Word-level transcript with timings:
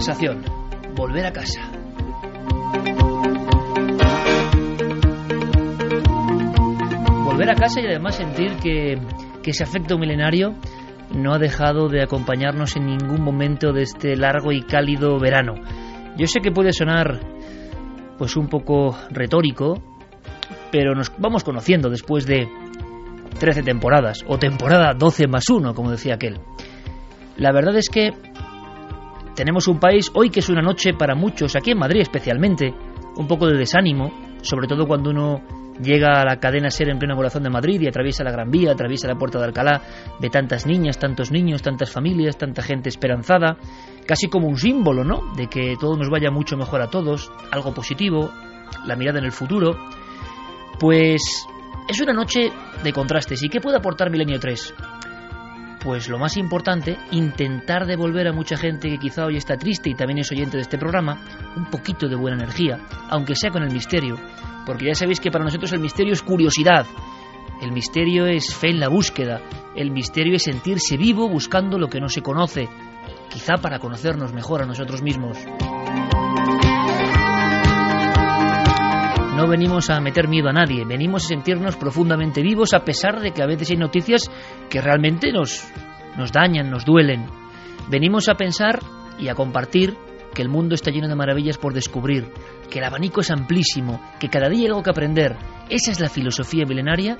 Sensación, 0.00 0.42
volver 0.96 1.26
a 1.26 1.30
casa. 1.30 1.60
Volver 7.22 7.50
a 7.50 7.54
casa 7.54 7.82
y 7.82 7.86
además 7.86 8.14
sentir 8.14 8.56
que, 8.62 8.98
que 9.42 9.50
ese 9.50 9.62
afecto 9.64 9.98
milenario 9.98 10.54
no 11.14 11.34
ha 11.34 11.38
dejado 11.38 11.88
de 11.88 12.02
acompañarnos 12.02 12.76
en 12.76 12.86
ningún 12.86 13.22
momento 13.22 13.74
de 13.74 13.82
este 13.82 14.16
largo 14.16 14.52
y 14.52 14.62
cálido 14.62 15.18
verano. 15.18 15.56
Yo 16.16 16.26
sé 16.26 16.40
que 16.40 16.50
puede 16.50 16.72
sonar 16.72 17.20
pues 18.16 18.38
un 18.38 18.48
poco 18.48 18.96
retórico, 19.10 19.82
pero 20.72 20.94
nos 20.94 21.12
vamos 21.18 21.44
conociendo 21.44 21.90
después 21.90 22.24
de 22.24 22.48
13 23.38 23.62
temporadas, 23.64 24.24
o 24.26 24.38
temporada 24.38 24.94
12 24.94 25.26
más 25.26 25.44
1, 25.50 25.74
como 25.74 25.90
decía 25.90 26.14
aquel. 26.14 26.38
La 27.36 27.52
verdad 27.52 27.76
es 27.76 27.90
que 27.90 28.12
tenemos 29.40 29.68
un 29.68 29.80
país 29.80 30.10
hoy 30.12 30.28
que 30.28 30.40
es 30.40 30.50
una 30.50 30.60
noche 30.60 30.92
para 30.92 31.14
muchos, 31.14 31.56
aquí 31.56 31.70
en 31.70 31.78
Madrid 31.78 32.02
especialmente, 32.02 32.74
un 33.16 33.26
poco 33.26 33.46
de 33.46 33.56
desánimo, 33.56 34.12
sobre 34.42 34.66
todo 34.66 34.86
cuando 34.86 35.08
uno 35.08 35.40
llega 35.82 36.20
a 36.20 36.26
la 36.26 36.36
cadena 36.36 36.68
Ser 36.68 36.90
en 36.90 36.98
pleno 36.98 37.16
corazón 37.16 37.44
de 37.44 37.48
Madrid 37.48 37.80
y 37.80 37.88
atraviesa 37.88 38.22
la 38.22 38.32
Gran 38.32 38.50
Vía, 38.50 38.72
atraviesa 38.72 39.08
la 39.08 39.14
Puerta 39.14 39.38
de 39.38 39.46
Alcalá, 39.46 39.80
ve 40.20 40.28
tantas 40.28 40.66
niñas, 40.66 40.98
tantos 40.98 41.32
niños, 41.32 41.62
tantas 41.62 41.90
familias, 41.90 42.36
tanta 42.36 42.60
gente 42.60 42.90
esperanzada, 42.90 43.56
casi 44.06 44.28
como 44.28 44.46
un 44.46 44.58
símbolo, 44.58 45.04
¿no? 45.04 45.32
De 45.34 45.46
que 45.46 45.74
todo 45.80 45.96
nos 45.96 46.10
vaya 46.10 46.30
mucho 46.30 46.58
mejor 46.58 46.82
a 46.82 46.90
todos, 46.90 47.32
algo 47.50 47.72
positivo, 47.72 48.30
la 48.84 48.94
mirada 48.94 49.20
en 49.20 49.24
el 49.24 49.32
futuro. 49.32 49.74
Pues 50.78 51.46
es 51.88 52.00
una 52.02 52.12
noche 52.12 52.52
de 52.84 52.92
contrastes. 52.92 53.42
¿Y 53.42 53.48
qué 53.48 53.58
puede 53.58 53.78
aportar 53.78 54.10
Milenio 54.10 54.38
3? 54.38 54.74
Pues 55.82 56.08
lo 56.08 56.18
más 56.18 56.36
importante, 56.36 56.98
intentar 57.10 57.86
devolver 57.86 58.28
a 58.28 58.32
mucha 58.32 58.56
gente 58.56 58.88
que 58.88 58.98
quizá 58.98 59.24
hoy 59.24 59.36
está 59.36 59.56
triste 59.56 59.90
y 59.90 59.94
también 59.94 60.18
es 60.18 60.30
oyente 60.30 60.56
de 60.56 60.62
este 60.62 60.78
programa, 60.78 61.18
un 61.56 61.66
poquito 61.66 62.08
de 62.08 62.16
buena 62.16 62.36
energía, 62.36 62.78
aunque 63.08 63.34
sea 63.34 63.50
con 63.50 63.62
el 63.62 63.72
misterio, 63.72 64.16
porque 64.66 64.86
ya 64.86 64.94
sabéis 64.94 65.20
que 65.20 65.30
para 65.30 65.44
nosotros 65.44 65.72
el 65.72 65.80
misterio 65.80 66.12
es 66.12 66.22
curiosidad, 66.22 66.86
el 67.62 67.72
misterio 67.72 68.26
es 68.26 68.54
fe 68.54 68.70
en 68.70 68.80
la 68.80 68.88
búsqueda, 68.88 69.40
el 69.74 69.90
misterio 69.90 70.36
es 70.36 70.42
sentirse 70.42 70.96
vivo 70.96 71.28
buscando 71.28 71.78
lo 71.78 71.88
que 71.88 72.00
no 72.00 72.08
se 72.08 72.22
conoce, 72.22 72.68
quizá 73.30 73.54
para 73.56 73.78
conocernos 73.78 74.32
mejor 74.32 74.62
a 74.62 74.66
nosotros 74.66 75.02
mismos. 75.02 75.38
No 79.40 79.48
venimos 79.48 79.88
a 79.88 80.02
meter 80.02 80.28
miedo 80.28 80.50
a 80.50 80.52
nadie, 80.52 80.84
venimos 80.84 81.24
a 81.24 81.28
sentirnos 81.28 81.74
profundamente 81.76 82.42
vivos 82.42 82.74
a 82.74 82.84
pesar 82.84 83.22
de 83.22 83.30
que 83.30 83.42
a 83.42 83.46
veces 83.46 83.70
hay 83.70 83.78
noticias 83.78 84.30
que 84.68 84.82
realmente 84.82 85.32
nos, 85.32 85.64
nos 86.18 86.30
dañan, 86.30 86.70
nos 86.70 86.84
duelen. 86.84 87.24
Venimos 87.88 88.28
a 88.28 88.34
pensar 88.34 88.80
y 89.18 89.28
a 89.28 89.34
compartir 89.34 89.96
que 90.34 90.42
el 90.42 90.50
mundo 90.50 90.74
está 90.74 90.90
lleno 90.90 91.08
de 91.08 91.14
maravillas 91.14 91.56
por 91.56 91.72
descubrir, 91.72 92.30
que 92.68 92.80
el 92.80 92.84
abanico 92.84 93.22
es 93.22 93.30
amplísimo, 93.30 93.98
que 94.20 94.28
cada 94.28 94.50
día 94.50 94.58
hay 94.58 94.66
algo 94.66 94.82
que 94.82 94.90
aprender. 94.90 95.38
Esa 95.70 95.90
es 95.90 96.00
la 96.00 96.10
filosofía 96.10 96.66
milenaria 96.66 97.16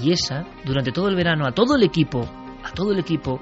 y 0.00 0.12
esa, 0.12 0.44
durante 0.64 0.92
todo 0.92 1.08
el 1.08 1.16
verano, 1.16 1.48
a 1.48 1.50
todo 1.50 1.74
el 1.74 1.82
equipo, 1.82 2.28
a 2.62 2.70
todo 2.70 2.92
el 2.92 3.00
equipo, 3.00 3.40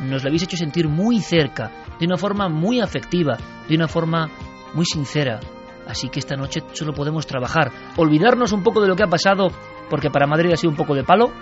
nos 0.00 0.22
la 0.22 0.28
habéis 0.28 0.44
hecho 0.44 0.56
sentir 0.56 0.86
muy 0.86 1.18
cerca, 1.18 1.72
de 1.98 2.06
una 2.06 2.18
forma 2.18 2.48
muy 2.48 2.78
afectiva, 2.78 3.36
de 3.68 3.74
una 3.74 3.88
forma 3.88 4.30
muy 4.74 4.84
sincera, 4.84 5.40
Así 5.86 6.08
que 6.08 6.18
esta 6.18 6.36
noche 6.36 6.62
solo 6.72 6.92
podemos 6.92 7.26
trabajar, 7.26 7.70
olvidarnos 7.96 8.52
un 8.52 8.62
poco 8.62 8.80
de 8.80 8.88
lo 8.88 8.96
que 8.96 9.04
ha 9.04 9.08
pasado, 9.08 9.50
porque 9.90 10.10
para 10.10 10.26
Madrid 10.26 10.52
ha 10.52 10.56
sido 10.56 10.70
un 10.70 10.76
poco 10.76 10.94
de 10.94 11.04
palo. 11.04 11.32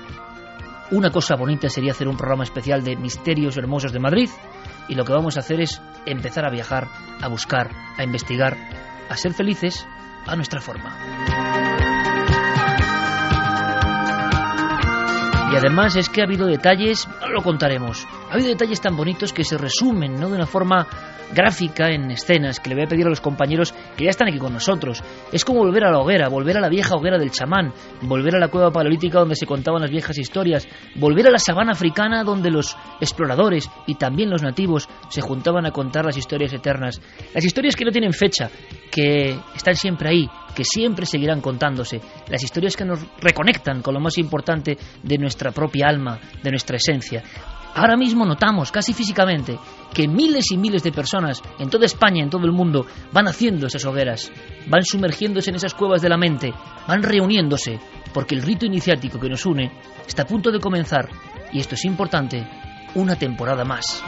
Una 0.90 1.10
cosa 1.10 1.36
bonita 1.36 1.68
sería 1.68 1.92
hacer 1.92 2.08
un 2.08 2.16
programa 2.16 2.44
especial 2.44 2.82
de 2.82 2.96
misterios 2.96 3.56
hermosos 3.56 3.92
de 3.92 4.00
Madrid, 4.00 4.28
y 4.88 4.94
lo 4.94 5.04
que 5.04 5.12
vamos 5.12 5.36
a 5.36 5.40
hacer 5.40 5.60
es 5.60 5.80
empezar 6.06 6.44
a 6.44 6.50
viajar, 6.50 6.88
a 7.20 7.28
buscar, 7.28 7.70
a 7.96 8.02
investigar, 8.02 8.56
a 9.08 9.16
ser 9.16 9.32
felices 9.32 9.86
a 10.26 10.36
nuestra 10.36 10.60
forma. 10.60 10.96
Y 15.52 15.56
además 15.56 15.96
es 15.96 16.08
que 16.08 16.22
ha 16.22 16.24
habido 16.24 16.46
detalles, 16.46 17.06
lo 17.30 17.42
contaremos, 17.42 18.06
ha 18.30 18.34
habido 18.34 18.48
detalles 18.48 18.80
tan 18.80 18.96
bonitos 18.96 19.34
que 19.34 19.44
se 19.44 19.58
resumen 19.58 20.18
¿no? 20.18 20.30
de 20.30 20.36
una 20.36 20.46
forma 20.46 20.86
gráfica 21.34 21.90
en 21.90 22.10
escenas 22.10 22.60
que 22.60 22.68
le 22.68 22.76
voy 22.76 22.84
a 22.84 22.88
pedir 22.88 23.06
a 23.06 23.10
los 23.10 23.20
compañeros 23.20 23.74
que 23.96 24.04
ya 24.04 24.10
están 24.10 24.28
aquí 24.28 24.38
con 24.38 24.52
nosotros. 24.52 25.02
Es 25.32 25.44
como 25.44 25.60
volver 25.60 25.84
a 25.84 25.90
la 25.90 25.98
hoguera, 25.98 26.28
volver 26.28 26.56
a 26.56 26.60
la 26.60 26.68
vieja 26.68 26.94
hoguera 26.94 27.18
del 27.18 27.30
chamán, 27.30 27.72
volver 28.02 28.36
a 28.36 28.38
la 28.38 28.48
cueva 28.48 28.70
paleolítica 28.70 29.18
donde 29.18 29.36
se 29.36 29.46
contaban 29.46 29.82
las 29.82 29.90
viejas 29.90 30.18
historias, 30.18 30.66
volver 30.96 31.26
a 31.26 31.30
la 31.30 31.38
sabana 31.38 31.72
africana 31.72 32.24
donde 32.24 32.50
los 32.50 32.76
exploradores 33.00 33.70
y 33.86 33.94
también 33.94 34.30
los 34.30 34.42
nativos 34.42 34.88
se 35.08 35.20
juntaban 35.20 35.66
a 35.66 35.70
contar 35.70 36.04
las 36.04 36.16
historias 36.16 36.52
eternas. 36.52 37.00
Las 37.34 37.44
historias 37.44 37.76
que 37.76 37.84
no 37.84 37.90
tienen 37.90 38.12
fecha, 38.12 38.50
que 38.90 39.38
están 39.54 39.74
siempre 39.74 40.10
ahí, 40.10 40.28
que 40.54 40.64
siempre 40.64 41.06
seguirán 41.06 41.40
contándose. 41.40 42.00
Las 42.28 42.42
historias 42.42 42.76
que 42.76 42.84
nos 42.84 43.00
reconectan 43.20 43.82
con 43.82 43.94
lo 43.94 44.00
más 44.00 44.18
importante 44.18 44.76
de 45.02 45.18
nuestra 45.18 45.50
propia 45.50 45.88
alma, 45.88 46.18
de 46.42 46.50
nuestra 46.50 46.76
esencia. 46.76 47.22
Ahora 47.74 47.96
mismo 47.96 48.26
notamos, 48.26 48.70
casi 48.70 48.92
físicamente, 48.92 49.58
que 49.92 50.08
miles 50.08 50.50
y 50.50 50.56
miles 50.56 50.82
de 50.82 50.92
personas 50.92 51.42
en 51.58 51.70
toda 51.70 51.86
España, 51.86 52.22
en 52.22 52.30
todo 52.30 52.46
el 52.46 52.52
mundo, 52.52 52.86
van 53.12 53.28
haciendo 53.28 53.66
esas 53.66 53.84
hogueras, 53.84 54.30
van 54.66 54.84
sumergiéndose 54.84 55.50
en 55.50 55.56
esas 55.56 55.74
cuevas 55.74 56.02
de 56.02 56.08
la 56.08 56.16
mente, 56.16 56.52
van 56.86 57.02
reuniéndose, 57.02 57.78
porque 58.12 58.34
el 58.34 58.42
rito 58.42 58.66
iniciático 58.66 59.20
que 59.20 59.28
nos 59.28 59.46
une 59.46 59.70
está 60.06 60.22
a 60.22 60.26
punto 60.26 60.50
de 60.50 60.60
comenzar, 60.60 61.08
y 61.52 61.60
esto 61.60 61.74
es 61.74 61.84
importante, 61.84 62.46
una 62.94 63.16
temporada 63.16 63.64
más. 63.64 64.02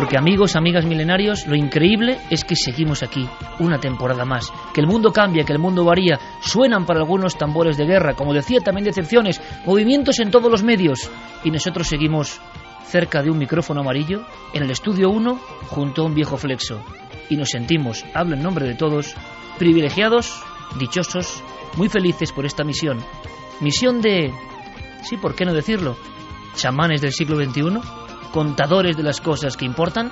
Porque 0.00 0.16
amigos, 0.16 0.56
amigas 0.56 0.86
milenarios, 0.86 1.46
lo 1.46 1.54
increíble 1.54 2.16
es 2.30 2.42
que 2.42 2.56
seguimos 2.56 3.02
aquí, 3.02 3.28
una 3.58 3.78
temporada 3.78 4.24
más. 4.24 4.50
Que 4.72 4.80
el 4.80 4.86
mundo 4.86 5.12
cambia, 5.12 5.44
que 5.44 5.52
el 5.52 5.58
mundo 5.58 5.84
varía. 5.84 6.18
Suenan 6.40 6.86
para 6.86 7.00
algunos 7.00 7.36
tambores 7.36 7.76
de 7.76 7.84
guerra, 7.84 8.14
como 8.14 8.32
decía 8.32 8.60
también 8.60 8.86
decepciones, 8.86 9.42
movimientos 9.66 10.18
en 10.20 10.30
todos 10.30 10.50
los 10.50 10.62
medios. 10.62 11.10
Y 11.44 11.50
nosotros 11.50 11.86
seguimos 11.86 12.40
cerca 12.84 13.22
de 13.22 13.30
un 13.30 13.36
micrófono 13.36 13.82
amarillo, 13.82 14.24
en 14.54 14.62
el 14.62 14.70
estudio 14.70 15.10
1, 15.10 15.38
junto 15.68 16.00
a 16.00 16.06
un 16.06 16.14
viejo 16.14 16.38
flexo. 16.38 16.82
Y 17.28 17.36
nos 17.36 17.50
sentimos, 17.50 18.02
hablo 18.14 18.36
en 18.36 18.42
nombre 18.42 18.66
de 18.66 18.76
todos, 18.76 19.14
privilegiados, 19.58 20.42
dichosos, 20.78 21.44
muy 21.76 21.90
felices 21.90 22.32
por 22.32 22.46
esta 22.46 22.64
misión. 22.64 23.04
Misión 23.60 24.00
de... 24.00 24.32
Sí, 25.02 25.18
¿por 25.18 25.34
qué 25.34 25.44
no 25.44 25.52
decirlo? 25.52 25.98
Chamanes 26.54 27.02
del 27.02 27.12
siglo 27.12 27.36
XXI 27.36 27.82
contadores 28.32 28.96
de 28.96 29.02
las 29.02 29.20
cosas 29.20 29.56
que 29.56 29.64
importan? 29.64 30.10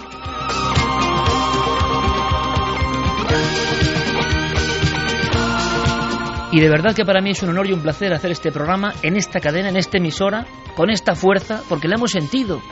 Y 6.50 6.60
de 6.60 6.68
verdad 6.70 6.94
que 6.94 7.04
para 7.04 7.20
mí 7.20 7.30
es 7.30 7.42
un 7.42 7.50
honor 7.50 7.66
y 7.66 7.72
un 7.74 7.82
placer 7.82 8.12
hacer 8.14 8.30
este 8.30 8.50
programa 8.50 8.94
en 9.02 9.16
esta 9.16 9.38
cadena, 9.38 9.68
en 9.68 9.76
esta 9.76 9.98
emisora, 9.98 10.46
con 10.76 10.90
esta 10.90 11.14
fuerza, 11.14 11.62
porque 11.68 11.88
la 11.88 11.96
hemos 11.96 12.10
sentido. 12.10 12.62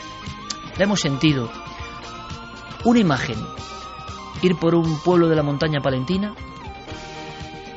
La 0.79 0.85
hemos 0.85 1.01
sentido. 1.01 1.51
Una 2.85 3.01
imagen. 3.01 3.37
Ir 4.43 4.57
por 4.57 4.75
un 4.75 4.99
pueblo 5.01 5.29
de 5.29 5.37
la 5.37 5.43
montaña 5.43 5.81
palentina 5.81 6.35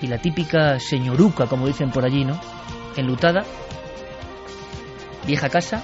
y 0.02 0.08
la 0.08 0.20
típica 0.20 0.80
señoruca, 0.80 1.48
como 1.48 1.68
dicen 1.68 1.92
por 1.92 2.06
allí, 2.06 2.24
¿no? 2.24 2.40
Enlutada. 2.96 3.44
Vieja 5.28 5.50
casa. 5.50 5.84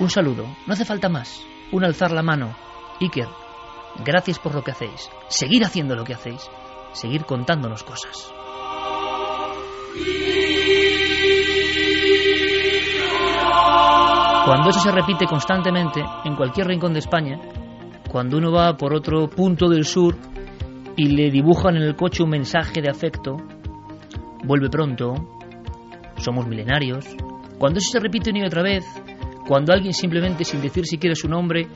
Un 0.00 0.10
saludo. 0.10 0.44
No 0.66 0.72
hace 0.72 0.84
falta 0.84 1.08
más. 1.08 1.46
Un 1.70 1.84
alzar 1.84 2.10
la 2.10 2.22
mano. 2.22 2.56
Iker, 3.00 3.28
gracias 4.04 4.38
por 4.38 4.54
lo 4.54 4.62
que 4.62 4.72
hacéis. 4.72 5.08
Seguir 5.28 5.64
haciendo 5.64 5.94
lo 5.94 6.04
que 6.04 6.14
hacéis. 6.14 6.48
Seguir 6.92 7.24
contándonos 7.24 7.84
cosas. 7.84 8.32
Cuando 14.44 14.70
eso 14.70 14.80
se 14.80 14.90
repite 14.90 15.26
constantemente 15.26 16.04
en 16.24 16.36
cualquier 16.36 16.66
rincón 16.66 16.92
de 16.92 16.98
España, 16.98 17.40
cuando 18.10 18.36
uno 18.36 18.52
va 18.52 18.76
por 18.76 18.94
otro 18.94 19.30
punto 19.30 19.68
del 19.68 19.84
sur 19.84 20.16
y 20.96 21.06
le 21.06 21.30
dibujan 21.30 21.76
en 21.76 21.82
el 21.82 21.96
coche 21.96 22.22
un 22.22 22.30
mensaje 22.30 22.82
de 22.82 22.90
afecto, 22.90 23.36
vuelve 24.44 24.68
pronto, 24.68 25.14
somos 26.16 26.46
milenarios, 26.46 27.06
cuando 27.58 27.78
eso 27.78 27.92
se 27.92 28.00
repite 28.00 28.30
una 28.30 28.40
y 28.40 28.46
otra 28.46 28.62
vez, 28.62 28.84
cuando 29.46 29.72
alguien 29.72 29.92
simplemente 29.92 30.44
sin 30.44 30.62
decir 30.62 30.86
siquiera 30.86 31.14
su 31.14 31.28
nombre, 31.28 31.68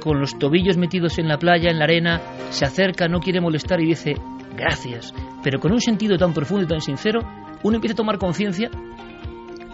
con 0.00 0.20
los 0.20 0.38
tobillos 0.38 0.76
metidos 0.76 1.18
en 1.18 1.28
la 1.28 1.38
playa, 1.38 1.70
en 1.70 1.78
la 1.78 1.84
arena, 1.84 2.20
se 2.50 2.64
acerca, 2.64 3.08
no 3.08 3.20
quiere 3.20 3.40
molestar 3.40 3.80
y 3.80 3.86
dice 3.86 4.14
gracias, 4.56 5.12
pero 5.42 5.58
con 5.58 5.72
un 5.72 5.80
sentido 5.80 6.16
tan 6.16 6.32
profundo 6.32 6.64
y 6.64 6.68
tan 6.68 6.80
sincero, 6.80 7.20
uno 7.62 7.76
empieza 7.76 7.94
a 7.94 7.96
tomar 7.96 8.18
conciencia, 8.18 8.70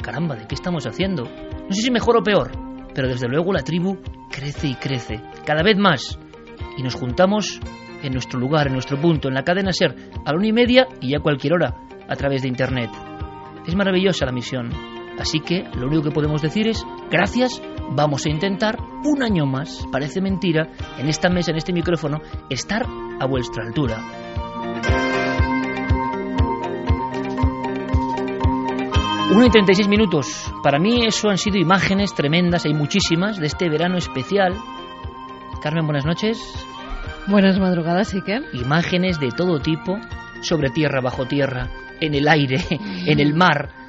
caramba, 0.02 0.36
¿de 0.36 0.46
qué 0.46 0.54
estamos 0.54 0.86
haciendo? 0.86 1.24
No 1.24 1.72
sé 1.72 1.82
si 1.82 1.90
mejor 1.90 2.16
o 2.16 2.22
peor, 2.22 2.50
pero 2.94 3.08
desde 3.08 3.28
luego 3.28 3.52
la 3.52 3.62
tribu 3.62 3.98
crece 4.30 4.68
y 4.68 4.74
crece, 4.74 5.20
cada 5.44 5.62
vez 5.62 5.76
más, 5.78 6.18
y 6.76 6.82
nos 6.82 6.94
juntamos 6.94 7.60
en 8.02 8.12
nuestro 8.12 8.40
lugar, 8.40 8.66
en 8.66 8.72
nuestro 8.72 9.00
punto, 9.00 9.28
en 9.28 9.34
la 9.34 9.44
cadena 9.44 9.72
Ser, 9.72 9.94
a 10.24 10.32
la 10.32 10.38
una 10.38 10.48
y 10.48 10.52
media 10.52 10.88
y 11.00 11.14
a 11.14 11.20
cualquier 11.20 11.54
hora, 11.54 11.76
a 12.08 12.16
través 12.16 12.42
de 12.42 12.48
Internet. 12.48 12.90
Es 13.66 13.76
maravillosa 13.76 14.26
la 14.26 14.32
misión, 14.32 14.70
así 15.18 15.40
que 15.40 15.64
lo 15.74 15.86
único 15.86 16.02
que 16.02 16.10
podemos 16.10 16.42
decir 16.42 16.68
es 16.68 16.84
gracias, 17.10 17.62
vamos 17.90 18.26
a 18.26 18.30
intentar 18.30 18.78
un 19.04 19.22
año 19.22 19.46
más, 19.46 19.86
parece 19.90 20.20
mentira, 20.20 20.68
en 20.98 21.08
esta 21.08 21.28
mesa, 21.28 21.50
en 21.50 21.58
este 21.58 21.72
micrófono, 21.72 22.20
estar 22.48 22.86
a 23.20 23.26
vuestra 23.26 23.64
altura. 23.64 24.02
Uno 29.34 29.46
y 29.46 29.50
36 29.50 29.88
minutos. 29.88 30.52
Para 30.62 30.78
mí 30.78 31.06
eso 31.06 31.30
han 31.30 31.38
sido 31.38 31.56
imágenes 31.56 32.14
tremendas, 32.14 32.66
hay 32.66 32.74
muchísimas, 32.74 33.38
de 33.38 33.46
este 33.46 33.70
verano 33.70 33.96
especial. 33.96 34.54
Carmen, 35.62 35.86
buenas 35.86 36.04
noches. 36.04 36.38
Buenas 37.28 37.58
madrugadas, 37.58 38.12
Iker. 38.12 38.42
Imágenes 38.52 39.18
de 39.20 39.30
todo 39.30 39.58
tipo, 39.60 39.96
sobre 40.42 40.68
tierra, 40.68 41.00
bajo 41.00 41.24
tierra, 41.24 41.70
en 42.00 42.14
el 42.14 42.28
aire, 42.28 42.56
en 43.06 43.20
el 43.20 43.32
mar. 43.32 43.81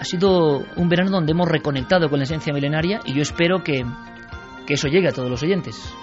Ha 0.00 0.04
sido 0.04 0.64
un 0.76 0.88
verano 0.88 1.10
donde 1.10 1.32
hemos 1.32 1.46
reconectado 1.46 2.08
con 2.08 2.20
la 2.20 2.24
esencia 2.24 2.54
milenaria 2.54 3.00
y 3.04 3.12
yo 3.12 3.20
espero 3.20 3.62
que, 3.62 3.84
que 4.66 4.72
eso 4.72 4.88
llegue 4.88 5.08
a 5.08 5.12
todos 5.12 5.28
los 5.28 5.42
oyentes. 5.42 5.94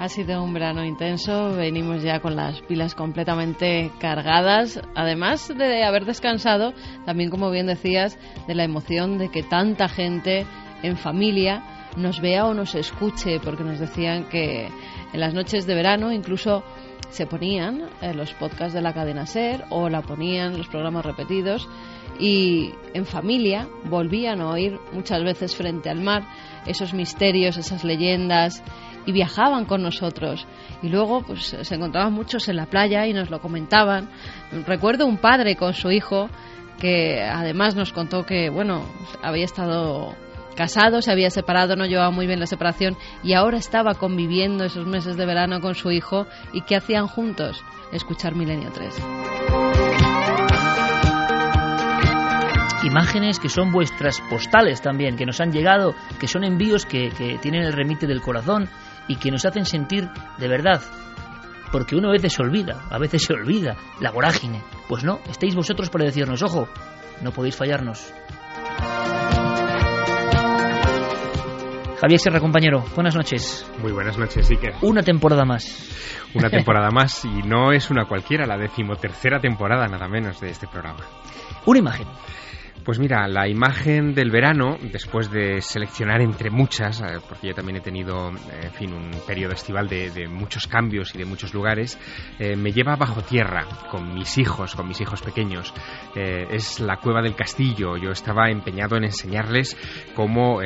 Ha 0.00 0.08
sido 0.08 0.42
un 0.42 0.52
verano 0.52 0.84
intenso, 0.84 1.54
venimos 1.54 2.02
ya 2.02 2.18
con 2.18 2.34
las 2.34 2.60
pilas 2.62 2.96
completamente 2.96 3.92
cargadas, 4.00 4.80
además 4.96 5.52
de 5.56 5.84
haber 5.84 6.04
descansado, 6.04 6.74
también 7.06 7.30
como 7.30 7.48
bien 7.52 7.68
decías, 7.68 8.18
de 8.48 8.56
la 8.56 8.64
emoción 8.64 9.18
de 9.18 9.28
que 9.28 9.44
tanta 9.44 9.86
gente 9.88 10.44
en 10.82 10.96
familia 10.96 11.62
nos 11.96 12.20
vea 12.20 12.44
o 12.44 12.54
nos 12.54 12.74
escuche, 12.74 13.38
porque 13.38 13.62
nos 13.62 13.78
decían 13.78 14.28
que 14.28 14.66
en 15.12 15.20
las 15.20 15.32
noches 15.32 15.64
de 15.64 15.76
verano 15.76 16.12
incluso 16.12 16.64
se 17.10 17.26
ponían 17.26 17.88
eh, 18.02 18.14
los 18.14 18.34
podcasts 18.34 18.74
de 18.74 18.82
la 18.82 18.92
cadena 18.92 19.26
Ser 19.26 19.64
o 19.70 19.88
la 19.88 20.02
ponían 20.02 20.58
los 20.58 20.66
programas 20.66 21.06
repetidos 21.06 21.68
y 22.18 22.72
en 22.94 23.06
familia 23.06 23.68
volvían 23.84 24.40
a 24.40 24.50
oír 24.50 24.78
muchas 24.92 25.22
veces 25.22 25.54
frente 25.54 25.90
al 25.90 26.00
mar 26.00 26.24
esos 26.66 26.94
misterios, 26.94 27.56
esas 27.56 27.84
leyendas 27.84 28.62
y 29.06 29.12
viajaban 29.12 29.64
con 29.64 29.82
nosotros. 29.82 30.46
Y 30.82 30.88
luego 30.88 31.22
pues 31.22 31.56
se 31.60 31.74
encontraban 31.74 32.12
muchos 32.12 32.48
en 32.48 32.56
la 32.56 32.66
playa 32.66 33.06
y 33.06 33.12
nos 33.12 33.30
lo 33.30 33.40
comentaban. 33.40 34.10
Recuerdo 34.66 35.06
un 35.06 35.16
padre 35.16 35.56
con 35.56 35.74
su 35.74 35.90
hijo 35.90 36.28
que 36.78 37.22
además 37.22 37.74
nos 37.74 37.92
contó 37.92 38.24
que, 38.24 38.50
bueno, 38.50 38.82
había 39.22 39.44
estado 39.44 40.14
casado, 40.54 41.02
se 41.02 41.12
había 41.12 41.30
separado, 41.30 41.76
no 41.76 41.86
llevaba 41.86 42.10
muy 42.10 42.26
bien 42.26 42.40
la 42.40 42.46
separación 42.46 42.96
y 43.22 43.34
ahora 43.34 43.58
estaba 43.58 43.94
conviviendo 43.94 44.64
esos 44.64 44.86
meses 44.86 45.16
de 45.16 45.24
verano 45.24 45.60
con 45.60 45.74
su 45.74 45.90
hijo 45.92 46.26
y 46.52 46.62
¿qué 46.62 46.76
hacían 46.76 47.06
juntos? 47.06 47.62
Escuchar 47.92 48.34
Milenio 48.34 48.70
3. 48.72 50.07
Imágenes 52.88 53.38
que 53.38 53.50
son 53.50 53.70
vuestras 53.70 54.18
postales 54.30 54.80
también, 54.80 55.16
que 55.16 55.26
nos 55.26 55.42
han 55.42 55.52
llegado, 55.52 55.94
que 56.18 56.26
son 56.26 56.42
envíos 56.42 56.86
que, 56.86 57.10
que 57.10 57.36
tienen 57.36 57.62
el 57.62 57.74
remite 57.74 58.06
del 58.06 58.22
corazón 58.22 58.66
y 59.08 59.16
que 59.16 59.30
nos 59.30 59.44
hacen 59.44 59.66
sentir 59.66 60.08
de 60.38 60.48
verdad 60.48 60.80
porque 61.70 61.96
uno 61.96 62.08
a 62.08 62.12
veces 62.12 62.32
se 62.32 62.42
olvida, 62.42 62.86
a 62.90 62.98
veces 62.98 63.22
se 63.22 63.34
olvida 63.34 63.76
la 64.00 64.10
vorágine. 64.10 64.62
Pues 64.88 65.04
no, 65.04 65.20
estáis 65.28 65.54
vosotros 65.54 65.90
para 65.90 66.06
decirnos, 66.06 66.42
ojo, 66.42 66.66
no 67.20 67.30
podéis 67.30 67.56
fallarnos. 67.56 68.10
Javier 72.00 72.20
Sierra, 72.20 72.40
compañero, 72.40 72.84
buenas 72.94 73.16
noches. 73.16 73.70
Muy 73.82 73.90
buenas 73.92 74.16
noches, 74.16 74.48
Iker. 74.50 74.76
Una 74.82 75.02
temporada 75.02 75.44
más. 75.44 76.24
Una 76.32 76.48
temporada 76.48 76.90
más 76.92 77.24
y 77.24 77.42
no 77.42 77.72
es 77.72 77.90
una 77.90 78.06
cualquiera, 78.06 78.46
la 78.46 78.56
decimotercera 78.56 79.40
temporada 79.40 79.86
nada 79.88 80.08
menos 80.08 80.40
de 80.40 80.50
este 80.50 80.68
programa. 80.68 81.00
Una 81.66 81.80
imagen. 81.80 82.06
Pues 82.88 82.98
mira, 82.98 83.28
la 83.28 83.46
imagen 83.46 84.14
del 84.14 84.30
verano, 84.30 84.78
después 84.80 85.30
de 85.30 85.60
seleccionar 85.60 86.22
entre 86.22 86.48
muchas, 86.48 87.02
eh, 87.02 87.18
porque 87.28 87.48
yo 87.48 87.54
también 87.54 87.76
he 87.76 87.80
tenido, 87.82 88.30
eh, 88.30 88.70
fin, 88.72 88.94
un 88.94 89.10
periodo 89.26 89.52
estival 89.52 89.88
de, 89.88 90.26
muchos 90.26 90.66
cambios 90.66 91.14
y 91.14 91.18
de 91.18 91.26
muchos 91.26 91.52
lugares, 91.52 91.98
eh, 92.38 92.56
me 92.56 92.72
lleva 92.72 92.96
bajo 92.96 93.20
tierra 93.20 93.66
con 93.90 94.14
mis 94.14 94.38
hijos, 94.38 94.74
con 94.74 94.88
mis 94.88 95.02
hijos 95.02 95.20
pequeños. 95.20 95.74
Es 96.14 96.80
la 96.80 96.96
cueva 96.96 97.20
del 97.20 97.36
castillo. 97.36 97.98
Yo 97.98 98.10
estaba 98.10 98.48
empeñado 98.48 98.96
en 98.96 99.04
enseñarles 99.04 99.76
cómo 100.14 100.60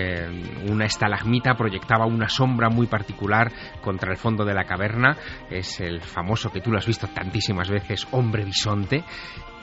una 0.71 0.85
estalagmita 0.85 1.55
proyectaba 1.55 2.07
una 2.07 2.29
sombra 2.29 2.69
muy 2.69 2.87
particular 2.87 3.51
contra 3.83 4.13
el 4.13 4.17
fondo 4.17 4.45
de 4.45 4.55
la 4.55 4.63
caverna. 4.63 5.17
Es 5.51 5.81
el 5.81 6.01
famoso 6.01 6.51
que 6.53 6.61
tú 6.61 6.71
lo 6.71 6.79
has 6.79 6.87
visto 6.87 7.09
tantísimas 7.09 7.69
veces, 7.69 8.07
hombre 8.13 8.45
bisonte 8.45 9.03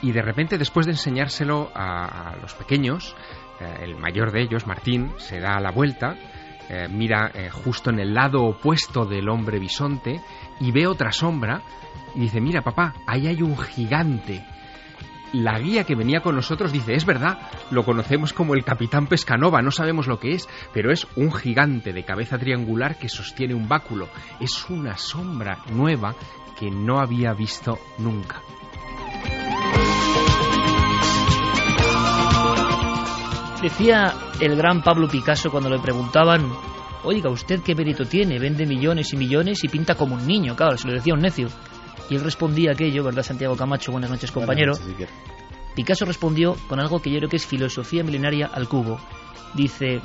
y 0.02 0.12
de 0.12 0.22
repente 0.22 0.58
después 0.58 0.86
de 0.86 0.92
enseñárselo 0.92 1.70
a, 1.74 2.36
los 2.40 2.54
pequeños, 2.54 3.14
eh, 3.60 3.84
el 3.84 3.96
mayor 3.96 4.32
de 4.32 4.42
ellos, 4.42 4.66
Martín, 4.66 5.12
se 5.18 5.40
da 5.40 5.60
la 5.60 5.70
vuelta, 5.70 6.16
eh, 6.68 6.88
mira 6.88 7.30
eh, 7.34 7.50
justo 7.50 7.90
en 7.90 7.98
el 7.98 8.14
lado 8.14 8.44
opuesto 8.44 9.04
del 9.04 9.28
hombre 9.28 9.58
bisonte 9.58 10.20
y 10.60 10.70
ve 10.70 10.86
otra 10.86 11.12
sombra 11.12 11.62
y 12.14 12.20
dice, 12.20 12.40
mira 12.40 12.62
papá, 12.62 12.94
ahí 13.06 13.26
hay 13.26 13.42
un 13.42 13.58
gigante. 13.58 14.44
La 15.32 15.60
guía 15.60 15.84
que 15.84 15.94
venía 15.94 16.22
con 16.22 16.34
nosotros 16.34 16.72
dice, 16.72 16.94
es 16.94 17.04
verdad, 17.04 17.38
lo 17.70 17.84
conocemos 17.84 18.32
como 18.32 18.54
el 18.54 18.64
capitán 18.64 19.06
Pescanova, 19.06 19.62
no 19.62 19.70
sabemos 19.70 20.08
lo 20.08 20.18
que 20.18 20.32
es, 20.32 20.48
pero 20.72 20.92
es 20.92 21.06
un 21.14 21.32
gigante 21.32 21.92
de 21.92 22.04
cabeza 22.04 22.36
triangular 22.36 22.98
que 22.98 23.08
sostiene 23.08 23.54
un 23.54 23.68
báculo. 23.68 24.08
Es 24.40 24.68
una 24.68 24.96
sombra 24.96 25.58
nueva 25.72 26.16
que 26.58 26.70
no 26.70 26.98
había 26.98 27.32
visto 27.32 27.78
nunca. 27.98 28.42
Decía 33.62 34.14
el 34.40 34.56
gran 34.56 34.82
Pablo 34.82 35.06
Picasso 35.06 35.50
cuando 35.50 35.68
le 35.68 35.78
preguntaban, 35.78 36.50
oiga, 37.04 37.28
¿usted 37.28 37.60
qué 37.60 37.74
mérito 37.74 38.06
tiene? 38.06 38.38
Vende 38.38 38.64
millones 38.64 39.12
y 39.12 39.18
millones 39.18 39.62
y 39.62 39.68
pinta 39.68 39.94
como 39.94 40.14
un 40.14 40.26
niño, 40.26 40.56
claro, 40.56 40.78
se 40.78 40.88
lo 40.88 40.94
decía 40.94 41.12
un 41.12 41.20
necio. 41.20 41.48
Y 42.08 42.14
él 42.14 42.24
respondía 42.24 42.72
aquello, 42.72 43.04
¿verdad, 43.04 43.22
Santiago 43.22 43.56
Camacho? 43.56 43.92
Buenas 43.92 44.10
noches, 44.10 44.32
compañero. 44.32 44.72
Buenas 44.72 44.98
noches, 44.98 45.10
Picasso 45.74 46.06
respondió 46.06 46.56
con 46.68 46.80
algo 46.80 47.00
que 47.00 47.10
yo 47.10 47.18
creo 47.18 47.28
que 47.28 47.36
es 47.36 47.46
filosofía 47.46 48.02
milenaria 48.02 48.46
al 48.46 48.66
cubo. 48.66 48.98
Dice, 49.54 50.00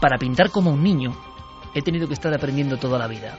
para 0.00 0.18
pintar 0.18 0.50
como 0.50 0.70
un 0.70 0.82
niño, 0.82 1.12
he 1.74 1.82
tenido 1.82 2.08
que 2.08 2.14
estar 2.14 2.34
aprendiendo 2.34 2.76
toda 2.76 2.98
la 2.98 3.06
vida. 3.06 3.38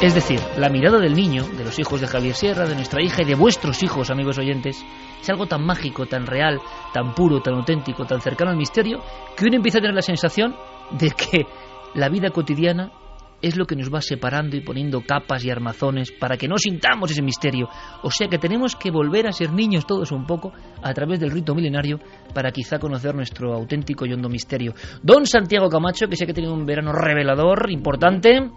Es 0.00 0.14
decir, 0.14 0.38
la 0.56 0.68
mirada 0.68 1.00
del 1.00 1.14
niño, 1.14 1.42
de 1.42 1.64
los 1.64 1.76
hijos 1.80 2.00
de 2.00 2.06
Javier 2.06 2.36
Sierra, 2.36 2.68
de 2.68 2.76
nuestra 2.76 3.02
hija 3.02 3.22
y 3.22 3.24
de 3.24 3.34
vuestros 3.34 3.82
hijos, 3.82 4.10
amigos 4.10 4.38
oyentes, 4.38 4.80
es 5.20 5.28
algo 5.28 5.46
tan 5.46 5.66
mágico, 5.66 6.06
tan 6.06 6.24
real, 6.24 6.60
tan 6.94 7.16
puro, 7.16 7.42
tan 7.42 7.54
auténtico, 7.54 8.06
tan 8.06 8.20
cercano 8.20 8.52
al 8.52 8.56
misterio, 8.56 9.02
que 9.36 9.46
uno 9.46 9.56
empieza 9.56 9.78
a 9.78 9.80
tener 9.80 9.96
la 9.96 10.02
sensación 10.02 10.54
de 10.92 11.10
que 11.10 11.46
la 11.96 12.08
vida 12.08 12.30
cotidiana 12.30 12.92
es 13.40 13.56
lo 13.56 13.66
que 13.66 13.76
nos 13.76 13.92
va 13.92 14.00
separando 14.00 14.56
y 14.56 14.60
poniendo 14.60 15.00
capas 15.00 15.44
y 15.44 15.50
armazones 15.50 16.12
para 16.12 16.36
que 16.36 16.48
no 16.48 16.58
sintamos 16.58 17.10
ese 17.10 17.22
misterio. 17.22 17.68
O 18.02 18.10
sea 18.10 18.28
que 18.28 18.38
tenemos 18.38 18.76
que 18.76 18.90
volver 18.90 19.26
a 19.26 19.32
ser 19.32 19.52
niños 19.52 19.86
todos 19.86 20.12
un 20.12 20.26
poco 20.26 20.52
a 20.82 20.92
través 20.92 21.20
del 21.20 21.30
rito 21.30 21.54
milenario 21.54 21.98
para 22.34 22.50
quizá 22.50 22.78
conocer 22.78 23.14
nuestro 23.14 23.54
auténtico 23.54 24.06
y 24.06 24.12
hondo 24.12 24.28
misterio. 24.28 24.74
Don 25.02 25.26
Santiago 25.26 25.68
Camacho, 25.68 26.08
que 26.08 26.16
sé 26.16 26.26
que 26.26 26.34
tenido 26.34 26.54
un 26.54 26.66
verano 26.66 26.92
revelador, 26.92 27.70
importante. 27.70 28.50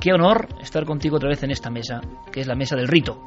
Qué 0.00 0.12
honor 0.12 0.48
estar 0.60 0.84
contigo 0.84 1.16
otra 1.16 1.28
vez 1.28 1.42
en 1.42 1.50
esta 1.50 1.70
mesa, 1.70 2.00
que 2.30 2.40
es 2.40 2.46
la 2.46 2.54
mesa 2.54 2.76
del 2.76 2.86
rito. 2.86 3.24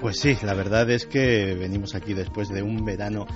Pues 0.00 0.18
sí, 0.18 0.36
la 0.42 0.54
verdad 0.54 0.88
es 0.90 1.06
que 1.06 1.54
venimos 1.54 1.94
aquí 1.94 2.14
después 2.14 2.48
de 2.48 2.62
un 2.62 2.84
verano 2.84 3.26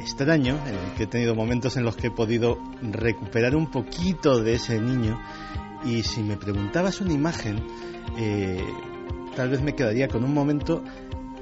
extraño 0.00 0.58
en 0.66 0.74
el 0.74 0.94
que 0.96 1.04
he 1.04 1.06
tenido 1.06 1.34
momentos 1.34 1.76
en 1.76 1.84
los 1.84 1.96
que 1.96 2.08
he 2.08 2.10
podido 2.10 2.58
recuperar 2.82 3.54
un 3.54 3.70
poquito 3.70 4.40
de 4.42 4.54
ese 4.54 4.80
niño 4.80 5.20
y 5.84 6.02
si 6.02 6.22
me 6.22 6.36
preguntabas 6.36 7.00
una 7.00 7.12
imagen, 7.12 7.62
eh, 8.18 8.64
tal 9.36 9.50
vez 9.50 9.62
me 9.62 9.74
quedaría 9.74 10.08
con 10.08 10.24
un 10.24 10.32
momento 10.32 10.82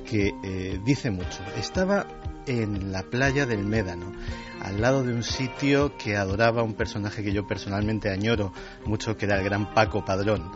que 0.04 0.32
eh, 0.42 0.80
dice 0.84 1.10
mucho. 1.10 1.40
Estaba 1.56 2.06
en 2.46 2.90
la 2.90 3.02
playa 3.02 3.46
del 3.46 3.64
Médano, 3.64 4.12
al 4.60 4.80
lado 4.80 5.02
de 5.02 5.12
un 5.12 5.22
sitio 5.22 5.96
que 5.96 6.16
adoraba 6.16 6.62
un 6.62 6.74
personaje 6.74 7.22
que 7.22 7.32
yo 7.32 7.46
personalmente 7.46 8.10
añoro 8.10 8.52
mucho, 8.84 9.16
que 9.16 9.26
era 9.26 9.38
el 9.38 9.44
gran 9.44 9.72
Paco 9.74 10.04
Padrón. 10.04 10.50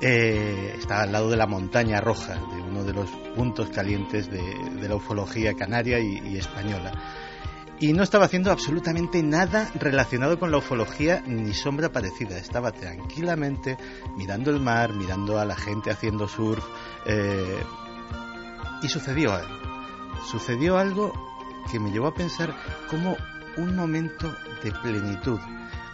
Eh, 0.00 0.74
estaba 0.78 1.02
al 1.02 1.12
lado 1.12 1.30
de 1.30 1.36
la 1.36 1.46
montaña 1.46 2.00
roja, 2.00 2.34
de 2.34 2.62
uno 2.62 2.84
de 2.84 2.92
los 2.92 3.10
puntos 3.34 3.68
calientes 3.70 4.30
de, 4.30 4.88
la 4.88 4.94
ufología 4.94 5.54
canaria 5.54 5.98
y 5.98 6.36
española 6.36 6.92
y 7.78 7.92
no 7.92 8.02
estaba 8.02 8.24
haciendo 8.24 8.50
absolutamente 8.50 9.22
nada 9.22 9.70
relacionado 9.74 10.38
con 10.38 10.50
la 10.50 10.58
ufología 10.58 11.22
ni 11.26 11.52
sombra 11.52 11.92
parecida. 11.92 12.38
Estaba 12.38 12.72
tranquilamente 12.72 13.76
mirando 14.16 14.50
el 14.50 14.60
mar, 14.60 14.94
mirando 14.94 15.38
a 15.38 15.44
la 15.44 15.56
gente 15.56 15.90
haciendo 15.90 16.26
surf 16.26 16.64
eh, 17.04 17.62
y 18.82 18.88
sucedió 18.88 19.34
algo. 19.34 19.54
Sucedió 20.30 20.78
algo 20.78 21.12
que 21.70 21.78
me 21.78 21.90
llevó 21.90 22.08
a 22.08 22.14
pensar 22.14 22.54
como 22.88 23.16
un 23.56 23.74
momento 23.74 24.34
de 24.62 24.72
plenitud, 24.72 25.40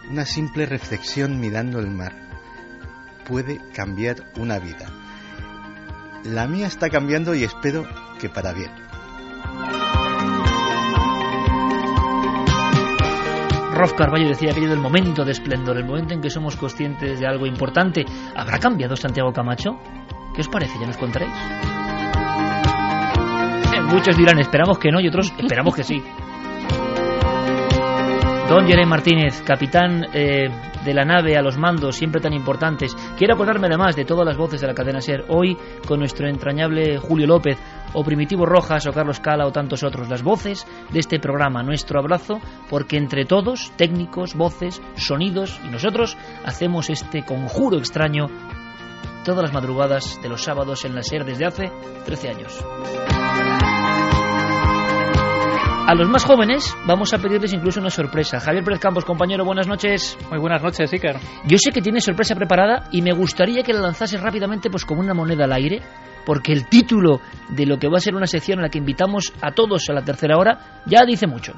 una 0.09 0.25
simple 0.25 0.65
reflexión 0.65 1.39
mirando 1.39 1.79
el 1.79 1.89
mar 1.89 2.13
puede 3.25 3.59
cambiar 3.73 4.17
una 4.37 4.59
vida. 4.59 4.87
La 6.25 6.47
mía 6.47 6.67
está 6.67 6.89
cambiando 6.89 7.35
y 7.35 7.43
espero 7.43 7.85
que 8.19 8.29
para 8.29 8.53
bien. 8.53 8.71
Rolf 13.73 13.93
Carballo 13.93 14.27
decía 14.27 14.51
aquello 14.51 14.69
del 14.69 14.79
momento 14.79 15.25
de 15.25 15.31
esplendor, 15.31 15.77
el 15.77 15.85
momento 15.85 16.13
en 16.13 16.21
que 16.21 16.29
somos 16.29 16.55
conscientes 16.55 17.19
de 17.19 17.27
algo 17.27 17.47
importante. 17.47 18.05
¿Habrá 18.35 18.59
cambiado 18.59 18.95
Santiago 18.95 19.33
Camacho? 19.33 19.71
¿Qué 20.35 20.41
os 20.41 20.47
parece? 20.47 20.79
¿Ya 20.79 20.85
nos 20.85 20.97
contaréis? 20.97 21.33
Eh, 23.73 23.81
muchos 23.81 24.15
dirán, 24.15 24.39
esperamos 24.39 24.77
que 24.77 24.91
no, 24.91 25.01
y 25.01 25.07
otros, 25.07 25.33
esperamos 25.37 25.75
que 25.75 25.83
sí. 25.83 26.01
Don 28.53 28.67
Jeremy 28.67 28.87
Martínez, 28.87 29.41
capitán 29.41 30.05
eh, 30.13 30.47
de 30.85 30.93
la 30.93 31.03
nave 31.03 31.35
a 31.35 31.41
los 31.41 31.57
mandos, 31.57 31.95
siempre 31.95 32.21
tan 32.21 32.33
importantes. 32.33 32.95
Quiero 33.17 33.33
acordarme 33.33 33.65
además 33.65 33.95
de 33.95 34.05
todas 34.05 34.27
las 34.27 34.37
voces 34.37 34.61
de 34.61 34.67
la 34.67 34.75
cadena 34.75 35.01
SER, 35.01 35.25
hoy 35.29 35.57
con 35.87 35.97
nuestro 35.97 36.29
entrañable 36.29 36.99
Julio 36.99 37.25
López, 37.25 37.57
o 37.93 38.03
Primitivo 38.03 38.45
Rojas, 38.45 38.85
o 38.85 38.93
Carlos 38.93 39.19
Cala, 39.19 39.47
o 39.47 39.51
tantos 39.51 39.81
otros. 39.81 40.07
Las 40.07 40.21
voces 40.21 40.67
de 40.91 40.99
este 40.99 41.19
programa, 41.19 41.63
nuestro 41.63 41.99
abrazo, 41.99 42.39
porque 42.69 42.97
entre 42.97 43.25
todos, 43.25 43.71
técnicos, 43.75 44.35
voces, 44.35 44.83
sonidos 44.97 45.59
y 45.65 45.69
nosotros, 45.69 46.15
hacemos 46.45 46.91
este 46.91 47.25
conjuro 47.25 47.79
extraño 47.79 48.27
todas 49.25 49.41
las 49.41 49.53
madrugadas 49.53 50.21
de 50.21 50.29
los 50.29 50.43
sábados 50.43 50.85
en 50.85 50.93
la 50.93 51.01
SER 51.01 51.25
desde 51.25 51.47
hace 51.47 51.71
13 52.05 52.29
años. 52.29 52.63
A 55.85 55.95
los 55.95 56.07
más 56.07 56.23
jóvenes 56.23 56.77
vamos 56.87 57.13
a 57.13 57.17
pedirles 57.17 57.51
incluso 57.51 57.81
una 57.81 57.89
sorpresa. 57.89 58.39
Javier 58.39 58.63
Pérez 58.63 58.79
Campos, 58.79 59.03
compañero, 59.03 59.43
buenas 59.43 59.67
noches. 59.67 60.17
Muy 60.29 60.39
buenas 60.39 60.63
noches, 60.63 60.91
Iker. 60.93 61.17
Yo 61.45 61.57
sé 61.57 61.71
que 61.71 61.81
tienes 61.81 62.05
sorpresa 62.05 62.35
preparada 62.35 62.87
y 62.91 63.01
me 63.01 63.11
gustaría 63.11 63.63
que 63.63 63.73
la 63.73 63.81
lanzases 63.81 64.21
rápidamente 64.21 64.69
pues 64.69 64.85
como 64.85 65.01
una 65.01 65.13
moneda 65.13 65.43
al 65.43 65.51
aire, 65.51 65.81
porque 66.25 66.53
el 66.53 66.67
título 66.69 67.19
de 67.49 67.65
lo 67.65 67.77
que 67.79 67.89
va 67.89 67.97
a 67.97 67.99
ser 67.99 68.15
una 68.15 68.27
sección 68.27 68.59
en 68.59 68.63
la 68.63 68.69
que 68.69 68.77
invitamos 68.77 69.33
a 69.41 69.51
todos 69.51 69.89
a 69.89 69.93
la 69.93 70.05
tercera 70.05 70.37
hora 70.37 70.81
ya 70.85 71.03
dice 71.05 71.27
mucho. 71.27 71.51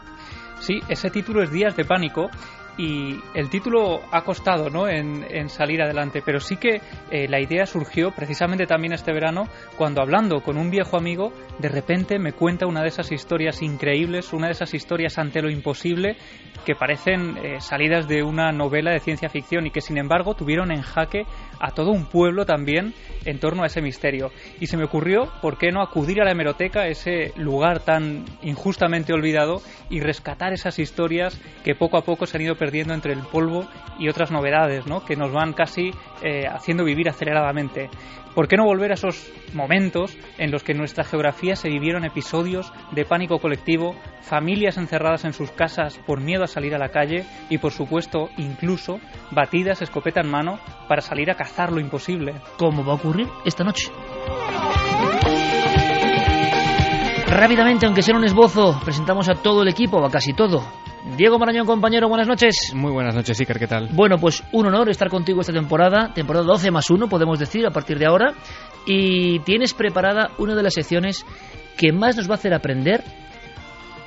Sí, 0.59 0.79
ese 0.89 1.11
título 1.11 1.43
es 1.43 1.51
Días 1.51 1.75
de 1.75 1.85
Pánico 1.85 2.31
y 2.77 3.19
el 3.33 3.49
título 3.49 4.01
ha 4.11 4.21
costado 4.23 4.69
¿no? 4.69 4.87
en, 4.87 5.49
salir 5.49 5.81
adelante, 5.81 6.21
pero 6.25 6.39
sí 6.39 6.57
que 6.57 6.81
eh, 7.11 7.27
la 7.27 7.39
idea 7.39 7.65
surgió 7.65 8.11
precisamente 8.11 8.65
también 8.65 8.93
este 8.93 9.13
verano 9.13 9.47
cuando 9.77 10.01
hablando 10.01 10.41
con 10.41 10.57
un 10.57 10.69
viejo 10.69 10.97
amigo, 10.97 11.31
de 11.59 11.69
repente 11.69 12.19
me 12.19 12.33
cuenta 12.33 12.65
una 12.65 12.81
de 12.81 12.87
esas 12.87 13.11
historias 13.11 13.61
increíbles, 13.61 14.33
una 14.33 14.47
de 14.47 14.53
esas 14.53 14.73
historias 14.73 15.17
ante 15.17 15.41
lo 15.41 15.49
imposible 15.49 16.17
que 16.65 16.75
parecen 16.75 17.37
eh, 17.37 17.61
salidas 17.61 18.07
de 18.07 18.23
una 18.23 18.51
novela 18.51 18.91
de 18.91 18.99
ciencia 18.99 19.29
ficción 19.29 19.67
y 19.67 19.71
que 19.71 19.81
sin 19.81 19.97
embargo 19.97 20.33
tuvieron 20.33 20.71
en 20.71 20.81
jaque 20.81 21.25
a 21.59 21.71
todo 21.71 21.91
un 21.91 22.05
pueblo 22.05 22.45
también 22.45 22.93
en 23.25 23.39
torno 23.39 23.63
a 23.63 23.67
ese 23.67 23.81
misterio. 23.81 24.31
Y 24.59 24.67
se 24.67 24.77
me 24.77 24.85
ocurrió, 24.85 25.31
¿por 25.41 25.57
qué 25.57 25.71
no 25.71 25.81
acudir 25.81 26.21
a 26.21 26.25
la 26.25 26.31
hemeroteca, 26.31 26.87
ese 26.87 27.33
lugar 27.35 27.79
tan 27.79 28.25
injustamente 28.41 29.13
olvidado, 29.13 29.61
y 29.89 29.99
rescatar 29.99 30.53
esas 30.53 30.79
historias 30.79 31.39
que 31.63 31.75
poco 31.75 31.97
a 31.97 32.03
poco 32.03 32.25
se 32.25 32.37
han 32.37 32.43
ido 32.43 32.55
perdiendo 32.55 32.93
entre 32.93 33.13
el 33.13 33.19
polvo 33.19 33.67
y 33.99 34.09
otras 34.09 34.31
novedades, 34.31 34.85
¿no? 34.87 35.05
que 35.05 35.15
nos 35.15 35.31
van 35.31 35.53
casi 35.53 35.91
eh, 36.21 36.47
haciendo 36.47 36.83
vivir 36.83 37.09
aceleradamente. 37.09 37.89
¿Por 38.35 38.49
qué 38.49 38.57
no 38.57 38.65
volver 38.65 38.91
a 38.91 38.95
esos 38.95 39.31
momentos 39.53 40.17
en 40.37 40.51
los 40.51 40.61
que 40.61 40.73
en 40.73 40.77
nuestra 40.77 41.05
geografía 41.05 41.55
se 41.55 41.69
vivieron 41.69 42.03
episodios 42.03 42.73
de 42.91 43.05
pánico 43.05 43.39
colectivo, 43.39 43.95
familias 44.21 44.77
encerradas 44.77 45.23
en 45.23 45.31
sus 45.31 45.51
casas 45.51 45.97
por 46.05 46.19
miedo 46.19 46.43
a 46.43 46.47
salir 46.47 46.75
a 46.75 46.77
la 46.77 46.89
calle 46.89 47.25
y, 47.49 47.59
por 47.59 47.71
supuesto, 47.71 48.29
incluso 48.35 48.99
batidas 49.31 49.81
escopeta 49.81 50.19
en 50.19 50.29
mano 50.29 50.59
para 50.89 51.01
salir 51.01 51.31
a 51.31 51.35
cazar 51.35 51.71
lo 51.71 51.79
imposible? 51.79 52.35
¿Cómo 52.57 52.83
va 52.83 52.91
a 52.91 52.95
ocurrir 52.95 53.29
esta 53.45 53.63
noche? 53.63 53.89
Rápidamente, 57.27 57.85
aunque 57.85 58.01
sea 58.01 58.17
un 58.17 58.25
esbozo, 58.25 58.81
presentamos 58.83 59.29
a 59.29 59.35
todo 59.35 59.61
el 59.61 59.69
equipo, 59.69 59.97
o 59.97 60.05
a 60.05 60.11
casi 60.11 60.33
todo. 60.33 60.84
Diego 61.05 61.37
Marañón, 61.37 61.67
compañero, 61.67 62.09
buenas 62.09 62.27
noches. 62.27 62.73
Muy 62.73 62.91
buenas 62.91 63.13
noches, 63.13 63.39
Iker, 63.39 63.59
¿qué 63.59 63.67
tal? 63.67 63.89
Bueno, 63.93 64.17
pues 64.17 64.43
un 64.51 64.65
honor 64.65 64.89
estar 64.89 65.07
contigo 65.07 65.41
esta 65.41 65.53
temporada, 65.53 66.11
temporada 66.15 66.45
12 66.45 66.71
más 66.71 66.89
1, 66.89 67.07
podemos 67.07 67.37
decir, 67.37 67.65
a 67.67 67.69
partir 67.69 67.99
de 67.99 68.07
ahora. 68.07 68.33
Y 68.87 69.39
tienes 69.39 69.75
preparada 69.75 70.31
una 70.39 70.55
de 70.55 70.63
las 70.63 70.73
secciones 70.73 71.23
que 71.77 71.93
más 71.93 72.17
nos 72.17 72.27
va 72.27 72.33
a 72.33 72.37
hacer 72.37 72.55
aprender. 72.55 73.03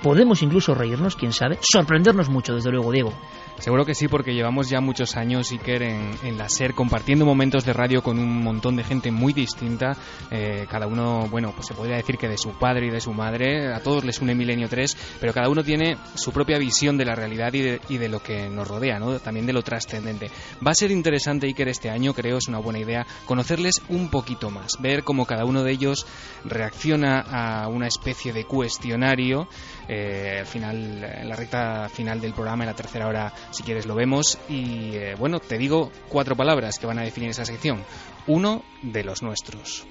Podemos 0.02 0.42
incluso 0.42 0.74
reírnos, 0.74 1.14
quién 1.14 1.32
sabe. 1.32 1.58
Sorprendernos 1.60 2.28
mucho, 2.28 2.54
desde 2.54 2.70
luego, 2.70 2.90
Diego. 2.90 3.12
Seguro 3.58 3.84
que 3.84 3.94
sí, 3.94 4.06
porque 4.06 4.34
llevamos 4.34 4.68
ya 4.68 4.80
muchos 4.80 5.16
años, 5.16 5.50
Iker, 5.50 5.82
en, 5.82 6.12
en 6.22 6.38
la 6.38 6.48
SER, 6.48 6.74
compartiendo 6.74 7.26
momentos 7.26 7.64
de 7.64 7.72
radio 7.72 8.02
con 8.02 8.18
un 8.18 8.42
montón 8.42 8.76
de 8.76 8.84
gente 8.84 9.10
muy 9.10 9.32
distinta. 9.32 9.96
Eh, 10.30 10.66
cada 10.70 10.86
uno, 10.86 11.26
bueno, 11.28 11.52
pues 11.54 11.66
se 11.66 11.74
podría 11.74 11.96
decir 11.96 12.18
que 12.18 12.28
de 12.28 12.38
su 12.38 12.52
padre 12.52 12.86
y 12.86 12.90
de 12.90 13.00
su 13.00 13.12
madre, 13.12 13.74
a 13.74 13.82
todos 13.82 14.04
les 14.04 14.20
une 14.20 14.36
Milenio 14.36 14.68
3, 14.68 14.96
pero 15.20 15.32
cada 15.34 15.48
uno 15.48 15.64
tiene 15.64 15.96
su 16.14 16.32
propia 16.32 16.56
visión 16.56 16.96
de 16.96 17.04
la 17.04 17.16
realidad 17.16 17.52
y 17.52 17.62
de, 17.62 17.80
y 17.88 17.98
de 17.98 18.08
lo 18.08 18.22
que 18.22 18.48
nos 18.48 18.68
rodea, 18.68 19.00
¿no? 19.00 19.18
También 19.18 19.46
de 19.46 19.52
lo 19.52 19.62
trascendente. 19.62 20.30
Va 20.64 20.70
a 20.70 20.74
ser 20.74 20.92
interesante, 20.92 21.48
Iker, 21.48 21.68
este 21.68 21.90
año, 21.90 22.14
creo, 22.14 22.38
es 22.38 22.46
una 22.46 22.58
buena 22.58 22.78
idea, 22.78 23.06
conocerles 23.26 23.82
un 23.88 24.08
poquito 24.08 24.50
más, 24.50 24.80
ver 24.80 25.02
cómo 25.02 25.26
cada 25.26 25.44
uno 25.44 25.64
de 25.64 25.72
ellos 25.72 26.06
reacciona 26.44 27.20
a 27.20 27.66
una 27.66 27.88
especie 27.88 28.32
de 28.32 28.44
cuestionario. 28.44 29.48
Eh, 29.88 30.36
al 30.40 30.46
final, 30.46 31.02
en 31.02 31.28
la 31.28 31.34
recta 31.34 31.88
final 31.88 32.20
del 32.20 32.34
programa, 32.34 32.64
en 32.64 32.70
la 32.70 32.76
tercera 32.76 33.06
hora, 33.08 33.32
si 33.50 33.62
quieres 33.62 33.86
lo 33.86 33.94
vemos. 33.94 34.38
Y 34.48 34.94
eh, 34.94 35.14
bueno, 35.18 35.40
te 35.40 35.56
digo 35.56 35.90
cuatro 36.08 36.36
palabras 36.36 36.78
que 36.78 36.86
van 36.86 36.98
a 36.98 37.02
definir 37.02 37.30
esa 37.30 37.44
sección. 37.44 37.82
Uno 38.26 38.62
de 38.82 39.04
los 39.04 39.22
nuestros. 39.22 39.86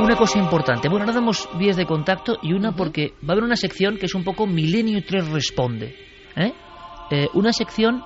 Una 0.00 0.16
cosa 0.16 0.38
importante. 0.38 0.88
Bueno, 0.88 1.04
ahora 1.04 1.14
damos 1.14 1.48
vías 1.56 1.76
de 1.76 1.86
contacto 1.86 2.38
y 2.42 2.52
una 2.52 2.74
porque 2.74 3.14
va 3.22 3.28
a 3.28 3.32
haber 3.32 3.44
una 3.44 3.56
sección 3.56 3.96
que 3.96 4.06
es 4.06 4.14
un 4.14 4.24
poco 4.24 4.46
Milenio 4.46 5.02
3 5.06 5.28
Responde. 5.28 5.94
¿eh? 6.36 6.52
Eh, 7.10 7.28
una 7.34 7.52
sección 7.52 8.02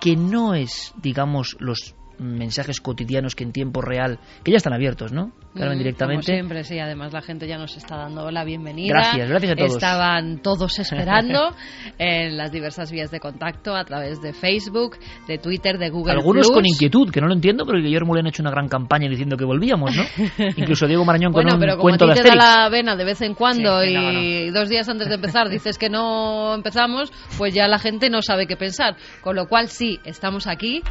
que 0.00 0.16
no 0.16 0.54
es, 0.54 0.94
digamos, 0.96 1.56
los 1.60 1.94
mensajes 2.18 2.80
cotidianos 2.80 3.34
que 3.34 3.44
en 3.44 3.52
tiempo 3.52 3.82
real, 3.82 4.18
que 4.42 4.52
ya 4.52 4.56
están 4.56 4.72
abiertos, 4.72 5.12
¿no? 5.12 5.32
Carmen, 5.54 5.76
Mm, 5.76 5.78
directamente. 5.78 6.26
Como 6.26 6.34
siempre, 6.36 6.64
sí. 6.64 6.78
Además, 6.78 7.12
la 7.12 7.22
gente 7.22 7.46
ya 7.48 7.56
nos 7.58 7.76
está 7.76 7.96
dando 7.96 8.30
la 8.30 8.44
bienvenida. 8.44 8.94
Gracias, 8.94 9.28
gracias 9.28 9.52
a 9.52 9.56
todos. 9.56 9.72
Estaban 9.74 10.38
todos 10.42 10.78
esperando 10.78 11.54
en 11.98 12.36
las 12.36 12.52
diversas 12.52 12.90
vías 12.92 13.10
de 13.10 13.18
contacto 13.20 13.74
a 13.74 13.84
través 13.84 14.20
de 14.20 14.32
Facebook, 14.32 14.96
de 15.26 15.38
Twitter, 15.38 15.78
de 15.78 15.90
Google 15.90 16.12
Algunos 16.12 16.46
Plus. 16.46 16.54
con 16.54 16.66
inquietud, 16.66 17.10
que 17.10 17.20
no 17.20 17.26
lo 17.28 17.34
entiendo, 17.34 17.64
pero 17.66 17.78
Guillermo 17.78 18.08
Mulén 18.08 18.26
ha 18.26 18.28
hecho 18.28 18.42
una 18.42 18.50
gran 18.50 18.68
campaña 18.68 19.08
diciendo 19.08 19.36
que 19.36 19.44
volvíamos, 19.44 19.96
¿no? 19.96 20.02
Incluso 20.56 20.86
Diego 20.86 21.04
Marañón 21.04 21.32
con 21.32 21.42
Bueno, 21.42 21.54
un 21.56 21.60
pero 21.60 21.72
como 21.76 21.88
a 21.88 21.96
cuento 21.96 22.06
ti 22.06 22.14
de 22.14 22.22
te 22.22 22.28
da 22.28 22.34
la 22.34 22.68
vena 22.68 22.96
de 22.96 23.04
vez 23.04 23.20
en 23.22 23.34
cuando 23.34 23.80
Sí, 23.82 23.88
y 23.90 23.94
no, 23.94 24.12
no. 24.12 24.52
dos 24.60 24.68
días 24.68 24.88
antes 24.88 25.08
de 25.08 25.14
empezar 25.14 25.48
dices 25.50 25.78
que 25.78 25.88
no 25.88 26.54
empezamos, 26.54 27.10
pues 27.36 27.54
ya 27.54 27.66
la 27.68 27.78
gente 27.78 28.10
no 28.10 28.22
sabe 28.22 28.46
qué 28.46 28.56
pensar. 28.56 28.96
Con 29.22 29.34
lo 29.36 29.46
cual, 29.48 29.68
sí, 29.68 29.98
estamos 30.04 30.46
aquí. 30.46 30.82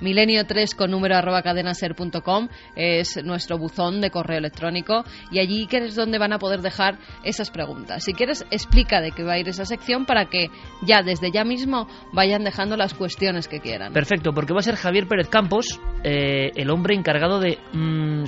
Milenio3 0.00 0.74
con 0.74 0.90
número 0.90 1.16
arroba 1.16 1.40
cadenaser.com 1.42 2.48
es 2.74 3.22
nuestro 3.24 3.58
buzón 3.58 4.00
de 4.04 4.10
correo 4.10 4.38
electrónico 4.38 5.04
y 5.30 5.40
allí 5.40 5.66
que 5.66 5.78
es 5.78 5.94
donde 5.94 6.18
van 6.18 6.32
a 6.32 6.38
poder 6.38 6.60
dejar 6.60 6.98
esas 7.24 7.50
preguntas. 7.50 8.04
Si 8.04 8.12
quieres, 8.12 8.46
explica 8.50 9.00
de 9.00 9.10
qué 9.10 9.24
va 9.24 9.34
a 9.34 9.38
ir 9.38 9.48
esa 9.48 9.64
sección 9.64 10.04
para 10.06 10.26
que 10.26 10.50
ya 10.82 11.02
desde 11.02 11.30
ya 11.32 11.44
mismo 11.44 11.88
vayan 12.12 12.44
dejando 12.44 12.76
las 12.76 12.94
cuestiones 12.94 13.48
que 13.48 13.60
quieran. 13.60 13.92
Perfecto, 13.92 14.32
porque 14.32 14.52
va 14.52 14.60
a 14.60 14.62
ser 14.62 14.76
Javier 14.76 15.08
Pérez 15.08 15.28
Campos 15.28 15.80
eh, 16.02 16.50
el 16.54 16.70
hombre 16.70 16.94
encargado 16.94 17.40
de, 17.40 17.58
mm, 17.72 18.24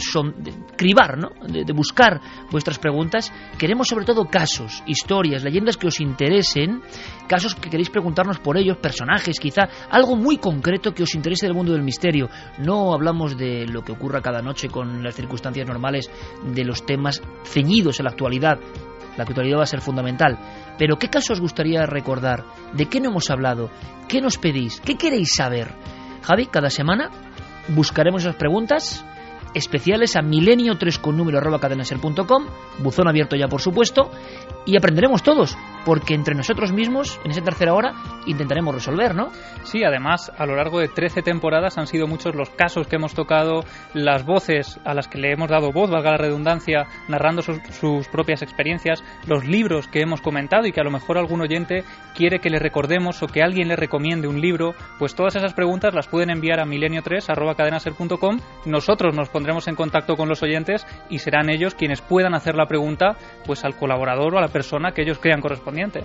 cribar, 0.77 1.19
¿no? 1.19 1.31
De, 1.47 1.65
de 1.65 1.73
buscar 1.73 2.21
vuestras 2.51 2.79
preguntas. 2.79 3.33
Queremos 3.59 3.89
sobre 3.89 4.05
todo 4.05 4.25
casos, 4.25 4.83
historias, 4.87 5.45
leyendas 5.45 5.77
que 5.77 5.87
os 5.87 6.01
interesen, 6.01 6.83
casos 7.29 7.55
que 7.55 7.71
queréis 7.71 7.91
preguntarnos 7.91 8.39
por 8.39 8.57
ellos, 8.57 8.79
personajes 8.79 9.39
quizá, 9.39 9.69
algo 9.91 10.17
muy 10.17 10.39
concreto 10.39 10.93
que 10.93 11.03
os 11.03 11.15
interese 11.15 11.47
del 11.47 11.55
mundo 11.55 11.73
del 11.73 11.83
misterio. 11.83 12.29
No 12.59 12.95
hablamos 12.95 13.37
de 13.37 13.67
lo 13.67 13.83
que 13.83 13.93
ocurra 13.93 14.21
cada 14.21 14.43
noche 14.43 14.69
con 14.69 15.03
las 15.03 15.15
circunstancias 15.15 15.66
normales, 15.67 16.11
de 16.45 16.65
los 16.65 16.87
temas 16.87 17.23
ceñidos 17.45 18.01
a 18.01 18.03
la 18.03 18.11
actualidad. 18.11 18.59
La 19.17 19.25
actualidad 19.25 19.59
va 19.59 19.63
a 19.63 19.67
ser 19.67 19.81
fundamental. 19.81 20.39
Pero 20.79 20.99
¿qué 20.99 21.09
caso 21.09 21.33
os 21.33 21.41
gustaría 21.41 21.87
recordar? 21.87 22.45
¿De 22.75 22.87
qué 22.87 23.01
no 23.01 23.11
hemos 23.11 23.31
hablado? 23.31 23.71
¿Qué 24.09 24.21
nos 24.21 24.39
pedís? 24.39 24.81
¿Qué 24.81 24.97
queréis 24.97 25.35
saber? 25.35 25.69
Javi, 26.23 26.47
cada 26.47 26.71
semana 26.71 27.11
buscaremos 27.69 28.23
esas 28.23 28.37
preguntas 28.37 29.05
especiales 29.57 30.17
a 30.17 30.21
milenio3 30.21 31.01
con 31.01 31.17
número 31.17 31.39
arroba 31.39 31.59
cadenaser.com, 31.59 32.47
buzón 32.79 33.09
abierto 33.09 33.37
ya 33.37 33.49
por 33.49 33.63
supuesto, 33.63 34.11
y 34.67 34.77
aprenderemos 34.77 35.23
todos, 35.23 35.57
porque 35.87 36.15
entre 36.15 36.35
nosotros 36.35 36.73
mismos, 36.73 37.19
en 37.25 37.31
esa 37.31 37.41
tercera 37.41 37.73
hora, 37.73 37.95
intentaremos 38.27 38.75
resolver, 38.75 39.15
¿no? 39.15 39.31
Sí, 39.63 39.83
además, 39.85 40.31
a 40.37 40.45
lo 40.45 40.57
largo 40.57 40.81
de 40.81 40.89
13 40.89 41.23
temporadas 41.23 41.79
han 41.79 41.87
sido 41.87 42.07
muchos 42.07 42.35
los 42.35 42.51
casos 42.51 42.87
que 42.87 42.97
hemos 42.97 43.15
tocado, 43.15 43.65
las 43.95 44.27
voces 44.27 44.79
a 44.85 44.93
las 44.93 45.09
que 45.09 45.19
le 45.19 45.33
hemos 45.33 45.49
dado 45.49 45.73
voz, 45.73 45.89
valga 45.89 46.11
la 46.11 46.19
redundancia, 46.19 46.87
narrando 47.09 47.41
sus, 47.43 48.09
propias 48.09 48.43
experiencias, 48.43 49.03
los 49.27 49.47
libros 49.47 49.89
que 49.89 50.01
hemos 50.01 50.21
comentado 50.21 50.67
y 50.67 50.73
que 50.73 50.81
a 50.81 50.85
lo 50.85 50.91
mejor 50.91 51.17
algún 51.17 51.41
oyente 51.41 51.85
quiere 52.15 52.41
que 52.41 52.51
le 52.51 52.59
recordemos 52.59 53.23
o 53.23 53.27
que 53.27 53.43
alguien 53.43 53.69
le 53.69 53.77
recomiende 53.77 54.29
un 54.29 54.41
libro, 54.41 54.75
pues 54.99 55.15
todas 55.15 55.37
esas 55.37 55.55
preguntas 55.55 55.95
las 55.95 56.09
pueden 56.09 56.31
enviar 56.31 56.61
a 56.61 56.67
milenio3 56.67 58.43
Nosotros 58.67 59.15
nos 59.15 59.29
pondremos 59.29 59.46
en 59.47 59.77
contacto 59.77 60.17
con 60.17 60.29
los 60.29 60.43
oyentes 60.43 60.87
y 61.09 61.19
serán 61.19 61.51
ellos 61.51 61.75
quienes 61.75 62.03
puedan 62.03 62.35
hacer 62.35 62.57
la 62.57 62.67
pregunta 62.67 63.17
pues 63.45 63.65
al 63.65 63.77
colaborador 63.77 64.35
o 64.35 64.39
a 64.39 64.41
la 64.41 64.49
persona 64.49 64.93
que 64.93 65.03
ellos 65.03 65.19
crean 65.19 65.41
correspondiente. 65.41 66.03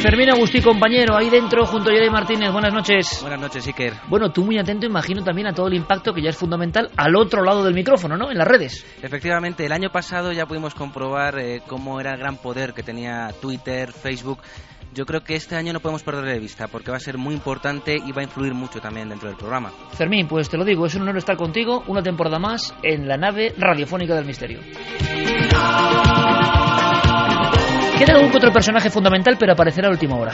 Fermín 0.00 0.30
Agustí, 0.30 0.62
compañero, 0.62 1.14
ahí 1.14 1.28
dentro, 1.28 1.66
junto 1.66 1.90
a 1.90 1.94
Yuri 1.94 2.08
Martínez. 2.08 2.50
Buenas 2.50 2.72
noches. 2.72 3.18
Buenas 3.20 3.38
noches, 3.38 3.66
Iker. 3.66 3.92
Bueno, 4.08 4.30
tú 4.30 4.44
muy 4.44 4.58
atento, 4.58 4.86
imagino 4.86 5.22
también 5.22 5.48
a 5.48 5.52
todo 5.52 5.68
el 5.68 5.74
impacto 5.74 6.14
que 6.14 6.22
ya 6.22 6.30
es 6.30 6.36
fundamental 6.38 6.90
al 6.96 7.14
otro 7.16 7.44
lado 7.44 7.62
del 7.62 7.74
micrófono, 7.74 8.16
¿no? 8.16 8.30
En 8.30 8.38
las 8.38 8.48
redes. 8.48 8.86
Efectivamente, 9.02 9.66
el 9.66 9.72
año 9.72 9.90
pasado 9.90 10.32
ya 10.32 10.46
pudimos 10.46 10.74
comprobar 10.74 11.38
eh, 11.38 11.60
cómo 11.66 12.00
era 12.00 12.12
el 12.12 12.18
gran 12.18 12.38
poder 12.38 12.72
que 12.72 12.82
tenía 12.82 13.28
Twitter, 13.42 13.92
Facebook. 13.92 14.38
Yo 14.92 15.06
creo 15.06 15.22
que 15.22 15.36
este 15.36 15.54
año 15.54 15.72
no 15.72 15.80
podemos 15.80 16.02
perder 16.02 16.24
de 16.24 16.38
vista 16.40 16.66
porque 16.66 16.90
va 16.90 16.96
a 16.96 17.00
ser 17.00 17.16
muy 17.16 17.34
importante 17.34 17.94
y 17.94 18.10
va 18.10 18.22
a 18.22 18.24
influir 18.24 18.54
mucho 18.54 18.80
también 18.80 19.08
dentro 19.08 19.28
del 19.28 19.38
programa. 19.38 19.70
Fermín, 19.92 20.26
pues 20.26 20.48
te 20.48 20.56
lo 20.56 20.64
digo, 20.64 20.86
es 20.86 20.94
un 20.96 21.02
honor 21.02 21.18
estar 21.18 21.36
contigo 21.36 21.84
una 21.86 22.02
temporada 22.02 22.40
más 22.40 22.74
en 22.82 23.06
la 23.06 23.16
nave 23.16 23.54
radiofónica 23.56 24.16
del 24.16 24.24
misterio. 24.24 24.60
Queda 27.98 28.14
algún 28.14 28.34
otro 28.34 28.52
personaje 28.52 28.90
fundamental, 28.90 29.36
pero 29.38 29.52
aparecerá 29.52 29.86
a 29.86 29.90
la 29.90 29.94
última 29.94 30.16
hora. 30.16 30.32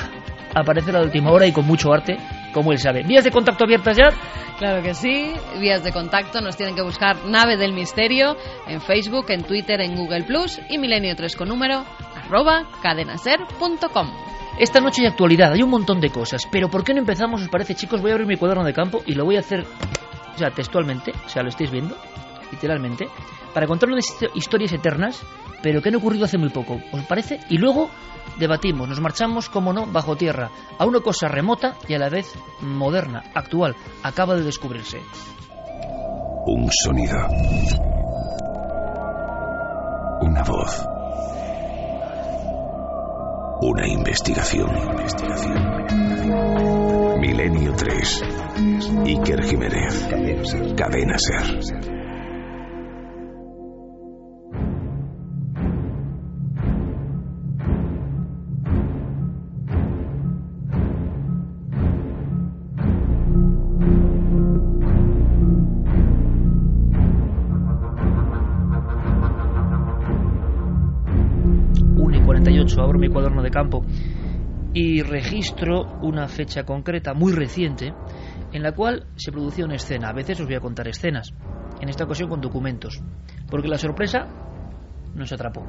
Aparecerá 0.54 0.98
a 0.98 1.00
la 1.02 1.06
última 1.06 1.32
hora 1.32 1.46
y 1.46 1.52
con 1.52 1.66
mucho 1.66 1.92
arte, 1.92 2.16
como 2.54 2.72
él 2.72 2.78
sabe. 2.78 3.02
Vías 3.02 3.24
de 3.24 3.30
contacto 3.30 3.64
abiertas 3.64 3.96
ya. 3.96 4.10
Claro 4.56 4.82
que 4.82 4.94
sí, 4.94 5.34
vías 5.60 5.84
de 5.84 5.92
contacto 5.92 6.40
nos 6.40 6.56
tienen 6.56 6.74
que 6.74 6.82
buscar 6.82 7.26
Nave 7.26 7.58
del 7.58 7.74
Misterio 7.74 8.36
en 8.66 8.80
Facebook, 8.80 9.26
en 9.28 9.42
Twitter, 9.42 9.82
en 9.82 9.96
Google 9.96 10.24
Plus 10.24 10.58
y 10.70 10.78
Milenio 10.78 11.14
3 11.14 11.36
con 11.36 11.48
número 11.48 11.84
arroba 12.14 12.66
cadenaser.com. 12.82 14.35
Esta 14.58 14.80
noche 14.80 15.02
hay 15.02 15.08
actualidad, 15.08 15.52
hay 15.52 15.62
un 15.62 15.70
montón 15.70 16.00
de 16.00 16.08
cosas, 16.10 16.46
pero 16.50 16.68
¿por 16.70 16.82
qué 16.82 16.94
no 16.94 17.00
empezamos, 17.00 17.42
os 17.42 17.48
parece, 17.48 17.74
chicos? 17.74 18.00
Voy 18.00 18.10
a 18.10 18.14
abrir 18.14 18.26
mi 18.26 18.36
cuaderno 18.36 18.64
de 18.64 18.72
campo 18.72 19.02
y 19.06 19.12
lo 19.14 19.24
voy 19.24 19.36
a 19.36 19.40
hacer, 19.40 19.66
o 20.34 20.38
sea, 20.38 20.50
textualmente, 20.50 21.12
o 21.26 21.28
sea, 21.28 21.42
lo 21.42 21.50
estáis 21.50 21.70
viendo, 21.70 21.94
literalmente, 22.50 23.06
para 23.52 23.66
contar 23.66 23.90
unas 23.90 24.06
histo- 24.06 24.30
historias 24.34 24.72
eternas, 24.72 25.22
pero 25.62 25.82
que 25.82 25.90
han 25.90 25.96
ocurrido 25.96 26.24
hace 26.24 26.38
muy 26.38 26.48
poco, 26.48 26.80
¿os 26.90 27.02
parece? 27.04 27.40
Y 27.50 27.58
luego 27.58 27.90
debatimos, 28.38 28.88
nos 28.88 29.00
marchamos, 29.00 29.50
como 29.50 29.74
no, 29.74 29.84
bajo 29.86 30.16
tierra, 30.16 30.50
a 30.78 30.86
una 30.86 31.00
cosa 31.00 31.28
remota 31.28 31.76
y 31.86 31.92
a 31.94 31.98
la 31.98 32.08
vez 32.08 32.32
moderna, 32.62 33.24
actual, 33.34 33.76
acaba 34.02 34.36
de 34.36 34.42
descubrirse. 34.44 35.00
Un 36.46 36.70
sonido. 36.82 37.18
Una 40.22 40.42
voz. 40.44 40.86
Una 43.62 43.86
investigación. 43.88 44.68
Milenio 47.20 47.74
3. 47.74 48.22
Iker 49.06 49.42
Jiménez. 49.44 50.08
Cadena 50.76 51.16
Ser. 51.18 51.95
De 73.42 73.50
campo 73.50 73.84
y 74.72 75.02
registro 75.02 75.98
una 76.02 76.28
fecha 76.28 76.64
concreta 76.64 77.14
muy 77.14 77.32
reciente 77.32 77.94
en 78.52 78.62
la 78.62 78.72
cual 78.72 79.06
se 79.16 79.32
producía 79.32 79.64
una 79.64 79.76
escena. 79.76 80.10
A 80.10 80.12
veces 80.12 80.38
os 80.40 80.46
voy 80.46 80.54
a 80.54 80.60
contar 80.60 80.86
escenas, 80.88 81.32
en 81.80 81.88
esta 81.88 82.04
ocasión 82.04 82.28
con 82.28 82.40
documentos, 82.40 83.02
porque 83.50 83.68
la 83.68 83.78
sorpresa 83.78 84.28
nos 85.14 85.32
atrapó. 85.32 85.64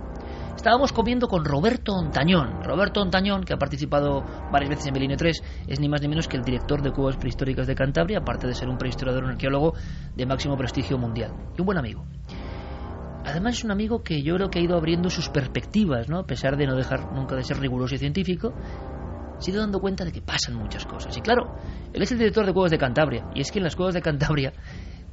Estábamos 0.56 0.92
comiendo 0.92 1.28
con 1.28 1.46
Roberto 1.46 1.94
Ontañón. 1.94 2.64
Roberto 2.64 3.02
Ontañón, 3.02 3.44
que 3.44 3.54
ha 3.54 3.58
participado 3.58 4.24
varias 4.52 4.72
veces 4.72 4.88
en 4.88 4.94
Milenio 4.94 5.16
3, 5.16 5.44
es 5.68 5.80
ni 5.80 5.88
más 5.88 6.02
ni 6.02 6.10
menos 6.10 6.28
que 6.28 6.36
el 6.36 6.44
director 6.44 6.82
de 6.82 6.92
Cuevas 6.92 7.16
Prehistóricas 7.16 7.68
de 7.68 7.76
Cantabria, 7.76 8.20
aparte 8.20 8.48
de 8.48 8.54
ser 8.54 8.68
un 8.68 8.78
prehistorador 8.78 9.24
y 9.24 9.28
arqueólogo 9.28 9.74
de 10.16 10.26
máximo 10.26 10.58
prestigio 10.58 10.98
mundial. 10.98 11.32
Y 11.58 11.62
un 11.62 11.66
buen 11.66 11.78
amigo. 11.78 12.06
Además 13.28 13.58
es 13.58 13.66
un 13.66 13.72
amigo 13.72 14.04
que 14.04 14.24
yo 14.24 14.36
creo 14.36 14.50
que 14.50 14.60
ha 14.60 14.62
ido 14.62 14.78
abriendo 14.78 15.10
sus 15.10 15.28
perspectivas, 15.28 16.08
¿no? 16.08 16.20
A 16.20 16.26
pesar 16.26 16.56
de 16.56 16.66
no 16.66 16.78
dejar 16.78 17.12
nunca 17.12 17.36
de 17.36 17.44
ser 17.44 17.60
riguroso 17.60 17.94
y 17.94 17.98
científico, 17.98 18.54
se 19.40 19.52
ido 19.52 19.60
dando 19.60 19.82
cuenta 19.82 20.06
de 20.06 20.14
que 20.14 20.22
pasan 20.22 20.56
muchas 20.56 20.86
cosas. 20.86 21.18
Y 21.18 21.20
claro, 21.20 21.58
él 21.92 22.02
es 22.02 22.10
el 22.14 22.20
director 22.20 22.46
de 22.46 22.54
Cuevas 22.54 22.72
de 22.72 22.78
Cantabria, 22.78 23.30
y 23.36 23.42
es 23.42 23.52
que 23.52 23.60
en 23.60 23.66
las 23.66 23.76
Cuevas 23.76 23.96
de 23.96 24.02
Cantabria, 24.02 24.54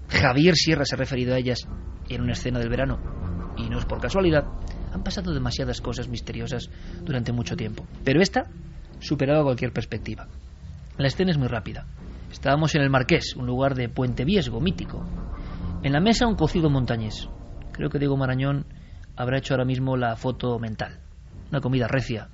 Javier 0.09 0.55
Sierra 0.55 0.85
se 0.85 0.94
ha 0.94 0.98
referido 0.98 1.35
a 1.35 1.38
ellas 1.38 1.66
en 2.09 2.22
una 2.22 2.35
escena 2.35 2.61
del 2.61 2.68
verano, 2.68 3.00
y 3.57 3.68
no 3.68 3.81
es 3.81 3.85
por 3.85 4.00
casualidad, 4.00 4.44
han 4.92 5.03
pasado 5.03 5.35
demasiadas 5.35 5.81
cosas 5.81 6.07
misteriosas 6.07 6.70
durante 7.03 7.33
mucho 7.33 7.57
tiempo. 7.57 7.85
Pero 8.05 8.22
esta 8.22 8.44
superaba 9.00 9.42
cualquier 9.42 9.72
perspectiva. 9.72 10.29
La 10.98 11.09
escena 11.09 11.33
es 11.33 11.38
muy 11.38 11.48
rápida. 11.48 11.85
Estábamos 12.31 12.77
en 12.77 12.83
el 12.83 12.90
Marqués, 12.90 13.35
un 13.35 13.46
lugar 13.46 13.74
de 13.74 13.88
Puente 13.88 14.24
Viesgo, 14.24 14.61
mítico. 14.61 15.05
En 15.83 15.92
la 15.92 16.00
mesa 16.00 16.29
un 16.29 16.37
cocido 16.37 16.70
montañés. 16.70 17.29
Creo 17.74 17.90
que 17.90 17.98
Diego 17.98 18.16
Marañón 18.16 18.66
habrá 19.16 19.38
hecho 19.38 19.52
ahora 19.52 19.64
mismo 19.64 19.96
la 19.96 20.14
foto 20.16 20.58
mental. 20.60 21.00
Una 21.50 21.60
comida 21.60 21.88
recia. 21.88 22.28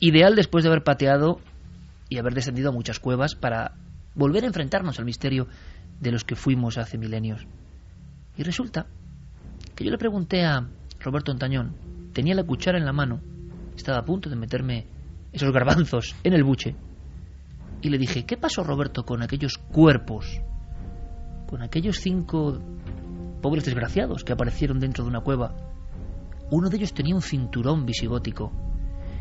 Ideal 0.00 0.36
después 0.36 0.64
de 0.64 0.70
haber 0.70 0.84
pateado 0.84 1.40
y 2.10 2.18
haber 2.18 2.34
descendido 2.34 2.68
a 2.68 2.72
muchas 2.72 3.00
cuevas 3.00 3.34
para 3.34 3.72
volver 4.14 4.44
a 4.44 4.46
enfrentarnos 4.46 4.98
al 4.98 5.06
misterio 5.06 5.48
de 5.98 6.12
los 6.12 6.24
que 6.24 6.36
fuimos 6.36 6.76
hace 6.76 6.98
milenios. 6.98 7.46
Y 8.36 8.42
resulta 8.42 8.86
que 9.74 9.84
yo 9.84 9.90
le 9.90 9.98
pregunté 9.98 10.44
a 10.44 10.68
Roberto 11.00 11.32
Ontañón, 11.32 11.74
tenía 12.12 12.34
la 12.34 12.44
cuchara 12.44 12.78
en 12.78 12.84
la 12.84 12.92
mano, 12.92 13.20
estaba 13.74 13.98
a 13.98 14.04
punto 14.04 14.28
de 14.28 14.36
meterme 14.36 14.86
esos 15.32 15.52
garbanzos 15.52 16.14
en 16.22 16.34
el 16.34 16.44
buche, 16.44 16.76
y 17.80 17.88
le 17.88 17.98
dije, 17.98 18.26
¿qué 18.26 18.36
pasó 18.36 18.62
Roberto 18.62 19.04
con 19.04 19.22
aquellos 19.22 19.56
cuerpos? 19.56 20.40
con 21.46 21.62
aquellos 21.62 21.98
cinco 22.00 22.58
pobres 23.44 23.66
desgraciados 23.66 24.24
que 24.24 24.32
aparecieron 24.32 24.80
dentro 24.80 25.04
de 25.04 25.10
una 25.10 25.20
cueva. 25.20 25.54
Uno 26.50 26.70
de 26.70 26.78
ellos 26.78 26.94
tenía 26.94 27.14
un 27.14 27.20
cinturón 27.20 27.84
visigótico, 27.84 28.50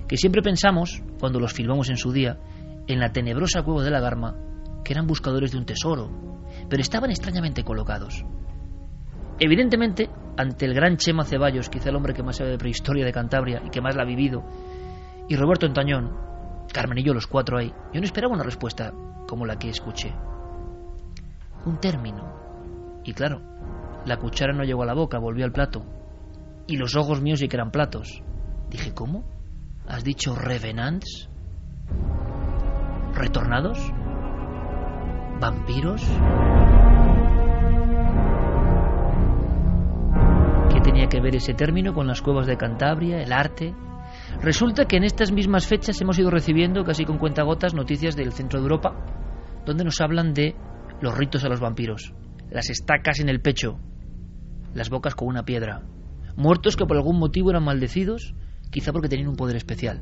que 0.07 0.15
siempre 0.15 0.41
pensamos, 0.41 1.03
cuando 1.19 1.41
los 1.41 1.51
filmamos 1.51 1.89
en 1.89 1.97
su 1.97 2.13
día, 2.13 2.39
en 2.87 3.01
la 3.01 3.11
tenebrosa 3.11 3.63
cueva 3.63 3.83
de 3.83 3.91
la 3.91 3.99
Garma, 3.99 4.33
que 4.85 4.93
eran 4.93 5.07
buscadores 5.07 5.51
de 5.51 5.57
un 5.57 5.65
tesoro, 5.65 6.09
pero 6.69 6.81
estaban 6.81 7.09
extrañamente 7.09 7.65
colocados. 7.65 8.23
Evidentemente, 9.41 10.09
ante 10.37 10.67
el 10.67 10.73
gran 10.73 10.95
Chema 10.95 11.25
Ceballos, 11.25 11.67
quizá 11.67 11.89
el 11.89 11.97
hombre 11.97 12.13
que 12.13 12.23
más 12.23 12.37
sabe 12.37 12.51
de 12.51 12.57
prehistoria 12.57 13.03
de 13.03 13.11
Cantabria 13.11 13.61
y 13.65 13.71
que 13.71 13.81
más 13.81 13.97
la 13.97 14.03
ha 14.03 14.05
vivido, 14.05 14.41
y 15.27 15.35
Roberto 15.35 15.65
Antañón, 15.65 16.13
Carmen 16.71 16.97
y 16.97 17.03
yo 17.03 17.13
los 17.13 17.27
cuatro 17.27 17.57
ahí, 17.57 17.73
yo 17.91 17.99
no 17.99 18.05
esperaba 18.05 18.33
una 18.33 18.43
respuesta 18.43 18.93
como 19.27 19.45
la 19.45 19.59
que 19.59 19.67
escuché. 19.67 20.15
Un 21.65 21.77
término. 21.81 22.41
Y 23.03 23.11
claro, 23.11 23.41
la 24.05 24.17
cuchara 24.17 24.53
no 24.53 24.63
llegó 24.63 24.83
a 24.83 24.85
la 24.85 24.93
boca, 24.93 25.17
volvió 25.17 25.45
al 25.45 25.51
plato. 25.51 25.85
Y 26.67 26.77
los 26.77 26.95
ojos 26.95 27.21
míos 27.21 27.39
sí 27.39 27.47
que 27.47 27.55
eran 27.55 27.71
platos. 27.71 28.21
Dije, 28.69 28.93
¿cómo? 28.93 29.23
¿Has 29.87 30.03
dicho 30.03 30.35
revenants? 30.35 31.29
¿Retornados? 33.13 33.77
¿Vampiros? 35.39 36.01
¿Qué 40.73 40.79
tenía 40.81 41.07
que 41.07 41.21
ver 41.21 41.35
ese 41.35 41.53
término 41.53 41.93
con 41.93 42.07
las 42.07 42.21
cuevas 42.21 42.47
de 42.47 42.57
Cantabria, 42.57 43.21
el 43.21 43.31
arte? 43.31 43.73
Resulta 44.41 44.85
que 44.85 44.97
en 44.97 45.03
estas 45.03 45.31
mismas 45.31 45.67
fechas 45.67 45.99
hemos 46.01 46.17
ido 46.19 46.29
recibiendo, 46.29 46.83
casi 46.83 47.05
con 47.05 47.17
cuentagotas, 47.17 47.73
noticias 47.73 48.15
del 48.15 48.31
centro 48.31 48.59
de 48.59 48.63
Europa, 48.63 48.95
donde 49.65 49.83
nos 49.83 50.01
hablan 50.01 50.33
de 50.33 50.55
los 51.01 51.17
ritos 51.17 51.43
a 51.43 51.49
los 51.49 51.59
vampiros, 51.59 52.13
las 52.49 52.69
estacas 52.69 53.19
en 53.19 53.29
el 53.29 53.41
pecho, 53.41 53.79
las 54.73 54.89
bocas 54.89 55.15
con 55.15 55.27
una 55.27 55.45
piedra, 55.45 55.83
muertos 56.35 56.75
que 56.75 56.85
por 56.85 56.97
algún 56.97 57.19
motivo 57.19 57.49
eran 57.49 57.63
maldecidos, 57.63 58.35
quizá 58.71 58.91
porque 58.91 59.09
tenían 59.09 59.29
un 59.29 59.35
poder 59.35 59.55
especial. 59.55 60.01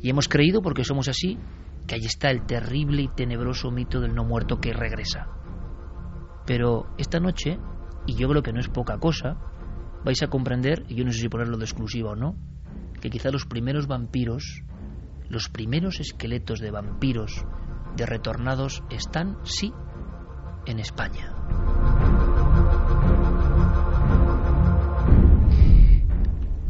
Y 0.00 0.10
hemos 0.10 0.28
creído, 0.28 0.62
porque 0.62 0.84
somos 0.84 1.08
así, 1.08 1.38
que 1.86 1.96
ahí 1.96 2.04
está 2.04 2.30
el 2.30 2.46
terrible 2.46 3.02
y 3.02 3.08
tenebroso 3.08 3.70
mito 3.70 4.00
del 4.00 4.14
no 4.14 4.24
muerto 4.24 4.60
que 4.60 4.72
regresa. 4.72 5.28
Pero 6.46 6.86
esta 6.98 7.20
noche, 7.20 7.58
y 8.06 8.14
yo 8.14 8.28
creo 8.28 8.42
que 8.42 8.52
no 8.52 8.60
es 8.60 8.68
poca 8.68 8.98
cosa, 8.98 9.38
vais 10.04 10.22
a 10.22 10.28
comprender, 10.28 10.84
y 10.88 10.94
yo 10.94 11.04
no 11.04 11.12
sé 11.12 11.20
si 11.20 11.28
ponerlo 11.28 11.56
de 11.56 11.64
exclusiva 11.64 12.10
o 12.10 12.16
no, 12.16 12.36
que 13.00 13.10
quizá 13.10 13.30
los 13.30 13.46
primeros 13.46 13.86
vampiros, 13.86 14.62
los 15.28 15.48
primeros 15.48 16.00
esqueletos 16.00 16.60
de 16.60 16.70
vampiros 16.70 17.44
de 17.96 18.06
retornados 18.06 18.82
están, 18.90 19.38
sí, 19.44 19.72
en 20.66 20.78
España. 20.78 22.03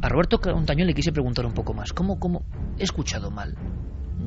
A 0.05 0.09
Roberto 0.11 0.39
Montañón 0.53 0.87
le 0.87 0.93
quise 0.93 1.13
preguntar 1.13 1.47
un 1.47 1.55
poco 1.55 1.73
más. 1.73 1.95
¿Cómo, 1.95 2.21
cómo? 2.21 2.45
He 2.79 2.83
escuchado 2.83 3.31
mal. 3.31 3.57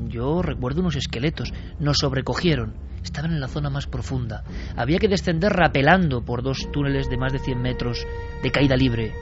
Yo 0.07 0.41
recuerdo 0.41 0.81
unos 0.81 0.95
esqueletos. 0.95 1.53
Nos 1.79 1.99
sobrecogieron. 1.99 2.73
Estaban 3.03 3.31
en 3.33 3.39
la 3.39 3.47
zona 3.47 3.69
más 3.69 3.85
profunda. 3.85 4.43
Había 4.75 4.97
que 4.97 5.07
descender 5.07 5.53
rapelando 5.53 6.25
por 6.25 6.41
dos 6.41 6.67
túneles 6.71 7.11
de 7.11 7.17
más 7.17 7.31
de 7.31 7.37
100 7.37 7.61
metros 7.61 8.07
de 8.41 8.49
caída 8.49 8.75
libre. 8.75 9.13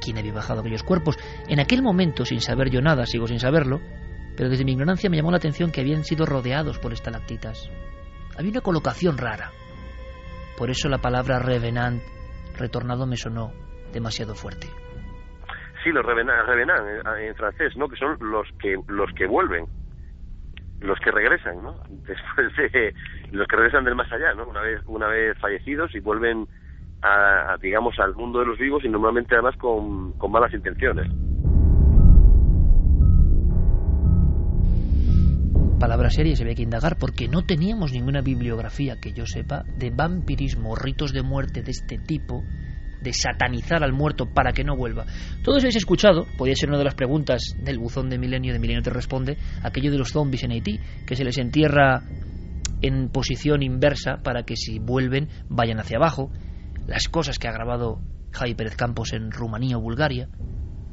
¿Quién 0.00 0.18
había 0.18 0.32
bajado 0.32 0.60
aquellos 0.60 0.84
cuerpos? 0.84 1.16
En 1.48 1.58
aquel 1.58 1.82
momento, 1.82 2.24
sin 2.24 2.40
saber 2.40 2.70
yo 2.70 2.80
nada, 2.80 3.04
sigo 3.04 3.26
sin 3.26 3.40
saberlo, 3.40 3.80
pero 4.36 4.50
desde 4.50 4.64
mi 4.64 4.70
ignorancia 4.70 5.10
me 5.10 5.16
llamó 5.16 5.32
la 5.32 5.38
atención 5.38 5.72
que 5.72 5.80
habían 5.80 6.04
sido 6.04 6.26
rodeados 6.26 6.78
por 6.78 6.92
estalactitas. 6.92 7.68
Había 8.38 8.52
una 8.52 8.60
colocación 8.60 9.18
rara. 9.18 9.50
Por 10.56 10.70
eso 10.70 10.88
la 10.88 10.98
palabra 10.98 11.40
revenant, 11.40 12.04
retornado, 12.56 13.04
me 13.04 13.16
sonó 13.16 13.50
demasiado 13.92 14.36
fuerte. 14.36 14.68
Sí, 15.82 15.90
los 15.90 16.04
revenant, 16.04 16.46
revenant 16.46 16.80
en, 16.86 17.24
en 17.24 17.34
francés, 17.34 17.76
¿no? 17.76 17.88
Que 17.88 17.96
son 17.96 18.16
los 18.20 18.46
que 18.58 18.76
los 18.88 19.10
que 19.14 19.26
vuelven, 19.26 19.66
los 20.80 20.98
que 21.00 21.10
regresan, 21.10 21.62
¿no? 21.62 21.74
Después 21.88 22.54
de 22.56 22.94
los 23.32 23.46
que 23.48 23.56
regresan 23.56 23.84
del 23.84 23.94
más 23.94 24.10
allá, 24.12 24.34
¿no? 24.34 24.46
Una 24.46 24.60
vez 24.60 24.82
una 24.86 25.08
vez 25.08 25.38
fallecidos 25.38 25.94
y 25.94 26.00
vuelven 26.00 26.46
a, 27.02 27.52
a, 27.52 27.56
digamos 27.56 27.98
al 27.98 28.14
mundo 28.14 28.40
de 28.40 28.46
los 28.46 28.58
vivos 28.58 28.84
y 28.84 28.88
normalmente 28.88 29.34
además 29.34 29.56
con, 29.56 30.12
con 30.18 30.30
malas 30.30 30.52
intenciones. 30.52 31.10
palabra 35.80 36.10
seria 36.10 36.36
se 36.36 36.42
había 36.42 36.54
que 36.54 36.62
indagar 36.62 36.98
porque 37.00 37.26
no 37.26 37.46
teníamos 37.46 37.92
ninguna 37.92 38.20
bibliografía 38.20 39.00
que 39.00 39.14
yo 39.14 39.24
sepa 39.24 39.64
de 39.78 39.90
vampirismo, 39.90 40.76
ritos 40.76 41.12
de 41.12 41.22
muerte 41.22 41.62
de 41.62 41.70
este 41.70 41.98
tipo, 41.98 42.44
de 43.02 43.12
satanizar 43.12 43.82
al 43.82 43.92
muerto 43.92 44.26
para 44.26 44.52
que 44.52 44.64
no 44.64 44.76
vuelva. 44.76 45.06
Todos 45.42 45.62
habéis 45.62 45.76
escuchado, 45.76 46.26
podría 46.36 46.56
ser 46.56 46.68
una 46.68 46.78
de 46.78 46.84
las 46.84 46.94
preguntas 46.94 47.54
del 47.62 47.78
buzón 47.78 48.10
de 48.10 48.18
Milenio, 48.18 48.52
de 48.52 48.58
Milenio 48.58 48.82
te 48.82 48.90
responde, 48.90 49.36
aquello 49.62 49.90
de 49.90 49.98
los 49.98 50.10
zombies 50.10 50.44
en 50.44 50.52
Haití, 50.52 50.78
que 51.06 51.16
se 51.16 51.24
les 51.24 51.38
entierra 51.38 52.02
en 52.82 53.08
posición 53.10 53.62
inversa 53.62 54.18
para 54.22 54.44
que 54.44 54.56
si 54.56 54.78
vuelven 54.78 55.28
vayan 55.48 55.80
hacia 55.80 55.98
abajo, 55.98 56.30
las 56.86 57.08
cosas 57.08 57.38
que 57.38 57.48
ha 57.48 57.52
grabado 57.52 58.00
Javi 58.32 58.54
Pérez 58.54 58.76
Campos 58.76 59.12
en 59.12 59.30
Rumanía 59.30 59.76
o 59.76 59.80
Bulgaria, 59.80 60.28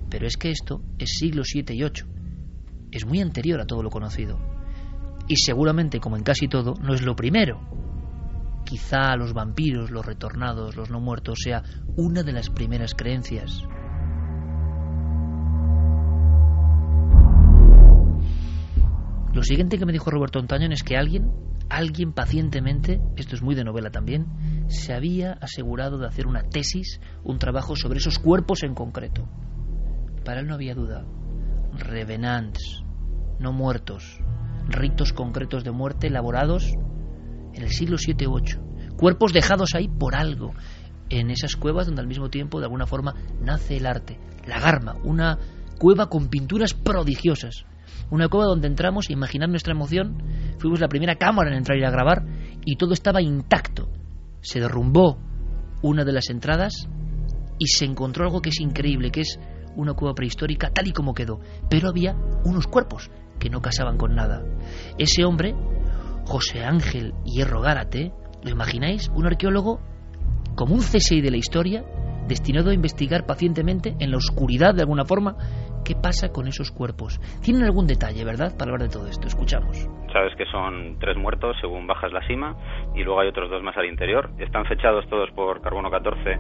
pero 0.10 0.28
es 0.28 0.38
que 0.38 0.52
esto 0.52 0.82
es 0.98 1.17
siglo 1.17 1.43
VII 1.43 1.76
y 1.76 1.80
VIII, 1.80 2.89
es 2.91 3.06
muy 3.06 3.22
anterior 3.22 3.62
a 3.62 3.65
todo 3.65 3.84
lo 3.84 3.89
conocido 3.89 4.58
y 5.28 5.36
seguramente, 5.36 6.00
como 6.00 6.15
en 6.15 6.24
casi 6.24 6.48
todo, 6.48 6.76
no 6.82 6.93
es 6.93 7.02
lo 7.02 7.15
primero. 7.15 7.87
Quizá 8.67 9.15
los 9.15 9.32
vampiros, 9.32 9.91
los 9.91 10.06
retornados, 10.06 10.75
los 10.75 10.89
no 10.89 10.99
muertos 10.99 11.39
sea 11.41 11.63
una 11.95 12.21
de 12.21 12.34
las 12.34 12.49
primeras 12.49 12.93
creencias. 12.95 13.63
Lo 19.34 19.41
siguiente 19.41 19.77
que 19.77 19.86
me 19.86 19.93
dijo 19.93 20.12
Roberto 20.12 20.39
Ontañón 20.39 20.73
es 20.73 20.84
que 20.84 20.97
alguien, 20.97 21.32
alguien 21.69 22.12
pacientemente, 22.12 22.99
esto 23.15 23.36
es 23.36 23.41
muy 23.41 23.56
de 23.56 23.63
novela 23.63 23.89
también, 23.89 24.65
se 24.67 24.93
había 24.93 25.38
asegurado 25.39 25.97
de 25.97 26.08
hacer 26.08 26.27
una 26.27 26.43
tesis, 26.43 26.99
un 27.23 27.39
trabajo 27.39 27.77
sobre 27.77 27.99
esos 27.99 28.19
cuerpos 28.19 28.63
en 28.63 28.73
concreto. 28.73 29.30
Para 30.25 30.41
él 30.41 30.47
no 30.47 30.56
había 30.56 30.75
duda. 30.75 31.06
Revenants, 31.71 32.84
no 33.39 33.53
muertos, 33.53 34.19
ritos 34.67 35.13
concretos 35.13 35.63
de 35.63 35.71
muerte 35.71 36.08
elaborados 36.08 36.73
en 37.58 37.63
el 37.63 37.72
siglo 37.72 37.98
VII 37.98 38.28
o 38.28 38.36
VIII. 38.36 38.96
Cuerpos 38.98 39.34
dejados 39.34 39.76
ahí 39.76 39.88
por 39.88 40.15
algo, 40.15 40.54
en 41.10 41.30
esas 41.30 41.56
cuevas 41.56 41.88
donde 41.88 42.02
al 42.02 42.08
mismo 42.08 42.30
tiempo, 42.30 42.60
de 42.60 42.65
alguna 42.65 42.86
forma, 42.86 43.13
nace 43.41 43.78
el 43.78 43.86
arte. 43.86 44.20
La 44.46 44.60
Garma, 44.60 44.96
una 45.04 45.38
cueva 45.78 46.08
con 46.08 46.30
pinturas 46.30 46.74
prodigiosas. 46.74 47.65
Una 48.10 48.30
cueva 48.30 48.46
donde 48.46 48.67
entramos, 48.67 49.10
imaginar 49.10 49.50
nuestra 49.50 49.74
emoción, 49.74 50.17
fuimos 50.60 50.80
la 50.80 50.88
primera 50.88 51.15
cámara 51.15 51.50
en 51.50 51.58
entrar 51.58 51.78
y 51.78 51.84
a 51.84 51.91
grabar 51.91 52.26
y 52.65 52.78
todo 52.78 52.93
estaba 52.93 53.22
intacto. 53.22 53.89
Se 54.41 54.60
derrumbó 54.60 55.20
una 55.82 56.04
de 56.06 56.13
las 56.13 56.30
entradas 56.30 56.88
y 57.60 57.67
se 57.67 57.86
encontró 57.86 58.26
algo 58.26 58.41
que 58.41 58.50
es 58.50 58.60
increíble, 58.60 59.12
que 59.12 59.22
es 59.22 59.39
una 59.76 59.93
cueva 59.93 60.15
prehistórica 60.15 60.72
tal 60.72 60.88
y 60.88 60.93
como 60.93 61.13
quedó. 61.13 61.39
Pero 61.70 61.89
había 61.89 62.15
unos 62.46 62.67
cuerpos 62.67 63.10
que 63.39 63.50
no 63.50 63.62
casaban 63.62 63.98
con 63.98 64.15
nada. 64.15 64.43
Ese 64.98 65.24
hombre, 65.24 65.54
José 66.28 66.66
Ángel 66.66 67.13
Hierro 67.24 67.62
Gárate, 67.62 68.12
¿lo 68.44 68.52
imagináis? 68.52 69.08
Un 69.16 69.28
arqueólogo 69.28 69.80
como 70.58 70.74
un 70.74 70.82
CSI 70.82 71.22
de 71.22 71.32
la 71.32 71.38
historia, 71.38 71.86
destinado 72.28 72.72
a 72.72 72.74
investigar 72.74 73.26
pacientemente, 73.26 73.96
en 74.02 74.12
la 74.12 74.18
oscuridad 74.18 74.76
de 74.76 74.82
alguna 74.82 75.06
forma, 75.06 75.38
qué 75.86 75.96
pasa 75.96 76.34
con 76.34 76.48
esos 76.50 76.70
cuerpos. 76.70 77.18
Tienen 77.42 77.63
algún 77.63 77.88
detalle, 77.88 78.26
¿verdad?, 78.26 78.58
para 78.60 78.72
hablar 78.74 78.90
de 78.90 78.94
todo 78.94 79.08
esto. 79.08 79.26
Escuchamos. 79.26 79.88
Sabes 80.12 80.36
que 80.36 80.46
son 80.52 81.00
tres 81.00 81.16
muertos 81.16 81.56
según 81.62 81.88
bajas 81.88 82.12
la 82.12 82.28
cima 82.28 82.58
y 82.94 83.04
luego 83.04 83.22
hay 83.22 83.30
otros 83.30 83.50
dos 83.50 83.63
más 83.63 83.78
al 83.78 83.86
interior. 83.86 84.30
Están 84.38 84.66
fechados 84.66 85.08
todos 85.10 85.32
por 85.32 85.62
carbono 85.62 85.90
14 85.90 86.40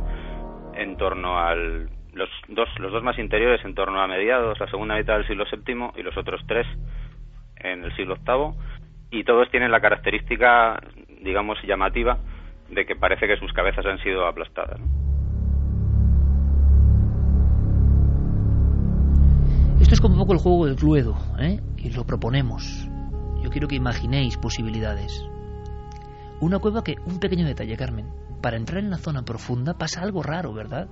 en 0.75 0.97
torno 0.97 1.39
al 1.39 1.89
los 2.11 2.29
dos, 2.49 2.67
los 2.79 2.91
dos 2.91 3.03
más 3.03 3.17
interiores 3.19 3.63
en 3.63 3.73
torno 3.73 4.01
a 4.01 4.07
mediados, 4.07 4.59
la 4.59 4.67
segunda 4.67 4.95
mitad 4.97 5.13
del 5.15 5.27
siglo 5.27 5.45
VII 5.49 5.91
y 5.95 6.03
los 6.03 6.17
otros 6.17 6.41
tres 6.45 6.67
en 7.57 7.83
el 7.83 7.95
siglo 7.95 8.15
VIII 8.15 8.76
y 9.11 9.23
todos 9.23 9.49
tienen 9.49 9.71
la 9.71 9.79
característica, 9.79 10.79
digamos, 11.21 11.57
llamativa 11.63 12.17
de 12.69 12.85
que 12.85 12.95
parece 12.95 13.27
que 13.27 13.37
sus 13.37 13.53
cabezas 13.53 13.85
han 13.85 13.99
sido 13.99 14.27
aplastadas. 14.27 14.79
Esto 19.79 19.93
es 19.93 20.01
como 20.01 20.15
un 20.15 20.19
poco 20.19 20.33
el 20.33 20.39
juego 20.39 20.65
del 20.65 20.75
Cluedo, 20.75 21.15
¿eh? 21.39 21.59
y 21.77 21.91
lo 21.91 22.03
proponemos. 22.03 22.89
Yo 23.41 23.49
quiero 23.49 23.67
que 23.67 23.75
imaginéis 23.75 24.37
posibilidades. 24.37 25.23
Una 26.41 26.59
cueva 26.59 26.83
que, 26.83 26.95
un 27.05 27.19
pequeño 27.19 27.45
detalle, 27.45 27.77
Carmen, 27.77 28.07
para 28.41 28.57
entrar 28.57 28.83
en 28.83 28.89
la 28.89 28.97
zona 28.97 29.23
profunda 29.23 29.77
pasa 29.77 30.01
algo 30.01 30.23
raro, 30.23 30.53
¿verdad? 30.53 30.89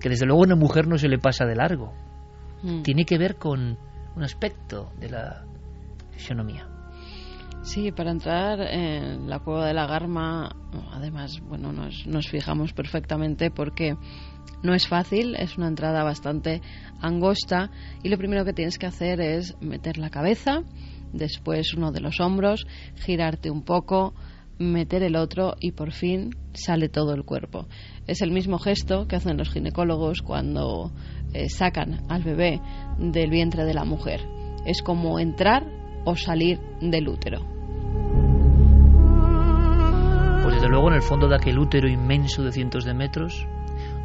que 0.00 0.08
desde 0.08 0.26
luego 0.26 0.42
a 0.42 0.46
una 0.46 0.56
mujer 0.56 0.86
no 0.86 0.98
se 0.98 1.08
le 1.08 1.18
pasa 1.18 1.44
de 1.44 1.56
largo. 1.56 1.92
Mm. 2.62 2.82
Tiene 2.82 3.04
que 3.04 3.18
ver 3.18 3.36
con 3.36 3.78
un 4.16 4.22
aspecto 4.22 4.90
de 4.98 5.10
la 5.10 5.44
fisionomía. 6.10 6.67
Sí, 7.62 7.92
para 7.92 8.12
entrar 8.12 8.60
en 8.60 9.28
la 9.28 9.40
cueva 9.40 9.66
de 9.66 9.74
la 9.74 9.86
Garma, 9.86 10.56
además, 10.92 11.40
bueno, 11.40 11.72
nos, 11.72 12.06
nos 12.06 12.28
fijamos 12.28 12.72
perfectamente 12.72 13.50
porque 13.50 13.96
no 14.62 14.74
es 14.74 14.86
fácil, 14.86 15.34
es 15.36 15.56
una 15.58 15.68
entrada 15.68 16.02
bastante 16.02 16.62
angosta 17.00 17.70
y 18.02 18.08
lo 18.08 18.16
primero 18.16 18.44
que 18.44 18.52
tienes 18.52 18.78
que 18.78 18.86
hacer 18.86 19.20
es 19.20 19.56
meter 19.60 19.98
la 19.98 20.10
cabeza, 20.10 20.62
después 21.12 21.74
uno 21.74 21.92
de 21.92 22.00
los 22.00 22.20
hombros, 22.20 22.66
girarte 22.96 23.50
un 23.50 23.62
poco, 23.62 24.14
meter 24.58 25.02
el 25.02 25.16
otro 25.16 25.54
y 25.60 25.72
por 25.72 25.92
fin 25.92 26.30
sale 26.52 26.88
todo 26.88 27.14
el 27.14 27.24
cuerpo. 27.24 27.68
Es 28.06 28.22
el 28.22 28.30
mismo 28.30 28.58
gesto 28.58 29.06
que 29.06 29.16
hacen 29.16 29.36
los 29.36 29.50
ginecólogos 29.50 30.22
cuando 30.22 30.92
eh, 31.32 31.48
sacan 31.48 32.02
al 32.08 32.22
bebé 32.22 32.60
del 32.98 33.30
vientre 33.30 33.64
de 33.64 33.74
la 33.74 33.84
mujer. 33.84 34.20
Es 34.66 34.82
como 34.82 35.18
entrar 35.20 35.77
o 36.08 36.16
salir 36.16 36.58
del 36.80 37.06
útero. 37.06 37.44
Pues 40.42 40.54
desde 40.54 40.68
luego 40.70 40.88
en 40.88 40.94
el 40.94 41.02
fondo 41.02 41.28
de 41.28 41.36
aquel 41.36 41.58
útero 41.58 41.86
inmenso 41.86 42.42
de 42.42 42.50
cientos 42.50 42.86
de 42.86 42.94
metros, 42.94 43.46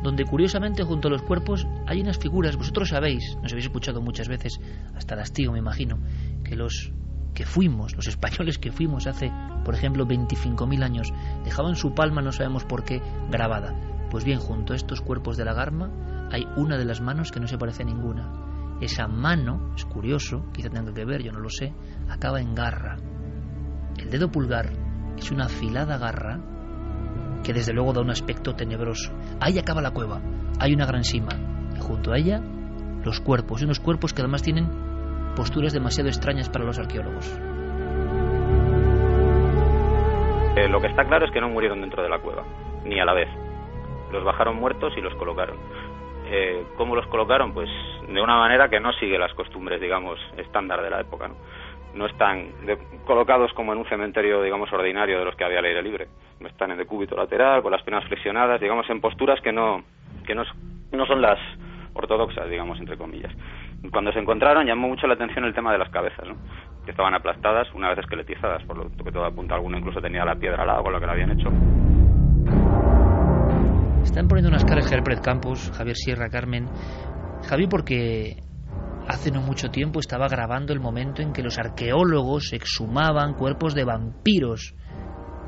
donde 0.03 0.25
curiosamente 0.25 0.83
junto 0.83 1.07
a 1.07 1.11
los 1.11 1.21
cuerpos 1.21 1.65
hay 1.87 2.01
unas 2.01 2.17
figuras, 2.17 2.57
vosotros 2.57 2.89
sabéis, 2.89 3.37
nos 3.41 3.53
habéis 3.53 3.67
escuchado 3.67 4.01
muchas 4.01 4.27
veces, 4.27 4.59
hasta 4.95 5.15
Lastigo 5.15 5.53
me 5.53 5.59
imagino, 5.59 5.97
que 6.43 6.57
los 6.57 6.91
que 7.33 7.45
fuimos, 7.45 7.95
los 7.95 8.07
españoles 8.07 8.57
que 8.57 8.73
fuimos 8.73 9.07
hace, 9.07 9.31
por 9.63 9.73
ejemplo, 9.73 10.05
25.000 10.05 10.83
años, 10.83 11.13
dejaban 11.45 11.77
su 11.77 11.93
palma, 11.93 12.21
no 12.21 12.33
sabemos 12.33 12.65
por 12.65 12.83
qué, 12.83 13.01
grabada. 13.31 13.73
Pues 14.11 14.25
bien, 14.25 14.39
junto 14.39 14.73
a 14.73 14.75
estos 14.75 14.99
cuerpos 14.99 15.37
de 15.37 15.45
la 15.45 15.53
garma 15.53 16.27
hay 16.33 16.45
una 16.57 16.77
de 16.77 16.83
las 16.83 16.99
manos 16.99 17.31
que 17.31 17.39
no 17.39 17.47
se 17.47 17.57
parece 17.57 17.83
a 17.83 17.85
ninguna. 17.85 18.52
Esa 18.81 19.07
mano, 19.07 19.73
es 19.75 19.85
curioso, 19.85 20.45
quizá 20.51 20.69
tenga 20.69 20.93
que 20.93 21.05
ver, 21.05 21.23
yo 21.23 21.31
no 21.31 21.39
lo 21.39 21.49
sé, 21.49 21.73
acaba 22.09 22.41
en 22.41 22.53
garra. 22.53 22.97
El 23.97 24.09
dedo 24.09 24.31
pulgar 24.31 24.71
es 25.17 25.31
una 25.31 25.45
afilada 25.45 25.97
garra 25.97 26.39
que 27.43 27.53
desde 27.53 27.73
luego 27.73 27.93
da 27.93 28.01
un 28.01 28.09
aspecto 28.09 28.55
tenebroso. 28.55 29.13
Ahí 29.39 29.59
acaba 29.59 29.81
la 29.81 29.91
cueva, 29.91 30.21
hay 30.59 30.73
una 30.73 30.85
gran 30.85 31.03
cima, 31.03 31.31
y 31.75 31.79
junto 31.79 32.11
a 32.11 32.17
ella 32.17 32.41
los 33.03 33.19
cuerpos, 33.19 33.61
y 33.61 33.65
unos 33.65 33.79
cuerpos 33.79 34.13
que 34.13 34.21
además 34.21 34.41
tienen 34.41 34.69
posturas 35.35 35.73
demasiado 35.73 36.09
extrañas 36.09 36.49
para 36.49 36.65
los 36.65 36.79
arqueólogos. 36.79 37.39
Eh, 40.55 40.69
lo 40.69 40.79
que 40.79 40.87
está 40.87 41.03
claro 41.05 41.25
es 41.25 41.31
que 41.31 41.41
no 41.41 41.49
murieron 41.49 41.81
dentro 41.81 42.03
de 42.03 42.09
la 42.09 42.19
cueva, 42.19 42.43
ni 42.85 42.99
a 42.99 43.05
la 43.05 43.13
vez. 43.13 43.27
Los 44.11 44.23
bajaron 44.23 44.57
muertos 44.57 44.93
y 44.95 45.01
los 45.01 45.13
colocaron. 45.15 45.57
Eh, 46.35 46.65
¿Cómo 46.77 46.95
los 46.95 47.05
colocaron? 47.05 47.53
Pues 47.53 47.69
de 48.07 48.19
una 48.19 48.35
manera 48.37 48.67
que 48.67 48.79
no 48.79 48.91
sigue 48.93 49.19
las 49.19 49.31
costumbres, 49.35 49.79
digamos, 49.79 50.19
estándar 50.35 50.81
de 50.81 50.89
la 50.89 51.01
época. 51.01 51.29
No, 51.93 52.07
están 52.07 52.47
colocados 53.05 53.53
como 53.53 53.71
en 53.71 53.77
un 53.77 53.85
cementerio, 53.85 54.41
digamos, 54.41 54.73
ordinario 54.73 55.19
de 55.19 55.25
los 55.25 55.35
que 55.35 55.43
había 55.43 55.59
al 55.59 55.65
aire 55.65 55.83
libre. 55.83 56.07
Están 56.39 56.71
en 56.71 56.79
decúbito 56.79 57.15
lateral, 57.15 57.61
con 57.61 57.71
las 57.71 57.83
piernas 57.83 58.05
flexionadas, 58.05 58.59
digamos, 58.59 58.89
en 58.89 58.99
posturas 58.99 59.39
que 59.41 59.51
no, 59.51 59.83
que 60.25 60.33
no, 60.33 60.43
no 60.91 61.05
son 61.05 61.21
las 61.21 61.37
ortodoxas, 61.93 62.49
digamos, 62.49 62.79
entre 62.79 62.97
comillas. 62.97 63.31
Cuando 63.91 64.11
se 64.11 64.17
encontraron 64.17 64.65
llamó 64.65 64.87
mucho 64.87 65.05
la 65.05 65.13
atención 65.13 65.45
el 65.45 65.53
tema 65.53 65.71
de 65.71 65.77
las 65.77 65.89
cabezas, 65.89 66.27
¿no? 66.27 66.35
que 66.83 66.89
estaban 66.89 67.13
aplastadas 67.13 67.71
una 67.75 67.89
vez 67.89 67.99
esqueletizadas, 67.99 68.63
por 68.63 68.75
lo 68.75 68.89
que 68.89 69.11
todo 69.11 69.25
apunta, 69.25 69.53
alguno 69.53 69.77
incluso 69.77 70.01
tenía 70.01 70.25
la 70.25 70.35
piedra 70.35 70.63
al 70.63 70.67
lado 70.67 70.81
con 70.81 70.93
lo 70.93 70.99
que 70.99 71.05
la 71.05 71.11
habían 71.11 71.29
hecho. 71.29 71.51
Están 74.03 74.27
poniendo 74.27 74.49
unas 74.49 74.65
caras 74.65 74.87
Gerpret 74.87 75.21
Campos, 75.21 75.71
Javier 75.75 75.95
Sierra, 75.95 76.29
Carmen. 76.29 76.67
Javi, 77.47 77.67
porque 77.67 78.43
hace 79.07 79.31
no 79.31 79.41
mucho 79.41 79.69
tiempo 79.69 79.99
estaba 79.99 80.27
grabando 80.27 80.73
el 80.73 80.79
momento 80.79 81.21
en 81.21 81.33
que 81.33 81.41
los 81.41 81.57
arqueólogos 81.57 82.53
exhumaban 82.53 83.33
cuerpos 83.33 83.73
de 83.73 83.85
vampiros. 83.85 84.75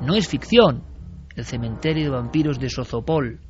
No 0.02 0.16
es 0.16 0.28
ficción. 0.28 0.84
El 1.36 1.46
cementerio 1.46 2.06
de 2.06 2.10
vampiros 2.10 2.60
de 2.60 2.70
Sozopol. 2.70 3.42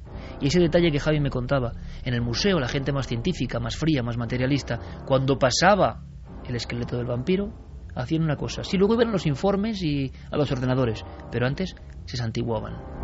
Y 0.41 0.47
ese 0.47 0.59
detalle 0.59 0.91
que 0.91 0.99
Javi 0.99 1.19
me 1.19 1.29
contaba, 1.29 1.73
en 2.03 2.13
el 2.13 2.21
museo 2.21 2.59
la 2.59 2.67
gente 2.67 2.91
más 2.91 3.07
científica, 3.07 3.59
más 3.59 3.75
fría, 3.75 4.01
más 4.01 4.17
materialista, 4.17 4.79
cuando 5.05 5.37
pasaba 5.37 6.03
el 6.47 6.55
esqueleto 6.55 6.97
del 6.97 7.05
vampiro, 7.05 7.53
hacían 7.95 8.23
una 8.23 8.35
cosa. 8.35 8.63
Sí, 8.63 8.77
luego 8.77 8.95
iban 8.95 9.09
a 9.09 9.13
los 9.13 9.27
informes 9.27 9.81
y 9.83 10.11
a 10.31 10.37
los 10.37 10.51
ordenadores, 10.51 11.05
pero 11.31 11.45
antes 11.45 11.75
se 12.05 12.17
santiguaban. 12.17 12.94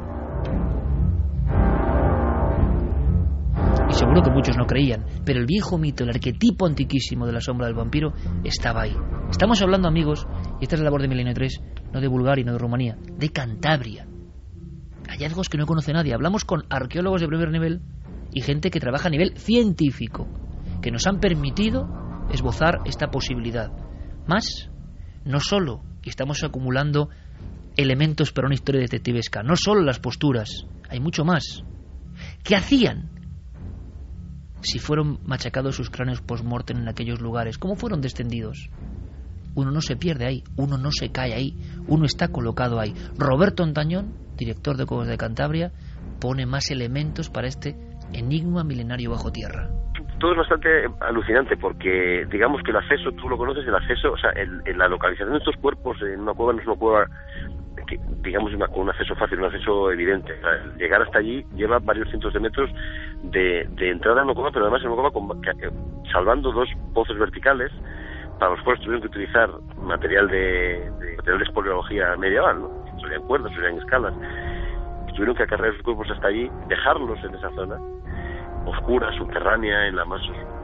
Que 4.19 4.29
muchos 4.29 4.57
no 4.57 4.67
creían, 4.67 5.05
pero 5.25 5.39
el 5.39 5.45
viejo 5.45 5.77
mito, 5.77 6.03
el 6.03 6.09
arquetipo 6.09 6.67
antiquísimo 6.67 7.25
de 7.25 7.31
la 7.31 7.39
sombra 7.39 7.67
del 7.67 7.75
vampiro, 7.75 8.11
estaba 8.43 8.81
ahí. 8.81 8.95
Estamos 9.29 9.61
hablando, 9.61 9.87
amigos, 9.87 10.27
y 10.59 10.65
esta 10.65 10.75
es 10.75 10.81
la 10.81 10.85
labor 10.85 11.01
de 11.01 11.07
Milenio 11.07 11.33
3, 11.33 11.61
no 11.93 12.01
de 12.01 12.07
Bulgaria, 12.07 12.43
no 12.43 12.51
de 12.51 12.57
Rumanía, 12.57 12.97
de 13.17 13.29
Cantabria. 13.29 14.05
Hallazgos 15.07 15.47
que 15.47 15.57
no 15.57 15.65
conoce 15.65 15.93
nadie. 15.93 16.13
Hablamos 16.13 16.43
con 16.43 16.65
arqueólogos 16.69 17.21
de 17.21 17.27
primer 17.27 17.51
nivel 17.51 17.81
y 18.33 18.41
gente 18.41 18.69
que 18.69 18.81
trabaja 18.81 19.07
a 19.07 19.11
nivel 19.11 19.37
científico, 19.37 20.27
que 20.81 20.91
nos 20.91 21.07
han 21.07 21.19
permitido 21.19 21.87
esbozar 22.31 22.79
esta 22.85 23.11
posibilidad. 23.11 23.71
Más, 24.27 24.69
no 25.23 25.39
solo 25.39 25.83
estamos 26.03 26.43
acumulando 26.43 27.09
elementos 27.77 28.33
para 28.33 28.47
una 28.47 28.55
historia 28.55 28.81
detectivesca, 28.81 29.41
no 29.43 29.55
solo 29.55 29.81
las 29.81 29.99
posturas, 29.99 30.65
hay 30.89 30.99
mucho 30.99 31.23
más. 31.23 31.63
¿Qué 32.43 32.55
hacían 32.55 33.20
si 34.61 34.79
fueron 34.79 35.19
machacados 35.25 35.75
sus 35.75 35.89
cráneos 35.89 36.21
post-mortem 36.21 36.77
en 36.77 36.87
aquellos 36.87 37.21
lugares? 37.21 37.57
¿Cómo 37.57 37.75
fueron 37.75 38.01
descendidos? 38.01 38.69
Uno 39.55 39.71
no 39.71 39.81
se 39.81 39.95
pierde 39.95 40.25
ahí, 40.25 40.43
uno 40.55 40.77
no 40.77 40.91
se 40.91 41.11
cae 41.11 41.33
ahí, 41.33 41.57
uno 41.87 42.05
está 42.05 42.29
colocado 42.29 42.79
ahí. 42.79 42.93
Roberto 43.17 43.63
Antañón, 43.63 44.13
director 44.37 44.77
de 44.77 44.85
Cuevas 44.85 45.07
de 45.07 45.17
Cantabria, 45.17 45.71
pone 46.19 46.45
más 46.45 46.71
elementos 46.71 47.29
para 47.29 47.47
este 47.47 47.75
enigma 48.13 48.63
milenario 48.63 49.11
bajo 49.11 49.31
tierra. 49.31 49.69
Todo 50.19 50.33
es 50.33 50.37
bastante 50.37 50.69
alucinante 50.99 51.57
porque, 51.57 52.25
digamos 52.31 52.61
que 52.63 52.71
el 52.71 52.77
acceso, 52.77 53.11
tú 53.13 53.27
lo 53.27 53.37
conoces, 53.37 53.67
el 53.67 53.73
acceso, 53.73 54.11
o 54.11 54.17
sea, 54.17 54.29
el, 54.31 54.61
la 54.77 54.87
localización 54.87 55.31
de 55.31 55.39
estos 55.39 55.55
cuerpos 55.57 55.97
en 56.03 56.21
una 56.21 56.33
cueva 56.33 56.53
no 56.53 56.59
es 56.59 56.67
una 56.67 56.75
cueva 56.75 57.05
digamos, 58.21 58.51
con 58.69 58.81
un 58.81 58.89
acceso 58.89 59.15
fácil, 59.15 59.39
un 59.39 59.45
acceso 59.45 59.91
evidente. 59.91 60.33
llegar 60.77 61.01
hasta 61.01 61.19
allí 61.19 61.45
lleva 61.55 61.79
varios 61.79 62.07
cientos 62.09 62.33
de 62.33 62.39
metros 62.39 62.69
de, 63.23 63.67
de 63.71 63.89
entrada 63.89 64.21
en 64.21 64.33
cueva, 64.33 64.51
pero 64.51 64.65
además 64.65 64.83
en 64.83 64.93
cueva 64.93 65.11
con, 65.11 65.41
salvando 66.11 66.51
dos 66.51 66.69
pozos 66.93 67.17
verticales 67.17 67.71
para 68.39 68.55
los 68.55 68.61
cuales 68.63 68.81
tuvieron 68.81 69.01
que 69.01 69.07
utilizar 69.07 69.49
material 69.77 70.27
de, 70.27 70.91
de 70.99 71.15
material 71.17 71.37
de 71.37 71.43
espeleología 71.45 72.15
medieval, 72.17 72.61
¿no? 72.61 72.71
Serían 72.99 73.21
cuerdas, 73.23 73.53
serían 73.53 73.77
escalas. 73.77 74.13
tuvieron 75.15 75.35
que 75.35 75.43
acarrear 75.43 75.73
sus 75.73 75.83
cuerpos 75.83 76.09
hasta 76.09 76.27
allí, 76.27 76.49
dejarlos 76.67 77.23
en 77.23 77.35
esa 77.35 77.49
zona 77.51 77.77
oscura, 78.65 79.11
subterránea, 79.17 79.87
en 79.87 79.95
la 79.95 80.05
más 80.05 80.21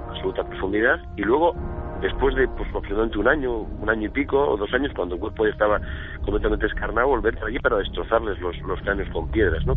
absoluta 0.09 0.43
profundidad, 0.43 0.99
y 1.15 1.21
luego, 1.21 1.53
después 2.01 2.35
de 2.35 2.47
pues, 2.47 2.69
aproximadamente 2.69 3.17
un 3.17 3.27
año, 3.27 3.51
un 3.59 3.89
año 3.89 4.07
y 4.07 4.09
pico, 4.09 4.37
o 4.37 4.57
dos 4.57 4.73
años, 4.73 4.91
cuando 4.95 5.15
el 5.15 5.21
cuerpo 5.21 5.45
ya 5.45 5.51
estaba 5.51 5.79
completamente 6.23 6.65
escarnado, 6.67 7.07
volver 7.07 7.37
allí 7.43 7.59
para 7.59 7.77
destrozarles 7.77 8.39
los, 8.39 8.57
los 8.61 8.79
cráneos 8.81 9.09
con 9.11 9.29
piedras, 9.29 9.65
¿no? 9.65 9.73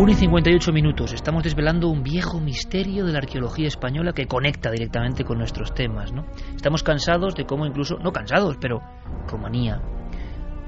1 0.00 0.12
y 0.12 0.14
58 0.14 0.72
minutos. 0.72 1.12
Estamos 1.12 1.42
desvelando 1.42 1.90
un 1.90 2.02
viejo 2.02 2.40
misterio 2.40 3.04
de 3.04 3.12
la 3.12 3.18
arqueología 3.18 3.68
española 3.68 4.14
que 4.14 4.24
conecta 4.24 4.70
directamente 4.70 5.24
con 5.24 5.36
nuestros 5.36 5.74
temas. 5.74 6.10
¿no? 6.10 6.24
Estamos 6.56 6.82
cansados 6.82 7.34
de 7.34 7.44
cómo 7.44 7.66
incluso, 7.66 7.98
no 7.98 8.10
cansados, 8.10 8.56
pero 8.58 8.80
Rumanía, 9.28 9.78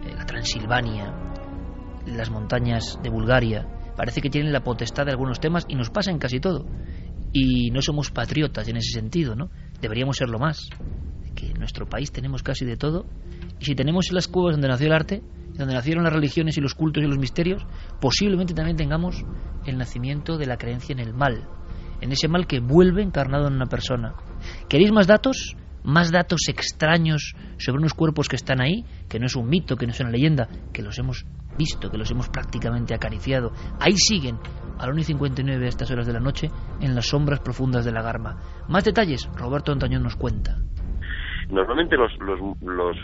eh, 0.05 0.13
la 0.15 0.27
Transilvania, 0.27 1.15
las 2.05 2.31
montañas 2.31 2.99
de 3.03 3.09
Bulgaria, 3.09 3.67
parece 3.97 4.21
que 4.21 4.29
tienen 4.29 4.53
la 4.53 4.61
potestad 4.61 5.07
de 5.07 5.13
algunos 5.13 5.41
temas 5.41 5.65
y 5.67 5.77
nos 5.77 5.89
pasa 5.89 6.11
en 6.11 6.19
casi 6.19 6.39
todo. 6.39 6.67
Y 7.33 7.71
no 7.71 7.81
somos 7.81 8.11
patriotas 8.11 8.69
en 8.69 8.77
ese 8.77 8.93
sentido, 8.93 9.35
¿no? 9.35 9.51
Deberíamos 9.81 10.17
serlo 10.17 10.39
más. 10.39 10.69
Que 11.35 11.51
en 11.51 11.59
nuestro 11.59 11.89
país 11.89 12.13
tenemos 12.13 12.43
casi 12.43 12.65
de 12.65 12.77
todo. 12.77 13.07
Y 13.59 13.65
si 13.65 13.75
tenemos 13.75 14.13
las 14.13 14.29
cuevas 14.29 14.55
donde 14.55 14.69
nació 14.69 14.89
el 14.89 14.93
arte, 14.93 15.23
donde 15.57 15.75
nacieron 15.75 16.05
las 16.05 16.13
religiones 16.13 16.57
y 16.57 16.61
los 16.61 16.75
cultos 16.75 17.03
y 17.03 17.07
los 17.07 17.19
misterios, 17.19 17.65
posiblemente 18.01 18.55
también 18.55 18.77
tengamos 18.77 19.25
el 19.67 19.79
nacimiento 19.79 20.39
de 20.39 20.47
la 20.47 20.57
creencia 20.57 20.93
en 20.93 21.01
el 21.01 21.15
mal, 21.15 21.49
en 22.01 22.13
ese 22.13 22.29
mal 22.29 22.47
que 22.47 22.61
vuelve 22.61 23.03
encarnado 23.03 23.49
en 23.49 23.55
una 23.55 23.67
persona. 23.67 24.15
¿Queréis 24.69 24.93
más 24.93 25.07
datos? 25.07 25.57
Más 25.85 26.13
datos 26.13 26.43
extraños 26.49 27.35
sobre 27.59 27.79
unos 27.79 27.95
cuerpos 27.95 28.29
que 28.29 28.37
están 28.37 28.61
ahí, 28.61 28.85
que 29.09 29.19
no 29.19 29.27
es 29.27 29.35
un 29.35 29.49
mito, 29.49 29.77
que 29.77 29.87
no 29.87 29.93
es 29.93 30.01
una 30.01 30.11
leyenda, 30.11 30.49
que 30.73 30.83
los 30.83 30.99
hemos 30.99 31.27
visto, 31.59 31.91
que 31.91 31.99
los 31.99 32.11
hemos 32.11 32.29
prácticamente 32.29 32.95
acariciado. 32.95 33.53
Ahí 33.81 33.97
siguen, 33.97 34.39
a 34.79 34.87
las 34.87 34.93
1 34.93 35.01
y 35.01 35.05
59 35.05 35.65
a 35.65 35.69
estas 35.69 35.91
horas 35.91 36.07
de 36.07 36.13
la 36.13 36.21
noche, 36.21 36.49
en 36.81 36.95
las 36.95 37.07
sombras 37.07 37.41
profundas 37.41 37.85
de 37.85 37.93
la 37.93 38.03
Garma. 38.03 38.37
Más 38.69 38.85
detalles, 38.85 39.29
Roberto 39.37 39.73
Antañón 39.73 40.03
nos 40.03 40.17
cuenta. 40.17 40.57
Normalmente 41.49 41.97
los, 41.97 42.13
los, 42.19 42.39
los 42.63 42.97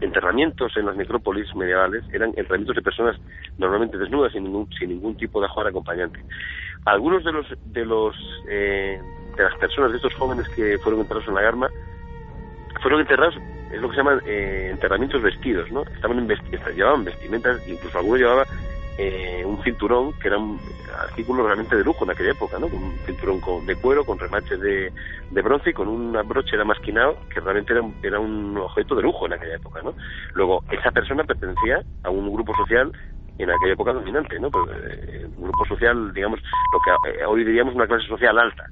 enterramientos 0.00 0.72
en 0.76 0.86
las 0.86 0.96
necrópolis 0.96 1.46
medievales 1.54 2.04
eran 2.12 2.30
enterramientos 2.30 2.76
de 2.76 2.82
personas 2.82 3.16
normalmente 3.56 3.98
desnudas 3.98 4.32
sin 4.32 4.44
ningún 4.44 4.68
sin 4.78 4.90
ningún 4.90 5.16
tipo 5.16 5.40
de 5.40 5.46
ajuar 5.46 5.66
acompañante 5.66 6.20
algunos 6.84 7.24
de 7.24 7.32
los 7.32 7.46
de 7.72 7.84
los 7.84 8.14
eh, 8.48 9.00
de 9.36 9.42
las 9.42 9.54
personas 9.58 9.90
de 9.90 9.96
estos 9.96 10.14
jóvenes 10.14 10.48
que 10.50 10.78
fueron 10.78 11.00
enterrados 11.00 11.28
en 11.28 11.34
la 11.34 11.42
Garma 11.42 11.68
fueron 12.80 13.00
enterrados, 13.00 13.34
es 13.72 13.80
lo 13.80 13.88
que 13.88 13.96
se 13.96 14.02
llama 14.02 14.20
eh, 14.26 14.68
enterramientos 14.70 15.22
vestidos, 15.22 15.70
¿no? 15.72 15.82
Estaban 15.82 16.18
en 16.18 16.28
llevaban 16.74 17.04
vestimentas, 17.04 17.66
incluso 17.68 17.98
algunos 17.98 18.20
llevaba 18.20 18.44
eh, 19.00 19.44
un 19.44 19.62
cinturón 19.62 20.12
que 20.14 20.26
era 20.26 20.38
un 20.38 20.58
artículo 21.00 21.46
realmente 21.46 21.76
de 21.76 21.84
lujo 21.84 22.04
en 22.04 22.10
aquella 22.10 22.32
época, 22.32 22.58
¿no? 22.58 22.66
Un 22.66 22.98
cinturón 23.06 23.40
de 23.64 23.76
cuero 23.76 24.04
con 24.04 24.18
remaches 24.18 24.60
de, 24.60 24.92
bronce 25.30 25.70
y 25.70 25.72
con 25.72 25.86
una 25.86 26.22
broche 26.22 26.56
damasquinado 26.56 27.16
que 27.32 27.38
realmente 27.38 27.74
era 28.02 28.18
un, 28.18 28.56
objeto 28.58 28.96
de 28.96 29.02
lujo 29.02 29.26
en 29.26 29.34
aquella 29.34 29.54
época, 29.54 29.82
¿no? 29.82 29.94
Luego, 30.34 30.64
esa 30.72 30.90
persona 30.90 31.22
pertenecía 31.22 31.80
a 32.02 32.10
un 32.10 32.28
grupo 32.32 32.52
social 32.56 32.90
en 33.38 33.48
aquella 33.48 33.74
época 33.74 33.92
dominante, 33.92 34.36
¿no? 34.40 34.50
Pues, 34.50 34.68
eh, 34.68 35.28
un 35.36 35.44
grupo 35.44 35.64
social, 35.66 36.12
digamos, 36.12 36.40
lo 36.72 36.80
que 36.80 37.24
hoy 37.24 37.44
diríamos 37.44 37.76
una 37.76 37.86
clase 37.86 38.08
social 38.08 38.36
alta. 38.36 38.64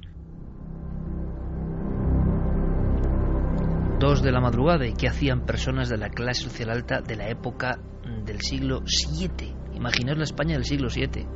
Dos 4.01 4.25
de 4.25 4.33
la 4.33 4.41
madrugada 4.41 4.89
y 4.89 4.93
qué 4.95 5.07
hacían 5.07 5.47
personas 5.47 5.89
de 5.89 5.99
la 5.99 6.11
clase 6.11 6.43
social 6.43 6.71
alta 6.71 7.01
de 7.01 7.15
la 7.15 7.29
época 7.29 7.79
del 8.25 8.41
siglo 8.41 8.81
VII. 8.81 9.56
Imaginaos 9.77 10.19
la 10.19 10.25
España 10.25 10.55
del 10.55 10.65
siglo 10.65 10.89
VII. 10.95 11.27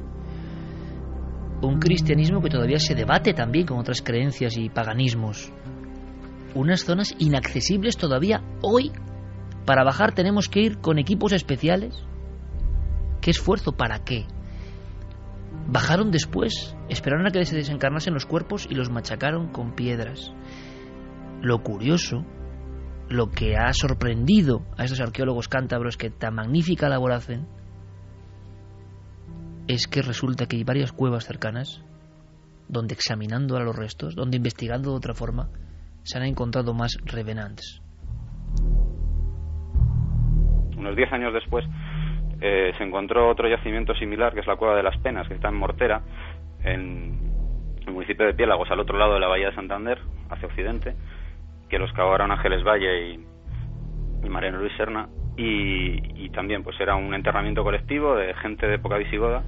Un 1.63 1.79
cristianismo 1.79 2.41
que 2.41 2.49
todavía 2.49 2.79
se 2.79 2.95
debate 2.95 3.35
también 3.35 3.67
con 3.67 3.79
otras 3.79 4.03
creencias 4.03 4.57
y 4.57 4.71
paganismos. 4.71 5.53
Unas 6.55 6.85
zonas 6.85 7.15
inaccesibles 7.19 7.97
todavía 7.97 8.43
hoy. 8.63 8.93
Para 9.67 9.85
bajar 9.85 10.15
tenemos 10.15 10.49
que 10.49 10.61
ir 10.61 10.79
con 10.79 10.99
equipos 10.99 11.33
especiales. 11.33 12.03
¿Qué 13.21 13.31
esfuerzo? 13.31 13.73
¿Para 13.73 14.05
qué? 14.05 14.27
Bajaron 15.69 16.11
después, 16.11 16.75
esperaron 16.89 17.27
a 17.27 17.31
que 17.31 17.45
se 17.45 17.55
desencarnasen 17.55 18.15
los 18.15 18.25
cuerpos 18.25 18.67
y 18.69 18.75
los 18.75 18.91
machacaron 18.91 19.53
con 19.53 19.75
piedras. 19.75 20.33
Lo 21.43 21.63
curioso 21.63 22.25
lo 23.11 23.29
que 23.31 23.57
ha 23.57 23.73
sorprendido 23.73 24.65
a 24.79 24.85
estos 24.85 25.01
arqueólogos 25.01 25.49
cántabros 25.49 25.97
que 25.97 26.11
tan 26.11 26.37
magnífica 26.37 26.89
labor 26.89 27.13
hacen 27.13 27.49
es 29.75 29.87
que 29.87 30.03
resulta 30.03 30.47
que 30.47 30.57
hay 30.57 30.65
varias 30.65 30.93
cuevas 30.93 31.25
cercanas 31.25 31.85
donde 32.69 32.95
examinando 32.95 33.57
a 33.57 33.61
los 33.61 33.77
restos, 33.77 34.15
donde 34.15 34.37
investigando 34.37 34.91
de 34.91 34.97
otra 34.97 35.15
forma, 35.15 35.49
se 36.03 36.19
han 36.19 36.25
encontrado 36.25 36.73
más 36.75 36.97
revenants. 37.05 37.83
Unos 40.77 40.97
10 40.97 41.13
años 41.13 41.35
después 41.35 41.65
eh, 42.41 42.73
se 42.79 42.85
encontró 42.85 43.29
otro 43.29 43.49
yacimiento 43.49 43.95
similar, 43.95 44.33
que 44.33 44.41
es 44.41 44.47
la 44.47 44.57
Cueva 44.57 44.77
de 44.77 44.83
las 44.83 44.97
Penas, 44.99 45.29
que 45.29 45.35
está 45.35 45.49
en 45.49 45.57
Mortera, 45.57 46.03
en 46.65 47.19
el 47.87 47.93
municipio 47.93 48.27
de 48.27 48.35
Piélagos, 48.35 48.71
al 48.71 48.81
otro 48.81 48.99
lado 48.99 49.15
de 49.15 49.21
la 49.21 49.29
Bahía 49.29 49.51
de 49.51 49.55
Santander, 49.55 49.99
hacia 50.31 50.49
occidente, 50.49 50.95
que 51.69 51.79
los 51.79 51.93
cavaron 51.93 52.33
Ángeles 52.33 52.65
Valle 52.65 53.11
y, 53.11 54.29
Mariano 54.29 54.59
Luis 54.59 54.73
Serna 54.77 55.09
y, 55.37 56.29
también 56.31 56.63
pues 56.63 56.79
era 56.81 56.95
un 56.95 57.15
enterramiento 57.15 57.65
colectivo 57.65 58.15
de 58.15 58.35
gente 58.35 58.67
de 58.67 58.75
época 58.75 58.99
visigoda 58.99 59.43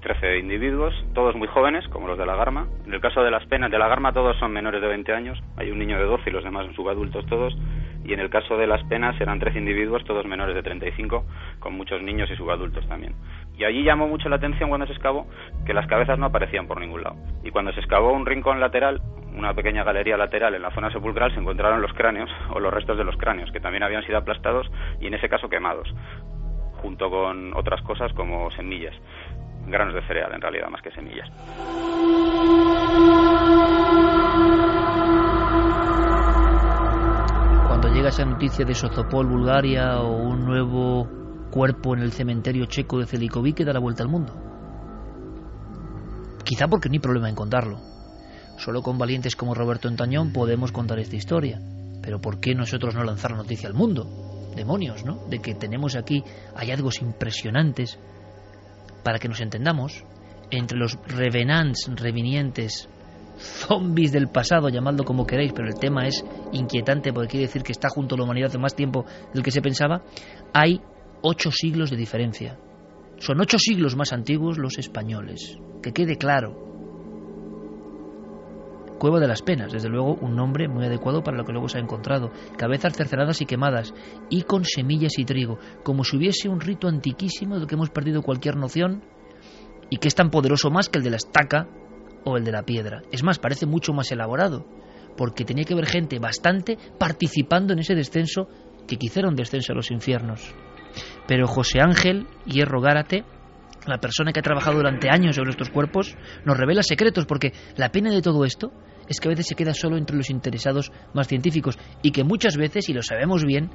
13 0.00 0.38
individuos, 0.38 0.94
todos 1.14 1.34
muy 1.36 1.46
jóvenes, 1.48 1.86
como 1.88 2.08
los 2.08 2.18
de 2.18 2.24
la 2.24 2.34
Garma. 2.34 2.66
En 2.86 2.94
el 2.94 3.00
caso 3.00 3.22
de 3.22 3.30
las 3.30 3.44
penas 3.46 3.70
de 3.70 3.78
la 3.78 3.88
Garma, 3.88 4.12
todos 4.12 4.36
son 4.38 4.52
menores 4.52 4.80
de 4.80 4.88
20 4.88 5.12
años. 5.12 5.38
Hay 5.56 5.70
un 5.70 5.78
niño 5.78 5.98
de 5.98 6.04
12 6.04 6.30
y 6.30 6.32
los 6.32 6.42
demás 6.42 6.66
son 6.66 6.74
subadultos 6.74 7.26
todos. 7.26 7.56
Y 8.04 8.14
en 8.14 8.20
el 8.20 8.30
caso 8.30 8.56
de 8.56 8.66
las 8.66 8.82
penas 8.84 9.20
eran 9.20 9.38
13 9.38 9.58
individuos, 9.58 10.02
todos 10.04 10.24
menores 10.24 10.54
de 10.54 10.62
35, 10.62 11.24
con 11.58 11.74
muchos 11.74 12.02
niños 12.02 12.30
y 12.30 12.36
subadultos 12.36 12.86
también. 12.88 13.14
Y 13.58 13.64
allí 13.64 13.84
llamó 13.84 14.08
mucho 14.08 14.28
la 14.30 14.36
atención 14.36 14.70
cuando 14.70 14.86
se 14.86 14.94
excavó 14.94 15.26
que 15.66 15.74
las 15.74 15.86
cabezas 15.86 16.18
no 16.18 16.26
aparecían 16.26 16.66
por 16.66 16.80
ningún 16.80 17.02
lado. 17.02 17.16
Y 17.44 17.50
cuando 17.50 17.72
se 17.72 17.80
excavó 17.80 18.12
un 18.12 18.24
rincón 18.24 18.58
lateral, 18.58 19.02
una 19.36 19.54
pequeña 19.54 19.84
galería 19.84 20.16
lateral 20.16 20.54
en 20.54 20.62
la 20.62 20.70
zona 20.70 20.90
sepulcral, 20.90 21.32
se 21.34 21.40
encontraron 21.40 21.82
los 21.82 21.92
cráneos 21.92 22.30
o 22.54 22.58
los 22.58 22.72
restos 22.72 22.96
de 22.96 23.04
los 23.04 23.16
cráneos, 23.16 23.52
que 23.52 23.60
también 23.60 23.82
habían 23.82 24.04
sido 24.04 24.16
aplastados 24.16 24.70
y 24.98 25.06
en 25.06 25.14
ese 25.14 25.28
caso 25.28 25.50
quemados, 25.50 25.94
junto 26.80 27.10
con 27.10 27.54
otras 27.54 27.82
cosas 27.82 28.12
como 28.14 28.50
semillas 28.52 28.94
granos 29.70 29.94
de 29.94 30.06
cereal 30.06 30.32
en 30.34 30.40
realidad 30.40 30.68
más 30.68 30.82
que 30.82 30.90
semillas. 30.90 31.28
Cuando 37.68 37.88
llega 37.88 38.08
esa 38.08 38.24
noticia 38.24 38.64
de 38.64 38.74
Sozopol, 38.74 39.26
Bulgaria 39.26 40.00
o 40.00 40.16
un 40.16 40.44
nuevo 40.44 41.08
cuerpo 41.50 41.94
en 41.94 42.02
el 42.02 42.12
cementerio 42.12 42.66
checo 42.66 42.98
de 42.98 43.06
Celikovic 43.06 43.64
da 43.64 43.72
la 43.72 43.80
vuelta 43.80 44.02
al 44.02 44.08
mundo. 44.08 44.34
Quizá 46.44 46.68
porque 46.68 46.88
no 46.88 46.94
hay 46.94 46.98
problema 46.98 47.28
en 47.28 47.34
contarlo. 47.34 47.78
Solo 48.58 48.82
con 48.82 48.98
valientes 48.98 49.36
como 49.36 49.54
Roberto 49.54 49.88
Entañón 49.88 50.32
podemos 50.32 50.72
contar 50.72 50.98
esta 50.98 51.16
historia. 51.16 51.60
Pero 52.02 52.20
¿por 52.20 52.40
qué 52.40 52.54
nosotros 52.54 52.94
no 52.94 53.04
lanzar 53.04 53.30
la 53.30 53.38
noticia 53.38 53.68
al 53.68 53.74
mundo? 53.74 54.50
Demonios, 54.56 55.04
¿no? 55.04 55.24
De 55.28 55.38
que 55.40 55.54
tenemos 55.54 55.96
aquí 55.96 56.24
hallazgos 56.56 57.00
impresionantes 57.02 57.98
para 59.02 59.18
que 59.18 59.28
nos 59.28 59.40
entendamos, 59.40 60.04
entre 60.50 60.78
los 60.78 60.98
revenants, 61.06 61.90
revinientes, 61.94 62.88
zombies 63.38 64.12
del 64.12 64.28
pasado, 64.28 64.68
llamadlo 64.68 65.04
como 65.04 65.26
queréis, 65.26 65.52
pero 65.52 65.68
el 65.68 65.78
tema 65.78 66.06
es 66.06 66.24
inquietante 66.52 67.12
porque 67.12 67.28
quiere 67.28 67.46
decir 67.46 67.62
que 67.62 67.72
está 67.72 67.88
junto 67.88 68.14
a 68.14 68.18
la 68.18 68.24
humanidad 68.24 68.48
hace 68.48 68.58
más 68.58 68.74
tiempo 68.74 69.04
del 69.32 69.42
que 69.42 69.50
se 69.50 69.62
pensaba, 69.62 70.02
hay 70.52 70.80
ocho 71.22 71.50
siglos 71.50 71.90
de 71.90 71.96
diferencia. 71.96 72.58
Son 73.18 73.40
ocho 73.40 73.58
siglos 73.58 73.96
más 73.96 74.12
antiguos 74.12 74.58
los 74.58 74.78
españoles. 74.78 75.58
Que 75.82 75.92
quede 75.92 76.16
claro. 76.16 76.69
Cueva 79.00 79.18
de 79.18 79.26
las 79.26 79.40
Penas, 79.40 79.72
desde 79.72 79.88
luego 79.88 80.14
un 80.16 80.36
nombre 80.36 80.68
muy 80.68 80.84
adecuado 80.84 81.24
para 81.24 81.38
lo 81.38 81.46
que 81.46 81.52
luego 81.52 81.70
se 81.70 81.78
ha 81.78 81.80
encontrado. 81.80 82.30
Cabezas 82.58 82.94
cercenadas 82.94 83.40
y 83.40 83.46
quemadas, 83.46 83.94
y 84.28 84.42
con 84.42 84.66
semillas 84.66 85.18
y 85.18 85.24
trigo, 85.24 85.58
como 85.82 86.04
si 86.04 86.18
hubiese 86.18 86.50
un 86.50 86.60
rito 86.60 86.86
antiquísimo 86.86 87.56
del 87.56 87.66
que 87.66 87.76
hemos 87.76 87.88
perdido 87.88 88.20
cualquier 88.20 88.56
noción 88.56 89.02
y 89.88 89.96
que 89.96 90.08
es 90.08 90.14
tan 90.14 90.28
poderoso 90.30 90.70
más 90.70 90.90
que 90.90 90.98
el 90.98 91.04
de 91.04 91.10
la 91.12 91.16
estaca 91.16 91.66
o 92.26 92.36
el 92.36 92.44
de 92.44 92.52
la 92.52 92.64
piedra. 92.64 93.00
Es 93.10 93.22
más, 93.22 93.38
parece 93.38 93.64
mucho 93.64 93.94
más 93.94 94.12
elaborado, 94.12 94.66
porque 95.16 95.46
tenía 95.46 95.64
que 95.64 95.72
haber 95.72 95.86
gente 95.86 96.18
bastante 96.18 96.76
participando 96.98 97.72
en 97.72 97.78
ese 97.78 97.94
descenso 97.94 98.48
que 98.86 98.98
quizá 98.98 99.26
un 99.26 99.34
descenso 99.34 99.72
a 99.72 99.76
los 99.76 99.90
infiernos. 99.90 100.54
Pero 101.26 101.46
José 101.46 101.80
Ángel 101.80 102.26
Hierro 102.44 102.82
Gárate 102.82 103.24
la 103.86 103.98
persona 103.98 104.32
que 104.32 104.40
ha 104.40 104.42
trabajado 104.42 104.76
durante 104.76 105.08
años 105.10 105.36
sobre 105.36 105.50
estos 105.50 105.70
cuerpos, 105.70 106.16
nos 106.44 106.56
revela 106.56 106.82
secretos, 106.82 107.26
porque 107.26 107.52
la 107.76 107.90
pena 107.90 108.10
de 108.10 108.22
todo 108.22 108.44
esto 108.44 108.72
es 109.10 109.20
que 109.20 109.28
a 109.28 109.30
veces 109.30 109.48
se 109.48 109.56
queda 109.56 109.74
solo 109.74 109.98
entre 109.98 110.16
los 110.16 110.30
interesados 110.30 110.92
más 111.12 111.26
científicos 111.26 111.76
y 112.00 112.12
que 112.12 112.22
muchas 112.22 112.56
veces, 112.56 112.88
y 112.88 112.94
lo 112.94 113.02
sabemos 113.02 113.44
bien, 113.44 113.68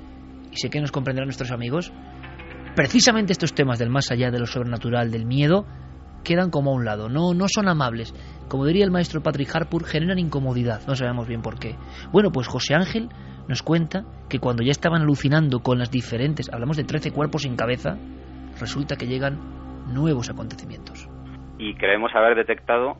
y 0.50 0.56
sé 0.56 0.70
que 0.70 0.80
nos 0.80 0.94
comprenderán 0.94 1.28
nuestros 1.28 1.52
amigos, 1.52 1.92
precisamente 2.74 3.34
estos 3.34 3.54
temas 3.54 3.78
del 3.78 3.90
más 3.90 4.12
allá, 4.12 4.32
de 4.32 4.40
lo 4.40 4.46
sobrenatural, 4.46 5.12
del 5.12 5.26
miedo, 5.26 5.66
quedan 6.24 6.50
como 6.50 6.72
a 6.72 6.76
un 6.76 6.86
lado, 6.86 7.10
no, 7.10 7.34
no 7.34 7.48
son 7.50 7.68
amables. 7.68 8.14
Como 8.48 8.66
diría 8.66 8.86
el 8.86 8.92
maestro 8.92 9.22
Patrick 9.22 9.54
Harpur, 9.54 9.84
generan 9.84 10.20
incomodidad, 10.20 10.88
no 10.88 10.96
sabemos 10.96 11.28
bien 11.28 11.42
por 11.42 11.60
qué. 11.60 11.76
Bueno, 12.14 12.32
pues 12.32 12.48
José 12.48 12.74
Ángel 12.74 13.10
nos 13.50 13.62
cuenta 13.62 14.06
que 14.30 14.40
cuando 14.40 14.64
ya 14.64 14.72
estaban 14.72 15.02
alucinando 15.02 15.60
con 15.60 15.80
las 15.80 15.92
diferentes, 15.92 16.50
hablamos 16.50 16.78
de 16.78 16.86
13 16.86 17.12
cuerpos 17.12 17.42
sin 17.42 17.58
cabeza, 17.58 17.98
resulta 18.58 18.96
que 18.96 19.08
llegan 19.08 19.38
nuevos 19.94 20.30
acontecimientos. 20.30 21.10
Y 21.60 21.76
creemos 21.76 22.12
haber 22.16 22.36
detectado 22.38 22.98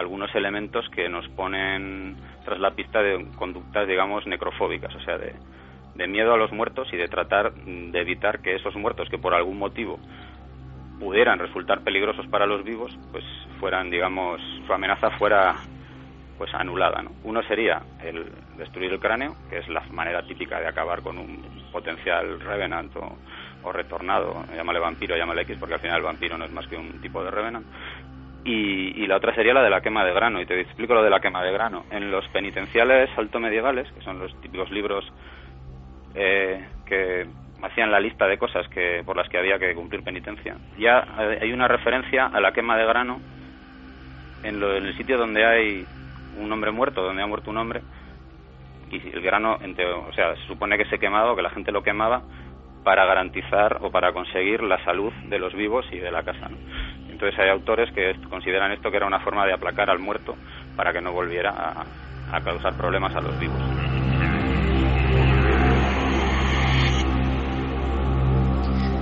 algunos 0.00 0.34
elementos 0.34 0.88
que 0.90 1.08
nos 1.08 1.28
ponen 1.28 2.16
tras 2.44 2.58
la 2.58 2.72
pista 2.72 3.02
de 3.02 3.26
conductas, 3.36 3.86
digamos, 3.86 4.26
necrofóbicas, 4.26 4.94
o 4.94 5.00
sea, 5.00 5.18
de, 5.18 5.34
miedo 6.08 6.32
a 6.32 6.38
los 6.38 6.50
muertos 6.50 6.88
y 6.92 6.96
de 6.96 7.08
tratar 7.08 7.52
de 7.52 8.00
evitar 8.00 8.40
que 8.40 8.54
esos 8.54 8.74
muertos 8.74 9.10
que 9.10 9.18
por 9.18 9.34
algún 9.34 9.58
motivo 9.58 9.98
pudieran 10.98 11.38
resultar 11.38 11.82
peligrosos 11.82 12.26
para 12.28 12.46
los 12.46 12.64
vivos, 12.64 12.96
pues 13.12 13.22
fueran, 13.58 13.90
digamos, 13.90 14.40
su 14.66 14.72
amenaza 14.72 15.10
fuera 15.18 15.56
pues 16.38 16.54
anulada. 16.54 17.02
¿no? 17.02 17.10
Uno 17.24 17.42
sería 17.42 17.82
el 18.02 18.24
destruir 18.56 18.92
el 18.92 18.98
cráneo, 18.98 19.36
que 19.50 19.58
es 19.58 19.68
la 19.68 19.82
manera 19.90 20.22
típica 20.22 20.58
de 20.58 20.68
acabar 20.68 21.02
con 21.02 21.18
un 21.18 21.42
potencial 21.70 22.40
revenant 22.40 22.96
o, 22.96 23.18
o 23.62 23.72
retornado, 23.72 24.44
llámale 24.54 24.78
vampiro, 24.78 25.16
llámale 25.16 25.42
X, 25.42 25.58
porque 25.58 25.74
al 25.74 25.80
final 25.80 25.98
el 25.98 26.02
vampiro 26.02 26.38
no 26.38 26.46
es 26.46 26.52
más 26.52 26.66
que 26.66 26.76
un 26.76 27.00
tipo 27.00 27.22
de 27.22 27.30
revenant. 27.30 27.66
Y, 28.44 29.06
la 29.06 29.16
otra 29.16 29.34
sería 29.34 29.52
la 29.52 29.62
de 29.62 29.70
la 29.70 29.80
quema 29.80 30.04
de 30.04 30.12
grano, 30.12 30.40
y 30.40 30.46
te 30.46 30.58
explico 30.60 30.94
lo 30.94 31.02
de 31.02 31.10
la 31.10 31.20
quema 31.20 31.42
de 31.42 31.52
grano. 31.52 31.84
En 31.90 32.10
los 32.10 32.26
penitenciales 32.28 33.10
alto 33.16 33.40
medievales, 33.40 33.90
que 33.92 34.02
son 34.02 34.18
los 34.18 34.34
típicos 34.40 34.70
libros 34.70 35.04
eh, 36.14 36.64
que 36.86 37.26
hacían 37.62 37.90
la 37.90 38.00
lista 38.00 38.26
de 38.26 38.38
cosas 38.38 38.66
que 38.68 39.02
por 39.04 39.16
las 39.16 39.28
que 39.28 39.38
había 39.38 39.58
que 39.58 39.74
cumplir 39.74 40.02
penitencia, 40.02 40.56
ya 40.78 41.06
hay 41.18 41.52
una 41.52 41.68
referencia 41.68 42.26
a 42.26 42.40
la 42.40 42.52
quema 42.52 42.76
de 42.76 42.86
grano 42.86 43.20
en, 44.42 44.60
lo, 44.60 44.74
en 44.74 44.86
el 44.86 44.96
sitio 44.96 45.18
donde 45.18 45.44
hay 45.44 45.84
un 46.38 46.50
hombre 46.50 46.70
muerto, 46.70 47.02
donde 47.02 47.22
ha 47.22 47.26
muerto 47.26 47.50
un 47.50 47.58
hombre, 47.58 47.82
y 48.90 48.96
el 49.14 49.20
grano, 49.20 49.58
o 50.08 50.12
sea, 50.12 50.34
se 50.36 50.46
supone 50.46 50.76
que 50.76 50.86
se 50.86 50.98
quemaba 50.98 51.32
o 51.32 51.36
que 51.36 51.42
la 51.42 51.50
gente 51.50 51.72
lo 51.72 51.82
quemaba 51.82 52.22
para 52.82 53.04
garantizar 53.04 53.78
o 53.82 53.90
para 53.90 54.12
conseguir 54.12 54.62
la 54.62 54.82
salud 54.84 55.12
de 55.28 55.38
los 55.38 55.54
vivos 55.54 55.86
y 55.92 55.98
de 55.98 56.10
la 56.10 56.22
casa. 56.22 56.48
¿no? 56.48 56.56
Entonces 57.20 57.38
hay 57.38 57.50
autores 57.50 57.92
que 57.94 58.14
consideran 58.30 58.72
esto 58.72 58.90
que 58.90 58.96
era 58.96 59.06
una 59.06 59.20
forma 59.20 59.44
de 59.44 59.52
aplacar 59.52 59.90
al 59.90 59.98
muerto 59.98 60.36
para 60.74 60.90
que 60.90 61.02
no 61.02 61.12
volviera 61.12 61.50
a, 61.50 62.40
causar 62.40 62.74
problemas 62.78 63.14
a 63.14 63.20
los 63.20 63.38
vivos. 63.38 63.60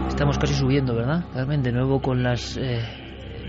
Estamos 0.08 0.36
casi 0.36 0.54
subiendo, 0.54 0.96
¿verdad, 0.96 1.26
Carmen? 1.32 1.62
De 1.62 1.70
nuevo 1.70 2.00
con 2.00 2.24
las 2.24 2.56
eh, 2.56 2.80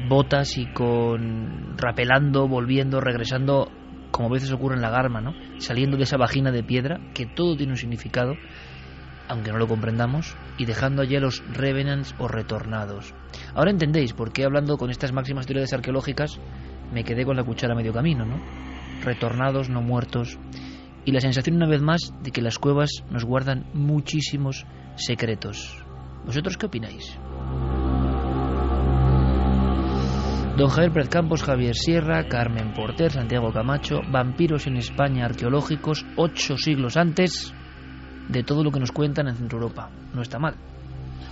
botas 0.07 0.55
y 0.59 0.72
con 0.72 1.76
rapelando, 1.76 2.47
volviendo, 2.47 3.01
regresando, 3.01 3.72
como 4.11 4.28
a 4.28 4.34
veces 4.34 4.51
ocurre 4.51 4.76
en 4.76 4.84
la 4.84 4.91
garma, 4.91 5.20
¿no? 5.20 5.34
Saliendo 5.57 5.97
de 5.97 6.03
esa 6.03 6.17
vagina 6.17 6.51
de 6.51 6.61
piedra, 6.61 6.99
que 7.15 7.26
todo 7.26 7.57
tiene 7.57 7.72
un 7.72 7.78
significado 7.78 8.36
aunque 9.30 9.51
no 9.51 9.59
lo 9.59 9.67
comprendamos, 9.67 10.36
y 10.57 10.65
dejando 10.65 11.01
allí 11.01 11.15
a 11.15 11.21
los 11.21 11.41
revenants 11.53 12.15
o 12.17 12.27
retornados. 12.27 13.13
Ahora 13.53 13.71
entendéis 13.71 14.13
por 14.13 14.34
qué 14.34 14.43
hablando 14.43 14.77
con 14.77 14.89
estas 14.89 15.13
máximas 15.13 15.45
teorías 15.45 15.71
arqueológicas 15.71 16.39
me 16.91 17.03
quedé 17.03 17.23
con 17.23 17.38
la 17.38 17.43
cuchara 17.43 17.73
a 17.73 17.77
medio 17.77 17.93
camino, 17.93 18.25
¿no? 18.25 18.41
Retornados, 19.03 19.69
no 19.69 19.82
muertos. 19.82 20.39
Y 21.05 21.11
la 21.11 21.21
sensación 21.21 21.55
una 21.55 21.67
vez 21.67 21.82
más 21.82 22.13
de 22.21 22.32
que 22.32 22.41
las 22.41 22.57
cuevas 22.57 22.89
nos 23.09 23.23
guardan 23.23 23.69
muchísimos 23.73 24.65
secretos. 24.95 25.84
¿Vosotros 26.25 26.57
qué 26.57 26.65
opináis? 26.65 27.17
Don 30.57 30.67
Javier 30.67 30.91
Pérez 30.91 31.09
Campos, 31.09 31.43
Javier 31.43 31.75
Sierra, 31.75 32.27
Carmen 32.27 32.73
Porter, 32.73 33.11
Santiago 33.11 33.53
Camacho, 33.53 34.01
vampiros 34.11 34.67
en 34.67 34.75
España 34.75 35.25
arqueológicos 35.25 36.05
ocho 36.17 36.57
siglos 36.57 36.97
antes 36.97 37.53
de 38.30 38.43
todo 38.43 38.63
lo 38.63 38.71
que 38.71 38.80
nos 38.80 38.91
cuentan 38.91 39.27
en 39.27 39.36
Centro 39.36 39.57
Europa. 39.57 39.89
No 40.13 40.21
está 40.21 40.39
mal. 40.39 40.55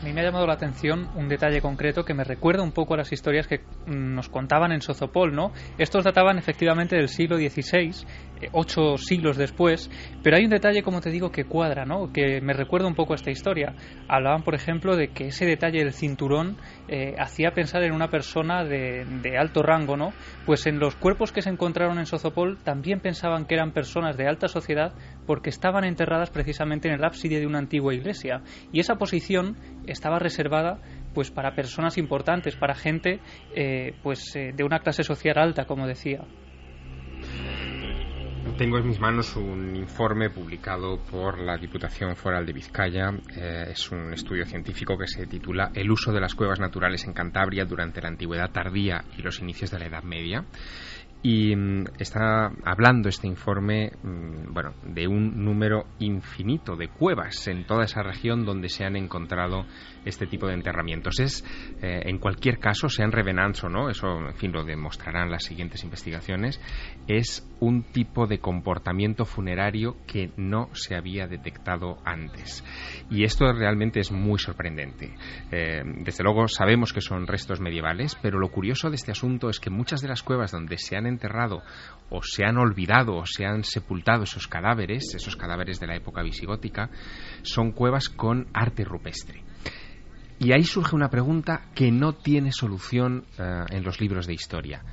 A 0.01 0.03
mí 0.03 0.13
me 0.13 0.21
ha 0.21 0.25
llamado 0.25 0.45
la 0.45 0.53
atención 0.53 1.07
un 1.15 1.27
detalle 1.27 1.59
concreto 1.59 2.05
que 2.05 2.13
me 2.13 2.23
recuerda 2.23 2.61
un 2.61 2.71
poco 2.71 2.93
a 2.93 2.97
las 2.97 3.11
historias 3.11 3.47
que 3.47 3.59
mm, 3.87 4.13
nos 4.13 4.29
contaban 4.29 4.71
en 4.71 4.81
Sozopol, 4.81 5.33
¿no? 5.33 5.51
Estos 5.77 6.03
databan 6.03 6.37
efectivamente 6.37 6.95
del 6.95 7.09
siglo 7.09 7.37
XVI, 7.37 8.05
ocho 8.51 8.97
siglos 8.97 9.37
después, 9.37 9.89
pero 10.23 10.37
hay 10.37 10.43
un 10.43 10.49
detalle, 10.49 10.83
como 10.83 11.01
te 11.01 11.09
digo, 11.09 11.31
que 11.31 11.45
cuadra, 11.45 11.85
¿no? 11.85 12.11
Que 12.11 12.41
me 12.41 12.53
recuerda 12.53 12.87
un 12.87 12.95
poco 12.95 13.13
a 13.13 13.15
esta 13.15 13.31
historia. 13.31 13.73
Hablaban, 14.07 14.43
por 14.43 14.55
ejemplo, 14.55 14.95
de 14.95 15.09
que 15.09 15.27
ese 15.27 15.45
detalle 15.45 15.79
del 15.79 15.93
cinturón 15.93 16.57
eh, 16.87 17.15
hacía 17.17 17.51
pensar 17.51 17.83
en 17.83 17.93
una 17.93 18.09
persona 18.09 18.63
de, 18.63 19.05
de, 19.21 19.37
alto 19.37 19.63
rango, 19.63 19.97
¿no? 19.97 20.13
Pues 20.45 20.65
en 20.67 20.79
los 20.79 20.95
cuerpos 20.95 21.31
que 21.31 21.41
se 21.41 21.49
encontraron 21.49 21.99
en 21.99 22.05
Sozopol 22.05 22.57
también 22.63 22.99
pensaban 22.99 23.45
que 23.45 23.55
eran 23.55 23.71
personas 23.71 24.17
de 24.17 24.27
alta 24.27 24.47
sociedad 24.47 24.93
porque 25.25 25.49
estaban 25.49 25.83
enterradas 25.83 26.29
precisamente 26.29 26.87
en 26.87 26.95
el 26.95 27.03
ábside 27.03 27.39
de 27.39 27.47
una 27.47 27.59
antigua 27.59 27.93
iglesia. 27.93 28.41
Y 28.71 28.79
esa 28.79 28.95
posición 28.95 29.57
estaba 29.85 30.19
reservada 30.19 30.79
pues 31.13 31.31
para 31.31 31.55
personas 31.55 31.97
importantes, 31.97 32.55
para 32.55 32.75
gente 32.75 33.19
eh, 33.55 33.93
pues 34.03 34.35
eh, 34.35 34.51
de 34.55 34.63
una 34.63 34.79
clase 34.79 35.03
social 35.03 35.37
alta, 35.37 35.65
como 35.65 35.87
decía. 35.87 36.21
Tengo 38.57 38.79
en 38.79 38.87
mis 38.87 38.99
manos 38.99 39.35
un 39.35 39.75
informe 39.75 40.31
publicado 40.31 40.97
por 41.11 41.37
la 41.37 41.57
Diputación 41.57 42.15
Foral 42.15 42.43
de 42.43 42.53
Vizcaya. 42.53 43.11
Eh, 43.35 43.67
es 43.69 43.91
un 43.91 44.11
estudio 44.13 44.45
científico 44.45 44.97
que 44.97 45.05
se 45.05 45.27
titula 45.27 45.69
El 45.75 45.91
uso 45.91 46.11
de 46.11 46.19
las 46.19 46.33
cuevas 46.33 46.59
naturales 46.59 47.05
en 47.05 47.13
Cantabria 47.13 47.65
durante 47.65 48.01
la 48.01 48.07
Antigüedad 48.07 48.49
tardía 48.51 49.03
y 49.15 49.21
los 49.21 49.39
inicios 49.41 49.69
de 49.69 49.77
la 49.77 49.85
Edad 49.85 50.01
Media. 50.01 50.43
Y 51.21 51.55
mm, 51.55 51.85
está 51.99 52.51
hablando 52.63 53.09
este 53.09 53.27
informe 53.27 53.91
mm, 54.01 54.53
bueno, 54.53 54.73
de 54.83 55.07
un 55.07 55.43
número 55.45 55.85
infinito 55.99 56.75
de 56.75 56.87
cuevas 56.87 57.47
en 57.47 57.65
toda 57.67 57.85
esa 57.85 58.01
región 58.01 58.43
donde 58.43 58.69
se 58.69 58.85
han 58.85 58.95
encontrado 58.95 59.67
este 60.07 60.27
tipo 60.27 60.47
de 60.47 60.53
enterramientos. 60.53 61.19
Es, 61.19 61.43
eh, 61.81 62.01
en 62.05 62.17
cualquier 62.17 62.59
caso, 62.59 62.89
sean 62.89 63.11
revenants 63.11 63.63
o 63.63 63.69
no, 63.69 63.89
eso 63.89 64.07
en 64.07 64.35
fin 64.35 64.51
lo 64.51 64.63
demostrarán 64.63 65.29
las 65.29 65.43
siguientes 65.43 65.83
investigaciones, 65.83 66.59
es 67.07 67.47
un 67.59 67.83
tipo 67.83 68.27
de 68.27 68.39
comportamiento 68.39 69.25
funerario 69.25 69.97
que 70.05 70.31
no 70.37 70.69
se 70.73 70.95
había 70.95 71.27
detectado 71.27 71.97
antes. 72.05 72.63
Y 73.09 73.23
esto 73.23 73.51
realmente 73.51 73.99
es 73.99 74.11
muy 74.11 74.39
sorprendente. 74.39 75.13
Eh, 75.51 75.81
desde 76.03 76.23
luego 76.23 76.47
sabemos 76.47 76.93
que 76.93 77.01
son 77.01 77.27
restos 77.27 77.59
medievales, 77.59 78.15
pero 78.21 78.39
lo 78.39 78.49
curioso 78.49 78.89
de 78.89 78.95
este 78.95 79.11
asunto 79.11 79.49
es 79.49 79.59
que 79.59 79.69
muchas 79.69 80.01
de 80.01 80.07
las 80.07 80.23
cuevas 80.23 80.51
donde 80.51 80.77
se 80.77 80.95
han 80.95 81.07
enterrado 81.07 81.63
o 82.09 82.21
se 82.21 82.45
han 82.45 82.57
olvidado 82.57 83.15
o 83.15 83.25
se 83.25 83.45
han 83.45 83.63
sepultado 83.63 84.23
esos 84.23 84.47
cadáveres, 84.47 85.13
esos 85.15 85.35
cadáveres 85.35 85.79
de 85.79 85.87
la 85.87 85.95
época 85.95 86.21
visigótica, 86.21 86.89
son 87.41 87.71
cuevas 87.71 88.09
con 88.09 88.47
arte 88.53 88.83
rupestre. 88.83 89.46
Y 90.39 90.51
ahí 90.51 90.63
surge 90.63 90.95
una 90.95 91.09
pregunta 91.09 91.69
que 91.73 91.91
no 91.91 92.13
tiene 92.13 92.51
solución 92.51 93.25
eh, 93.39 93.63
en 93.69 93.83
los 93.83 93.99
libros 93.99 94.27
de 94.27 94.33
historia. 94.33 94.83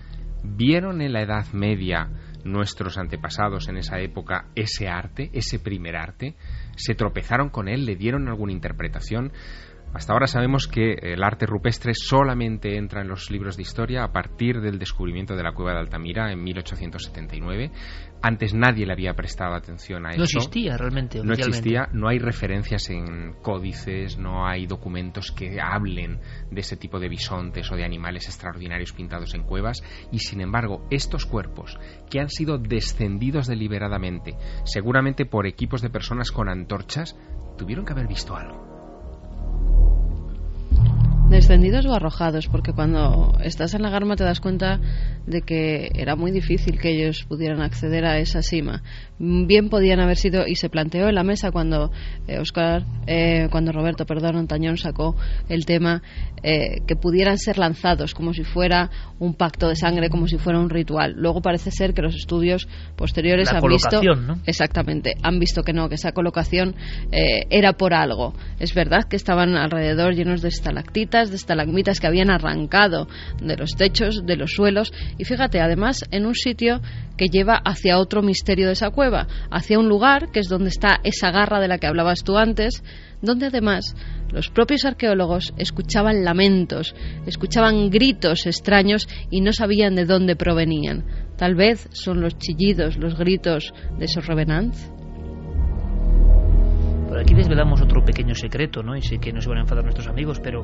¿Vieron 0.42 1.00
en 1.02 1.12
la 1.12 1.22
Edad 1.22 1.46
Media 1.52 2.08
nuestros 2.44 2.98
antepasados 2.98 3.68
en 3.68 3.78
esa 3.78 3.98
época 4.00 4.46
ese 4.54 4.88
arte, 4.88 5.30
ese 5.32 5.58
primer 5.58 5.96
arte? 5.96 6.36
¿Se 6.76 6.94
tropezaron 6.94 7.50
con 7.50 7.68
él? 7.68 7.84
¿Le 7.84 7.96
dieron 7.96 8.28
alguna 8.28 8.52
interpretación? 8.52 9.32
Hasta 9.94 10.12
ahora 10.12 10.26
sabemos 10.26 10.66
que 10.66 10.94
el 10.94 11.22
arte 11.22 11.46
rupestre 11.46 11.92
solamente 11.94 12.76
entra 12.76 13.00
en 13.00 13.06
los 13.06 13.30
libros 13.30 13.56
de 13.56 13.62
historia 13.62 14.02
a 14.02 14.12
partir 14.12 14.60
del 14.60 14.80
descubrimiento 14.80 15.36
de 15.36 15.44
la 15.44 15.52
cueva 15.52 15.72
de 15.72 15.78
Altamira 15.78 16.32
en 16.32 16.42
1879. 16.42 17.70
Antes 18.20 18.54
nadie 18.54 18.86
le 18.86 18.92
había 18.92 19.14
prestado 19.14 19.54
atención 19.54 20.04
a 20.04 20.10
eso. 20.10 20.18
No 20.18 20.24
existía 20.24 20.76
realmente. 20.76 21.22
No 21.22 21.32
existía, 21.32 21.88
no 21.92 22.08
hay 22.08 22.18
referencias 22.18 22.90
en 22.90 23.34
códices, 23.34 24.18
no 24.18 24.48
hay 24.48 24.66
documentos 24.66 25.30
que 25.30 25.60
hablen 25.60 26.18
de 26.50 26.60
ese 26.60 26.76
tipo 26.76 26.98
de 26.98 27.08
bisontes 27.08 27.70
o 27.70 27.76
de 27.76 27.84
animales 27.84 28.26
extraordinarios 28.26 28.92
pintados 28.92 29.32
en 29.34 29.44
cuevas. 29.44 29.84
Y 30.10 30.18
sin 30.18 30.40
embargo, 30.40 30.88
estos 30.90 31.24
cuerpos 31.24 31.78
que 32.10 32.18
han 32.18 32.30
sido 32.30 32.58
descendidos 32.58 33.46
deliberadamente, 33.46 34.34
seguramente 34.64 35.24
por 35.24 35.46
equipos 35.46 35.82
de 35.82 35.90
personas 35.90 36.32
con 36.32 36.48
antorchas, 36.48 37.16
tuvieron 37.56 37.84
que 37.84 37.92
haber 37.92 38.08
visto 38.08 38.34
algo. 38.34 38.73
Descendidos 41.34 41.84
o 41.86 41.92
arrojados, 41.92 42.46
porque 42.46 42.72
cuando 42.72 43.36
estás 43.42 43.74
en 43.74 43.82
la 43.82 43.90
garma 43.90 44.14
te 44.14 44.22
das 44.22 44.38
cuenta 44.38 44.78
de 45.26 45.42
que 45.42 45.90
era 45.96 46.14
muy 46.14 46.30
difícil 46.30 46.78
que 46.78 46.90
ellos 46.90 47.24
pudieran 47.24 47.60
acceder 47.60 48.04
a 48.04 48.20
esa 48.20 48.40
cima. 48.40 48.84
Bien 49.18 49.68
podían 49.68 50.00
haber 50.00 50.16
sido, 50.16 50.44
y 50.46 50.56
se 50.56 50.68
planteó 50.68 51.08
en 51.08 51.14
la 51.14 51.22
mesa 51.22 51.52
cuando 51.52 51.92
eh, 52.26 52.38
Oscar, 52.40 52.84
eh, 53.06 53.46
cuando 53.48 53.70
Roberto, 53.70 54.06
perdón, 54.06 54.36
Antañón 54.36 54.76
sacó 54.76 55.14
el 55.48 55.66
tema, 55.66 56.02
eh, 56.42 56.80
que 56.86 56.96
pudieran 56.96 57.38
ser 57.38 57.58
lanzados 57.58 58.12
como 58.12 58.34
si 58.34 58.42
fuera 58.42 58.90
un 59.20 59.34
pacto 59.34 59.68
de 59.68 59.76
sangre, 59.76 60.10
como 60.10 60.26
si 60.26 60.36
fuera 60.36 60.58
un 60.58 60.68
ritual. 60.68 61.14
Luego 61.16 61.40
parece 61.42 61.70
ser 61.70 61.94
que 61.94 62.02
los 62.02 62.16
estudios 62.16 62.66
posteriores 62.96 63.52
la 63.52 63.58
han 63.58 63.68
visto. 63.68 64.02
¿no? 64.02 64.40
Exactamente, 64.46 65.14
han 65.22 65.38
visto 65.38 65.62
que 65.62 65.72
no, 65.72 65.88
que 65.88 65.94
esa 65.94 66.10
colocación 66.12 66.74
era 67.12 67.74
por 67.74 67.94
algo. 67.94 68.34
Es 68.58 68.74
verdad 68.74 69.04
que 69.08 69.16
estaban 69.16 69.56
alrededor 69.56 70.14
llenos 70.14 70.42
de 70.42 70.48
estalactitas, 70.48 71.30
de 71.30 71.36
estalagmitas 71.36 72.00
que 72.00 72.08
habían 72.08 72.30
arrancado 72.30 73.06
de 73.40 73.56
los 73.56 73.76
techos, 73.76 74.26
de 74.26 74.36
los 74.36 74.52
suelos, 74.52 74.92
y 75.18 75.24
fíjate, 75.24 75.60
además, 75.60 76.04
en 76.10 76.26
un 76.26 76.34
sitio 76.34 76.80
que 77.16 77.28
lleva 77.28 77.60
hacia 77.64 77.98
otro 77.98 78.22
misterio 78.22 78.66
de 78.66 78.72
esa 78.72 78.90
cueva, 78.90 79.03
hacia 79.50 79.78
un 79.78 79.88
lugar 79.88 80.30
que 80.30 80.40
es 80.40 80.48
donde 80.48 80.68
está 80.68 81.00
esa 81.04 81.30
garra 81.30 81.60
de 81.60 81.68
la 81.68 81.78
que 81.78 81.86
hablabas 81.86 82.24
tú 82.24 82.36
antes, 82.36 82.82
donde 83.22 83.46
además 83.46 83.96
los 84.30 84.50
propios 84.50 84.84
arqueólogos 84.84 85.54
escuchaban 85.56 86.24
lamentos, 86.24 86.94
escuchaban 87.26 87.90
gritos 87.90 88.46
extraños 88.46 89.08
y 89.30 89.40
no 89.40 89.52
sabían 89.52 89.94
de 89.94 90.04
dónde 90.04 90.36
provenían. 90.36 91.04
Tal 91.36 91.54
vez 91.54 91.88
son 91.92 92.20
los 92.20 92.36
chillidos, 92.38 92.96
los 92.96 93.16
gritos 93.16 93.72
de 93.98 94.04
esos 94.04 94.26
revenants. 94.26 94.90
Por 97.08 97.18
aquí 97.18 97.34
desvelamos 97.34 97.80
otro 97.80 98.04
pequeño 98.04 98.34
secreto, 98.34 98.82
¿no? 98.82 98.96
Y 98.96 99.02
sé 99.02 99.18
que 99.18 99.32
no 99.32 99.40
se 99.40 99.48
van 99.48 99.58
a 99.58 99.60
enfadar 99.62 99.84
nuestros 99.84 100.08
amigos, 100.08 100.40
pero 100.40 100.62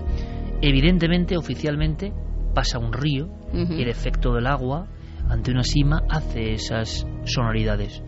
evidentemente, 0.60 1.36
oficialmente, 1.36 2.12
pasa 2.54 2.78
un 2.78 2.92
río 2.92 3.28
y 3.52 3.82
el 3.82 3.88
efecto 3.88 4.34
del 4.34 4.46
agua 4.46 4.88
ante 5.28 5.52
una 5.52 5.62
cima 5.62 6.02
hace 6.08 6.54
esas 6.54 7.06
sonoridades. 7.24 8.02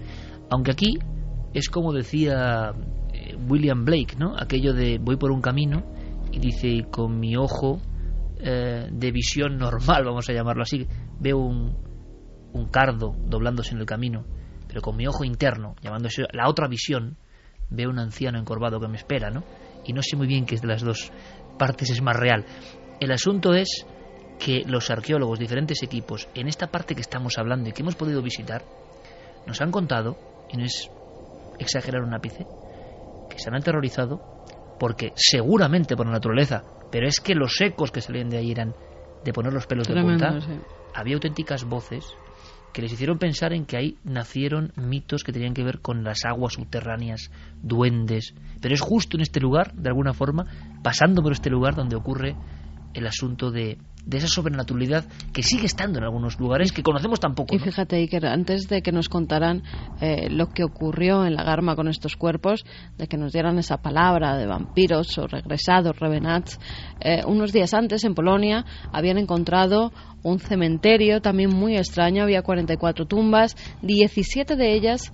Aunque 0.53 0.73
aquí 0.73 0.99
es 1.55 1.71
como 1.71 1.95
decía 1.95 2.75
eh, 3.15 3.37
William 3.49 3.87
Blake, 3.87 4.17
¿no? 4.19 4.37
Aquello 4.39 4.75
de 4.75 4.99
voy 4.99 5.17
por 5.17 5.33
un 5.33 5.41
camino 5.41 5.83
y 6.31 6.41
dice 6.41 6.85
con 6.91 7.19
mi 7.19 7.37
ojo 7.37 7.81
eh, 8.39 8.87
de 8.93 9.13
visión 9.13 9.57
normal, 9.57 10.05
vamos 10.05 10.29
a 10.29 10.35
llamarlo 10.35 10.63
así, 10.63 10.87
veo 11.19 11.39
un, 11.39 11.75
un 12.53 12.67
cardo 12.67 13.17
doblándose 13.25 13.73
en 13.73 13.81
el 13.81 13.87
camino, 13.87 14.27
pero 14.69 14.83
con 14.83 14.95
mi 14.95 15.07
ojo 15.07 15.25
interno, 15.25 15.75
llamándose 15.81 16.25
la 16.33 16.51
otra 16.51 16.69
visión, 16.69 17.17
veo 17.71 17.89
un 17.89 17.99
anciano 17.99 18.39
encorvado 18.39 18.79
que 18.79 18.89
me 18.89 18.99
espera, 18.99 19.31
¿no? 19.31 19.45
Y 19.87 19.95
no 19.95 20.03
sé 20.03 20.17
muy 20.17 20.27
bien 20.27 20.45
qué 20.45 20.57
es 20.57 20.61
de 20.61 20.69
las 20.69 20.83
dos 20.83 21.13
partes 21.59 21.89
es 21.89 22.03
más 22.03 22.17
real. 22.17 22.45
El 23.01 23.11
asunto 23.11 23.55
es 23.55 23.87
que 24.39 24.65
los 24.67 24.91
arqueólogos, 24.91 25.39
diferentes 25.39 25.83
equipos, 25.83 26.29
en 26.35 26.47
esta 26.47 26.67
parte 26.67 26.95
que 26.95 27.01
estamos 27.01 27.39
hablando 27.39 27.71
y 27.71 27.73
que 27.73 27.81
hemos 27.81 27.97
podido 27.97 28.21
visitar, 28.21 28.63
nos 29.47 29.61
han 29.63 29.71
contado, 29.71 30.32
no 30.57 30.65
es 30.65 30.91
exagerar 31.59 32.03
un 32.03 32.15
ápice, 32.15 32.47
que 33.29 33.39
se 33.39 33.49
han 33.49 33.57
aterrorizado 33.57 34.21
porque 34.79 35.13
seguramente 35.15 35.97
por 35.97 36.07
la 36.07 36.13
naturaleza, 36.13 36.65
pero 36.91 37.07
es 37.07 37.21
que 37.21 37.35
los 37.35 37.61
ecos 37.61 37.93
que 37.93 38.01
salían 38.01 38.29
de 38.29 38.39
ahí 38.39 38.51
eran 38.51 38.75
de 39.25 39.33
poner 39.33 39.53
los 39.53 39.67
pelos 39.67 39.87
de 39.87 40.01
punta, 40.01 40.39
había 40.95 41.15
auténticas 41.15 41.65
voces 41.65 42.05
que 42.73 42.83
les 42.83 42.93
hicieron 42.93 43.19
pensar 43.19 43.53
en 43.53 43.67
que 43.67 43.77
ahí 43.77 43.99
nacieron 44.03 44.73
mitos 44.77 45.25
que 45.25 45.33
tenían 45.33 45.55
que 45.55 45.63
ver 45.63 45.81
con 45.81 46.05
las 46.05 46.25
aguas 46.25 46.55
subterráneas, 46.55 47.31
duendes. 47.63 48.35
Pero 48.61 48.75
es 48.75 48.81
justo 48.81 49.17
en 49.17 49.21
este 49.21 49.41
lugar, 49.41 49.73
de 49.75 49.91
alguna 49.91 50.15
forma, 50.15 50.47
pasando 50.83 51.23
por 51.23 51.33
este 51.33 51.51
lugar 51.51 51.75
donde 51.75 51.97
ocurre 51.97 52.35
el 52.95 53.07
asunto 53.07 53.51
de, 53.51 53.78
de 54.05 54.18
esa 54.18 54.26
sobrenaturalidad 54.26 55.05
que 55.32 55.43
sigue 55.43 55.66
estando 55.66 55.99
en 55.99 56.05
algunos 56.05 56.38
lugares 56.38 56.72
que 56.72 56.82
conocemos 56.82 57.20
tampoco. 57.20 57.55
Y 57.55 57.59
fíjate, 57.59 57.97
Iker, 57.97 58.26
antes 58.26 58.68
de 58.68 58.82
que 58.82 58.93
nos 58.93 59.09
contaran 59.09 59.62
eh, 60.01 60.28
lo 60.30 60.49
que 60.49 60.64
ocurrió 60.64 61.24
en 61.24 61.34
la 61.34 61.45
Garma 61.45 61.76
con 61.76 61.88
estos 61.88 62.16
cuerpos, 62.16 62.64
de 62.99 63.07
que 63.07 63.16
nos 63.16 63.32
dieran 63.32 63.59
esa 63.59 63.78
palabra 63.78 64.36
de 64.36 64.47
vampiros 64.47 65.16
o 65.18 65.26
regresados, 65.26 65.99
revenats, 65.99 66.59
eh, 67.01 67.22
unos 67.26 67.53
días 67.53 67.74
antes 67.74 68.05
en 68.05 68.14
Polonia 68.14 68.64
habían 68.93 69.18
encontrado 69.18 69.93
un 70.22 70.38
cementerio 70.38 71.20
también 71.20 71.51
muy 71.51 71.76
extraño, 71.76 72.22
había 72.22 72.43
44 72.43 73.07
tumbas, 73.07 73.57
17 73.82 74.57
de 74.57 74.74
ellas 74.74 75.12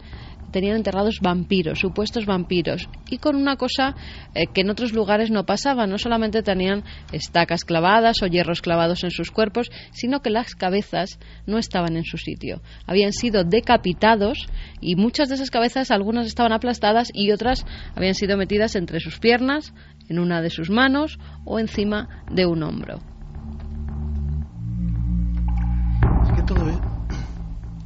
tenían 0.51 0.77
enterrados 0.77 1.21
vampiros, 1.21 1.79
supuestos 1.79 2.27
vampiros, 2.27 2.89
y 3.11 3.19
con 3.19 3.37
una 3.37 3.57
cosa 3.57 3.95
eh, 4.35 4.47
que 4.47 4.63
en 4.63 4.71
otros 4.71 4.93
lugares 4.93 5.31
no 5.31 5.45
pasaba, 5.45 5.87
no 5.87 5.99
solamente 5.99 6.43
tenían 6.43 6.85
estacas 7.13 7.65
clavadas 7.65 8.23
o 8.23 8.27
hierros 8.27 8.63
clavados 8.63 9.05
en 9.05 9.11
sus 9.11 9.31
cuerpos, 9.31 9.71
sino 9.93 10.21
que 10.21 10.31
las 10.31 10.55
cabezas 10.55 11.19
no 11.47 11.59
estaban 11.59 11.97
en 11.97 12.05
su 12.05 12.19
sitio, 12.19 12.63
habían 12.87 13.13
sido 13.13 13.45
decapitados 13.45 14.47
y 14.81 14.97
muchas 14.97 15.29
de 15.29 15.37
esas 15.37 15.51
cabezas, 15.51 15.91
algunas 15.91 16.27
estaban 16.27 16.53
aplastadas 16.53 17.11
y 17.13 17.31
otras 17.33 17.65
habían 17.95 18.15
sido 18.15 18.37
metidas 18.37 18.77
entre 18.77 19.01
sus 19.01 19.19
piernas, 19.19 19.73
en 20.09 20.19
una 20.19 20.41
de 20.41 20.51
sus 20.51 20.71
manos 20.71 21.19
o 21.45 21.59
encima 21.59 22.25
de 22.31 22.47
un 22.47 22.63
hombro. 22.63 23.18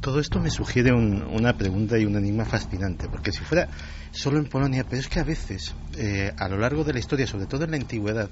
Todo 0.03 0.19
esto 0.19 0.41
me 0.41 0.49
sugiere 0.49 0.91
una 0.91 1.53
pregunta 1.57 1.97
y 1.97 2.03
un 2.03 2.17
enigma 2.17 2.43
fascinante, 2.43 3.07
porque 3.07 3.31
si 3.31 3.39
fuera 3.39 3.69
solo 4.11 4.37
en 4.37 4.47
Polonia, 4.47 4.83
pero 4.83 4.99
es 4.99 5.07
que 5.07 5.21
a 5.21 5.23
veces, 5.23 5.73
eh, 5.97 6.29
a 6.37 6.49
lo 6.49 6.57
largo 6.57 6.83
de 6.83 6.91
la 6.91 6.99
historia, 6.99 7.25
sobre 7.25 7.45
todo 7.45 7.63
en 7.63 7.71
la 7.71 7.77
antigüedad, 7.77 8.29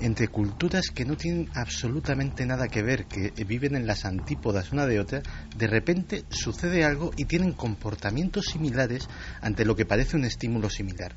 entre 0.00 0.28
culturas 0.28 0.86
que 0.94 1.04
no 1.04 1.14
tienen 1.18 1.50
absolutamente 1.52 2.46
nada 2.46 2.68
que 2.68 2.82
ver, 2.82 3.04
que 3.04 3.32
viven 3.44 3.76
en 3.76 3.86
las 3.86 4.06
antípodas 4.06 4.72
una 4.72 4.86
de 4.86 4.98
otra, 4.98 5.22
de 5.54 5.66
repente 5.66 6.24
sucede 6.30 6.84
algo 6.84 7.10
y 7.18 7.26
tienen 7.26 7.52
comportamientos 7.52 8.46
similares 8.46 9.06
ante 9.42 9.66
lo 9.66 9.76
que 9.76 9.84
parece 9.84 10.16
un 10.16 10.24
estímulo 10.24 10.70
similar. 10.70 11.14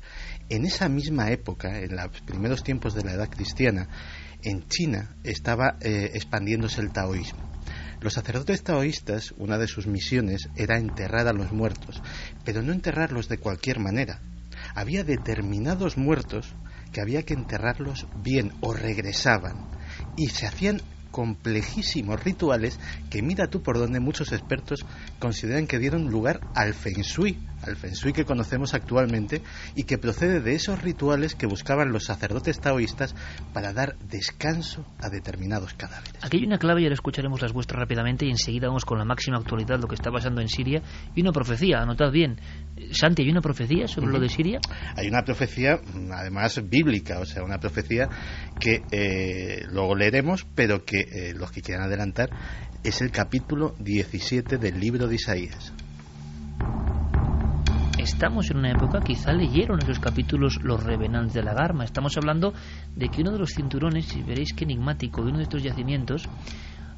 En 0.50 0.66
esa 0.66 0.90
misma 0.90 1.30
época, 1.30 1.80
en 1.80 1.96
los 1.96 2.20
primeros 2.26 2.62
tiempos 2.62 2.94
de 2.94 3.04
la 3.04 3.14
edad 3.14 3.30
cristiana, 3.30 3.88
en 4.42 4.68
China 4.68 5.16
estaba 5.24 5.78
eh, 5.80 6.10
expandiéndose 6.12 6.82
el 6.82 6.90
taoísmo. 6.90 7.57
Los 8.00 8.14
sacerdotes 8.14 8.62
taoístas, 8.62 9.34
una 9.38 9.58
de 9.58 9.66
sus 9.66 9.88
misiones 9.88 10.50
era 10.54 10.78
enterrar 10.78 11.26
a 11.26 11.32
los 11.32 11.52
muertos, 11.52 12.00
pero 12.44 12.62
no 12.62 12.72
enterrarlos 12.72 13.28
de 13.28 13.38
cualquier 13.38 13.80
manera. 13.80 14.20
Había 14.74 15.02
determinados 15.02 15.96
muertos 15.96 16.54
que 16.92 17.00
había 17.00 17.24
que 17.24 17.34
enterrarlos 17.34 18.06
bien 18.14 18.52
o 18.60 18.72
regresaban 18.72 19.56
y 20.16 20.28
se 20.28 20.46
hacían 20.46 20.80
complejísimos 21.10 22.22
rituales 22.22 22.78
que 23.10 23.22
mira 23.22 23.48
tú 23.48 23.62
por 23.62 23.78
donde 23.78 23.98
muchos 23.98 24.30
expertos 24.32 24.86
consideran 25.18 25.66
que 25.66 25.78
dieron 25.78 26.08
lugar 26.08 26.40
al 26.54 26.74
feng 26.74 27.02
shui, 27.02 27.36
al 27.68 27.76
feng 27.76 27.92
shui 27.92 28.12
que 28.12 28.24
conocemos 28.24 28.74
actualmente 28.74 29.42
y 29.74 29.84
que 29.84 29.98
procede 29.98 30.40
de 30.40 30.54
esos 30.54 30.82
rituales 30.82 31.34
que 31.34 31.46
buscaban 31.46 31.92
los 31.92 32.04
sacerdotes 32.04 32.60
taoístas 32.60 33.14
para 33.52 33.72
dar 33.72 33.96
descanso 33.98 34.84
a 34.98 35.08
determinados 35.08 35.74
cadáveres. 35.74 36.14
Aquí 36.22 36.38
hay 36.38 36.44
una 36.44 36.58
clave 36.58 36.82
y 36.82 36.84
ahora 36.84 36.94
escucharemos 36.94 37.40
las 37.42 37.52
vuestras 37.52 37.80
rápidamente 37.80 38.26
y 38.26 38.30
enseguida 38.30 38.68
vamos 38.68 38.84
con 38.84 38.98
la 38.98 39.04
máxima 39.04 39.38
actualidad 39.38 39.78
lo 39.78 39.88
que 39.88 39.94
está 39.94 40.10
pasando 40.10 40.40
en 40.40 40.48
Siria 40.48 40.82
y 41.14 41.20
una 41.20 41.32
profecía, 41.32 41.80
anotad 41.80 42.10
bien. 42.10 42.40
Santi, 42.92 43.22
¿hay 43.22 43.30
una 43.30 43.40
profecía 43.40 43.88
sobre 43.88 44.12
lo 44.12 44.20
de 44.20 44.28
Siria? 44.28 44.60
Hay 44.96 45.08
una 45.08 45.22
profecía, 45.22 45.80
además 46.12 46.60
bíblica, 46.68 47.18
o 47.20 47.26
sea, 47.26 47.42
una 47.42 47.58
profecía 47.58 48.08
que 48.60 48.82
eh, 48.90 49.64
luego 49.70 49.94
leeremos, 49.94 50.46
pero 50.54 50.84
que 50.84 51.00
eh, 51.00 51.34
los 51.34 51.50
que 51.50 51.60
quieran 51.60 51.84
adelantar 51.84 52.30
es 52.84 53.00
el 53.00 53.10
capítulo 53.10 53.74
17 53.80 54.58
del 54.58 54.78
libro 54.78 55.08
de 55.08 55.16
Isaías 55.16 55.72
estamos 58.08 58.50
en 58.50 58.56
una 58.56 58.70
época, 58.70 59.00
quizá 59.00 59.32
leyeron 59.32 59.80
esos 59.82 59.98
capítulos 59.98 60.58
los 60.62 60.82
revenantes 60.82 61.34
de 61.34 61.42
la 61.42 61.52
Garma. 61.52 61.84
Estamos 61.84 62.16
hablando 62.16 62.54
de 62.96 63.08
que 63.08 63.20
uno 63.20 63.32
de 63.32 63.38
los 63.38 63.50
cinturones, 63.50 64.06
si 64.06 64.22
veréis 64.22 64.54
qué 64.54 64.64
enigmático, 64.64 65.22
de 65.22 65.28
uno 65.28 65.36
de 65.38 65.44
estos 65.44 65.62
yacimientos, 65.62 66.26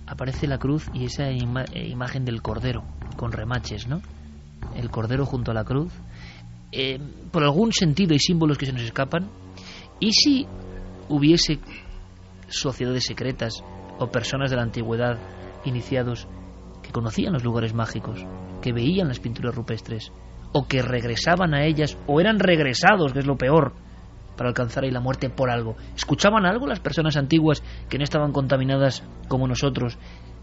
aparece 0.06 0.46
la 0.46 0.58
cruz 0.58 0.88
y 0.94 1.06
esa 1.06 1.28
eh, 1.28 1.88
imagen 1.88 2.24
del 2.24 2.42
cordero, 2.42 2.84
con 3.16 3.32
remaches, 3.32 3.88
¿no? 3.88 4.00
El 4.76 4.90
cordero 4.90 5.26
junto 5.26 5.50
a 5.50 5.54
la 5.54 5.64
cruz. 5.64 5.92
Eh, 6.70 7.00
por 7.32 7.42
algún 7.42 7.72
sentido 7.72 8.12
hay 8.12 8.20
símbolos 8.20 8.56
que 8.56 8.66
se 8.66 8.72
nos 8.72 8.82
escapan. 8.82 9.28
¿Y 9.98 10.12
si 10.12 10.46
hubiese 11.08 11.58
sociedades 12.48 13.04
secretas 13.04 13.64
o 13.98 14.06
personas 14.06 14.50
de 14.50 14.56
la 14.56 14.62
antigüedad 14.62 15.18
iniciados 15.64 16.28
que 16.82 16.92
conocían 16.92 17.32
los 17.32 17.42
lugares 17.42 17.74
mágicos, 17.74 18.24
que 18.62 18.72
veían 18.72 19.08
las 19.08 19.18
pinturas 19.18 19.54
rupestres, 19.54 20.12
o 20.52 20.66
que 20.66 20.82
regresaban 20.82 21.54
a 21.54 21.64
ellas 21.64 21.96
o 22.06 22.20
eran 22.20 22.38
regresados, 22.38 23.12
que 23.12 23.20
es 23.20 23.26
lo 23.26 23.36
peor, 23.36 23.72
para 24.36 24.48
alcanzar 24.48 24.84
ahí 24.84 24.90
la 24.90 25.00
muerte 25.00 25.30
por 25.30 25.50
algo. 25.50 25.76
¿Escuchaban 25.94 26.46
algo 26.46 26.66
las 26.66 26.80
personas 26.80 27.16
antiguas 27.16 27.62
que 27.88 27.98
no 27.98 28.04
estaban 28.04 28.32
contaminadas 28.32 29.04
como 29.28 29.46
nosotros? 29.46 29.98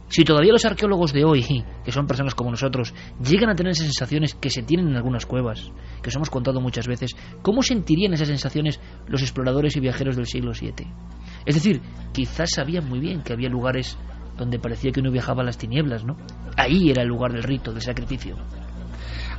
Si 0.09 0.23
todavía 0.23 0.53
los 0.53 0.63
arqueólogos 0.63 1.11
de 1.11 1.25
hoy, 1.25 1.65
que 1.83 1.91
son 1.91 2.07
personas 2.07 2.33
como 2.33 2.49
nosotros, 2.49 2.93
llegan 3.21 3.49
a 3.49 3.55
tener 3.55 3.71
esas 3.71 3.87
sensaciones 3.87 4.35
que 4.35 4.49
se 4.49 4.63
tienen 4.63 4.87
en 4.87 4.95
algunas 4.95 5.25
cuevas, 5.25 5.69
que 6.01 6.09
os 6.09 6.15
hemos 6.15 6.29
contado 6.29 6.61
muchas 6.61 6.87
veces, 6.87 7.15
¿cómo 7.41 7.61
sentirían 7.61 8.13
esas 8.13 8.29
sensaciones 8.29 8.79
los 9.07 9.21
exploradores 9.21 9.75
y 9.75 9.81
viajeros 9.81 10.15
del 10.15 10.27
siglo 10.27 10.53
VII? 10.53 10.87
Es 11.45 11.55
decir, 11.55 11.81
quizás 12.13 12.51
sabían 12.51 12.87
muy 12.87 12.99
bien 12.99 13.21
que 13.21 13.33
había 13.33 13.49
lugares 13.49 13.97
donde 14.37 14.59
parecía 14.59 14.91
que 14.91 15.01
uno 15.01 15.11
viajaba 15.11 15.41
a 15.41 15.45
las 15.45 15.57
tinieblas, 15.57 16.05
¿no? 16.05 16.15
Ahí 16.55 16.89
era 16.89 17.01
el 17.01 17.09
lugar 17.09 17.33
del 17.33 17.43
rito, 17.43 17.73
del 17.73 17.81
sacrificio. 17.81 18.37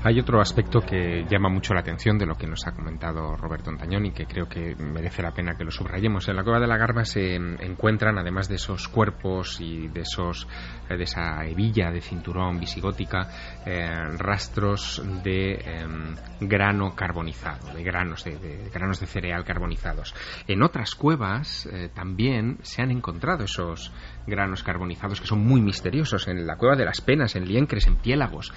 Hay 0.04 0.20
otro 0.20 0.40
aspecto 0.40 0.80
que 0.80 1.26
llama 1.28 1.48
mucho 1.48 1.74
la 1.74 1.80
atención 1.80 2.18
de 2.18 2.26
lo 2.26 2.36
que 2.36 2.46
nos 2.46 2.64
ha 2.68 2.72
comentado 2.72 3.34
Roberto 3.36 3.70
Antañón 3.70 4.06
y 4.06 4.12
que 4.12 4.26
creo 4.26 4.48
que 4.48 4.76
merece 4.76 5.22
la 5.22 5.32
pena 5.32 5.56
que 5.56 5.64
lo 5.64 5.72
subrayemos. 5.72 6.28
En 6.28 6.36
la 6.36 6.44
cueva 6.44 6.60
de 6.60 6.68
la 6.68 6.76
Garba 6.76 7.04
se 7.04 7.34
encuentran, 7.34 8.16
además 8.16 8.48
de 8.48 8.54
esos 8.54 8.86
cuerpos 8.86 9.60
y 9.60 9.88
de 9.88 10.02
esos 10.02 10.46
de 10.88 11.02
esa 11.02 11.44
hebilla 11.44 11.90
de 11.90 12.00
cinturón 12.00 12.60
visigótica, 12.60 13.28
eh, 13.66 13.88
rastros 14.16 15.02
de 15.24 15.54
em, 15.54 16.14
grano 16.40 16.94
carbonizado, 16.94 17.74
de 17.74 17.82
granos 17.82 18.24
de, 18.24 18.70
granos 18.72 19.00
de 19.00 19.06
cereal 19.06 19.44
carbonizados. 19.44 20.14
En 20.46 20.62
otras 20.62 20.94
cuevas 20.94 21.66
eh, 21.66 21.90
también 21.92 22.58
se 22.62 22.82
han 22.82 22.92
encontrado 22.92 23.44
esos 23.44 23.92
granos 24.28 24.62
carbonizados 24.62 25.20
que 25.20 25.26
son 25.26 25.44
muy 25.44 25.60
misteriosos. 25.60 26.28
En 26.28 26.46
la 26.46 26.56
cueva 26.56 26.76
de 26.76 26.84
las 26.84 27.00
Penas, 27.00 27.34
en 27.34 27.46
Liencres, 27.46 27.88
en 27.88 27.96
Piélagos, 27.96 28.52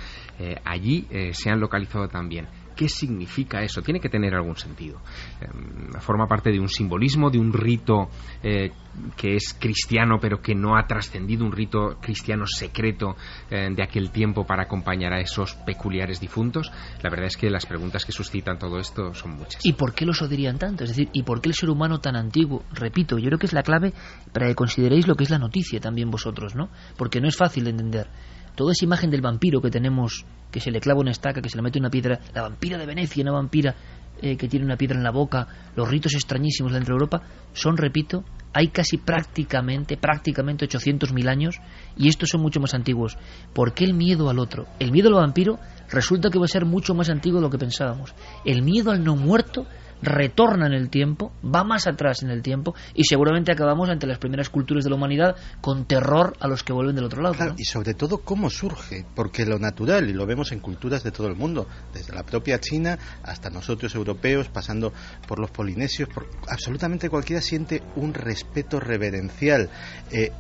allí 0.64 1.08
se 1.34 1.50
han 1.50 1.60
localizado 1.60 2.08
también. 2.08 2.48
¿Qué 2.76 2.88
significa 2.90 3.62
eso? 3.62 3.82
Tiene 3.82 4.00
que 4.00 4.10
tener 4.10 4.34
algún 4.34 4.56
sentido. 4.56 5.00
Em, 5.40 5.92
forma 6.02 6.28
parte 6.28 6.52
de 6.52 6.60
un 6.60 6.70
simbolismo, 6.70 7.30
de 7.30 7.38
un 7.38 7.54
rito 7.54 8.10
eh, 8.42 8.72
que 9.16 9.36
es 9.36 9.56
cristiano, 9.60 10.18
pero 10.20 10.42
que 10.42 10.56
no 10.56 10.78
ha 10.78 10.88
trascendido, 10.88 11.46
un 11.46 11.52
rito 11.52 11.98
cristiano 12.02 12.46
secreto 12.48 13.16
eh, 13.50 13.70
de 13.72 13.84
aquel 13.84 14.10
tiempo 14.12 14.46
para 14.46 14.64
acompañar 14.64 15.14
a 15.14 15.20
esos 15.20 15.54
peculiares 15.66 16.20
difuntos. 16.20 16.72
La 17.04 17.10
verdad 17.10 17.28
es 17.28 17.38
que 17.38 17.50
las 17.50 17.66
preguntas 17.66 18.06
que 18.06 18.12
suscitan 18.12 18.58
todo 18.58 18.80
esto 18.80 19.14
son 19.14 19.36
muchas. 19.36 19.66
¿Y 19.66 19.74
por 19.74 19.94
qué 19.94 20.06
los 20.06 20.22
odiarían 20.22 20.58
tanto? 20.58 20.84
Es 20.84 20.90
decir, 20.92 21.10
¿y 21.14 21.24
por 21.24 21.42
qué 21.42 21.50
el 21.50 21.56
ser 21.56 21.70
humano 21.70 22.00
tan 22.00 22.16
antiguo? 22.16 22.64
Repito, 22.74 23.18
yo 23.18 23.28
creo 23.28 23.38
que 23.38 23.46
es 23.46 23.54
la 23.54 23.64
clave 23.64 23.94
para 24.34 24.48
que 24.48 24.56
consideréis 24.56 25.08
lo 25.08 25.16
que 25.16 25.26
es 25.26 25.30
la 25.30 25.40
noticia 25.40 25.80
también 25.80 26.10
vosotros, 26.10 26.56
¿no? 26.56 26.70
Porque 26.98 27.22
no 27.22 27.28
es 27.28 27.38
fácil 27.38 27.66
de 27.66 27.72
entender 27.72 28.08
toda 28.56 28.72
esa 28.72 28.86
imagen 28.86 29.10
del 29.10 29.22
vampiro 29.22 29.62
que 29.62 29.70
tenemos, 29.70 30.26
que 30.52 30.60
se 30.60 30.72
le 30.72 30.80
clava 30.80 31.00
una 31.00 31.12
estaca, 31.12 31.42
que 31.42 31.50
se 31.50 31.58
le 31.58 31.62
mete 31.62 31.80
una 31.80 31.90
piedra, 31.90 32.20
la 32.34 32.42
vampira 32.44 32.78
de 32.78 32.86
Venecia, 32.86 33.24
una 33.24 33.32
vampira 33.32 33.76
eh, 34.22 34.38
que 34.38 34.48
tiene 34.48 34.66
una 34.66 34.78
piedra 34.78 34.98
en 34.98 35.04
la 35.04 35.12
boca, 35.12 35.48
los 35.76 35.90
ritos 35.90 36.14
extrañísimos 36.14 36.74
dentro 36.74 36.94
de 36.94 37.00
Europa, 37.00 37.24
son, 37.54 37.78
repito, 37.78 38.24
hay 38.54 38.68
casi 38.68 38.98
prácticamente, 38.98 39.98
prácticamente 39.98 40.68
800.000 40.68 41.30
años 41.30 41.56
y 41.98 42.08
estos 42.08 42.30
son 42.30 42.42
mucho 42.42 42.60
más 42.60 42.74
antiguos. 42.74 43.18
¿Por 43.54 43.74
qué 43.74 43.86
el 43.86 43.94
miedo 43.94 44.30
al 44.30 44.40
otro? 44.40 44.68
El 44.80 44.92
miedo 44.92 45.08
al 45.08 45.16
vampiro 45.16 45.58
resulta 45.90 46.30
que 46.30 46.38
va 46.38 46.46
a 46.46 46.50
ser 46.50 46.66
mucho 46.66 46.94
más 46.94 47.10
antiguo 47.10 47.40
de 47.40 47.46
lo 47.46 47.50
que 47.50 47.58
pensábamos. 47.58 48.14
El 48.46 48.62
miedo 48.62 48.92
al 48.92 49.04
no 49.04 49.16
muerto 49.16 49.66
retorna 50.02 50.68
en 50.68 50.74
el 50.74 50.90
tiempo, 50.90 51.32
va 51.44 51.64
más 51.64 51.88
atrás 51.88 52.24
en 52.24 52.30
el 52.30 52.42
tiempo 52.42 52.76
y 52.94 53.04
seguramente 53.04 53.52
acabamos 53.52 53.90
ante 53.90 54.08
las 54.08 54.18
primeras 54.18 54.50
culturas 54.50 54.84
de 54.84 54.90
la 54.90 54.96
humanidad 54.96 55.36
con 55.62 55.86
terror 55.86 56.36
a 56.40 56.48
los 56.48 56.64
que 56.64 56.74
vuelven 56.74 56.96
del 56.96 57.06
otro 57.06 57.22
lado. 57.22 57.56
Y 57.58 57.66
sobre 57.66 57.94
todo 57.94 58.20
cómo 58.20 58.50
surge, 58.50 59.06
porque 59.16 59.46
lo 59.46 59.60
natural, 59.60 60.10
y 60.10 60.14
lo 60.14 60.26
vemos 60.26 60.52
en 60.52 60.60
culturas 60.60 61.04
de 61.04 61.12
todo 61.12 61.28
el 61.28 61.36
mundo, 61.36 61.68
desde 61.94 62.14
la 62.14 62.24
propia 62.24 62.60
China 62.60 62.98
hasta 63.24 63.50
nosotros 63.50 63.94
europeos, 63.96 64.48
pasando 64.50 64.94
por 65.28 65.40
los 65.40 65.52
polinesios, 65.52 66.10
por 66.10 66.28
absolutamente 66.48 67.10
cualquiera 67.10 67.42
siente 67.42 67.82
un 67.96 68.14
respeto 68.14 68.80
reverencial. 68.80 69.70
Eh, 70.12 70.32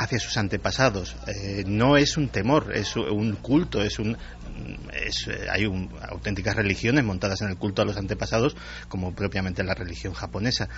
hacia 0.00 0.18
sus 0.18 0.38
antepasados. 0.38 1.14
Eh, 1.26 1.62
no 1.66 1.98
es 1.98 2.16
un 2.16 2.28
temor, 2.28 2.74
es 2.74 2.96
un 2.96 3.32
culto, 3.34 3.82
es 3.82 3.98
un, 3.98 4.16
es, 4.94 5.28
eh, 5.28 5.46
hay 5.52 5.66
un, 5.66 5.90
auténticas 6.08 6.56
religiones 6.56 7.04
montadas 7.04 7.42
en 7.42 7.50
el 7.50 7.58
culto 7.58 7.82
a 7.82 7.84
los 7.84 7.98
antepasados, 7.98 8.56
como 8.88 9.14
propiamente 9.14 9.62
la 9.62 9.74
religión 9.74 10.14
japonesa. 10.14 10.70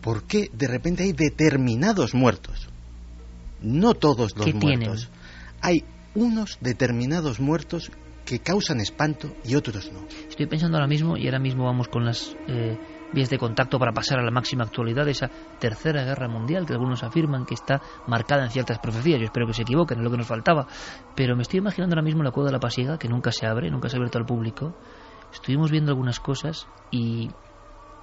¿Por 0.00 0.24
qué 0.24 0.48
de 0.50 0.66
repente 0.66 1.02
hay 1.02 1.12
determinados 1.12 2.14
muertos? 2.14 2.70
No 3.60 3.92
todos 3.92 4.34
los 4.34 4.54
muertos. 4.54 5.10
Hay 5.60 5.84
unos 6.14 6.56
determinados 6.62 7.40
muertos 7.40 7.90
que 8.24 8.38
causan 8.38 8.80
espanto 8.80 9.36
y 9.44 9.56
otros 9.56 9.92
no. 9.92 10.06
Estoy 10.26 10.46
pensando 10.46 10.78
ahora 10.78 10.88
mismo, 10.88 11.18
y 11.18 11.26
ahora 11.26 11.38
mismo 11.38 11.64
vamos 11.64 11.88
con 11.88 12.06
las 12.06 12.34
eh, 12.48 12.78
vías 13.14 13.30
de 13.30 13.38
contacto 13.38 13.78
para 13.78 13.92
pasar 13.92 14.18
a 14.18 14.22
la 14.22 14.30
máxima 14.30 14.64
actualidad 14.64 15.04
de 15.04 15.12
esa 15.12 15.30
tercera 15.58 16.04
guerra 16.04 16.28
mundial 16.28 16.66
que 16.66 16.72
algunos 16.72 17.02
afirman 17.02 17.46
que 17.46 17.54
está 17.54 17.80
marcada 18.06 18.44
en 18.44 18.50
ciertas 18.50 18.78
profecías. 18.78 19.18
Yo 19.18 19.24
espero 19.24 19.46
que 19.46 19.54
se 19.54 19.62
equivoquen, 19.62 19.98
es 19.98 20.04
lo 20.04 20.10
que 20.10 20.18
nos 20.18 20.26
faltaba. 20.26 20.66
Pero 21.14 21.36
me 21.36 21.42
estoy 21.42 21.58
imaginando 21.58 21.94
ahora 21.94 22.02
mismo 22.02 22.22
la 22.22 22.30
cueva 22.32 22.48
de 22.48 22.52
la 22.52 22.60
pasiega, 22.60 22.98
que 22.98 23.08
nunca 23.08 23.32
se 23.32 23.46
abre, 23.46 23.70
nunca 23.70 23.88
se 23.88 23.96
ha 23.96 23.98
abierto 23.98 24.18
al 24.18 24.26
público. 24.26 24.76
Estuvimos 25.32 25.70
viendo 25.70 25.90
algunas 25.90 26.20
cosas 26.20 26.68
y 26.90 27.30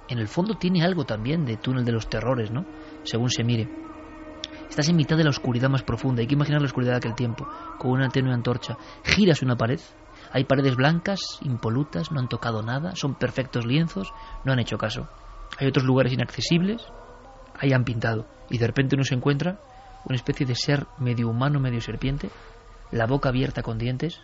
en 0.08 0.18
el 0.18 0.28
fondo 0.28 0.54
tiene 0.54 0.82
algo 0.82 1.04
también 1.04 1.44
de 1.44 1.56
túnel 1.56 1.84
de 1.84 1.92
los 1.92 2.08
terrores, 2.08 2.50
¿no? 2.50 2.66
Según 3.04 3.30
se 3.30 3.44
mire. 3.44 3.68
Estás 4.68 4.88
en 4.88 4.96
mitad 4.96 5.16
de 5.16 5.24
la 5.24 5.30
oscuridad 5.30 5.68
más 5.68 5.82
profunda. 5.82 6.22
Hay 6.22 6.26
que 6.26 6.34
imaginar 6.34 6.60
la 6.60 6.66
oscuridad 6.66 6.92
de 6.92 6.98
aquel 6.98 7.14
tiempo, 7.14 7.46
con 7.78 7.90
una 7.92 8.08
tenue 8.08 8.32
antorcha. 8.32 8.76
Giras 9.04 9.42
una 9.42 9.56
pared 9.56 9.78
hay 10.32 10.44
paredes 10.44 10.76
blancas, 10.76 11.20
impolutas, 11.42 12.10
no 12.10 12.18
han 12.18 12.28
tocado 12.28 12.62
nada, 12.62 12.96
son 12.96 13.14
perfectos 13.14 13.66
lienzos, 13.66 14.12
no 14.44 14.52
han 14.52 14.60
hecho 14.60 14.78
caso. 14.78 15.08
Hay 15.58 15.66
otros 15.66 15.84
lugares 15.84 16.12
inaccesibles, 16.12 16.82
ahí 17.58 17.72
han 17.72 17.84
pintado. 17.84 18.26
Y 18.48 18.56
de 18.56 18.66
repente 18.66 18.96
uno 18.96 19.04
se 19.04 19.14
encuentra 19.14 19.60
una 20.06 20.16
especie 20.16 20.46
de 20.46 20.54
ser 20.54 20.86
medio 20.98 21.28
humano, 21.28 21.60
medio 21.60 21.82
serpiente, 21.82 22.30
la 22.90 23.06
boca 23.06 23.28
abierta 23.28 23.62
con 23.62 23.76
dientes, 23.76 24.20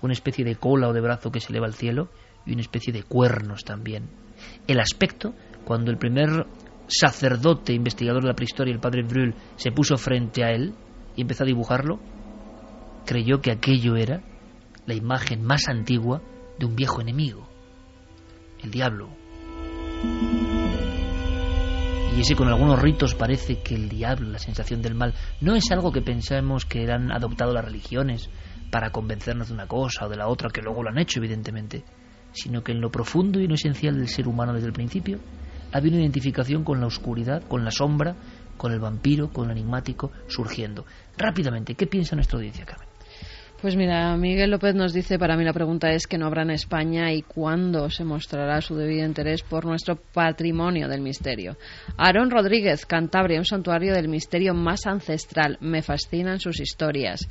una 0.00 0.14
especie 0.14 0.44
de 0.44 0.56
cola 0.56 0.88
o 0.88 0.92
de 0.94 1.02
brazo 1.02 1.30
que 1.30 1.40
se 1.40 1.50
eleva 1.50 1.66
al 1.66 1.74
cielo 1.74 2.08
y 2.46 2.52
una 2.52 2.62
especie 2.62 2.92
de 2.92 3.02
cuernos 3.02 3.62
también. 3.62 4.08
El 4.66 4.80
aspecto, 4.80 5.34
cuando 5.64 5.90
el 5.90 5.98
primer 5.98 6.46
sacerdote 6.88 7.74
investigador 7.74 8.22
de 8.22 8.28
la 8.28 8.34
prehistoria, 8.34 8.72
el 8.72 8.80
padre 8.80 9.02
Brühl, 9.02 9.34
se 9.56 9.70
puso 9.70 9.96
frente 9.98 10.44
a 10.44 10.50
él 10.50 10.74
y 11.14 11.20
empezó 11.20 11.44
a 11.44 11.46
dibujarlo, 11.46 12.00
creyó 13.04 13.40
que 13.40 13.52
aquello 13.52 13.96
era 13.96 14.22
la 14.86 14.94
imagen 14.94 15.44
más 15.44 15.68
antigua 15.68 16.22
de 16.58 16.66
un 16.66 16.76
viejo 16.76 17.00
enemigo, 17.00 17.48
el 18.62 18.70
diablo. 18.70 19.08
Y 22.16 22.20
ese 22.20 22.34
con 22.34 22.48
algunos 22.48 22.80
ritos 22.80 23.14
parece 23.14 23.62
que 23.62 23.74
el 23.74 23.88
diablo, 23.88 24.28
la 24.28 24.38
sensación 24.38 24.82
del 24.82 24.94
mal, 24.94 25.14
no 25.40 25.54
es 25.54 25.70
algo 25.70 25.92
que 25.92 26.02
pensemos 26.02 26.66
que 26.66 26.90
han 26.90 27.10
adoptado 27.10 27.54
las 27.54 27.64
religiones 27.64 28.28
para 28.70 28.90
convencernos 28.90 29.48
de 29.48 29.54
una 29.54 29.66
cosa 29.66 30.06
o 30.06 30.08
de 30.08 30.16
la 30.16 30.28
otra, 30.28 30.50
que 30.50 30.60
luego 30.60 30.82
lo 30.82 30.90
han 30.90 30.98
hecho 30.98 31.20
evidentemente, 31.20 31.84
sino 32.32 32.62
que 32.62 32.72
en 32.72 32.80
lo 32.80 32.90
profundo 32.90 33.40
y 33.40 33.48
no 33.48 33.54
esencial 33.54 33.96
del 33.96 34.08
ser 34.08 34.28
humano 34.28 34.52
desde 34.52 34.66
el 34.66 34.72
principio 34.72 35.20
había 35.72 35.92
una 35.92 36.02
identificación 36.02 36.64
con 36.64 36.80
la 36.80 36.86
oscuridad, 36.86 37.42
con 37.48 37.64
la 37.64 37.70
sombra, 37.70 38.14
con 38.58 38.72
el 38.72 38.80
vampiro, 38.80 39.30
con 39.30 39.46
el 39.50 39.56
enigmático 39.56 40.12
surgiendo. 40.26 40.84
Rápidamente, 41.16 41.74
¿qué 41.74 41.86
piensa 41.86 42.14
nuestra 42.14 42.36
audiencia, 42.36 42.66
Carmen? 42.66 42.91
Pues 43.62 43.76
mira, 43.76 44.16
Miguel 44.16 44.50
López 44.50 44.74
nos 44.74 44.92
dice, 44.92 45.20
para 45.20 45.36
mí 45.36 45.44
la 45.44 45.52
pregunta 45.52 45.92
es 45.92 46.08
que 46.08 46.18
no 46.18 46.26
habrá 46.26 46.42
en 46.42 46.50
España 46.50 47.12
y 47.12 47.22
cuándo 47.22 47.90
se 47.90 48.02
mostrará 48.02 48.60
su 48.60 48.74
debido 48.74 49.06
interés 49.06 49.44
por 49.44 49.64
nuestro 49.64 49.94
patrimonio 49.94 50.88
del 50.88 51.00
misterio. 51.00 51.56
Aarón 51.96 52.32
Rodríguez, 52.32 52.84
Cantabria, 52.86 53.38
un 53.38 53.44
santuario 53.44 53.94
del 53.94 54.08
misterio 54.08 54.52
más 54.52 54.88
ancestral. 54.88 55.58
Me 55.60 55.80
fascinan 55.80 56.40
sus 56.40 56.58
historias. 56.58 57.28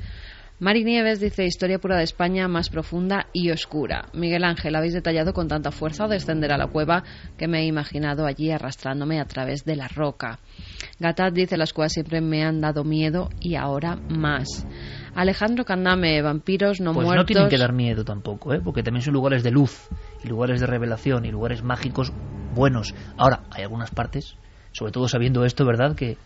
Mari 0.58 0.84
Nieves 0.84 1.20
dice 1.20 1.44
historia 1.44 1.78
pura 1.78 1.98
de 1.98 2.04
España 2.04 2.48
más 2.48 2.70
profunda 2.70 3.26
y 3.34 3.50
oscura. 3.50 4.08
Miguel 4.14 4.44
Ángel, 4.44 4.74
habéis 4.74 4.94
detallado 4.94 5.34
con 5.34 5.48
tanta 5.48 5.70
fuerza 5.70 6.06
descender 6.06 6.52
a 6.52 6.56
la 6.56 6.68
cueva 6.68 7.04
que 7.36 7.46
me 7.46 7.60
he 7.60 7.66
imaginado 7.66 8.24
allí 8.24 8.50
arrastrándome 8.50 9.20
a 9.20 9.26
través 9.26 9.66
de 9.66 9.76
la 9.76 9.88
roca. 9.88 10.38
Gatat 10.98 11.34
dice 11.34 11.58
las 11.58 11.74
cuevas 11.74 11.92
siempre 11.92 12.22
me 12.22 12.42
han 12.42 12.62
dado 12.62 12.84
miedo 12.84 13.28
y 13.38 13.56
ahora 13.56 13.96
más. 13.96 14.64
Alejandro 15.14 15.64
Candame, 15.64 16.22
vampiros 16.22 16.80
no 16.80 16.92
pues 16.94 17.04
muertos. 17.04 17.22
no 17.22 17.26
tienen 17.26 17.48
que 17.48 17.58
dar 17.58 17.72
miedo 17.72 18.04
tampoco, 18.04 18.54
¿eh? 18.54 18.60
porque 18.62 18.82
también 18.82 19.02
son 19.02 19.14
lugares 19.14 19.42
de 19.42 19.50
luz, 19.50 19.88
y 20.24 20.28
lugares 20.28 20.60
de 20.60 20.66
revelación, 20.66 21.24
y 21.24 21.30
lugares 21.30 21.62
mágicos 21.62 22.12
buenos. 22.54 22.94
Ahora, 23.16 23.40
hay 23.50 23.62
algunas 23.62 23.90
partes, 23.90 24.36
sobre 24.72 24.92
todo 24.92 25.08
sabiendo 25.08 25.44
esto, 25.44 25.64
¿verdad?, 25.66 25.94
que 25.94 26.16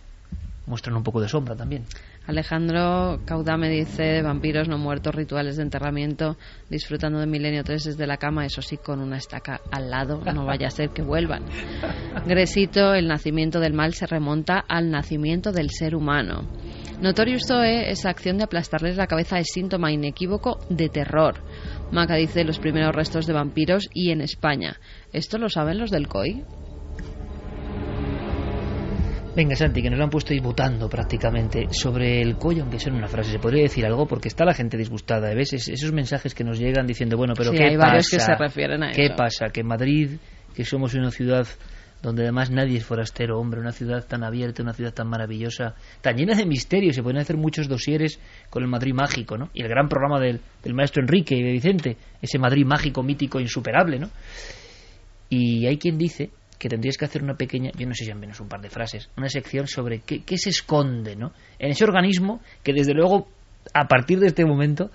muestran 0.67 0.97
un 0.97 1.03
poco 1.03 1.21
de 1.21 1.29
sombra 1.29 1.55
también. 1.55 1.85
Alejandro 2.27 3.21
Caudame 3.25 3.69
dice 3.69 4.21
vampiros 4.21 4.69
no 4.69 4.79
muertos, 4.79 5.15
rituales 5.15 5.57
de 5.57 5.63
enterramiento, 5.63 6.37
disfrutando 6.69 7.21
de 7.21 7.27
Milenio 7.27 7.63
3 7.63 7.85
desde 7.85 8.07
la 8.07 8.17
cama, 8.17 8.45
eso 8.45 8.63
sí, 8.63 8.77
con 8.77 9.01
una 9.01 9.17
estaca 9.17 9.61
al 9.71 9.91
lado, 9.91 10.21
no 10.35 10.45
vaya 10.45 10.67
a 10.67 10.71
ser 10.71 10.91
que 10.91 11.03
vuelvan. 11.03 11.45
Gresito, 12.27 12.95
el 12.95 13.07
nacimiento 13.07 13.61
del 13.61 13.75
mal 13.75 13.95
se 13.95 14.07
remonta 14.07 14.59
al 14.59 14.91
nacimiento 14.91 15.53
del 15.53 15.71
ser 15.71 15.95
humano. 15.95 16.45
Notorious 17.01 17.47
Zoe, 17.47 17.91
esa 17.91 18.09
acción 18.09 18.39
de 18.39 18.45
aplastarles 18.45 18.97
la 18.97 19.07
cabeza 19.07 19.39
es 19.39 19.49
síntoma 19.53 19.93
inequívoco 19.93 20.59
de 20.71 20.89
terror. 20.89 21.35
Maca 21.93 22.15
dice 22.15 22.43
los 22.45 22.59
primeros 22.59 22.95
restos 22.95 23.27
de 23.27 23.35
vampiros 23.35 23.89
y 23.93 24.11
en 24.11 24.23
España. 24.23 24.79
¿Esto 25.13 25.37
lo 25.39 25.49
saben 25.51 25.79
los 25.79 25.91
del 25.91 26.09
COI? 26.09 26.43
Venga, 29.37 29.55
Santi, 29.55 29.83
que 29.83 29.91
nos 29.91 29.99
lo 29.99 30.05
han 30.05 30.11
puesto 30.11 30.33
ahí 30.33 30.41
votando 30.41 30.89
prácticamente 30.89 31.67
sobre 31.71 32.23
el 32.23 32.37
COI, 32.39 32.61
aunque 32.61 32.79
sea 32.81 32.91
en 32.91 32.97
una 32.99 33.07
frase. 33.09 33.33
¿Se 33.33 33.39
podría 33.39 33.65
decir 33.65 33.85
algo? 33.85 34.07
Porque 34.07 34.29
está 34.29 34.47
la 34.47 34.55
gente 34.55 34.79
disgustada. 34.79 35.35
¿Ves? 35.35 35.53
esos 35.53 35.93
mensajes 35.93 36.35
que 36.35 36.43
nos 36.45 36.59
llegan 36.59 36.87
diciendo, 36.87 37.19
bueno, 37.19 37.35
pero 37.37 37.51
Sí, 37.51 37.59
¿qué 37.59 37.65
hay 37.65 37.77
pasa? 37.77 37.87
varios 37.89 38.09
que 38.09 38.21
se 38.21 38.35
refieren 38.35 38.83
a 38.83 38.93
¿Qué 38.93 39.07
eso. 39.07 39.17
pasa? 39.17 39.47
Que 39.53 39.63
Madrid, 39.63 40.13
que 40.55 40.65
somos 40.65 40.95
una 40.95 41.11
ciudad 41.11 41.47
donde 42.03 42.23
además 42.23 42.51
nadie 42.51 42.79
es 42.79 42.85
forastero, 42.85 43.39
hombre, 43.39 43.61
una 43.61 43.73
ciudad 43.73 44.05
tan 44.07 44.23
abierta, 44.23 44.63
una 44.63 44.73
ciudad 44.73 44.93
tan 44.93 45.09
maravillosa, 45.09 45.75
tan 46.01 46.17
llena 46.17 46.35
de 46.35 46.47
misterios, 46.47 46.95
se 46.95 47.03
pueden 47.03 47.21
hacer 47.21 47.37
muchos 47.37 47.69
dosieres 47.69 48.21
con 48.51 48.63
el 48.63 48.69
Madrid 48.69 48.95
mágico, 48.95 49.37
¿no? 49.37 49.51
Y 49.55 49.63
el 49.63 49.69
gran 49.69 49.89
programa 49.89 50.21
del, 50.21 50.41
del 50.63 50.75
maestro 50.75 51.03
Enrique 51.03 51.35
y 51.35 51.43
de 51.43 51.53
Vicente, 51.53 51.97
ese 52.21 52.39
Madrid 52.39 52.65
mágico, 52.65 53.03
mítico, 53.03 53.41
insuperable, 53.41 53.99
¿no? 53.99 54.11
Y 55.29 55.67
hay 55.67 55.79
quien 55.79 55.99
dice 55.99 56.31
que 56.59 56.69
tendrías 56.69 56.97
que 56.97 57.05
hacer 57.05 57.23
una 57.23 57.35
pequeña, 57.35 57.71
yo 57.77 57.87
no 57.87 57.95
sé 57.95 58.05
si 58.05 58.11
al 58.11 58.19
menos 58.19 58.41
un 58.41 58.49
par 58.49 58.61
de 58.61 58.71
frases, 58.71 59.11
una 59.17 59.29
sección 59.29 59.67
sobre 59.67 60.01
qué, 60.01 60.23
qué 60.23 60.39
se 60.39 60.51
esconde, 60.51 61.17
¿no? 61.17 61.33
En 61.59 61.71
ese 61.71 61.85
organismo 61.85 62.41
que 62.63 62.73
desde 62.73 62.95
luego, 62.95 63.29
a 63.75 63.89
partir 63.89 64.21
de 64.21 64.29
este 64.29 64.45
momento, 64.45 64.91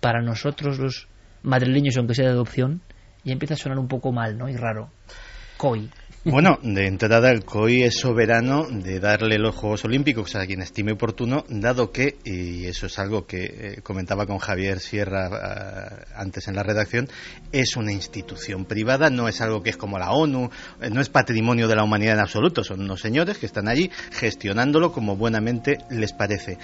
para 0.00 0.22
nosotros 0.22 0.78
los 0.78 1.08
madrileños, 1.42 1.96
aunque 1.96 2.14
sea 2.14 2.26
de 2.26 2.32
adopción, 2.32 2.82
ya 3.24 3.32
empieza 3.32 3.54
a 3.54 3.56
sonar 3.56 3.78
un 3.78 3.88
poco 3.88 4.12
mal, 4.12 4.36
¿no? 4.36 4.48
Y 4.48 4.56
raro. 4.56 4.90
COI. 5.56 5.90
Bueno, 6.24 6.60
de 6.62 6.86
entrada 6.86 7.32
el 7.32 7.44
COI 7.44 7.82
es 7.82 7.98
soberano 7.98 8.68
de 8.70 9.00
darle 9.00 9.40
los 9.40 9.56
Juegos 9.56 9.84
Olímpicos 9.84 10.36
a 10.36 10.46
quien 10.46 10.62
estime 10.62 10.92
oportuno, 10.92 11.44
dado 11.48 11.90
que, 11.90 12.18
y 12.24 12.66
eso 12.66 12.86
es 12.86 12.96
algo 13.00 13.26
que 13.26 13.44
eh, 13.44 13.80
comentaba 13.82 14.24
con 14.24 14.38
Javier 14.38 14.78
Sierra 14.78 15.26
eh, 15.26 16.04
antes 16.14 16.46
en 16.46 16.54
la 16.54 16.62
redacción, 16.62 17.08
es 17.50 17.76
una 17.76 17.90
institución 17.90 18.66
privada, 18.66 19.10
no 19.10 19.26
es 19.26 19.40
algo 19.40 19.64
que 19.64 19.70
es 19.70 19.76
como 19.76 19.98
la 19.98 20.12
ONU, 20.12 20.48
eh, 20.80 20.90
no 20.90 21.00
es 21.00 21.08
patrimonio 21.08 21.66
de 21.66 21.74
la 21.74 21.82
humanidad 21.82 22.14
en 22.14 22.20
absoluto, 22.20 22.62
son 22.62 22.82
unos 22.82 23.00
señores 23.00 23.38
que 23.38 23.46
están 23.46 23.66
allí 23.66 23.90
gestionándolo 24.12 24.92
como 24.92 25.16
buenamente 25.16 25.78
les 25.90 26.12
parece. 26.12 26.56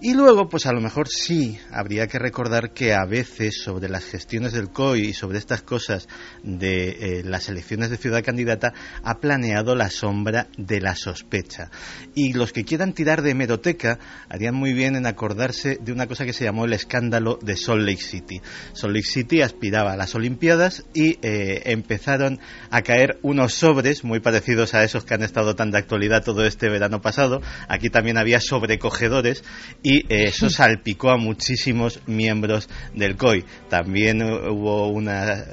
Y 0.00 0.14
luego, 0.14 0.48
pues 0.48 0.64
a 0.64 0.72
lo 0.72 0.80
mejor 0.80 1.08
sí 1.08 1.58
habría 1.70 2.06
que 2.06 2.18
recordar 2.18 2.72
que 2.72 2.94
a 2.94 3.04
veces 3.04 3.62
sobre 3.62 3.90
las 3.90 4.06
gestiones 4.06 4.54
del 4.54 4.70
COI 4.70 5.08
y 5.08 5.12
sobre 5.12 5.36
estas 5.36 5.60
cosas 5.60 6.08
de 6.42 7.20
las 7.26 7.50
elecciones 7.50 7.90
de 7.90 7.98
ciudad 7.98 8.24
candidata 8.24 8.72
ha 9.04 9.18
planeado 9.18 9.74
la 9.74 9.90
sombra 9.90 10.48
de 10.56 10.80
la 10.80 10.94
sospecha. 10.94 11.70
Y 12.14 12.32
los 12.32 12.52
que 12.52 12.64
quieran 12.64 12.92
tirar 12.92 13.22
de 13.22 13.30
hemeroteca 13.30 13.98
harían 14.28 14.54
muy 14.54 14.72
bien 14.72 14.96
en 14.96 15.06
acordarse 15.06 15.78
de 15.80 15.92
una 15.92 16.06
cosa 16.06 16.24
que 16.24 16.32
se 16.32 16.44
llamó 16.44 16.64
el 16.64 16.72
escándalo 16.72 17.38
de 17.42 17.56
Salt 17.56 17.82
Lake 17.82 18.02
City. 18.02 18.40
Salt 18.72 18.94
Lake 18.94 19.06
City 19.06 19.42
aspiraba 19.42 19.92
a 19.92 19.96
las 19.96 20.14
Olimpiadas 20.14 20.84
y 20.94 21.18
eh, 21.22 21.62
empezaron 21.66 22.40
a 22.70 22.82
caer 22.82 23.18
unos 23.22 23.54
sobres 23.54 24.04
muy 24.04 24.20
parecidos 24.20 24.74
a 24.74 24.84
esos 24.84 25.04
que 25.04 25.14
han 25.14 25.22
estado 25.22 25.54
tan 25.54 25.70
de 25.70 25.78
actualidad 25.78 26.24
todo 26.24 26.44
este 26.44 26.68
verano 26.68 27.00
pasado. 27.00 27.40
Aquí 27.68 27.90
también 27.90 28.18
había 28.18 28.40
sobrecogedores 28.40 29.44
y 29.82 30.00
eh, 30.12 30.24
eso 30.32 30.50
salpicó 30.50 31.10
a 31.10 31.16
muchísimos 31.16 32.00
miembros 32.06 32.68
del 32.94 33.16
COI. 33.16 33.44
También 33.68 34.22
eh, 34.22 34.50
hubo 34.50 34.88
una 34.88 35.44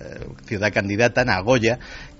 ciudad 0.45 0.73
candidata, 0.73 1.25
Nagoya, 1.25 1.79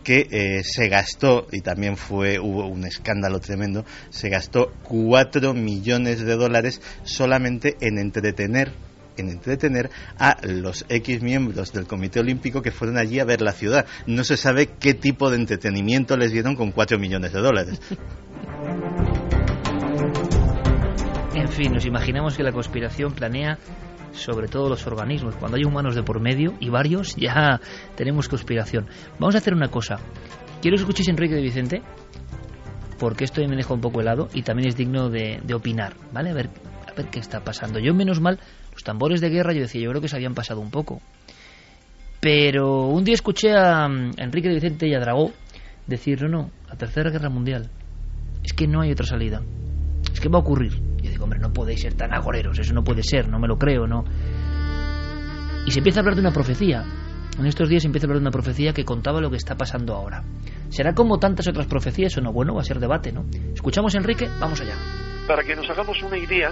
que 0.10 0.28
eh, 0.32 0.64
se 0.64 0.90
gastó, 0.90 1.46
y 1.52 1.62
también 1.62 1.96
fue, 1.96 2.40
hubo 2.40 2.66
un 2.66 2.84
escándalo 2.84 3.40
tremendo, 3.40 3.86
se 4.10 4.30
gastó 4.30 4.72
4 4.82 5.54
millones 5.54 6.26
de 6.26 6.36
dólares 6.36 6.82
solamente 7.04 7.78
en 7.80 8.00
entretener 8.00 8.72
en 9.18 9.30
entretener 9.30 9.92
a 10.18 10.38
los 10.42 10.88
X 10.90 11.22
miembros 11.22 11.74
del 11.74 11.86
Comité 11.86 12.22
Olímpico 12.22 12.64
que 12.64 12.72
fueron 12.72 12.98
allí 12.98 13.20
a 13.20 13.26
ver 13.26 13.42
la 13.42 13.52
ciudad. 13.52 13.86
No 14.08 14.24
se 14.24 14.36
sabe 14.36 14.70
qué 14.80 14.96
tipo 14.96 15.30
de 15.30 15.36
entretenimiento 15.36 16.18
les 16.18 16.32
dieron 16.32 16.56
con 16.56 16.72
4 16.72 16.98
millones 16.98 17.32
de 17.32 17.40
dólares. 17.42 17.80
En 21.36 21.48
fin, 21.48 21.72
nos 21.72 21.86
imaginamos 21.86 22.36
que 22.36 22.44
la 22.44 22.52
conspiración 22.52 23.14
planea 23.14 23.60
sobre 24.12 24.48
todo 24.48 24.70
los 24.70 24.86
organismos. 24.88 25.36
Cuando 25.36 25.58
hay 25.58 25.64
humanos 25.64 25.96
de 25.96 26.04
por 26.04 26.22
medio 26.22 26.54
y 26.60 26.70
varios, 26.70 27.16
ya 27.16 27.60
tenemos 27.96 28.28
conspiración. 28.28 28.88
Vamos 29.20 29.36
a 29.36 29.40
hacer 29.40 29.54
una 29.54 29.70
cosa. 29.70 29.98
Quiero 30.62 30.76
que 30.76 30.82
escuchéis 30.82 31.10
Enrique 31.10 31.36
de 31.36 31.42
Vicente, 31.42 31.82
porque 33.00 33.24
esto 33.24 33.42
me 33.48 33.56
deja 33.56 33.74
un 33.74 33.82
poco 33.82 34.02
helado 34.02 34.28
y 34.34 34.44
también 34.44 34.68
es 34.68 34.76
digno 34.76 35.10
de, 35.10 35.42
opinar, 35.54 35.96
¿vale? 36.12 36.32
A 36.32 36.34
ver, 36.34 36.50
a 36.88 36.94
ver 36.94 37.10
qué 37.10 37.20
está 37.20 37.44
pasando. 37.44 37.80
Yo, 37.80 37.94
menos 37.94 38.20
mal, 38.20 38.40
los 38.74 38.84
tambores 38.84 39.22
de 39.22 39.30
guerra, 39.30 39.54
yo 39.54 39.62
decía, 39.62 39.82
yo 39.82 39.90
creo 39.90 40.02
que 40.02 40.10
se 40.10 40.16
habían 40.16 40.34
pasado 40.34 40.60
un 40.60 40.70
poco. 40.70 41.02
Pero 42.20 42.88
un 42.88 43.06
día 43.06 43.14
escuché 43.14 43.54
a, 43.54 43.86
Enrique 44.18 44.50
de 44.50 44.56
Vicente 44.56 44.88
y 44.88 44.94
a 44.94 45.00
Dragó 45.00 45.32
decir, 45.88 46.22
no, 46.24 46.28
no, 46.28 46.52
la 46.68 46.76
Tercera 46.76 47.10
Guerra 47.10 47.30
Mundial, 47.30 47.70
es 48.44 48.54
que 48.54 48.68
no 48.68 48.82
hay 48.82 48.92
otra 48.92 49.06
salida. 49.06 49.42
Es 50.12 50.20
que 50.20 50.28
va 50.28 50.40
a 50.40 50.42
ocurrir. 50.42 50.89
Hombre, 51.20 51.40
no 51.40 51.52
podéis 51.52 51.82
ser 51.82 51.94
tan 51.96 52.14
agoreros, 52.14 52.58
eso 52.60 52.74
no 52.74 52.84
puede 52.84 53.04
ser, 53.04 53.28
no 53.28 53.40
me 53.40 53.48
lo 53.48 53.58
creo, 53.58 53.88
no. 53.88 54.04
Y 55.66 55.72
se 55.72 55.80
empieza 55.80 56.00
a 56.00 56.02
hablar 56.02 56.16
de 56.16 56.22
una 56.22 56.32
profecía. 56.32 56.84
En 57.38 57.46
estos 57.46 57.70
días 57.70 57.84
se 57.84 57.88
empieza 57.88 58.06
a 58.06 58.08
hablar 58.08 58.20
de 58.20 58.24
una 58.24 58.32
profecía 58.32 58.74
que 58.74 58.84
contaba 58.84 59.22
lo 59.22 59.30
que 59.30 59.38
está 59.38 59.56
pasando 59.56 59.96
ahora. 59.96 60.24
¿Será 60.70 60.94
como 60.94 61.20
tantas 61.20 61.48
otras 61.48 61.68
profecías 61.68 62.18
o 62.18 62.22
no? 62.22 62.34
Bueno, 62.34 62.54
va 62.54 62.62
a 62.62 62.66
ser 62.66 62.80
debate, 62.80 63.12
¿no? 63.12 63.26
Escuchamos 63.54 63.96
Enrique, 63.96 64.28
vamos 64.40 64.60
allá. 64.62 64.76
Para 65.28 65.44
que 65.44 65.56
nos 65.56 65.70
hagamos 65.70 66.02
una 66.04 66.18
idea, 66.18 66.52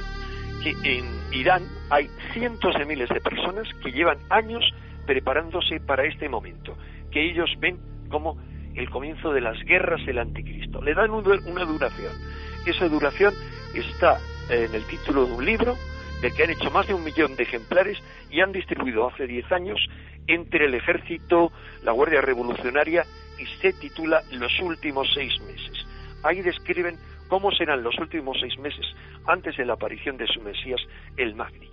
que 0.64 0.72
en 0.84 1.06
Irán 1.32 1.64
hay 1.90 2.08
cientos 2.34 2.74
de 2.78 2.86
miles 2.86 3.10
de 3.10 3.20
personas 3.20 3.68
que 3.84 3.92
llevan 3.92 4.18
años 4.30 4.64
preparándose 5.06 5.80
para 5.80 6.06
este 6.06 6.30
momento, 6.30 6.78
que 7.12 7.32
ellos 7.32 7.50
ven 7.60 7.80
como 8.10 8.38
el 8.76 8.90
comienzo 8.90 9.32
de 9.32 9.42
las 9.42 9.58
guerras 9.66 10.06
del 10.06 10.20
anticristo. 10.20 10.82
Le 10.82 10.94
dan 10.94 11.12
una 11.12 11.66
duración. 11.66 12.14
Esa 12.66 12.88
duración 12.88 13.34
está 13.74 14.20
en 14.50 14.74
el 14.74 14.86
título 14.86 15.26
de 15.26 15.34
un 15.34 15.46
libro 15.46 15.78
del 16.22 16.34
que 16.34 16.44
han 16.44 16.50
hecho 16.50 16.72
más 16.72 16.88
de 16.88 16.94
un 16.94 17.04
millón 17.04 17.36
de 17.36 17.44
ejemplares 17.44 17.98
y 18.30 18.42
han 18.42 18.52
distribuido 18.52 19.08
hace 19.08 19.28
diez 19.28 19.50
años 19.52 19.80
entre 20.28 20.66
el 20.66 20.74
ejército, 20.74 21.52
la 21.84 21.92
Guardia 21.92 22.22
Revolucionaria 22.22 23.06
y 23.40 23.46
se 23.62 23.74
titula 23.74 24.22
Los 24.32 24.60
últimos 24.60 25.08
seis 25.14 25.40
meses. 25.42 25.86
Ahí 26.24 26.42
describen 26.42 26.98
cómo 27.28 27.52
serán 27.52 27.84
los 27.84 27.98
últimos 28.00 28.38
seis 28.40 28.58
meses 28.58 28.86
antes 29.26 29.56
de 29.58 29.66
la 29.66 29.74
aparición 29.74 30.18
de 30.18 30.28
su 30.28 30.42
Mesías, 30.42 30.82
el 31.18 31.36
Magni. 31.36 31.70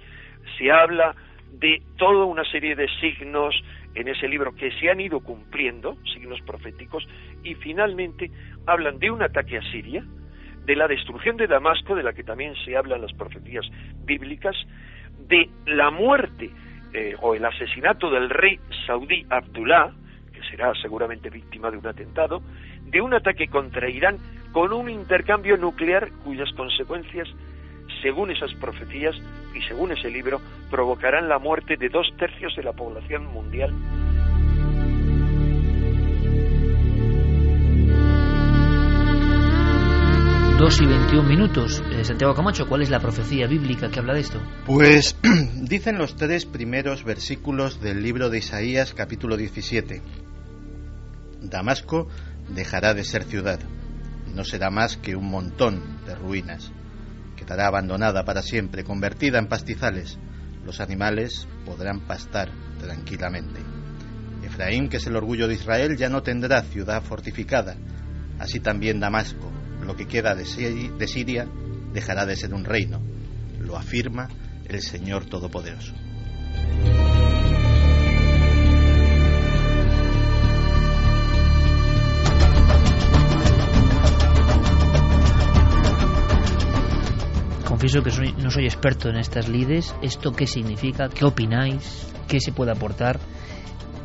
Se 0.59 0.71
habla 0.71 1.15
de 1.53 1.83
toda 1.97 2.25
una 2.25 2.45
serie 2.45 2.75
de 2.75 2.89
signos 3.01 3.55
en 3.95 4.09
ese 4.09 4.29
libro 4.29 4.55
que 4.55 4.73
se 4.73 4.91
han 4.91 5.01
ido 5.01 5.21
cumpliendo, 5.21 5.97
signos 6.13 6.41
proféticos, 6.43 7.07
y 7.45 7.55
finalmente 7.55 8.31
hablan 8.67 8.99
de 8.99 9.11
un 9.11 9.23
ataque 9.23 9.59
a 9.59 9.63
Siria, 9.71 10.05
de 10.65 10.77
la 10.77 10.89
destrucción 10.89 11.37
de 11.37 11.47
Damasco, 11.47 11.95
de 11.95 12.03
la 12.03 12.13
que 12.13 12.25
también 12.25 12.55
se 12.65 12.77
habla 12.77 12.97
en 12.97 13.03
las 13.03 13.13
profecías 13.13 13.67
bíblicas, 14.05 14.57
de 15.29 15.49
la 15.67 15.91
muerte 15.91 16.51
eh, 16.93 17.15
o 17.21 17.35
el 17.35 17.45
asesinato 17.45 18.11
del 18.11 18.31
rey 18.31 18.59
saudí 18.87 19.27
Abdullah, 19.29 19.91
que 20.33 20.43
será 20.51 20.73
seguramente 20.81 21.31
víctima 21.31 21.71
de 21.71 21.79
un 21.79 21.87
atentado, 21.87 22.43
de 22.85 23.01
un 23.01 23.15
ataque 23.15 23.49
contra 23.49 23.89
Irán 23.89 24.19
con 24.53 24.73
un 24.73 24.89
intercambio 24.89 25.57
nuclear 25.57 26.11
cuyas 26.25 26.53
consecuencias, 26.53 27.29
según 28.03 28.31
esas 28.31 28.55
profecías 28.55 29.17
y 29.55 29.63
según 29.63 29.93
ese 29.93 30.11
libro, 30.11 30.41
provocarán 30.71 31.29
la 31.29 31.39
muerte 31.39 31.77
de 31.77 31.89
dos 31.89 32.07
tercios 32.17 32.55
de 32.55 32.63
la 32.63 32.73
población 32.73 33.27
mundial. 33.27 33.73
Dos 40.59 40.81
y 40.81 40.87
veintiún 40.87 41.29
minutos. 41.29 41.83
Eh, 41.93 42.05
Santiago 42.05 42.35
Camacho, 42.35 42.67
¿cuál 42.69 42.83
es 42.83 42.91
la 42.91 43.01
profecía 43.01 43.47
bíblica 43.47 43.91
que 43.91 43.99
habla 43.99 44.15
de 44.15 44.21
esto? 44.21 44.41
Pues 44.67 45.17
dicen 45.63 45.99
los 45.99 46.17
tres 46.17 46.47
primeros 46.47 47.05
versículos 47.05 47.81
del 47.81 48.03
libro 48.03 48.31
de 48.31 48.39
Isaías, 48.39 48.95
capítulo 48.95 49.37
17. 49.37 50.03
Damasco 51.43 52.09
dejará 52.49 52.95
de 52.95 53.05
ser 53.05 53.25
ciudad 53.25 53.61
no 54.35 54.45
será 54.45 54.71
más 54.71 54.97
que 54.97 55.15
un 55.15 55.31
montón 55.31 55.81
de 56.07 56.15
ruinas. 56.15 56.73
Quedará 57.37 57.69
abandonada 57.69 58.25
para 58.25 58.43
siempre, 58.43 58.85
convertida 58.85 59.39
en 59.39 59.47
pastizales. 59.47 60.19
Los 60.67 60.81
animales 60.81 61.47
podrán 61.65 62.01
pastar 62.01 62.51
tranquilamente. 62.79 63.61
Efraín, 64.43 64.89
que 64.89 64.97
es 64.97 65.07
el 65.07 65.17
orgullo 65.17 65.47
de 65.47 65.55
Israel, 65.55 65.97
ya 65.97 66.09
no 66.09 66.23
tendrá 66.23 66.63
ciudad 66.63 67.03
fortificada. 67.03 67.77
Así 68.39 68.61
también 68.61 69.01
Damasco, 69.01 69.51
lo 69.85 69.97
que 69.97 70.07
queda 70.07 70.35
de 70.35 70.45
Siria, 70.45 71.47
dejará 71.93 72.27
de 72.27 72.37
ser 72.37 72.55
un 72.55 72.65
reino. 72.65 73.01
Lo 73.61 73.77
afirma 73.77 74.29
el 74.67 74.81
Señor 74.83 75.27
Todopoderoso. 75.27 75.95
confieso 87.87 88.03
que 88.03 88.43
no 88.43 88.51
soy 88.51 88.65
experto 88.65 89.11
en 89.11 89.17
estas 89.17 89.49
lides. 89.49 89.95
¿Esto 90.01 90.33
qué 90.33 90.47
significa? 90.47 91.11
¿Qué 91.11 91.25
opináis? 91.27 92.07
¿Qué 92.27 92.41
se 92.41 92.53
puede 92.53 92.71
aportar? 92.71 93.21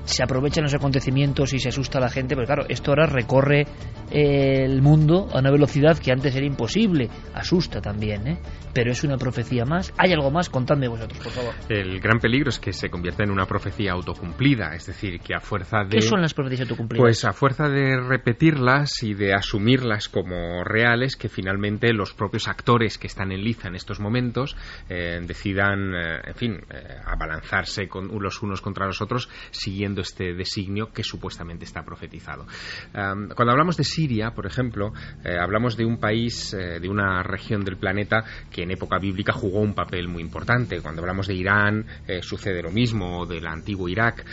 Se 0.09 0.23
aprovechan 0.23 0.63
los 0.63 0.73
acontecimientos 0.73 1.53
y 1.53 1.59
se 1.59 1.69
asusta 1.69 1.99
a 1.99 2.01
la 2.01 2.09
gente, 2.09 2.35
pero 2.35 2.47
claro, 2.47 2.65
esto 2.67 2.91
ahora 2.91 3.05
recorre 3.05 3.65
el 4.11 4.81
mundo 4.81 5.27
a 5.31 5.39
una 5.39 5.51
velocidad 5.51 5.97
que 5.97 6.11
antes 6.11 6.35
era 6.35 6.45
imposible. 6.45 7.09
Asusta 7.33 7.79
también, 7.79 8.27
¿eh? 8.27 8.39
Pero 8.73 8.91
es 8.91 9.03
una 9.03 9.17
profecía 9.17 9.65
más. 9.65 9.93
¿Hay 9.97 10.11
algo 10.13 10.31
más? 10.31 10.49
Contadme 10.49 10.87
vosotros, 10.87 11.19
por 11.19 11.31
favor. 11.31 11.53
El 11.69 11.99
gran 11.99 12.19
peligro 12.19 12.49
es 12.49 12.59
que 12.59 12.73
se 12.73 12.89
convierta 12.89 13.23
en 13.23 13.31
una 13.31 13.45
profecía 13.45 13.91
autocumplida, 13.91 14.73
es 14.75 14.85
decir, 14.85 15.19
que 15.19 15.35
a 15.35 15.39
fuerza 15.39 15.83
de... 15.83 15.97
¿Qué 15.97 16.01
son 16.01 16.21
las 16.21 16.33
profecías 16.33 16.61
autocumplidas? 16.61 17.01
Pues 17.01 17.25
a 17.25 17.33
fuerza 17.33 17.67
de 17.69 17.99
repetirlas 17.99 19.03
y 19.03 19.13
de 19.13 19.33
asumirlas 19.33 20.09
como 20.09 20.63
reales, 20.63 21.15
que 21.15 21.29
finalmente 21.29 21.93
los 21.93 22.13
propios 22.13 22.47
actores 22.47 22.97
que 22.97 23.07
están 23.07 23.31
en 23.31 23.43
liza 23.43 23.67
en 23.67 23.75
estos 23.75 23.99
momentos 23.99 24.55
eh, 24.87 25.19
decidan, 25.25 25.93
eh, 25.93 26.21
en 26.25 26.35
fin, 26.35 26.53
eh, 26.69 26.97
abalanzarse 27.05 27.87
con 27.87 28.09
los 28.19 28.41
unos 28.41 28.61
contra 28.61 28.85
los 28.85 29.01
otros 29.01 29.29
siguiendo 29.51 29.98
este 30.01 30.33
designio 30.33 30.91
que 30.93 31.03
supuestamente 31.03 31.65
está 31.65 31.83
profetizado. 31.83 32.45
cuando 32.93 33.51
hablamos 33.51 33.77
de 33.77 33.83
Siria, 33.83 34.31
por 34.31 34.45
ejemplo, 34.45 34.93
eh, 35.23 35.37
hablamos 35.39 35.75
de 35.77 35.85
un 35.85 35.97
país, 35.97 36.53
eh, 36.53 36.79
de 36.79 36.89
una 36.89 37.23
región 37.23 37.63
del 37.63 37.77
planeta 37.77 38.23
que 38.51 38.63
en 38.63 38.71
época 38.71 38.99
bíblica 38.99 39.33
jugó 39.33 39.59
un 39.59 39.73
papel 39.73 40.07
muy 40.07 40.21
importante. 40.21 40.81
Cuando 40.81 41.01
hablamos 41.01 41.27
de 41.27 41.35
Irán, 41.35 41.85
eh, 42.07 42.21
sucede 42.21 42.61
lo 42.61 42.71
mismo, 42.71 43.19
o 43.19 43.25
del 43.25 43.45
antiguo 43.47 43.89
Irak. 43.89 44.25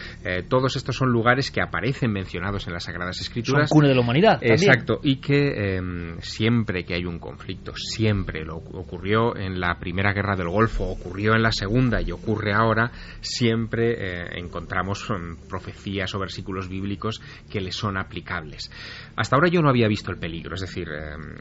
todos 0.49 0.77
estos 0.77 0.97
son 0.97 1.11
lugares 1.11 1.51
que 1.51 1.61
aparecen 1.61 2.13
mencionados 2.13 2.67
en 2.67 2.73
las 2.73 2.85
Sagradas 2.85 3.21
Escrituras. 3.21 3.69
Son 3.69 3.77
cuna 3.77 3.89
de 3.89 3.95
la 3.95 4.01
humanidad. 4.01 4.39
Exacto, 4.41 5.01
y 5.03 5.17
que 5.17 5.77
em, 5.77 6.19
siempre 6.21 6.85
que 6.85 6.95
hay 6.95 7.05
un 7.05 7.19
conflicto, 7.19 7.73
siempre 7.77 8.45
lo 8.45 8.57
ocurrió 8.57 9.37
en 9.37 9.61
la 9.61 9.79
Primera 9.79 10.13
Guerra 10.13 10.37
del 10.37 10.49
Golfo, 10.49 10.85
ocurrió 10.85 11.35
en 11.35 11.43
la 11.43 11.53
Segunda 11.53 12.01
y 12.01 12.13
ocurre 12.13 12.53
ahora, 12.53 12.91
siempre 13.21 14.39
encontramos 14.39 15.09
mm, 15.09 15.49
profecías 15.57 16.15
o 16.15 16.19
versículos 16.19 16.69
bíblicos 16.69 17.23
que 17.51 17.61
le 17.61 17.73
son 17.73 17.97
aplicables. 17.97 18.71
Hasta 19.17 19.37
ahora 19.37 19.49
yo 19.49 19.63
no 19.63 19.71
había 19.71 19.89
visto 19.89 20.11
el 20.11 20.19
peligro, 20.19 20.55
es 20.55 20.61
decir, 20.61 20.87
em, 20.89 21.35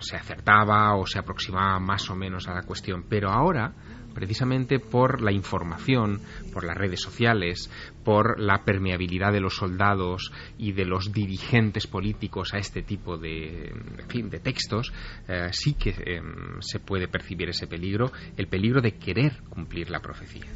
se 0.00 0.16
acertaba 0.16 0.94
o 0.96 1.06
se 1.06 1.18
aproximaba 1.18 1.78
más 1.78 2.08
o 2.08 2.16
menos 2.16 2.48
a 2.48 2.54
la 2.54 2.62
cuestión, 2.62 3.04
pero 3.08 3.30
ahora 3.30 3.74
precisamente 4.14 4.80
por 4.80 5.20
la 5.20 5.30
información, 5.30 6.20
por 6.52 6.64
las 6.64 6.76
redes 6.76 7.00
sociales, 7.00 7.70
por 8.02 8.40
la 8.40 8.64
permeabilidad 8.64 9.32
de 9.32 9.40
los 9.40 9.54
soldados 9.54 10.32
y 10.56 10.72
de 10.72 10.86
los 10.86 11.12
dirigentes 11.12 11.86
políticos 11.86 12.52
a 12.54 12.58
este 12.58 12.82
tipo 12.82 13.16
de, 13.16 13.72
fin, 14.08 14.28
de 14.28 14.40
textos, 14.40 14.92
eh, 15.28 15.50
sí 15.52 15.74
que 15.74 15.90
em, 15.90 16.60
se 16.60 16.80
puede 16.80 17.06
percibir 17.06 17.50
ese 17.50 17.68
peligro, 17.68 18.10
el 18.36 18.48
peligro 18.48 18.80
de 18.80 18.96
querer 18.96 19.40
cumplir 19.50 19.88
la 19.90 20.00
profecía. 20.00 20.46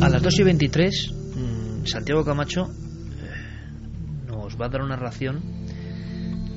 A 0.00 0.08
las 0.08 0.22
2 0.22 0.40
y 0.40 0.42
23, 0.42 1.12
mm, 1.12 1.86
Santiago 1.86 2.24
Camacho 2.24 2.68
eh, 2.70 4.26
nos 4.26 4.60
va 4.60 4.66
a 4.66 4.68
dar 4.68 4.82
una 4.82 4.96
ración 4.96 5.42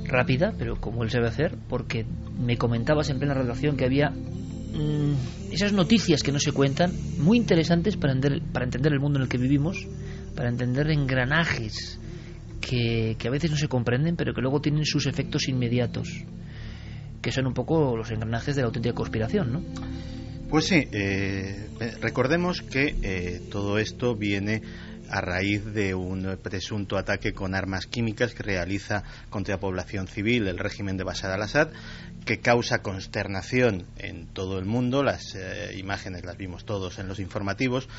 rápida, 0.06 0.54
pero 0.58 0.80
como 0.80 1.04
él 1.04 1.10
sabe 1.10 1.28
hacer, 1.28 1.58
porque 1.70 2.06
me 2.40 2.58
comentabas 2.58 3.10
en 3.10 3.20
plena 3.20 3.34
redacción 3.34 3.78
que 3.78 3.86
había 3.86 4.10
mm, 4.10 5.52
esas 5.52 5.74
noticias 5.74 6.24
que 6.24 6.32
no 6.32 6.40
se 6.40 6.52
cuentan, 6.52 6.92
muy 7.20 7.38
interesantes 7.38 7.98
para 7.98 8.14
entender, 8.14 8.42
para 8.52 8.66
entender 8.66 8.94
el 8.94 9.00
mundo 9.00 9.20
en 9.20 9.24
el 9.24 9.30
que 9.30 9.38
vivimos, 9.38 9.88
para 10.36 10.50
entender 10.50 10.90
engranajes 10.92 12.00
que, 12.62 13.16
que 13.18 13.28
a 13.28 13.32
veces 13.32 13.52
no 13.52 13.58
se 13.58 13.68
comprenden, 13.68 14.16
pero 14.16 14.34
que 14.34 14.42
luego 14.42 14.62
tienen 14.62 14.86
sus 14.86 15.06
efectos 15.06 15.48
inmediatos, 15.48 16.26
que 17.22 17.32
son 17.32 17.48
un 17.48 17.54
poco 17.54 17.96
los 17.96 18.12
engranajes 18.12 18.56
de 18.56 18.62
la 18.62 18.68
auténtica 18.68 18.96
conspiración, 18.96 19.54
¿no? 19.54 19.62
Pues 20.54 20.68
sí, 20.68 20.88
eh, 20.91 21.68
recordemos 21.99 22.62
que 22.62 22.95
eh, 23.01 23.41
todo 23.49 23.80
esto 23.80 24.16
viene 24.16 24.62
a 25.10 25.20
raíz 25.20 25.66
de 25.66 25.95
un 25.95 26.38
presunto 26.43 26.95
ataque 26.95 27.34
con 27.34 27.56
armas 27.56 27.88
químicas 27.88 28.36
que 28.36 28.43
realiza 28.43 29.01
contra 29.32 29.56
la 29.56 29.60
población 29.60 30.08
civil 30.08 30.47
el 30.47 30.60
régimen 30.60 30.95
de 30.95 31.06
Bashar 31.06 31.32
al-Assad, 31.32 31.70
que 32.24 32.39
causa 32.39 32.84
consternación 32.84 33.88
en 33.97 34.28
todo 34.28 34.60
el 34.60 34.66
mundo. 34.66 35.01
Las 35.01 35.34
eh, 35.34 35.74
imágenes 35.76 36.24
las 36.24 36.38
vimos 36.38 36.66
todos 36.66 36.99
en 36.99 37.08
los 37.08 37.20
informativos 37.20 37.89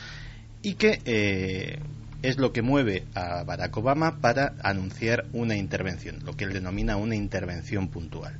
y 0.62 0.74
que 0.74 1.00
eh, 1.06 1.80
es 2.22 2.38
lo 2.38 2.52
que 2.52 2.62
mueve 2.62 3.02
a 3.16 3.42
Barack 3.42 3.76
Obama 3.76 4.20
para 4.20 4.54
anunciar 4.62 5.24
una 5.32 5.56
intervención, 5.56 6.20
lo 6.24 6.36
que 6.36 6.44
él 6.44 6.52
denomina 6.52 6.98
una 6.98 7.16
intervención 7.16 7.88
puntual. 7.88 8.38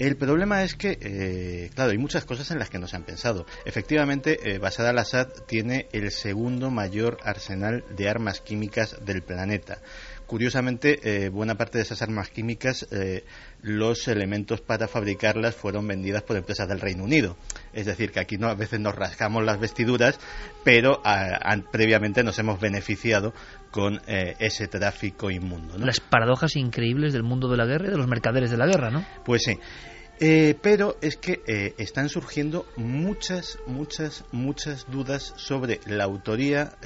El 0.00 0.16
problema 0.16 0.62
es 0.64 0.76
que, 0.76 0.96
eh, 0.98 1.70
claro, 1.74 1.90
hay 1.90 1.98
muchas 1.98 2.24
cosas 2.24 2.50
en 2.50 2.58
las 2.58 2.70
que 2.70 2.78
no 2.78 2.88
se 2.88 2.96
han 2.96 3.04
pensado. 3.04 3.44
Efectivamente, 3.66 4.38
eh, 4.50 4.58
Bashar 4.58 4.86
al-Assad 4.86 5.28
tiene 5.46 5.88
el 5.92 6.10
segundo 6.10 6.70
mayor 6.70 7.18
arsenal 7.22 7.84
de 7.94 8.08
armas 8.08 8.40
químicas 8.40 8.96
del 9.04 9.20
planeta. 9.20 9.82
Curiosamente, 10.30 11.00
eh, 11.02 11.28
buena 11.28 11.56
parte 11.56 11.78
de 11.78 11.82
esas 11.82 12.02
armas 12.02 12.30
químicas, 12.30 12.86
eh, 12.92 13.24
los 13.62 14.06
elementos 14.06 14.60
para 14.60 14.86
fabricarlas 14.86 15.56
fueron 15.56 15.88
vendidas 15.88 16.22
por 16.22 16.36
empresas 16.36 16.68
del 16.68 16.80
Reino 16.80 17.02
Unido. 17.02 17.36
Es 17.72 17.84
decir, 17.84 18.12
que 18.12 18.20
aquí 18.20 18.38
no, 18.38 18.48
a 18.48 18.54
veces 18.54 18.78
nos 18.78 18.94
rascamos 18.94 19.44
las 19.44 19.58
vestiduras, 19.58 20.20
pero 20.62 21.02
previamente 21.72 22.22
nos 22.22 22.38
hemos 22.38 22.60
beneficiado 22.60 23.34
con 23.72 24.00
eh, 24.06 24.36
ese 24.38 24.68
tráfico 24.68 25.32
inmundo. 25.32 25.76
Las 25.78 25.98
paradojas 25.98 26.54
increíbles 26.54 27.12
del 27.12 27.24
mundo 27.24 27.48
de 27.48 27.56
la 27.56 27.66
guerra 27.66 27.88
y 27.88 27.90
de 27.90 27.96
los 27.96 28.06
mercaderes 28.06 28.52
de 28.52 28.56
la 28.56 28.66
guerra, 28.66 28.90
¿no? 28.90 29.04
Pues 29.24 29.42
sí. 29.42 29.58
Pero 30.20 30.98
es 31.00 31.16
que 31.16 31.74
están 31.78 32.10
surgiendo 32.10 32.66
muchas, 32.76 33.58
muchas, 33.66 34.24
muchas 34.32 34.86
dudas 34.90 35.32
sobre 35.36 35.80
la 35.86 36.04
autoría, 36.04 36.76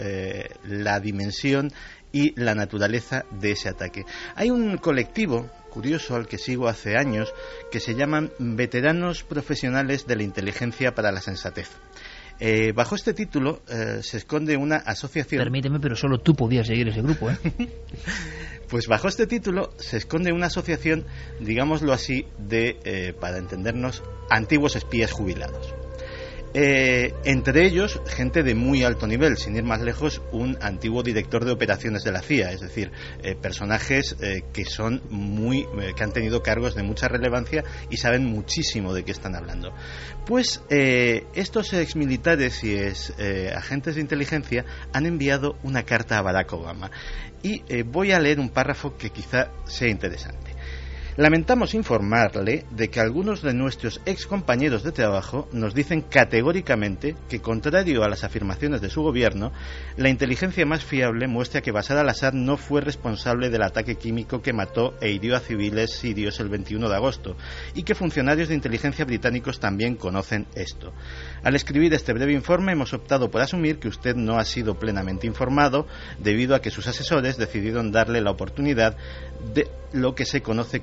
la 0.62 1.00
dimensión 1.00 1.72
y 2.14 2.32
la 2.40 2.54
naturaleza 2.54 3.24
de 3.32 3.50
ese 3.50 3.68
ataque. 3.68 4.06
Hay 4.36 4.50
un 4.50 4.76
colectivo 4.78 5.50
curioso 5.74 6.14
al 6.14 6.28
que 6.28 6.38
sigo 6.38 6.68
hace 6.68 6.96
años 6.96 7.34
que 7.72 7.80
se 7.80 7.94
llaman 7.94 8.30
Veteranos 8.38 9.24
Profesionales 9.24 10.06
de 10.06 10.14
la 10.14 10.22
Inteligencia 10.22 10.94
para 10.94 11.10
la 11.10 11.20
Sensatez. 11.20 11.68
Eh, 12.38 12.72
bajo 12.72 12.94
este 12.94 13.14
título 13.14 13.62
eh, 13.68 14.00
se 14.02 14.18
esconde 14.18 14.56
una 14.56 14.76
asociación. 14.76 15.42
Permíteme, 15.42 15.80
pero 15.80 15.96
solo 15.96 16.18
tú 16.18 16.34
podías 16.34 16.66
seguir 16.66 16.88
ese 16.88 17.02
grupo, 17.02 17.30
¿eh? 17.30 17.36
pues 18.74 18.88
bajo 18.88 19.06
este 19.06 19.28
título 19.28 19.72
se 19.76 19.98
esconde 19.98 20.32
una 20.32 20.46
asociación, 20.46 21.06
digámoslo 21.38 21.92
así, 21.92 22.26
de, 22.38 23.14
para 23.20 23.38
entendernos, 23.38 24.02
antiguos 24.30 24.74
espías 24.74 25.12
jubilados. 25.12 25.72
Eh, 26.56 27.12
entre 27.24 27.66
ellos, 27.66 28.00
gente 28.06 28.44
de 28.44 28.54
muy 28.54 28.84
alto 28.84 29.08
nivel, 29.08 29.36
sin 29.36 29.56
ir 29.56 29.64
más 29.64 29.80
lejos, 29.80 30.22
un 30.30 30.56
antiguo 30.60 31.02
director 31.02 31.44
de 31.44 31.50
operaciones 31.50 32.04
de 32.04 32.12
la 32.12 32.22
CIA, 32.22 32.52
es 32.52 32.60
decir, 32.60 32.92
eh, 33.24 33.34
personajes 33.34 34.14
eh, 34.20 34.44
que 34.52 34.64
son 34.64 35.02
muy, 35.10 35.66
han 36.00 36.12
tenido 36.12 36.44
cargos 36.44 36.76
de 36.76 36.84
mucha 36.84 37.08
relevancia 37.08 37.64
y 37.90 37.96
saben 37.96 38.26
muchísimo 38.26 38.94
de 38.94 39.04
qué 39.04 39.10
están 39.10 39.34
hablando. 39.34 39.74
Pues 40.26 40.62
estos 40.68 41.72
exmilitares 41.72 42.62
y 42.62 42.76
agentes 43.54 43.96
de 43.96 44.00
inteligencia 44.00 44.64
han 44.92 45.06
enviado 45.06 45.56
una 45.62 45.82
carta 45.84 46.18
a 46.18 46.22
Barack 46.22 46.52
Obama 46.52 46.90
y 47.42 47.82
voy 47.82 48.12
a 48.12 48.20
leer 48.20 48.40
un 48.40 48.48
párrafo 48.48 48.96
que 48.96 49.10
quizá 49.10 49.50
sea 49.66 49.88
interesante. 49.88 50.53
Lamentamos 51.16 51.74
informarle 51.74 52.64
de 52.72 52.90
que 52.90 52.98
algunos 52.98 53.40
de 53.40 53.54
nuestros 53.54 54.00
ex 54.04 54.26
compañeros 54.26 54.82
de 54.82 54.90
trabajo 54.90 55.48
nos 55.52 55.72
dicen 55.72 56.00
categóricamente 56.00 57.14
que, 57.28 57.40
contrario 57.40 58.02
a 58.02 58.08
las 58.08 58.24
afirmaciones 58.24 58.80
de 58.80 58.90
su 58.90 59.00
gobierno, 59.00 59.52
la 59.96 60.08
inteligencia 60.08 60.66
más 60.66 60.84
fiable 60.84 61.28
muestra 61.28 61.60
que 61.60 61.70
Bashar 61.70 61.98
al-Assad 61.98 62.32
no 62.32 62.56
fue 62.56 62.80
responsable 62.80 63.48
del 63.48 63.62
ataque 63.62 63.94
químico 63.94 64.42
que 64.42 64.52
mató 64.52 64.94
e 65.00 65.12
hirió 65.12 65.36
a 65.36 65.40
civiles 65.40 65.92
sirios 65.92 66.40
el 66.40 66.48
21 66.48 66.88
de 66.88 66.96
agosto 66.96 67.36
y 67.74 67.84
que 67.84 67.94
funcionarios 67.94 68.48
de 68.48 68.56
inteligencia 68.56 69.04
británicos 69.04 69.60
también 69.60 69.94
conocen 69.94 70.48
esto. 70.56 70.92
Al 71.44 71.54
escribir 71.54 71.94
este 71.94 72.12
breve 72.12 72.32
informe 72.32 72.72
hemos 72.72 72.92
optado 72.92 73.30
por 73.30 73.40
asumir 73.40 73.78
que 73.78 73.86
usted 73.86 74.16
no 74.16 74.36
ha 74.36 74.44
sido 74.44 74.80
plenamente 74.80 75.28
informado 75.28 75.86
debido 76.18 76.56
a 76.56 76.60
que 76.60 76.72
sus 76.72 76.88
asesores 76.88 77.36
decidieron 77.36 77.92
darle 77.92 78.20
la 78.20 78.32
oportunidad 78.32 78.96
de 79.54 79.68
lo 79.92 80.16
que 80.16 80.24
se 80.24 80.42
conoce 80.42 80.80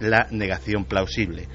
la 0.00 0.26
negación 0.30 0.84
plausible. 0.84 1.48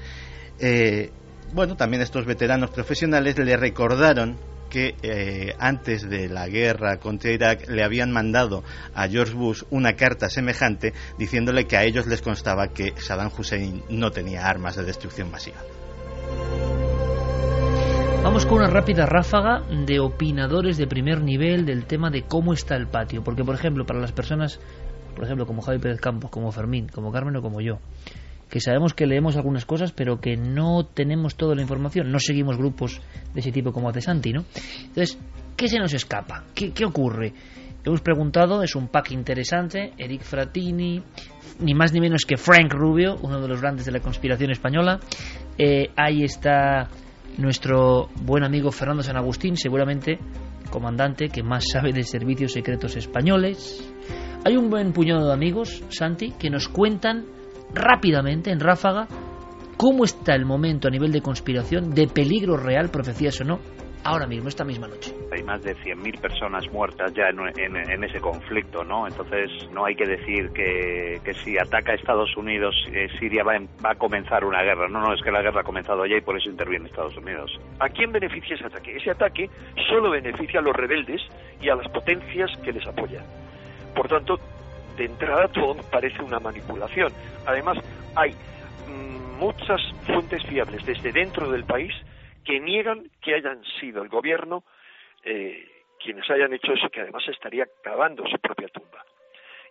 Eh, 0.58 1.10
bueno, 1.52 1.76
también 1.76 2.02
estos 2.02 2.24
veteranos 2.24 2.70
profesionales 2.70 3.38
le 3.38 3.56
recordaron 3.56 4.38
que 4.70 4.94
eh, 5.02 5.54
antes 5.58 6.08
de 6.08 6.30
la 6.30 6.48
guerra 6.48 6.96
contra 6.96 7.30
Irak 7.30 7.68
le 7.68 7.84
habían 7.84 8.10
mandado 8.10 8.64
a 8.94 9.06
George 9.06 9.34
Bush 9.34 9.64
una 9.68 9.92
carta 9.96 10.30
semejante 10.30 10.94
diciéndole 11.18 11.66
que 11.66 11.76
a 11.76 11.84
ellos 11.84 12.06
les 12.06 12.22
constaba 12.22 12.68
que 12.68 12.94
Saddam 12.96 13.30
Hussein 13.36 13.82
no 13.90 14.10
tenía 14.10 14.46
armas 14.46 14.76
de 14.76 14.84
destrucción 14.84 15.30
masiva. 15.30 15.58
Vamos 18.22 18.46
con 18.46 18.58
una 18.58 18.68
rápida 18.68 19.04
ráfaga 19.04 19.62
de 19.84 20.00
opinadores 20.00 20.78
de 20.78 20.86
primer 20.86 21.20
nivel 21.20 21.66
del 21.66 21.84
tema 21.84 22.08
de 22.08 22.22
cómo 22.22 22.54
está 22.54 22.76
el 22.76 22.86
patio, 22.86 23.22
porque 23.22 23.44
por 23.44 23.56
ejemplo 23.56 23.84
para 23.84 24.00
las 24.00 24.12
personas 24.12 24.58
por 25.22 25.28
ejemplo, 25.28 25.46
como 25.46 25.62
Javi 25.62 25.78
Pérez 25.78 26.00
Campos, 26.00 26.32
como 26.32 26.50
Fermín, 26.50 26.88
como 26.88 27.12
Carmen 27.12 27.36
o 27.36 27.42
como 27.42 27.60
yo, 27.60 27.78
que 28.50 28.58
sabemos 28.58 28.92
que 28.92 29.06
leemos 29.06 29.36
algunas 29.36 29.64
cosas, 29.64 29.92
pero 29.92 30.20
que 30.20 30.36
no 30.36 30.84
tenemos 30.84 31.36
toda 31.36 31.54
la 31.54 31.62
información, 31.62 32.10
no 32.10 32.18
seguimos 32.18 32.56
grupos 32.56 33.00
de 33.32 33.38
ese 33.38 33.52
tipo 33.52 33.70
como 33.70 33.88
hace 33.88 34.00
Santi, 34.00 34.32
¿no? 34.32 34.44
Entonces, 34.80 35.16
¿qué 35.56 35.68
se 35.68 35.78
nos 35.78 35.94
escapa? 35.94 36.42
¿Qué, 36.56 36.84
ocurre? 36.84 37.34
Hemos 37.84 38.00
preguntado, 38.00 38.64
es 38.64 38.74
un 38.74 38.88
pack 38.88 39.12
interesante, 39.12 39.92
Eric 39.96 40.22
Fratini, 40.22 41.00
ni 41.60 41.72
más 41.72 41.92
ni 41.92 42.00
menos 42.00 42.24
que 42.24 42.36
Frank 42.36 42.72
Rubio, 42.72 43.14
uno 43.22 43.40
de 43.40 43.46
los 43.46 43.60
grandes 43.60 43.86
de 43.86 43.92
la 43.92 44.00
conspiración 44.00 44.50
española. 44.50 44.98
Eh, 45.56 45.90
ahí 45.94 46.24
está 46.24 46.88
nuestro 47.38 48.08
buen 48.22 48.42
amigo 48.42 48.72
Fernando 48.72 49.04
San 49.04 49.16
Agustín, 49.16 49.56
seguramente 49.56 50.18
comandante 50.72 51.28
que 51.28 51.44
más 51.44 51.68
sabe 51.70 51.92
de 51.92 52.02
servicios 52.02 52.52
secretos 52.52 52.96
españoles. 52.96 53.88
Hay 54.44 54.56
un 54.56 54.70
buen 54.70 54.92
puñado 54.92 55.28
de 55.28 55.32
amigos, 55.32 55.84
Santi, 55.90 56.32
que 56.32 56.50
nos 56.50 56.68
cuentan 56.68 57.26
rápidamente, 57.72 58.50
en 58.50 58.58
ráfaga, 58.58 59.06
cómo 59.76 60.04
está 60.04 60.34
el 60.34 60.46
momento 60.46 60.88
a 60.88 60.90
nivel 60.90 61.12
de 61.12 61.22
conspiración, 61.22 61.94
de 61.94 62.08
peligro 62.08 62.56
real, 62.56 62.90
profecías 62.90 63.40
o 63.40 63.44
no, 63.44 63.60
ahora 64.02 64.26
mismo, 64.26 64.48
esta 64.48 64.64
misma 64.64 64.88
noche. 64.88 65.14
Hay 65.30 65.44
más 65.44 65.62
de 65.62 65.76
100.000 65.76 66.20
personas 66.20 66.68
muertas 66.72 67.14
ya 67.14 67.28
en, 67.28 68.02
ese 68.02 68.18
conflicto, 68.18 68.82
¿no? 68.82 69.06
Entonces 69.06 69.48
no 69.70 69.84
hay 69.84 69.94
que 69.94 70.08
decir 70.08 70.50
que, 70.52 71.20
si 71.44 71.56
ataca 71.56 71.92
a 71.92 71.94
Estados 71.94 72.36
Unidos, 72.36 72.74
eh, 72.92 73.06
Siria 73.20 73.44
va, 73.44 73.52
va, 73.84 73.92
a 73.92 73.94
comenzar 73.94 74.44
una 74.44 74.62
guerra. 74.64 74.88
No, 74.88 75.00
no, 75.00 75.14
es 75.14 75.22
que 75.22 75.30
la 75.30 75.40
guerra 75.40 75.60
ha 75.60 75.64
comenzado 75.64 76.04
ya 76.04 76.16
y 76.16 76.20
por 76.20 76.36
eso 76.36 76.50
interviene 76.50 76.86
Estados 76.86 77.16
Unidos. 77.16 77.52
¿A 77.78 77.88
quién 77.88 78.10
beneficia 78.10 78.56
ese 78.56 78.66
ataque? 78.66 78.96
Ese 78.96 79.12
ataque 79.12 79.48
solo 79.88 80.10
beneficia 80.10 80.58
a 80.58 80.62
los 80.64 80.74
rebeldes 80.74 81.22
y 81.60 81.68
a 81.68 81.76
las 81.76 81.86
potencias 81.92 82.50
que 82.64 82.72
les 82.72 82.84
apoyan. 82.88 83.24
Por 83.94 84.08
tanto, 84.08 84.38
de 84.96 85.04
entrada 85.04 85.48
todo 85.48 85.82
parece 85.90 86.22
una 86.22 86.38
manipulación. 86.38 87.12
Además, 87.46 87.78
hay 88.14 88.32
mm, 88.88 89.38
muchas 89.38 89.80
fuentes 90.06 90.42
fiables 90.46 90.84
desde 90.84 91.12
dentro 91.12 91.50
del 91.50 91.64
país 91.64 91.92
que 92.44 92.60
niegan 92.60 93.08
que 93.20 93.34
hayan 93.34 93.62
sido 93.80 94.02
el 94.02 94.08
gobierno 94.08 94.64
eh, 95.24 95.68
quienes 96.02 96.28
hayan 96.30 96.52
hecho 96.52 96.72
eso, 96.72 96.90
que 96.90 97.00
además 97.00 97.22
estaría 97.28 97.66
cavando 97.82 98.26
su 98.26 98.38
propia 98.38 98.68
tumba. 98.68 99.04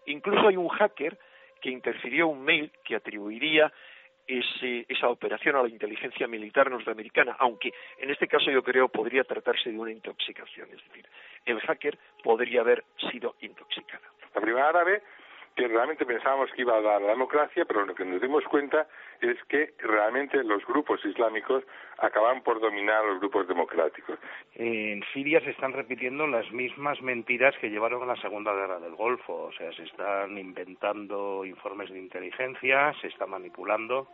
Incluso 0.06 0.48
hay 0.48 0.56
un 0.56 0.70
hacker 0.70 1.18
que 1.62 1.70
interfirió 1.70 2.28
un 2.28 2.42
mail 2.42 2.72
que 2.84 2.96
atribuiría 2.96 3.72
esa 4.28 5.10
operación 5.10 5.56
a 5.56 5.64
la 5.64 5.70
inteligencia 5.70 6.28
militar 6.28 6.70
norteamericana, 6.70 7.36
aunque 7.40 7.74
en 8.00 8.10
este 8.10 8.28
caso 8.28 8.50
yo 8.52 8.64
creo 8.64 8.88
podría 8.88 9.24
tratarse 9.24 9.72
de 9.72 9.78
una 9.78 9.92
intoxicación, 9.92 10.70
es 10.72 10.84
decir, 10.88 11.06
el 11.46 11.60
hacker 11.62 11.98
podría 12.24 12.62
haber 12.62 12.84
sido 13.12 13.36
intoxicado. 13.42 14.04
La 14.34 14.42
primavera 14.42 14.70
árabe 14.70 15.04
que 15.56 15.68
realmente 15.68 16.06
pensábamos 16.06 16.52
que 16.52 16.62
iba 16.62 16.76
a 16.76 16.82
dar 16.82 17.02
la 17.02 17.10
democracia, 17.10 17.66
pero 17.66 17.86
lo 17.86 17.94
que 17.94 18.06
nos 18.06 18.22
dimos 18.22 18.44
cuenta 18.46 18.88
es 19.20 19.38
que 19.46 19.74
realmente 19.80 20.44
los 20.44 20.66
grupos 20.66 21.04
islámicos 21.06 21.64
acaban 21.98 22.42
por 22.42 22.60
dominar 22.60 23.04
los 23.06 23.20
grupos 23.20 23.48
democráticos. 23.48 24.18
En 24.56 25.04
Siria 25.14 25.42
se 25.42 25.52
están 25.52 25.74
repitiendo 25.74 26.26
las 26.28 26.52
mismas 26.52 27.02
mentiras 27.02 27.56
que 27.60 27.70
llevaron 27.70 28.04
a 28.04 28.08
la 28.08 28.22
Segunda 28.22 28.54
Guerra 28.54 28.80
del 28.80 28.96
Golfo, 28.96 29.44
o 29.44 29.52
sea, 29.54 29.72
se 29.74 29.84
están 29.84 30.38
inventando 30.38 31.46
informes 31.46 31.90
de 31.92 32.00
inteligencia, 32.00 32.94
se 33.02 33.08
está 33.08 33.26
manipulando 33.26 34.08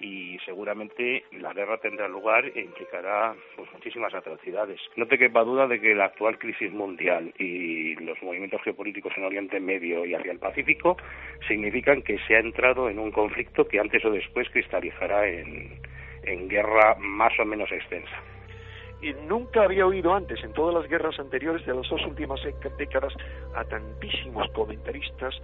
y 0.00 0.38
seguramente 0.44 1.24
la 1.32 1.52
guerra 1.52 1.78
tendrá 1.78 2.08
lugar 2.08 2.44
e 2.46 2.60
implicará 2.60 3.34
pues, 3.56 3.72
muchísimas 3.72 4.14
atrocidades. 4.14 4.80
No 4.96 5.06
te 5.06 5.18
quepa 5.18 5.44
duda 5.44 5.66
de 5.66 5.80
que 5.80 5.94
la 5.94 6.06
actual 6.06 6.38
crisis 6.38 6.72
mundial 6.72 7.32
y 7.38 7.94
los 7.96 8.20
movimientos 8.22 8.62
geopolíticos 8.62 9.12
en 9.16 9.24
Oriente 9.24 9.60
Medio 9.60 10.04
y 10.04 10.14
hacia 10.14 10.32
el 10.32 10.38
Pacífico 10.38 10.96
significan 11.46 12.02
que 12.02 12.18
se 12.26 12.36
ha 12.36 12.40
entrado 12.40 12.88
en 12.88 12.98
un 12.98 13.10
conflicto 13.10 13.66
que 13.66 13.80
antes 13.80 14.04
o 14.04 14.10
después 14.10 14.48
cristalizará 14.50 15.28
en, 15.28 15.80
en 16.24 16.48
guerra 16.48 16.96
más 16.98 17.32
o 17.38 17.44
menos 17.44 17.70
extensa. 17.72 18.22
Y 19.00 19.12
nunca 19.28 19.62
había 19.62 19.86
oído 19.86 20.12
antes, 20.12 20.42
en 20.42 20.52
todas 20.52 20.74
las 20.74 20.90
guerras 20.90 21.18
anteriores 21.20 21.64
de 21.64 21.74
las 21.74 21.88
dos 21.88 22.04
últimas 22.04 22.40
décadas, 22.76 23.14
a 23.54 23.64
tantísimos 23.64 24.50
comentaristas 24.50 25.40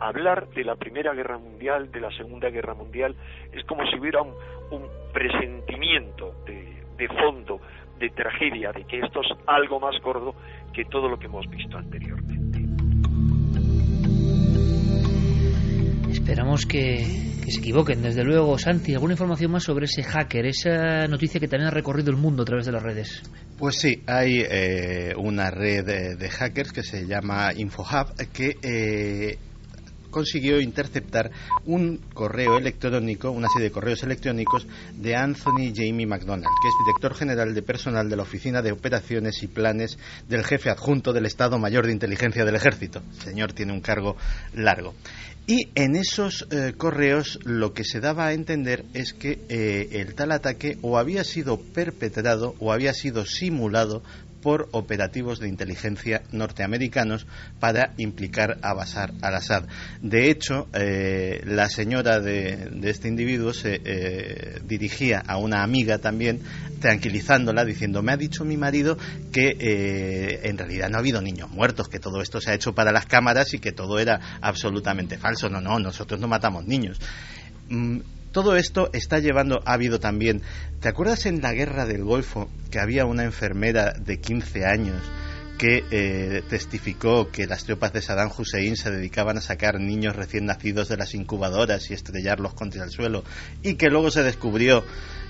hablar 0.00 0.48
de 0.50 0.64
la 0.64 0.76
Primera 0.76 1.14
Guerra 1.14 1.38
Mundial, 1.38 1.90
de 1.90 2.00
la 2.00 2.10
Segunda 2.16 2.50
Guerra 2.50 2.74
Mundial. 2.74 3.14
Es 3.52 3.64
como 3.64 3.84
si 3.86 3.98
hubiera 3.98 4.22
un, 4.22 4.34
un 4.70 4.88
presentimiento 5.12 6.34
de, 6.46 6.82
de 6.96 7.08
fondo, 7.08 7.60
de 7.98 8.10
tragedia, 8.10 8.72
de 8.72 8.84
que 8.84 8.98
esto 8.98 9.20
es 9.20 9.28
algo 9.46 9.80
más 9.80 10.00
gordo 10.02 10.34
que 10.72 10.84
todo 10.84 11.08
lo 11.08 11.18
que 11.18 11.26
hemos 11.26 11.48
visto 11.48 11.76
anteriormente. 11.76 12.46
Esperamos 16.10 16.66
que, 16.66 17.04
se 17.46 17.60
equivoquen. 17.60 18.02
Desde 18.02 18.24
luego, 18.24 18.58
Santi, 18.58 18.94
¿alguna 18.94 19.12
información 19.12 19.52
más 19.52 19.62
sobre 19.62 19.84
ese 19.84 20.02
hacker, 20.02 20.46
esa 20.46 21.06
noticia 21.06 21.38
que 21.38 21.46
también 21.46 21.68
ha 21.68 21.70
recorrido 21.70 22.10
el 22.10 22.16
mundo 22.16 22.42
a 22.42 22.44
través 22.44 22.66
de 22.66 22.72
las 22.72 22.82
redes? 22.82 23.22
Pues 23.56 23.76
sí, 23.76 24.02
hay 24.06 24.40
eh, 24.40 25.14
una 25.16 25.50
red 25.50 25.84
de, 26.18 26.28
hackers 26.28 26.72
que 26.72 26.82
se 26.82 27.06
llama 27.06 27.52
InfoHub 27.54 28.08
que 28.32 28.56
eh, 28.60 29.38
consiguió 30.16 30.62
interceptar 30.62 31.30
un 31.66 31.98
correo 32.14 32.56
electrónico, 32.56 33.30
una 33.30 33.48
serie 33.48 33.68
de 33.68 33.70
correos 33.70 34.02
electrónicos 34.02 34.66
de 34.94 35.14
Anthony 35.14 35.74
Jamie 35.74 36.06
McDonald, 36.06 36.46
que 36.62 36.68
es 36.68 36.74
director 36.86 37.14
general 37.14 37.54
de 37.54 37.60
personal 37.60 38.08
de 38.08 38.16
la 38.16 38.22
Oficina 38.22 38.62
de 38.62 38.72
Operaciones 38.72 39.42
y 39.42 39.46
Planes 39.46 39.98
del 40.26 40.42
jefe 40.42 40.70
adjunto 40.70 41.12
del 41.12 41.26
Estado 41.26 41.58
Mayor 41.58 41.84
de 41.84 41.92
Inteligencia 41.92 42.46
del 42.46 42.54
Ejército. 42.54 43.02
El 43.14 43.20
señor 43.20 43.52
tiene 43.52 43.74
un 43.74 43.82
cargo 43.82 44.16
largo. 44.54 44.94
Y 45.46 45.68
en 45.74 45.94
esos 45.94 46.48
eh, 46.50 46.72
correos 46.76 47.38
lo 47.44 47.74
que 47.74 47.84
se 47.84 48.00
daba 48.00 48.26
a 48.26 48.32
entender 48.32 48.84
es 48.94 49.12
que 49.12 49.38
eh, 49.48 50.00
el 50.00 50.14
tal 50.14 50.32
ataque 50.32 50.78
o 50.80 50.98
había 50.98 51.24
sido 51.24 51.60
perpetrado 51.60 52.56
o 52.58 52.72
había 52.72 52.94
sido 52.94 53.26
simulado 53.26 54.02
por 54.46 54.68
operativos 54.70 55.40
de 55.40 55.48
inteligencia 55.48 56.22
norteamericanos 56.30 57.26
para 57.58 57.94
implicar 57.96 58.58
a 58.62 58.74
Bashar 58.74 59.12
al-Assad. 59.20 59.64
De 60.00 60.30
hecho, 60.30 60.68
eh, 60.72 61.42
la 61.44 61.68
señora 61.68 62.20
de, 62.20 62.70
este 62.84 63.08
individuo 63.08 63.52
se 63.52 63.80
eh, 63.84 64.60
dirigía 64.64 65.18
a 65.26 65.38
una 65.38 65.64
amiga 65.64 65.98
también, 65.98 66.42
tranquilizándola, 66.78 67.64
diciendo, 67.64 68.04
me 68.04 68.12
ha 68.12 68.16
dicho 68.16 68.44
mi 68.44 68.56
marido 68.56 68.96
que 69.32 69.56
eh, 69.58 70.40
en 70.44 70.58
realidad 70.58 70.90
no 70.90 70.98
ha 70.98 71.00
habido 71.00 71.20
niños 71.20 71.50
muertos, 71.50 71.88
que 71.88 71.98
todo 71.98 72.22
esto 72.22 72.40
se 72.40 72.52
ha 72.52 72.54
hecho 72.54 72.72
para 72.72 72.92
las 72.92 73.06
cámaras 73.06 73.52
y 73.52 73.58
que 73.58 73.72
todo 73.72 73.98
era 73.98 74.38
absolutamente 74.40 75.18
falso. 75.18 75.48
No, 75.48 75.60
no, 75.60 75.80
nosotros 75.80 76.20
no 76.20 76.28
matamos 76.28 76.64
niños. 76.66 77.00
Todo 78.36 78.54
esto 78.54 78.90
está 78.92 79.18
llevando, 79.18 79.62
ha 79.64 79.72
habido 79.72 79.98
también, 79.98 80.42
¿te 80.80 80.90
acuerdas 80.90 81.24
en 81.24 81.40
la 81.40 81.54
guerra 81.54 81.86
del 81.86 82.04
Golfo 82.04 82.50
que 82.70 82.78
había 82.78 83.06
una 83.06 83.24
enfermera 83.24 83.94
de 83.94 84.20
15 84.20 84.66
años 84.66 85.00
que 85.56 85.84
eh, 85.90 86.42
testificó 86.46 87.30
que 87.30 87.46
las 87.46 87.64
tropas 87.64 87.94
de 87.94 88.02
Saddam 88.02 88.30
Hussein 88.36 88.76
se 88.76 88.90
dedicaban 88.90 89.38
a 89.38 89.40
sacar 89.40 89.80
niños 89.80 90.16
recién 90.16 90.44
nacidos 90.44 90.90
de 90.90 90.98
las 90.98 91.14
incubadoras 91.14 91.90
y 91.90 91.94
estrellarlos 91.94 92.52
contra 92.52 92.84
el 92.84 92.90
suelo 92.90 93.24
y 93.62 93.76
que 93.76 93.88
luego 93.88 94.10
se 94.10 94.22
descubrió 94.22 94.84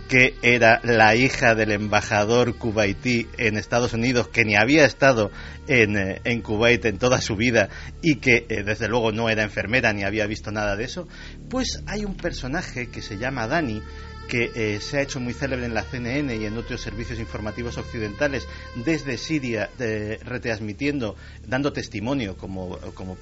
que 0.09 0.35
era 0.43 0.81
la 0.85 1.17
hija 1.17 1.55
del 1.55 1.73
embajador 1.73 2.57
kuwaití 2.57 3.27
en 3.39 3.57
Estados 3.57 3.93
Unidos, 3.93 4.29
que 4.29 4.45
ni 4.45 4.57
había 4.57 4.85
estado 4.85 5.31
en, 5.67 5.97
eh, 5.97 6.21
en 6.25 6.43
Kuwait 6.43 6.85
en 6.85 6.99
toda 6.99 7.21
su 7.21 7.37
vida 7.37 7.69
y 8.03 8.17
que 8.17 8.47
eh, 8.49 8.63
desde 8.63 8.89
luego 8.89 9.13
no 9.13 9.29
era 9.29 9.43
enfermera 9.43 9.93
ni 9.93 10.05
había 10.05 10.27
visto 10.27 10.53
nada 10.53 10.77
de 10.77 10.85
eso, 10.85 11.09
pues 11.49 11.83
hay 11.87 12.05
un 12.05 12.17
personaje 12.17 12.89
que 12.89 13.03
se 13.03 13.19
llama 13.19 13.49
Dani, 13.49 13.83
que 14.29 14.51
eh, 14.55 14.81
se 14.81 14.99
ha 14.99 15.03
hecho 15.03 15.21
muy 15.21 15.33
célebre 15.33 15.67
en 15.67 15.75
la 15.75 15.83
CNN 15.83 16.35
y 16.37 16.45
en 16.47 16.57
otros 16.57 16.81
servicios 16.81 17.19
informativos 17.19 17.79
occidentales 17.79 18.47
desde 18.85 19.19
Siria, 19.19 19.71
retransmitiendo, 19.79 21.17
dando 21.47 21.73
testimonio 21.73 22.37
como, 22.37 22.79
como, 22.95 23.17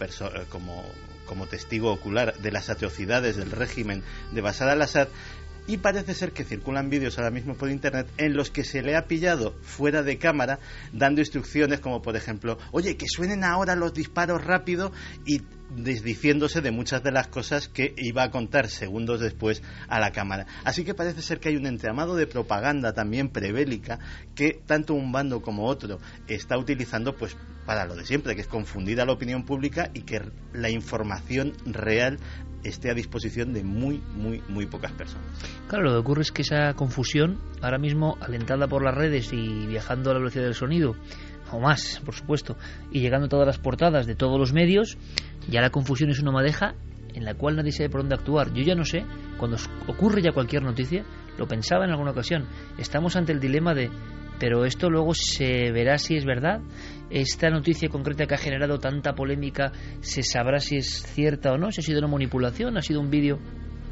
como, 0.48 0.84
como 1.26 1.46
testigo 1.46 1.92
ocular 1.92 2.34
de 2.38 2.52
las 2.52 2.70
atrocidades 2.70 3.36
del 3.36 3.50
régimen 3.50 4.02
de 4.32 4.40
Bashar 4.40 4.70
al-Assad, 4.70 5.08
y 5.66 5.78
parece 5.78 6.14
ser 6.14 6.32
que 6.32 6.44
circulan 6.44 6.90
vídeos 6.90 7.18
ahora 7.18 7.30
mismo 7.30 7.54
por 7.54 7.70
internet 7.70 8.06
en 8.18 8.34
los 8.34 8.50
que 8.50 8.64
se 8.64 8.82
le 8.82 8.96
ha 8.96 9.06
pillado 9.06 9.54
fuera 9.62 10.02
de 10.02 10.18
cámara 10.18 10.58
dando 10.92 11.20
instrucciones 11.20 11.80
como 11.80 12.02
por 12.02 12.16
ejemplo, 12.16 12.58
oye, 12.72 12.96
que 12.96 13.06
suenen 13.08 13.44
ahora 13.44 13.74
los 13.74 13.94
disparos 13.94 14.44
rápido 14.44 14.92
y 15.24 15.42
desdiciéndose 15.70 16.60
de 16.60 16.70
muchas 16.70 17.02
de 17.02 17.10
las 17.10 17.28
cosas 17.28 17.68
que 17.68 17.94
iba 17.96 18.22
a 18.22 18.30
contar 18.30 18.68
segundos 18.68 19.20
después 19.20 19.62
a 19.88 19.98
la 19.98 20.12
cámara. 20.12 20.46
Así 20.62 20.84
que 20.84 20.94
parece 20.94 21.22
ser 21.22 21.40
que 21.40 21.48
hay 21.48 21.56
un 21.56 21.66
entramado 21.66 22.14
de 22.16 22.26
propaganda 22.26 22.92
también 22.92 23.30
prebélica 23.30 23.98
que 24.34 24.60
tanto 24.66 24.94
un 24.94 25.10
bando 25.10 25.42
como 25.42 25.66
otro 25.66 25.98
está 26.28 26.58
utilizando 26.58 27.16
pues 27.16 27.36
para 27.66 27.86
lo 27.86 27.94
de 27.94 28.04
siempre, 28.04 28.34
que 28.34 28.42
es 28.42 28.46
confundir 28.46 29.00
a 29.00 29.06
la 29.06 29.12
opinión 29.12 29.44
pública 29.44 29.90
y 29.94 30.02
que 30.02 30.20
la 30.52 30.68
información 30.68 31.54
real 31.64 32.18
esté 32.64 32.90
a 32.90 32.94
disposición 32.94 33.52
de 33.52 33.62
muy, 33.62 34.02
muy, 34.14 34.42
muy 34.48 34.66
pocas 34.66 34.92
personas. 34.92 35.26
Claro, 35.68 35.84
lo 35.84 35.90
que 35.92 35.98
ocurre 35.98 36.22
es 36.22 36.32
que 36.32 36.42
esa 36.42 36.74
confusión, 36.74 37.38
ahora 37.62 37.78
mismo 37.78 38.16
alentada 38.20 38.66
por 38.66 38.82
las 38.82 38.94
redes 38.94 39.32
y 39.32 39.66
viajando 39.66 40.10
a 40.10 40.14
la 40.14 40.18
velocidad 40.18 40.44
del 40.44 40.54
sonido, 40.54 40.96
o 41.52 41.60
más, 41.60 42.00
por 42.04 42.14
supuesto, 42.14 42.56
y 42.90 43.00
llegando 43.00 43.26
a 43.26 43.28
todas 43.28 43.46
las 43.46 43.58
portadas 43.58 44.06
de 44.06 44.14
todos 44.14 44.38
los 44.38 44.52
medios, 44.52 44.96
ya 45.48 45.60
la 45.60 45.70
confusión 45.70 46.10
es 46.10 46.18
una 46.20 46.32
madeja 46.32 46.74
en 47.14 47.24
la 47.24 47.34
cual 47.34 47.56
nadie 47.56 47.70
sabe 47.70 47.90
por 47.90 48.00
dónde 48.00 48.16
actuar. 48.16 48.52
Yo 48.52 48.62
ya 48.62 48.74
no 48.74 48.84
sé, 48.84 49.04
cuando 49.38 49.56
ocurre 49.86 50.20
ya 50.20 50.32
cualquier 50.32 50.62
noticia, 50.62 51.04
lo 51.38 51.46
pensaba 51.46 51.84
en 51.84 51.90
alguna 51.90 52.10
ocasión, 52.10 52.46
estamos 52.78 53.14
ante 53.16 53.32
el 53.32 53.40
dilema 53.40 53.74
de, 53.74 53.90
pero 54.38 54.64
esto 54.64 54.90
luego 54.90 55.14
se 55.14 55.70
verá 55.72 55.98
si 55.98 56.16
es 56.16 56.24
verdad, 56.24 56.60
esta 57.10 57.50
noticia 57.50 57.88
concreta 57.88 58.26
que 58.26 58.34
ha 58.34 58.38
generado 58.38 58.78
tanta 58.78 59.14
polémica, 59.14 59.72
¿se 60.00 60.22
sabrá 60.22 60.58
si 60.60 60.76
es 60.76 61.02
cierta 61.02 61.52
o 61.52 61.58
no? 61.58 61.70
¿Si 61.70 61.80
ha 61.80 61.84
sido 61.84 62.00
una 62.00 62.08
manipulación? 62.08 62.76
¿Ha 62.76 62.82
sido 62.82 63.00
un 63.00 63.10
vídeo? 63.10 63.38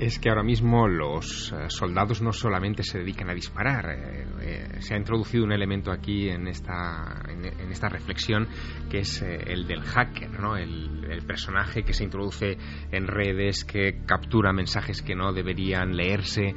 Es 0.03 0.19
que 0.19 0.29
ahora 0.29 0.43
mismo 0.43 0.89
los 0.89 1.53
eh, 1.53 1.67
soldados 1.69 2.23
no 2.23 2.33
solamente 2.33 2.83
se 2.83 2.99
dedican 2.99 3.31
a 3.31 3.35
disparar, 3.35 3.89
eh, 3.91 4.27
eh, 4.41 4.81
se 4.81 4.95
ha 4.95 4.97
introducido 4.97 5.45
un 5.45 5.53
elemento 5.53 5.93
aquí 5.93 6.29
en 6.29 6.49
esta, 6.49 7.23
en, 7.29 7.71
esta 7.71 7.89
reflexión 7.89 8.49
que 8.91 8.99
es 8.99 9.23
el 9.23 9.67
del 9.67 9.83
hacker, 9.83 10.41
¿no? 10.41 10.57
El, 10.57 10.91
personaje 11.27 11.83
que 11.83 11.93
se 11.93 12.05
introduce 12.05 12.57
en 12.91 13.07
redes, 13.07 13.65
que 13.65 14.01
captura 14.07 14.53
mensajes 14.53 15.03
que 15.03 15.15
no 15.15 15.33
deberían 15.33 15.95
leerse 15.95 16.55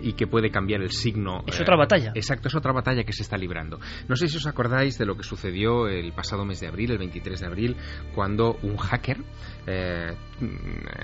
y 0.00 0.12
que 0.14 0.26
puede 0.26 0.50
cambiar 0.50 0.80
el 0.80 0.90
signo. 0.90 1.42
Es 1.46 1.60
otra 1.60 1.76
batalla. 1.76 2.12
Exacto, 2.14 2.48
es 2.48 2.54
otra 2.54 2.72
batalla 2.72 3.02
que 3.04 3.12
se 3.12 3.22
está 3.22 3.36
librando. 3.36 3.78
No 4.08 4.16
sé 4.16 4.28
si 4.28 4.36
os 4.36 4.46
acordáis 4.46 4.96
de 4.96 5.06
lo 5.06 5.16
que 5.16 5.22
sucedió 5.22 5.88
el 5.88 6.12
pasado 6.12 6.44
mes 6.44 6.60
de 6.60 6.68
abril, 6.68 6.92
el 6.92 6.98
23 6.98 7.40
de 7.40 7.46
abril, 7.46 7.76
cuando 8.14 8.56
un 8.62 8.76
hacker 8.76 9.18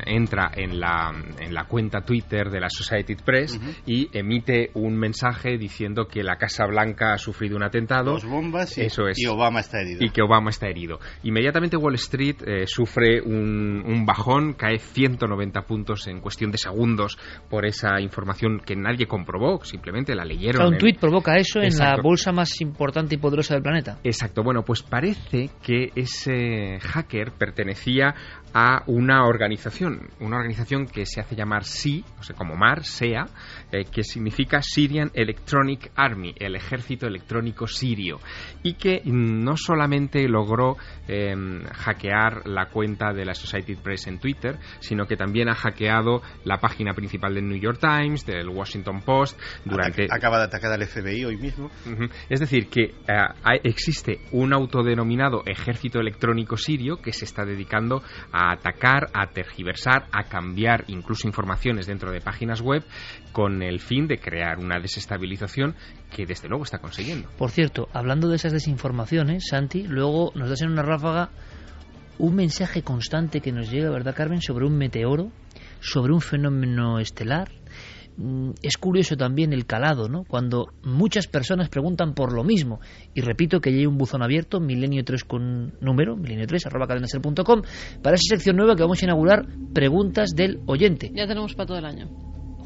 entra 0.07 0.53
en 0.55 0.79
la, 0.79 1.13
en 1.41 1.53
la 1.53 1.65
cuenta 1.65 1.82
Twitter 1.91 2.51
de 2.51 2.61
la 2.61 2.69
Society 2.71 3.17
Press 3.17 3.61
y 3.87 4.09
emite 4.17 4.71
un 4.75 4.97
mensaje 4.97 5.59
diciendo 5.59 6.07
que 6.07 6.23
la 6.23 6.37
Casa 6.37 6.67
Blanca 6.67 7.15
ha 7.15 7.19
sufrido 7.19 7.57
un 7.57 7.63
atentado. 7.63 8.13
Dos 8.13 8.25
bombas 8.25 8.77
y, 8.79 8.83
Eso 8.83 9.09
es, 9.09 9.19
y 9.19 9.27
Obama 9.27 9.61
está 9.61 9.81
herido. 9.81 10.05
Y 10.05 10.11
que 10.11 10.23
Obama 10.23 10.51
está 10.51 10.69
herido. 10.69 10.99
Inmediatamente 11.23 11.77
Wall 11.77 11.95
Street 11.95 12.37
eh, 12.47 12.67
sufre 12.67 13.21
un, 13.21 13.83
un, 13.87 14.07
bajón, 14.07 14.55
cae 14.55 14.79
190 14.79 15.63
puntos 15.63 16.07
en 16.09 16.21
cuestión 16.21 16.51
de 16.51 16.59
segundos 16.59 17.19
por 17.49 17.67
esa 17.67 18.01
información 18.01 18.61
que 18.65 18.77
nadie 18.77 19.07
comprobó, 19.07 19.65
simplemente 19.65 20.15
la 20.15 20.25
leyeron. 20.25 20.75
un 20.75 20.79
tweet 20.79 20.97
provoca 21.01 21.37
eso 21.37 21.61
en 21.61 21.77
la 21.77 21.97
bolsa 22.03 22.33
más 22.33 22.61
importante 22.61 23.15
y 23.15 23.19
poderosa 23.19 23.55
del 23.55 23.63
planeta. 23.63 23.99
Exacto. 24.05 24.43
Bueno, 24.43 24.63
pues 24.65 24.83
parece 24.83 25.51
que 25.63 25.91
ese 25.95 26.79
hacker 26.81 27.33
pertenecía 27.39 28.15
a 28.55 28.83
una 28.87 29.25
organización, 29.25 30.11
una 30.21 30.37
organización 30.37 30.87
que 30.87 31.07
se 31.07 31.21
hace 31.21 31.35
llamar 31.35 31.65
SI, 31.65 32.05
o 32.19 32.23
sea, 32.23 32.37
como 32.37 32.55
MAR, 32.55 32.85
SEA, 32.85 33.27
eh, 33.71 33.85
que 33.85 34.03
significa 34.03 34.61
Syrian 34.63 35.11
Electronic 35.15 35.91
Army, 35.97 36.35
el 36.39 36.57
ejército 36.57 37.07
electrónico 37.07 37.67
sirio, 37.67 38.19
y 38.63 38.75
que 38.75 39.03
no 39.05 39.57
solamente 39.57 40.29
logró 40.29 40.77
em, 41.09 41.65
hackear 41.65 42.47
la 42.47 42.67
cuenta 42.67 43.13
de 43.13 43.25
la 43.25 43.35
Society 43.35 43.77
Press 43.77 44.07
en 44.07 44.19
Twitter, 44.19 44.59
sino 44.81 45.07
que 45.07 45.17
también 45.17 45.49
ha 45.49 45.55
hackeado 45.55 46.23
la 46.45 46.59
página 46.59 46.93
principal 46.95 47.35
del 47.35 47.49
New 47.49 47.59
York 47.59 47.79
Times, 47.81 48.27
del 48.27 48.49
Washington 48.49 49.01
Post, 49.03 49.39
durante... 49.65 50.07
Acaba 50.11 50.39
de 50.39 50.45
atacar 50.45 50.73
al 50.73 50.85
FBI 50.87 51.25
hoy 51.25 51.37
mismo. 51.37 51.71
Es 52.29 52.41
decir, 52.41 52.69
que 52.69 52.83
eh, 52.83 53.61
existe 53.65 54.21
un 54.33 54.53
autodenominado 54.53 55.43
ejército 55.47 56.01
electrónico 56.01 56.57
sirio 56.57 56.97
que 57.01 57.13
se 57.13 57.25
está 57.25 57.45
dedicando 57.45 58.03
a 58.33 58.42
atacar, 58.51 59.09
a 59.15 59.29
tergiversar, 59.29 60.07
a 60.13 60.25
cambiar 60.25 60.85
incluso 60.89 61.29
informaciones 61.29 61.87
dentro 61.87 62.11
de 62.11 62.21
páginas 62.21 62.61
web 62.61 62.85
con 63.33 63.63
el 63.63 63.81
fin 63.81 64.09
de 64.09 64.19
crear 64.19 64.59
una 64.59 64.81
desestabilización 64.81 65.75
que 66.11 66.27
desde 66.27 66.49
luego 66.49 66.65
está 66.65 66.79
consiguiendo. 66.79 67.29
Por 67.39 67.51
cierto, 67.51 67.89
hablando 67.93 68.29
de 68.29 68.37
esas 68.37 68.53
desinformaciones, 68.53 69.45
Santi, 69.49 69.85
luego 69.85 70.33
nos 70.35 70.49
das 70.49 70.63
en 70.63 70.71
una 70.71 70.83
ráfaga 70.83 71.31
un 72.19 72.35
mensaje 72.37 72.83
constante 72.83 73.41
que 73.41 73.53
nos 73.53 73.71
llega, 73.71 73.91
¿verdad, 73.91 74.15
Carmen?, 74.15 74.41
sobre 74.41 74.67
un 74.67 74.77
meteoro, 74.77 75.31
sobre 75.81 76.13
un 76.13 76.21
fenómeno 76.21 76.99
estelar, 76.99 77.51
es 78.63 78.77
curioso 78.77 79.17
también 79.17 79.53
el 79.53 79.67
calado, 79.67 80.09
¿no? 80.09 80.25
Cuando 80.25 80.69
muchas 80.83 81.27
personas 81.27 81.69
preguntan 81.69 82.15
por 82.15 82.33
lo 82.33 82.45
mismo. 82.45 82.81
Y 83.15 83.21
repito 83.21 83.61
que 83.61 83.73
ya 83.73 83.79
hay 83.79 83.87
un 83.87 83.99
buzón 83.99 84.23
abierto, 84.23 84.61
milenio 84.61 85.05
3 85.05 85.25
con 85.25 85.75
número, 85.81 86.17
milenio 86.17 86.47
3 86.47 86.67
arroba 86.67 86.87
cadenaser.com, 86.87 87.63
para 88.03 88.17
esa 88.17 88.35
sección 88.37 88.57
nueva 88.57 88.77
que 88.77 88.83
vamos 88.83 89.03
a 89.03 89.05
inaugurar, 89.07 89.47
preguntas 89.73 90.31
del 90.35 90.61
oyente. 90.67 91.11
Ya 91.15 91.27
tenemos 91.27 91.55
para 91.55 91.67
todo 91.67 91.79
el 91.79 91.85
año. 91.87 92.09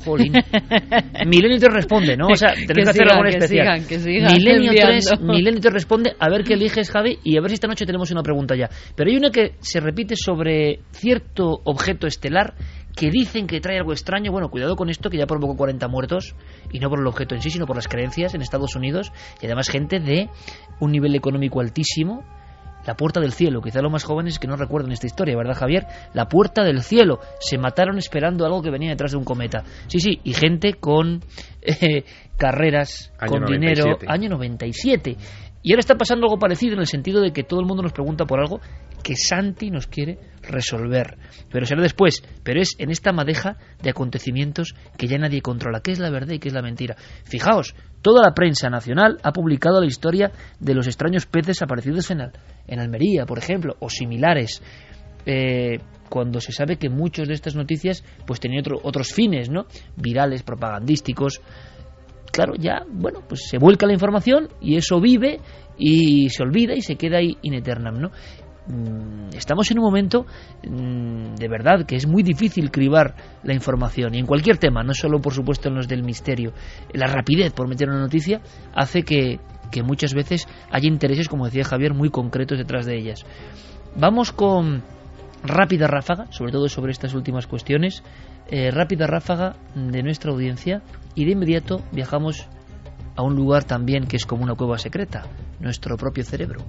Jolín. 0.05 0.33
Milenio 1.27 1.59
3 1.59 1.73
responde, 1.73 2.17
¿no? 2.17 2.27
O 2.29 2.35
sea, 2.35 2.53
tenemos 2.53 2.93
que, 2.93 2.99
Que 2.99 3.05
hacer 3.05 3.13
algo 3.13 3.25
especial. 3.25 3.81
sigan, 3.81 3.89
que 3.89 3.99
sigan 3.99 4.33
Milenio 4.33 4.73
3, 4.73 5.13
enviando. 5.13 5.33
Milenio 5.33 5.61
3 5.61 5.73
responde, 5.73 6.13
a 6.19 6.29
ver 6.29 6.45
qué 6.45 6.55
eliges, 6.55 6.91
Javi, 6.91 7.19
y 7.25 7.39
a 7.39 7.41
ver 7.41 7.51
si 7.51 7.55
esta 7.55 7.69
noche 7.69 7.87
tenemos 7.87 8.11
una 8.11 8.23
pregunta 8.23 8.55
ya. 8.57 8.69
Pero 8.95 9.11
hay 9.11 9.17
una 9.17 9.31
que 9.31 9.55
se 9.61 9.81
repite 9.81 10.15
sobre 10.17 10.81
cierto 10.93 11.61
objeto 11.65 12.07
estelar 12.07 12.55
que 12.97 13.11
dicen 13.11 13.47
que 13.47 13.61
trae 13.61 13.79
algo 13.79 13.93
extraño. 13.93 14.33
Bueno, 14.33 14.49
cuidado 14.49 14.75
con 14.75 14.89
esto, 14.89 15.11
que 15.11 15.19
ya 15.19 15.27
provocó 15.27 15.55
40 15.55 15.87
muertos, 15.87 16.35
y 16.73 16.81
no 16.81 16.89
por 16.89 16.99
el 16.99 17.07
objeto 17.07 17.35
en 17.35 17.43
sí, 17.43 17.51
sino 17.51 17.67
por 17.67 17.77
las 17.77 17.87
creencias 17.87 18.35
en 18.35 18.43
Estados 18.43 18.75
Unidos, 18.75 19.13
y 19.41 19.47
además 19.47 19.69
gente 19.69 20.01
de 20.01 20.31
un 20.81 20.91
nivel 20.91 21.15
económico 21.15 21.61
altísimo. 21.61 22.25
La 22.87 22.95
puerta 22.95 23.19
del 23.21 23.33
cielo, 23.33 23.61
quizá 23.63 23.83
los 23.83 23.91
más 23.91 24.05
jóvenes 24.05 24.39
que 24.39 24.47
no 24.47 24.55
recuerden 24.55 24.93
esta 24.93 25.07
historia, 25.07 25.37
¿verdad 25.37 25.57
Javier? 25.57 25.87
La 26.15 26.29
puerta 26.29 26.63
del 26.63 26.83
cielo. 26.83 27.19
Se 27.41 27.59
mataron 27.59 27.99
esperando 27.99 28.47
algo 28.47 28.63
que 28.63 28.71
venía 28.71 28.91
detrás 28.91 29.11
de 29.11 29.19
un 29.19 29.25
cometa. 29.25 29.65
Sí, 29.89 29.99
sí, 29.99 30.21
y 30.23 30.33
gente 30.33 30.75
con 30.75 31.21
eh, 31.63 32.05
carreras, 32.37 33.13
Año 33.19 33.33
con 33.33 33.47
dinero, 33.47 33.85
97. 33.87 34.07
año 34.09 34.29
97. 34.31 35.17
Y 35.67 35.73
ahora 35.73 35.81
está 35.81 35.97
pasando 35.97 36.27
algo 36.27 36.39
parecido 36.39 36.75
en 36.75 36.79
el 36.79 36.87
sentido 36.87 37.21
de 37.21 37.33
que 37.33 37.43
todo 37.43 37.59
el 37.59 37.67
mundo 37.67 37.83
nos 37.83 37.93
pregunta 37.93 38.25
por 38.25 38.39
algo 38.39 38.61
que 39.03 39.17
Santi 39.17 39.69
nos 39.69 39.89
quiere 39.89 40.17
resolver. 40.43 41.19
Pero 41.51 41.67
será 41.67 41.83
después. 41.83 42.23
Pero 42.45 42.61
es 42.61 42.77
en 42.79 42.93
esta 42.93 43.13
madeja 43.13 43.57
de 43.83 43.91
acontecimientos 43.91 44.77
que 44.97 45.09
ya 45.09 45.19
nadie 45.19 45.43
controla. 45.43 45.81
¿Qué 45.81 45.91
es 45.91 45.99
la 45.99 46.09
verdad 46.11 46.35
y 46.35 46.39
qué 46.39 46.47
es 46.51 46.55
la 46.55 46.63
mentira? 46.63 46.95
Fijaos, 47.25 47.75
toda 48.01 48.23
la 48.23 48.33
prensa 48.33 48.71
nacional 48.71 49.19
ha 49.25 49.33
publicado 49.33 49.81
la 49.81 49.89
historia 49.89 50.31
de 50.61 50.73
los 50.73 50.87
extraños 50.87 51.27
peces 51.27 51.61
aparecidos 51.63 52.13
en, 52.13 52.21
en 52.69 52.79
Almería, 52.79 53.27
por 53.27 53.39
ejemplo, 53.39 53.75
o 53.81 53.91
similares. 53.91 54.63
Eh, 55.27 55.81
cuando 56.09 56.41
se 56.41 56.53
sabe 56.53 56.77
que 56.77 56.89
muchas 56.89 57.27
de 57.27 57.35
estas 57.35 57.57
noticias 57.57 58.05
pues 58.25 58.39
tenían 58.39 58.61
otro- 58.61 58.79
otros 58.85 59.13
fines, 59.13 59.51
¿no? 59.51 59.67
Virales, 59.97 60.45
propagandísticos, 60.45 61.41
claro, 62.37 62.53
ya, 62.59 62.83
bueno, 62.87 63.21
pues 63.27 63.49
se 63.49 63.57
vuelca 63.57 63.87
la 63.87 63.95
información 63.95 64.49
y 64.61 64.77
eso 64.77 65.01
vive 65.01 65.41
y 65.79 66.29
se 66.29 66.43
olvida 66.43 66.75
y 66.75 66.83
se 66.83 66.97
queda 66.97 67.17
ahí 67.17 67.39
in 67.41 67.55
eternam, 67.55 67.99
¿no? 67.99 68.11
Mm, 68.69 69.35
Estamos 69.35 69.71
en 69.71 69.79
un 69.79 69.85
momento 69.85 70.27
mm, 70.69 71.35
de 71.35 71.49
verdad 71.49 71.87
que 71.87 71.97
es 71.97 72.07
muy 72.07 72.23
difícil 72.23 72.71
cribar 72.71 73.15
la 73.43 73.55
información 73.55 74.15
y 74.15 74.19
en 74.19 74.27
cualquier 74.27 74.59
tema, 74.59 74.83
no 74.83 74.93
solo 74.93 75.19
por 75.19 75.33
supuesto 75.33 75.71
en 75.71 75.77
los 75.77 75.89
del 75.89 76.03
misterio. 76.03 76.53
La 76.93 77.07
rapidez 77.07 77.53
por 77.55 77.69
meter 77.69 77.89
una 77.89 78.01
noticia 78.01 78.43
hace 78.75 79.03
que, 79.03 79.41
que 79.71 79.83
muchas 79.83 80.13
veces 80.13 80.47
haya 80.71 80.89
intereses, 80.89 81.29
como 81.29 81.47
decía 81.47 81.65
Javier, 81.65 81.95
muy 81.95 82.11
concretos 82.11 82.59
detrás 82.59 82.85
de 82.85 82.99
ellas. 82.99 83.25
Vamos 83.97 84.31
con 84.31 84.83
rápida 85.43 85.87
ráfaga, 85.87 86.27
sobre 86.33 86.53
todo 86.53 86.69
sobre 86.69 86.93
estas 86.93 87.15
últimas 87.15 87.47
cuestiones, 87.47 88.03
eh, 88.49 88.71
rápida 88.71 89.07
ráfaga 89.07 89.57
de 89.75 90.03
nuestra 90.03 90.31
audiencia 90.31 90.83
y 91.15 91.25
de 91.25 91.33
inmediato 91.33 91.83
viajamos 91.93 92.47
a 93.17 93.23
un 93.23 93.35
lugar 93.35 93.65
también 93.65 94.07
que 94.07 94.17
es 94.17 94.27
como 94.27 94.45
una 94.45 94.55
cueva 94.55 94.79
secreta, 94.79 95.25
nuestro 95.59 95.97
propio 95.97 96.25
cerebro. 96.25 96.61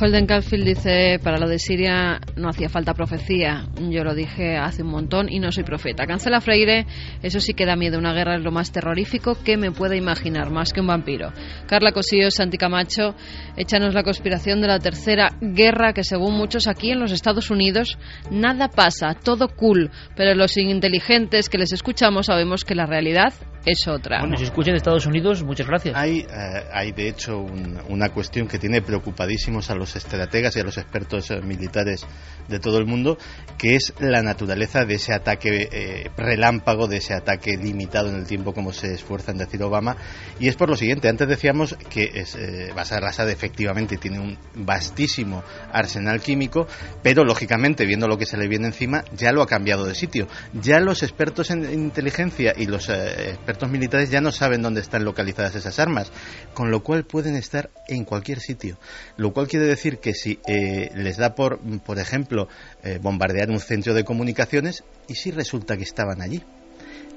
Holden 0.00 0.26
Caulfield 0.26 0.64
dice, 0.66 1.20
para 1.22 1.38
lo 1.38 1.48
de 1.48 1.60
Siria 1.60 2.20
no 2.36 2.48
hacía 2.48 2.68
falta 2.68 2.94
profecía. 2.94 3.68
Yo 3.90 4.02
lo 4.02 4.14
dije 4.14 4.56
hace 4.56 4.82
un 4.82 4.90
montón 4.90 5.30
y 5.30 5.38
no 5.38 5.52
soy 5.52 5.62
profeta. 5.62 6.04
Cancela 6.04 6.40
Freire, 6.40 6.86
eso 7.22 7.38
sí 7.38 7.54
que 7.54 7.64
da 7.64 7.76
miedo. 7.76 7.98
Una 7.98 8.12
guerra 8.12 8.34
es 8.34 8.42
lo 8.42 8.50
más 8.50 8.72
terrorífico 8.72 9.36
que 9.44 9.56
me 9.56 9.70
pueda 9.70 9.94
imaginar, 9.94 10.50
más 10.50 10.72
que 10.72 10.80
un 10.80 10.88
vampiro. 10.88 11.32
Carla 11.66 11.92
Cosío, 11.92 12.30
Santi 12.32 12.58
Camacho, 12.58 13.14
échanos 13.56 13.94
la 13.94 14.02
conspiración 14.02 14.60
de 14.60 14.66
la 14.66 14.80
tercera 14.80 15.30
guerra 15.40 15.92
que 15.92 16.02
según 16.02 16.34
muchos 16.34 16.66
aquí 16.66 16.90
en 16.90 16.98
los 16.98 17.12
Estados 17.12 17.50
Unidos 17.50 17.96
nada 18.32 18.68
pasa, 18.68 19.14
todo 19.14 19.48
cool. 19.48 19.92
Pero 20.16 20.34
los 20.34 20.56
inteligentes 20.56 21.48
que 21.48 21.58
les 21.58 21.72
escuchamos 21.72 22.26
sabemos 22.26 22.64
que 22.64 22.74
la 22.74 22.86
realidad 22.86 23.32
es 23.64 23.88
otra. 23.88 24.20
Bueno, 24.20 24.36
si 24.36 24.44
escuchan 24.44 24.72
de 24.74 24.78
Estados 24.78 25.06
Unidos, 25.06 25.42
muchas 25.42 25.66
gracias. 25.66 25.94
Hay, 25.96 26.20
eh, 26.20 26.26
hay 26.72 26.92
de 26.92 27.08
hecho 27.08 27.38
un- 27.38 27.80
una 27.88 28.10
cuestión 28.10 28.46
que 28.46 28.58
tiene 28.58 28.82
preocupadísimos 28.82 29.70
a 29.70 29.74
los 29.74 29.96
estrategas 29.96 30.56
y 30.56 30.60
a 30.60 30.64
los 30.64 30.76
expertos 30.78 31.30
eh, 31.30 31.40
militares 31.40 32.06
de 32.48 32.58
todo 32.58 32.78
el 32.78 32.86
mundo, 32.86 33.16
que 33.56 33.74
es 33.76 33.94
la 34.00 34.22
naturaleza 34.22 34.84
de 34.84 34.94
ese 34.94 35.14
ataque 35.14 35.68
eh, 35.72 36.10
relámpago, 36.16 36.86
de 36.88 36.98
ese 36.98 37.14
ataque 37.14 37.56
limitado 37.56 38.08
en 38.10 38.16
el 38.16 38.26
tiempo, 38.26 38.52
como 38.52 38.72
se 38.72 38.92
esfuerza 38.94 39.32
en 39.32 39.38
decir 39.38 39.62
Obama. 39.62 39.96
Y 40.38 40.48
es 40.48 40.56
por 40.56 40.68
lo 40.68 40.76
siguiente, 40.76 41.08
antes 41.08 41.26
decíamos 41.28 41.76
que 41.88 42.10
es, 42.14 42.34
eh, 42.34 42.70
Bashar 42.74 43.02
al-Assad 43.02 43.30
efectivamente 43.30 43.96
tiene 43.96 44.20
un 44.20 44.36
vastísimo 44.54 45.42
arsenal 45.72 46.20
químico, 46.20 46.66
pero 47.02 47.24
lógicamente, 47.24 47.86
viendo 47.86 48.08
lo 48.08 48.18
que 48.18 48.26
se 48.26 48.36
le 48.36 48.48
viene 48.48 48.66
encima, 48.66 49.04
ya 49.16 49.32
lo 49.32 49.40
ha 49.42 49.46
cambiado 49.46 49.86
de 49.86 49.94
sitio. 49.94 50.26
Ya 50.52 50.80
los 50.80 51.02
expertos 51.02 51.50
en 51.50 51.64
inteligencia 51.72 52.52
y 52.56 52.66
los 52.66 52.88
eh, 52.88 53.36
expertos 53.54 53.70
militares 53.70 54.10
ya 54.10 54.20
no 54.20 54.32
saben 54.32 54.62
dónde 54.62 54.80
están 54.80 55.04
localizadas 55.04 55.54
esas 55.54 55.78
armas, 55.78 56.10
con 56.54 56.72
lo 56.72 56.82
cual 56.82 57.04
pueden 57.04 57.36
estar 57.36 57.70
en 57.86 58.04
cualquier 58.04 58.40
sitio. 58.40 58.78
Lo 59.16 59.32
cual 59.32 59.46
quiere 59.46 59.66
decir 59.66 59.98
que 59.98 60.12
si 60.12 60.40
eh, 60.48 60.90
les 60.96 61.18
da 61.18 61.36
por, 61.36 61.60
por 61.82 62.00
ejemplo, 62.00 62.48
eh, 62.82 62.98
bombardear 63.00 63.50
un 63.50 63.60
centro 63.60 63.94
de 63.94 64.04
comunicaciones, 64.04 64.82
¿y 65.06 65.14
si 65.14 65.30
resulta 65.30 65.76
que 65.76 65.84
estaban 65.84 66.20
allí? 66.20 66.42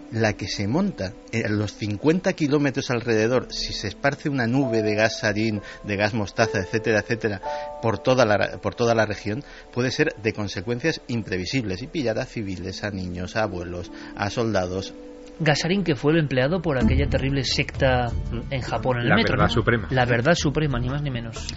la 0.10 0.32
que 0.32 0.48
se 0.48 0.70
monta 0.70 1.12
a 1.34 1.50
los 1.50 1.74
50 1.74 2.32
kilómetros 2.32 2.92
alrededor, 2.92 3.52
si 3.52 3.74
se 3.74 3.90
esparce 3.90 4.30
una 4.30 4.48
nube 4.48 4.82
de 4.82 4.96
gas 4.96 5.20
sarín, 5.20 5.62
de 5.84 5.98
gas 5.98 6.14
mostaza, 6.14 6.60
etcétera, 6.60 7.00
etcétera, 7.00 7.42
por 7.82 8.00
toda 8.00 8.26
la, 8.26 8.58
por 8.62 8.74
toda 8.74 8.96
la 8.96 9.06
región, 9.06 9.44
puede 9.74 9.92
ser 9.92 10.16
de 10.24 10.32
consecuencias 10.32 11.02
imprevisibles 11.10 11.82
y 11.82 11.88
pillar 11.88 12.20
a 12.20 12.26
civiles, 12.26 12.86
a 12.86 12.92
niños, 12.92 13.36
a 13.36 13.44
abuelos, 13.44 13.92
a 14.16 14.30
soldados. 14.30 14.94
Gasarín, 15.40 15.84
que 15.84 15.96
fue 15.96 16.14
el 16.14 16.20
empleado 16.20 16.62
por 16.62 16.78
aquella 16.78 17.08
terrible 17.08 17.44
secta 17.44 18.12
en 18.50 18.62
Japón, 18.62 18.98
en 18.98 19.04
el 19.04 19.10
La 19.10 19.16
metro. 19.16 19.34
verdad 19.34 19.48
¿no? 19.48 19.54
suprema. 19.54 19.88
La 19.92 20.06
verdad 20.06 20.34
suprema, 20.36 20.80
ni 20.80 20.90
más 20.90 21.02
ni 21.02 21.12
menos. 21.12 21.48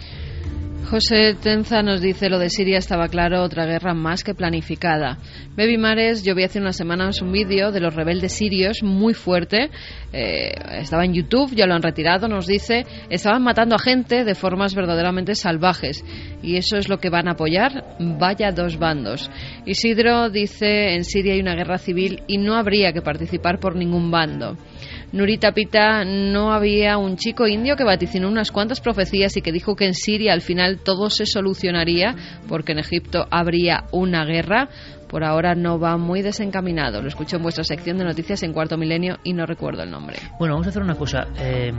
José 0.89 1.35
Tenza 1.41 1.81
nos 1.83 2.01
dice 2.01 2.29
lo 2.29 2.37
de 2.37 2.49
Siria 2.49 2.77
estaba 2.77 3.07
claro, 3.07 3.43
otra 3.43 3.65
guerra 3.65 3.93
más 3.93 4.23
que 4.23 4.33
planificada. 4.33 5.17
Baby 5.55 5.77
Mares, 5.77 6.23
yo 6.23 6.35
vi 6.35 6.43
hace 6.43 6.59
unas 6.59 6.75
semanas 6.75 7.21
un 7.21 7.31
vídeo 7.31 7.71
de 7.71 7.79
los 7.79 7.95
rebeldes 7.95 8.33
sirios 8.33 8.83
muy 8.83 9.13
fuerte. 9.13 9.69
eh, 10.11 10.51
estaba 10.79 11.05
en 11.05 11.13
YouTube, 11.13 11.55
ya 11.55 11.65
lo 11.65 11.75
han 11.75 11.81
retirado, 11.81 12.27
nos 12.27 12.45
dice. 12.45 12.85
Estaban 13.09 13.41
matando 13.41 13.75
a 13.75 13.79
gente 13.79 14.25
de 14.25 14.35
formas 14.35 14.75
verdaderamente 14.75 15.35
salvajes. 15.35 16.03
Y 16.43 16.57
eso 16.57 16.75
es 16.75 16.89
lo 16.89 16.97
que 16.97 17.09
van 17.09 17.29
a 17.29 17.33
apoyar. 17.33 17.95
Vaya 17.99 18.51
dos 18.51 18.77
bandos. 18.77 19.31
Isidro 19.65 20.29
dice, 20.29 20.95
en 20.95 21.05
Siria 21.05 21.33
hay 21.33 21.39
una 21.39 21.55
guerra 21.55 21.77
civil 21.77 22.23
y 22.27 22.37
no 22.37 22.55
habría 22.55 22.91
que 22.91 23.01
participar 23.01 23.59
por 23.59 23.75
ningún 23.75 24.11
bando. 24.11 24.57
Nurita 25.11 25.51
Pita, 25.51 26.05
no 26.05 26.53
había 26.53 26.97
un 26.97 27.17
chico 27.17 27.45
indio 27.45 27.75
que 27.75 27.83
vaticinó 27.83 28.29
unas 28.29 28.51
cuantas 28.51 28.79
profecías 28.79 29.35
y 29.35 29.41
que 29.41 29.51
dijo 29.51 29.75
que 29.75 29.85
en 29.85 29.93
Siria 29.93 30.31
al 30.31 30.41
final 30.41 30.79
todo 30.79 31.09
se 31.09 31.25
solucionaría 31.25 32.15
porque 32.47 32.71
en 32.71 32.79
Egipto 32.79 33.25
habría 33.29 33.85
una 33.91 34.23
guerra. 34.25 34.69
Por 35.09 35.25
ahora 35.25 35.55
no 35.55 35.77
va 35.77 35.97
muy 35.97 36.21
desencaminado. 36.21 37.01
Lo 37.01 37.09
escucho 37.09 37.35
en 37.35 37.43
vuestra 37.43 37.65
sección 37.65 37.97
de 37.97 38.05
noticias 38.05 38.43
en 38.43 38.53
Cuarto 38.53 38.77
Milenio 38.77 39.17
y 39.25 39.33
no 39.33 39.45
recuerdo 39.45 39.83
el 39.83 39.91
nombre. 39.91 40.15
Bueno, 40.39 40.53
vamos 40.53 40.67
a 40.67 40.69
hacer 40.69 40.81
una 40.81 40.95
cosa. 40.95 41.27
Eh, 41.37 41.73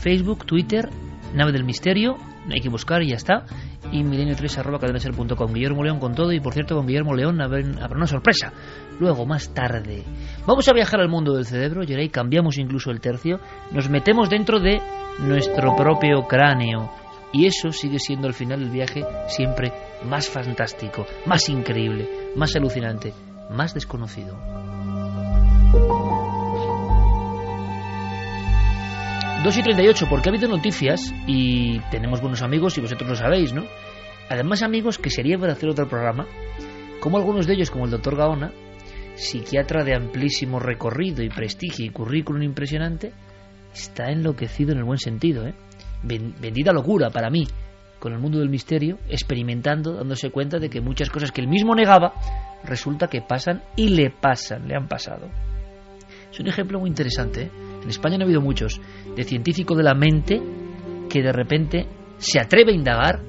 Facebook, 0.00 0.44
Twitter, 0.44 0.90
Nave 1.32 1.52
del 1.52 1.64
Misterio, 1.64 2.18
hay 2.52 2.60
que 2.60 2.68
buscar 2.68 3.02
y 3.02 3.10
ya 3.10 3.16
está. 3.16 3.44
Y 3.92 4.02
milenio3 4.02 4.58
arroba 4.58 4.78
cadenaser.com. 4.78 5.52
Guillermo 5.52 5.82
León 5.84 5.98
con 5.98 6.14
todo 6.14 6.32
y 6.32 6.40
por 6.40 6.52
cierto 6.52 6.76
con 6.76 6.86
Guillermo 6.86 7.14
León 7.14 7.40
habrá 7.40 7.96
una 7.96 8.06
sorpresa. 8.06 8.52
Luego, 8.98 9.26
más 9.26 9.52
tarde. 9.52 10.02
Vamos 10.46 10.68
a 10.68 10.72
viajar 10.72 11.00
al 11.00 11.08
mundo 11.08 11.34
del 11.34 11.46
cerebro, 11.46 11.82
y 11.82 12.08
cambiamos 12.08 12.58
incluso 12.58 12.90
el 12.90 13.00
tercio. 13.00 13.40
Nos 13.72 13.88
metemos 13.88 14.30
dentro 14.30 14.60
de 14.60 14.80
nuestro 15.20 15.74
propio 15.76 16.26
cráneo. 16.28 16.90
Y 17.32 17.46
eso 17.46 17.72
sigue 17.72 17.98
siendo 17.98 18.28
al 18.28 18.34
final 18.34 18.60
del 18.60 18.70
viaje 18.70 19.04
siempre 19.26 19.72
más 20.04 20.28
fantástico, 20.28 21.04
más 21.26 21.48
increíble, 21.48 22.08
más 22.36 22.54
alucinante, 22.54 23.12
más 23.50 23.74
desconocido. 23.74 24.73
2 29.44 29.58
y 29.58 29.62
38, 29.62 30.06
porque 30.08 30.28
ha 30.28 30.32
habido 30.32 30.48
noticias 30.48 31.12
y 31.26 31.78
tenemos 31.90 32.22
buenos 32.22 32.40
amigos 32.42 32.78
y 32.78 32.80
vosotros 32.80 33.10
lo 33.10 33.14
sabéis, 33.14 33.52
¿no? 33.52 33.64
Además, 34.30 34.62
amigos 34.62 34.98
que 34.98 35.10
sería 35.10 35.38
para 35.38 35.52
hacer 35.52 35.68
otro 35.68 35.86
programa, 35.86 36.26
como 37.00 37.18
algunos 37.18 37.46
de 37.46 37.52
ellos, 37.52 37.70
como 37.70 37.84
el 37.84 37.90
doctor 37.90 38.16
Gaona, 38.16 38.52
psiquiatra 39.16 39.84
de 39.84 39.94
amplísimo 39.94 40.58
recorrido 40.60 41.22
y 41.22 41.28
prestigio 41.28 41.84
y 41.84 41.90
currículum 41.90 42.42
impresionante, 42.42 43.12
está 43.74 44.10
enloquecido 44.10 44.72
en 44.72 44.78
el 44.78 44.84
buen 44.84 44.98
sentido, 44.98 45.46
¿eh? 45.46 45.54
Ben- 46.02 46.34
bendita 46.40 46.72
locura 46.72 47.10
para 47.10 47.28
mí, 47.28 47.46
con 47.98 48.14
el 48.14 48.18
mundo 48.20 48.38
del 48.38 48.48
misterio, 48.48 48.98
experimentando, 49.10 49.92
dándose 49.92 50.30
cuenta 50.30 50.58
de 50.58 50.70
que 50.70 50.80
muchas 50.80 51.10
cosas 51.10 51.32
que 51.32 51.42
él 51.42 51.48
mismo 51.48 51.74
negaba, 51.74 52.14
resulta 52.64 53.08
que 53.08 53.20
pasan 53.20 53.62
y 53.76 53.90
le 53.90 54.08
pasan, 54.10 54.66
le 54.68 54.74
han 54.74 54.88
pasado. 54.88 55.28
Es 56.32 56.40
un 56.40 56.48
ejemplo 56.48 56.80
muy 56.80 56.88
interesante. 56.88 57.42
¿eh? 57.42 57.50
En 57.84 57.90
España 57.90 58.16
no 58.16 58.24
ha 58.24 58.26
habido 58.26 58.40
muchos 58.40 58.80
de 59.14 59.24
científico 59.24 59.76
de 59.76 59.82
la 59.82 59.94
mente 59.94 60.42
que 61.08 61.22
de 61.22 61.32
repente 61.32 61.86
se 62.16 62.40
atreve 62.40 62.72
a 62.72 62.74
indagar 62.74 63.20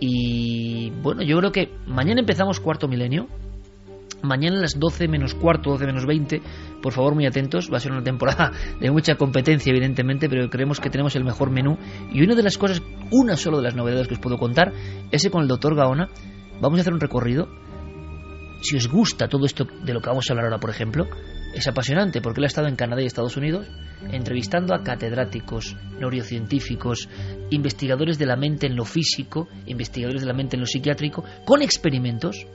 y 0.00 0.90
bueno, 1.02 1.22
yo 1.22 1.38
creo 1.38 1.52
que 1.52 1.74
mañana 1.86 2.20
empezamos 2.20 2.60
cuarto 2.60 2.88
milenio. 2.88 3.26
Mañana 4.22 4.58
a 4.58 4.62
las 4.62 4.78
12 4.78 5.06
menos 5.06 5.34
cuarto, 5.34 5.70
12 5.70 5.86
menos 5.86 6.04
20, 6.04 6.42
por 6.82 6.92
favor 6.92 7.14
muy 7.14 7.26
atentos, 7.26 7.70
va 7.72 7.76
a 7.76 7.80
ser 7.80 7.92
una 7.92 8.02
temporada 8.02 8.50
de 8.80 8.90
mucha 8.90 9.14
competencia 9.14 9.70
evidentemente, 9.70 10.28
pero 10.28 10.48
creemos 10.50 10.80
que 10.80 10.90
tenemos 10.90 11.14
el 11.14 11.24
mejor 11.24 11.50
menú 11.50 11.78
y 12.12 12.22
una 12.22 12.34
de 12.34 12.42
las 12.42 12.58
cosas, 12.58 12.82
una 13.12 13.36
solo 13.36 13.58
de 13.58 13.64
las 13.64 13.76
novedades 13.76 14.08
que 14.08 14.14
os 14.14 14.20
puedo 14.20 14.36
contar, 14.36 14.72
ese 15.12 15.30
con 15.30 15.42
el 15.42 15.48
doctor 15.48 15.76
Gaona, 15.76 16.08
vamos 16.60 16.78
a 16.78 16.80
hacer 16.80 16.92
un 16.92 17.00
recorrido. 17.00 17.48
Si 18.60 18.76
os 18.76 18.88
gusta 18.88 19.28
todo 19.28 19.46
esto 19.46 19.64
de 19.84 19.92
lo 19.94 20.00
que 20.00 20.08
vamos 20.08 20.28
a 20.28 20.32
hablar 20.32 20.46
ahora, 20.46 20.58
por 20.58 20.70
ejemplo, 20.70 21.06
es 21.54 21.66
apasionante 21.66 22.20
porque 22.20 22.40
él 22.40 22.44
ha 22.44 22.48
estado 22.48 22.68
en 22.68 22.76
Canadá 22.76 23.02
y 23.02 23.06
Estados 23.06 23.36
Unidos 23.36 23.66
entrevistando 24.12 24.74
a 24.74 24.82
catedráticos, 24.82 25.76
neurocientíficos, 25.98 27.08
investigadores 27.50 28.18
de 28.18 28.26
la 28.26 28.36
mente 28.36 28.66
en 28.66 28.76
lo 28.76 28.84
físico, 28.84 29.48
investigadores 29.66 30.22
de 30.22 30.28
la 30.28 30.34
mente 30.34 30.56
en 30.56 30.60
lo 30.60 30.66
psiquiátrico, 30.66 31.24
con 31.44 31.62
experimentos 31.62 32.46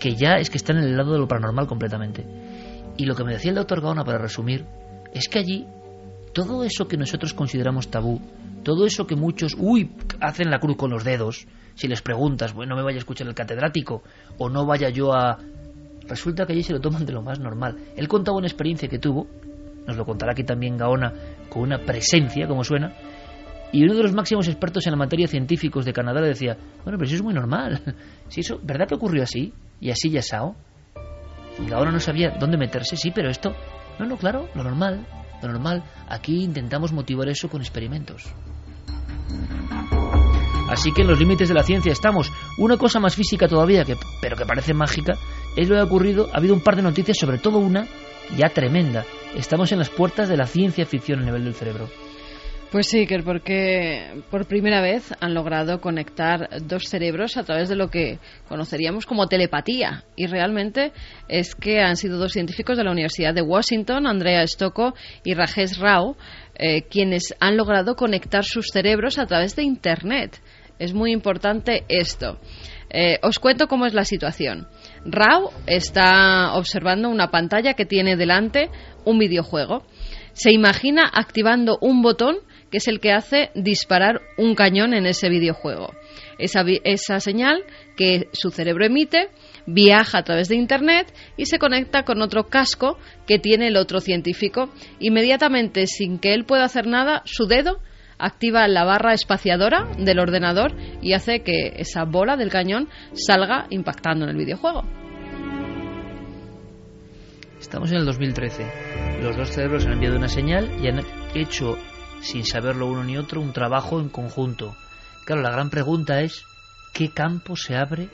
que 0.00 0.14
ya 0.14 0.34
es 0.38 0.50
que 0.50 0.58
están 0.58 0.78
en 0.78 0.84
el 0.84 0.96
lado 0.96 1.12
de 1.12 1.18
lo 1.18 1.28
paranormal 1.28 1.66
completamente. 1.66 2.24
Y 2.96 3.04
lo 3.06 3.14
que 3.14 3.24
me 3.24 3.32
decía 3.32 3.50
el 3.50 3.56
doctor 3.56 3.80
Gaona, 3.80 4.04
para 4.04 4.18
resumir, 4.18 4.64
es 5.12 5.28
que 5.28 5.38
allí 5.38 5.66
todo 6.32 6.64
eso 6.64 6.88
que 6.88 6.96
nosotros 6.96 7.34
consideramos 7.34 7.88
tabú, 7.88 8.20
todo 8.62 8.86
eso 8.86 9.06
que 9.06 9.16
muchos, 9.16 9.54
uy, 9.58 9.92
hacen 10.20 10.50
la 10.50 10.58
cruz 10.58 10.76
con 10.76 10.90
los 10.90 11.04
dedos, 11.04 11.46
si 11.74 11.88
les 11.88 12.02
preguntas, 12.02 12.52
bueno, 12.52 12.70
no 12.70 12.76
me 12.76 12.84
vaya 12.84 12.96
a 12.96 12.98
escuchar 12.98 13.28
el 13.28 13.34
catedrático, 13.34 14.02
o 14.36 14.48
no 14.48 14.66
vaya 14.66 14.88
yo 14.88 15.14
a... 15.14 15.38
Resulta 16.08 16.46
que 16.46 16.54
allí 16.54 16.62
se 16.62 16.72
lo 16.72 16.80
toman 16.80 17.04
de 17.04 17.12
lo 17.12 17.22
más 17.22 17.38
normal. 17.38 17.76
Él 17.96 18.08
contaba 18.08 18.38
una 18.38 18.46
experiencia 18.46 18.88
que 18.88 18.98
tuvo, 18.98 19.26
nos 19.86 19.96
lo 19.96 20.04
contará 20.04 20.32
aquí 20.32 20.44
también 20.44 20.76
Gaona, 20.76 21.12
con 21.48 21.62
una 21.62 21.78
presencia, 21.78 22.46
como 22.46 22.64
suena, 22.64 22.92
y 23.70 23.84
uno 23.84 23.94
de 23.94 24.02
los 24.02 24.14
máximos 24.14 24.48
expertos 24.48 24.86
en 24.86 24.92
la 24.92 24.96
materia 24.96 25.28
científicos 25.28 25.84
de 25.84 25.92
Canadá 25.92 26.20
le 26.20 26.28
decía, 26.28 26.56
bueno, 26.84 26.98
pero 26.98 27.04
eso 27.04 27.16
es 27.16 27.22
muy 27.22 27.34
normal. 27.34 27.82
Si 28.28 28.40
eso, 28.40 28.60
¿verdad 28.62 28.86
que 28.86 28.94
ocurrió 28.94 29.22
así? 29.22 29.52
Y 29.80 29.90
así 29.90 30.10
ya 30.10 30.22
sao. 30.22 30.54
Y 31.66 31.72
ahora 31.72 31.90
no 31.90 31.98
sabía 31.98 32.36
dónde 32.38 32.58
meterse, 32.58 32.96
sí, 32.96 33.10
pero 33.14 33.30
esto, 33.30 33.54
no, 33.98 34.06
no, 34.06 34.16
claro, 34.16 34.48
lo 34.54 34.62
normal, 34.62 35.06
lo 35.42 35.48
normal. 35.48 35.82
Aquí 36.08 36.44
intentamos 36.44 36.92
motivar 36.92 37.28
eso 37.28 37.48
con 37.48 37.62
experimentos. 37.62 38.24
Así 40.68 40.92
que 40.92 41.02
en 41.02 41.08
los 41.08 41.18
límites 41.18 41.48
de 41.48 41.54
la 41.54 41.62
ciencia 41.62 41.92
estamos. 41.92 42.30
Una 42.58 42.76
cosa 42.76 43.00
más 43.00 43.16
física 43.16 43.48
todavía, 43.48 43.84
que, 43.84 43.96
pero 44.20 44.36
que 44.36 44.44
parece 44.44 44.74
mágica, 44.74 45.14
es 45.56 45.68
lo 45.68 45.76
que 45.76 45.80
ha 45.80 45.84
ocurrido. 45.84 46.28
Ha 46.32 46.38
habido 46.38 46.54
un 46.54 46.60
par 46.60 46.76
de 46.76 46.82
noticias, 46.82 47.16
sobre 47.18 47.38
todo 47.38 47.58
una 47.58 47.86
ya 48.36 48.50
tremenda. 48.50 49.04
Estamos 49.34 49.72
en 49.72 49.78
las 49.78 49.90
puertas 49.90 50.28
de 50.28 50.36
la 50.36 50.46
ciencia 50.46 50.84
ficción 50.84 51.20
a 51.20 51.24
nivel 51.24 51.44
del 51.44 51.54
cerebro. 51.54 51.88
Pues 52.70 52.86
sí, 52.86 53.06
que 53.06 53.20
porque 53.20 54.22
por 54.30 54.46
primera 54.46 54.82
vez 54.82 55.14
han 55.20 55.32
logrado 55.32 55.80
conectar 55.80 56.50
dos 56.64 56.84
cerebros 56.84 57.38
a 57.38 57.44
través 57.44 57.70
de 57.70 57.76
lo 57.76 57.88
que 57.88 58.18
conoceríamos 58.46 59.06
como 59.06 59.26
telepatía. 59.26 60.04
Y 60.16 60.26
realmente 60.26 60.92
es 61.28 61.54
que 61.54 61.80
han 61.80 61.96
sido 61.96 62.18
dos 62.18 62.32
científicos 62.32 62.76
de 62.76 62.84
la 62.84 62.90
Universidad 62.90 63.32
de 63.32 63.40
Washington, 63.40 64.06
Andrea 64.06 64.46
Stocco 64.46 64.92
y 65.24 65.32
Rajesh 65.32 65.78
Rao, 65.78 66.18
eh, 66.56 66.82
quienes 66.82 67.34
han 67.40 67.56
logrado 67.56 67.96
conectar 67.96 68.44
sus 68.44 68.66
cerebros 68.70 69.18
a 69.18 69.24
través 69.24 69.56
de 69.56 69.62
Internet. 69.62 70.38
Es 70.78 70.94
muy 70.94 71.12
importante 71.12 71.84
esto. 71.88 72.38
Eh, 72.90 73.18
os 73.22 73.38
cuento 73.38 73.66
cómo 73.68 73.86
es 73.86 73.94
la 73.94 74.04
situación. 74.04 74.66
Rao 75.04 75.50
está 75.66 76.54
observando 76.54 77.08
una 77.08 77.30
pantalla 77.30 77.74
que 77.74 77.84
tiene 77.84 78.16
delante 78.16 78.70
un 79.04 79.18
videojuego. 79.18 79.84
Se 80.32 80.52
imagina 80.52 81.10
activando 81.12 81.78
un 81.80 82.00
botón 82.00 82.36
que 82.70 82.78
es 82.78 82.88
el 82.88 83.00
que 83.00 83.12
hace 83.12 83.50
disparar 83.54 84.20
un 84.36 84.54
cañón 84.54 84.94
en 84.94 85.06
ese 85.06 85.28
videojuego. 85.28 85.92
Esa, 86.38 86.64
esa, 86.84 87.18
señal 87.18 87.64
que 87.96 88.28
su 88.32 88.50
cerebro 88.50 88.84
emite 88.84 89.30
viaja 89.66 90.18
a 90.18 90.22
través 90.22 90.48
de 90.48 90.56
Internet 90.56 91.12
y 91.36 91.46
se 91.46 91.58
conecta 91.58 92.04
con 92.04 92.22
otro 92.22 92.48
casco 92.48 92.98
que 93.26 93.38
tiene 93.38 93.68
el 93.68 93.76
otro 93.76 94.00
científico. 94.00 94.70
Inmediatamente, 95.00 95.86
sin 95.86 96.18
que 96.18 96.34
él 96.34 96.44
pueda 96.44 96.64
hacer 96.64 96.86
nada, 96.86 97.22
su 97.24 97.46
dedo 97.46 97.80
activa 98.18 98.66
la 98.68 98.84
barra 98.84 99.14
espaciadora 99.14 99.88
del 99.98 100.18
ordenador 100.18 100.74
y 101.00 101.12
hace 101.12 101.42
que 101.42 101.74
esa 101.76 102.04
bola 102.04 102.36
del 102.36 102.50
cañón 102.50 102.88
salga 103.12 103.66
impactando 103.70 104.24
en 104.24 104.30
el 104.30 104.36
videojuego. 104.36 104.84
Estamos 107.60 107.90
en 107.90 107.98
el 107.98 108.04
2013. 108.04 109.20
Los 109.22 109.36
dos 109.36 109.50
cerebros 109.50 109.84
han 109.86 109.94
enviado 109.94 110.16
una 110.16 110.28
señal 110.28 110.70
y 110.82 110.88
han 110.88 111.00
hecho 111.34 111.76
sin 112.20 112.44
saberlo 112.44 112.86
uno 112.86 113.04
ni 113.04 113.16
otro, 113.16 113.40
un 113.40 113.52
trabajo 113.52 114.00
en 114.00 114.08
conjunto. 114.08 114.76
Claro, 115.24 115.42
la 115.42 115.50
gran 115.50 115.70
pregunta 115.70 116.20
es, 116.20 116.44
¿qué 116.92 117.10
campo 117.10 117.56
se 117.56 117.76
abre? 117.76 118.08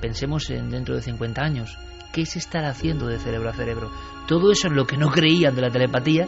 Pensemos 0.00 0.50
en 0.50 0.70
dentro 0.70 0.94
de 0.94 1.02
50 1.02 1.42
años. 1.42 1.78
¿Qué 2.12 2.26
se 2.26 2.38
estará 2.38 2.70
haciendo 2.70 3.06
de 3.06 3.18
cerebro 3.18 3.50
a 3.50 3.54
cerebro? 3.54 3.90
Todo 4.26 4.50
eso 4.50 4.68
en 4.68 4.76
lo 4.76 4.86
que 4.86 4.96
no 4.96 5.10
creían 5.10 5.54
de 5.54 5.62
la 5.62 5.70
telepatía 5.70 6.26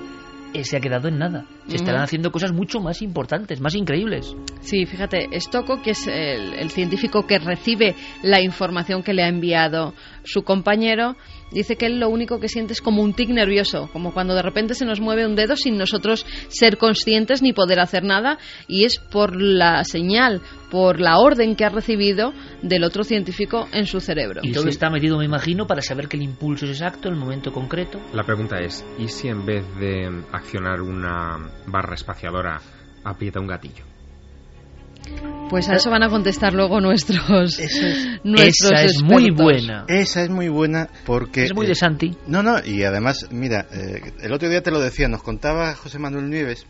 se 0.63 0.77
ha 0.77 0.81
quedado 0.81 1.09
en 1.09 1.19
nada. 1.19 1.45
Se 1.67 1.77
estarán 1.77 2.03
haciendo 2.03 2.31
cosas 2.33 2.53
mucho 2.53 2.81
más 2.81 3.03
importantes, 3.03 3.61
más 3.61 3.75
increíbles. 3.75 4.35
Sí, 4.61 4.87
fíjate, 4.87 5.29
Stocco, 5.41 5.83
que 5.83 5.91
es 5.91 6.07
el, 6.07 6.55
el, 6.55 6.71
científico 6.71 7.27
que 7.27 7.39
recibe 7.39 7.95
la 8.23 8.41
información 8.41 9.03
que 9.03 9.13
le 9.13 9.23
ha 9.23 9.29
enviado 9.29 9.95
su 10.25 10.43
compañero, 10.43 11.17
dice 11.51 11.77
que 11.77 11.87
él 11.87 12.01
lo 12.01 12.09
único 12.09 12.41
que 12.41 12.49
siente 12.49 12.73
es 12.73 12.81
como 12.81 13.03
un 13.03 13.15
tic 13.15 13.31
nervioso, 13.31 13.89
como 13.93 14.13
cuando 14.13 14.35
de 14.35 14.43
repente 14.43 14.75
se 14.75 14.85
nos 14.85 15.01
mueve 15.01 15.27
un 15.27 15.37
dedo 15.37 15.57
sin 15.57 15.77
nosotros 15.77 16.27
ser 16.49 16.79
conscientes 16.79 17.43
ni 17.43 17.53
poder 17.53 17.81
hacer 17.81 18.05
nada, 18.05 18.39
y 18.67 18.85
es 18.85 18.99
por 18.99 19.41
la 19.41 19.85
señal, 19.85 20.41
por 20.71 21.01
la 21.01 21.19
orden 21.19 21.57
que 21.57 21.65
ha 21.65 21.71
recibido 21.71 22.33
del 22.63 22.85
otro 22.85 23.05
científico 23.05 23.69
en 23.73 23.87
su 23.87 24.01
cerebro. 24.01 24.41
Y 24.43 24.53
todo 24.53 24.65
sí. 24.65 24.71
está 24.71 24.91
medido, 24.91 25.19
me 25.19 25.25
imagino, 25.25 25.67
para 25.67 25.83
saber 25.83 26.09
que 26.09 26.17
el 26.17 26.23
impulso 26.23 26.67
es 26.67 26.73
exacto, 26.73 27.09
el 27.09 27.17
momento 27.17 27.53
concreto. 27.53 28.01
La 28.13 28.25
pregunta 28.25 28.59
es, 28.59 28.85
¿y 28.99 29.09
si 29.09 29.29
en 29.29 29.47
vez 29.47 29.65
de 29.79 30.23
accionar 30.33 30.81
una 30.83 31.51
barra 31.67 31.95
espaciadora 31.95 32.61
aprieta 33.05 33.41
un 33.41 33.47
gatillo? 33.47 33.88
Pues 35.51 35.69
a 35.69 35.77
eso 35.77 35.91
van 35.91 36.03
a 36.03 36.11
contestar 36.11 36.53
luego 36.53 36.81
nuestros. 36.81 37.59
Esa 37.59 37.89
es, 37.89 38.21
nuestros 38.23 38.71
esa 38.73 38.85
es 38.85 39.03
muy 39.03 39.31
buena. 39.31 39.87
Esa 39.89 40.23
es 40.23 40.29
muy 40.29 40.49
buena 40.49 40.89
porque. 41.07 41.45
Es 41.45 41.55
muy 41.55 41.67
de 41.67 41.75
Santi. 41.75 42.09
Eh, 42.09 42.17
no, 42.27 42.43
no, 42.43 42.57
y 42.63 42.83
además, 42.83 43.27
mira, 43.31 43.67
eh, 43.73 44.13
el 44.21 44.33
otro 44.33 44.49
día 44.49 44.63
te 44.63 44.71
lo 44.71 44.81
decía, 44.81 45.09
nos 45.09 45.23
contaba 45.23 45.75
José 45.75 45.99
Manuel 45.99 46.29
Nieves 46.29 46.67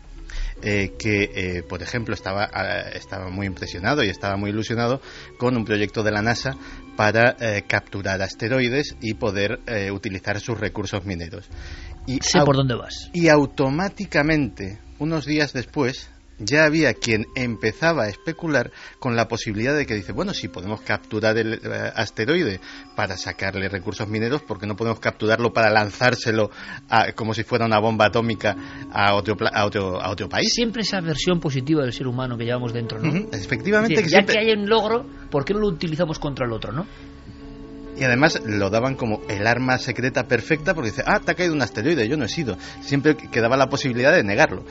eh, 0.61 0.93
que, 0.99 1.31
eh, 1.33 1.63
por 1.63 1.81
ejemplo, 1.81 2.13
estaba, 2.13 2.45
eh, 2.45 2.91
estaba 2.95 3.29
muy 3.29 3.47
impresionado 3.47 4.03
y 4.03 4.09
estaba 4.09 4.35
muy 4.35 4.49
ilusionado 4.49 5.01
con 5.37 5.55
un 5.55 5.63
proyecto 5.63 6.03
de 6.03 6.11
la 6.11 6.21
NASA 6.21 6.51
para 6.97 7.37
eh, 7.39 7.63
capturar 7.67 8.21
asteroides 8.21 8.95
y 9.01 9.13
poder 9.13 9.59
utilizar 9.91 10.39
sus 10.39 10.59
recursos 10.59 11.05
mineros. 11.05 11.49
Y 12.05 12.19
sé 12.21 12.41
por 12.41 12.55
dónde 12.55 12.75
vas. 12.75 13.09
Y 13.13 13.29
automáticamente, 13.29 14.79
unos 14.97 15.25
días 15.25 15.53
después, 15.53 16.09
ya 16.39 16.65
había 16.65 16.93
quien 16.93 17.27
empezaba 17.35 18.03
a 18.03 18.09
especular 18.09 18.71
con 18.99 19.15
la 19.15 19.27
posibilidad 19.27 19.75
de 19.75 19.85
que 19.85 19.95
dice, 19.95 20.11
bueno, 20.11 20.33
si 20.33 20.47
podemos 20.47 20.81
capturar 20.81 21.37
el 21.37 21.53
eh, 21.53 21.91
asteroide 21.95 22.59
para 22.95 23.17
sacarle 23.17 23.69
recursos 23.69 24.07
mineros, 24.07 24.41
¿por 24.41 24.59
qué 24.59 24.67
no 24.67 24.75
podemos 24.75 24.99
capturarlo 24.99 25.51
para 25.51 25.69
lanzárselo 25.69 26.49
a, 26.89 27.11
como 27.13 27.33
si 27.33 27.43
fuera 27.43 27.65
una 27.65 27.79
bomba 27.79 28.05
atómica 28.05 28.55
a 28.91 29.13
otro, 29.15 29.35
a 29.51 29.65
otro, 29.65 30.01
a 30.01 30.09
otro 30.09 30.29
país? 30.29 30.49
Siempre 30.53 30.81
esa 30.81 31.01
versión 31.01 31.39
positiva 31.39 31.83
del 31.83 31.93
ser 31.93 32.07
humano 32.07 32.37
que 32.37 32.45
llevamos 32.45 32.73
dentro, 32.73 32.99
¿no? 32.99 33.09
Uh 33.09 33.13
-huh. 33.13 33.35
Efectivamente. 33.35 33.95
Decir, 33.95 34.05
que 34.05 34.11
ya 34.11 34.17
siempre... 34.17 34.35
que 34.35 34.41
hay 34.41 34.57
un 34.57 34.69
logro, 34.69 35.05
¿por 35.29 35.45
qué 35.45 35.53
no 35.53 35.59
lo 35.59 35.67
utilizamos 35.67 36.19
contra 36.19 36.45
el 36.45 36.53
otro, 36.53 36.71
no? 36.71 36.85
Y 37.99 38.03
además 38.05 38.41
lo 38.45 38.69
daban 38.69 38.95
como 38.95 39.21
el 39.27 39.45
arma 39.45 39.77
secreta 39.77 40.23
perfecta 40.27 40.73
porque 40.73 40.91
dice, 40.91 41.03
ah, 41.05 41.19
te 41.19 41.31
ha 41.31 41.35
caído 41.35 41.53
un 41.53 41.61
asteroide, 41.61 42.07
yo 42.07 42.15
no 42.15 42.25
he 42.25 42.29
sido. 42.29 42.57
Siempre 42.79 43.15
quedaba 43.15 43.57
la 43.57 43.67
posibilidad 43.67 44.13
de 44.13 44.23
negarlo. 44.23 44.63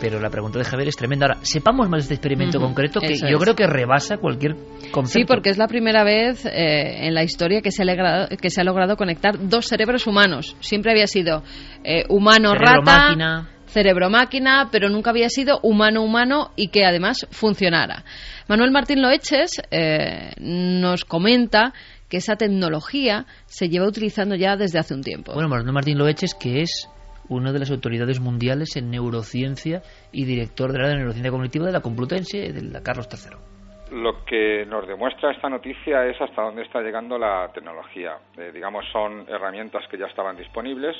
Pero 0.00 0.18
la 0.18 0.30
pregunta 0.30 0.58
de 0.58 0.64
Javier 0.64 0.88
es 0.88 0.96
tremenda. 0.96 1.26
Ahora, 1.26 1.38
sepamos 1.42 1.90
más 1.90 1.98
de 1.98 2.02
este 2.02 2.14
experimento 2.14 2.58
uh 2.58 2.62
-huh. 2.62 2.64
concreto 2.66 3.00
que 3.00 3.12
Eso 3.12 3.28
yo 3.28 3.36
es. 3.36 3.42
creo 3.42 3.54
que 3.54 3.66
rebasa 3.66 4.16
cualquier 4.16 4.56
concepto. 4.92 5.18
Sí, 5.20 5.24
porque 5.26 5.50
es 5.50 5.58
la 5.58 5.66
primera 5.68 6.04
vez 6.04 6.46
eh, 6.46 7.06
en 7.06 7.12
la 7.12 7.22
historia 7.22 7.60
que 7.60 7.70
se, 7.70 7.82
ha 7.82 7.84
logrado, 7.84 8.28
que 8.40 8.48
se 8.48 8.62
ha 8.62 8.64
logrado 8.64 8.96
conectar 8.96 9.36
dos 9.48 9.66
cerebros 9.66 10.06
humanos. 10.06 10.56
Siempre 10.60 10.92
había 10.92 11.06
sido 11.06 11.42
eh, 11.84 12.04
humano-rata, 12.08 13.46
cerebro-máquina, 13.66 14.68
pero 14.72 14.88
nunca 14.88 15.10
había 15.10 15.28
sido 15.28 15.60
humano-humano 15.62 16.52
y 16.56 16.68
que 16.68 16.84
además 16.86 17.26
funcionara. 17.30 18.04
Manuel 18.48 18.70
Martín 18.72 19.02
Loeches 19.02 19.60
eh, 19.70 20.32
nos 20.40 21.04
comenta 21.04 21.72
que 22.10 22.16
esa 22.16 22.36
tecnología 22.36 23.24
se 23.46 23.68
lleva 23.68 23.86
utilizando 23.86 24.34
ya 24.34 24.56
desde 24.56 24.78
hace 24.78 24.94
un 24.94 25.02
tiempo. 25.02 25.32
Bueno, 25.32 25.48
Manuel 25.48 25.72
Martín 25.72 25.96
Loeches, 25.96 26.34
que 26.34 26.60
es 26.60 26.90
una 27.28 27.52
de 27.52 27.60
las 27.60 27.70
autoridades 27.70 28.20
mundiales 28.20 28.76
en 28.76 28.90
neurociencia 28.90 29.82
y 30.12 30.24
director 30.24 30.72
de 30.72 30.78
la 30.80 30.94
neurociencia 30.94 31.30
cognitiva 31.30 31.66
de 31.66 31.72
la 31.72 31.80
Complutense 31.80 32.52
de 32.52 32.62
la 32.62 32.82
Carlos 32.82 33.08
III. 33.10 34.02
lo 34.02 34.24
que 34.24 34.66
nos 34.66 34.86
demuestra 34.86 35.30
esta 35.30 35.48
noticia 35.48 36.06
es 36.06 36.20
hasta 36.20 36.42
dónde 36.42 36.62
está 36.62 36.80
llegando 36.80 37.18
la 37.18 37.50
tecnología. 37.52 38.18
Eh, 38.36 38.50
digamos, 38.52 38.84
son 38.92 39.26
herramientas 39.28 39.84
que 39.88 39.98
ya 39.98 40.06
estaban 40.06 40.36
disponibles. 40.36 40.96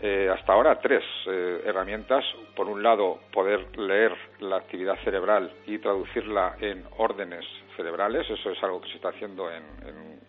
Eh, 0.00 0.28
hasta 0.30 0.52
ahora 0.52 0.78
tres 0.78 1.02
eh, 1.26 1.62
herramientas. 1.64 2.24
Por 2.54 2.68
un 2.68 2.82
lado, 2.82 3.20
poder 3.32 3.78
leer 3.78 4.12
la 4.40 4.56
actividad 4.56 4.96
cerebral 5.04 5.50
y 5.66 5.78
traducirla 5.78 6.56
en 6.60 6.84
órdenes 6.98 7.44
cerebrales. 7.76 8.28
Eso 8.28 8.50
es 8.50 8.62
algo 8.62 8.80
que 8.80 8.88
se 8.88 8.96
está 8.96 9.10
haciendo 9.10 9.50
en, 9.50 9.62
en 9.86 10.20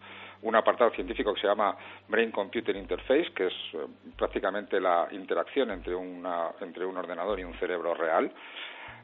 un 0.42 0.56
apartado 0.56 0.92
científico 0.92 1.34
que 1.34 1.42
se 1.42 1.48
llama 1.48 1.76
Brain 2.08 2.32
Computer 2.32 2.76
Interface, 2.76 3.32
que 3.34 3.48
es 3.48 3.54
prácticamente 4.16 4.80
la 4.80 5.08
interacción 5.12 5.72
entre, 5.72 5.96
una, 5.96 6.52
entre 6.62 6.86
un 6.86 6.98
ordenador 6.98 7.40
y 7.40 7.44
un 7.44 7.54
cerebro 7.56 7.94
real. 7.94 8.32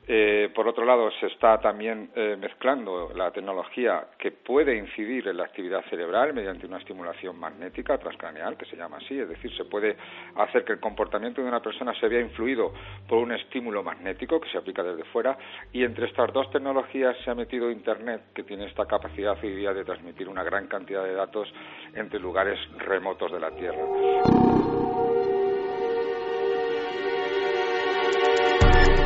Eh, 0.05 0.51
por 0.53 0.67
otro 0.67 0.83
lado, 0.83 1.09
se 1.19 1.27
está 1.27 1.59
también 1.59 2.09
eh, 2.15 2.35
mezclando 2.37 3.11
la 3.15 3.31
tecnología 3.31 4.07
que 4.17 4.31
puede 4.31 4.75
incidir 4.75 5.27
en 5.29 5.37
la 5.37 5.45
actividad 5.45 5.83
cerebral 5.89 6.33
mediante 6.33 6.65
una 6.65 6.77
estimulación 6.77 7.39
magnética 7.39 7.97
transcraneal, 7.97 8.57
que 8.57 8.65
se 8.65 8.75
llama 8.75 8.97
así, 8.97 9.17
es 9.17 9.29
decir, 9.29 9.55
se 9.55 9.63
puede 9.63 9.95
hacer 10.35 10.65
que 10.65 10.73
el 10.73 10.79
comportamiento 10.79 11.41
de 11.41 11.47
una 11.47 11.61
persona 11.61 11.93
se 11.99 12.09
vea 12.09 12.19
influido 12.19 12.73
por 13.07 13.19
un 13.19 13.31
estímulo 13.31 13.81
magnético 13.81 14.41
que 14.41 14.49
se 14.49 14.57
aplica 14.57 14.83
desde 14.83 15.05
fuera, 15.05 15.37
y 15.71 15.83
entre 15.83 16.07
estas 16.07 16.33
dos 16.33 16.51
tecnologías 16.51 17.15
se 17.23 17.31
ha 17.31 17.35
metido 17.35 17.71
Internet, 17.71 18.23
que 18.35 18.43
tiene 18.43 18.65
esta 18.65 18.85
capacidad 18.85 19.37
hoy 19.41 19.55
día 19.55 19.73
de 19.73 19.85
transmitir 19.85 20.27
una 20.27 20.43
gran 20.43 20.67
cantidad 20.67 21.03
de 21.03 21.13
datos 21.13 21.51
entre 21.95 22.19
lugares 22.19 22.59
remotos 22.77 23.31
de 23.31 23.39
la 23.39 23.51
Tierra. 23.51 24.92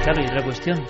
Claro, 0.07 0.21
y 0.21 0.25
otra 0.25 0.41
cuestión. 0.41 0.85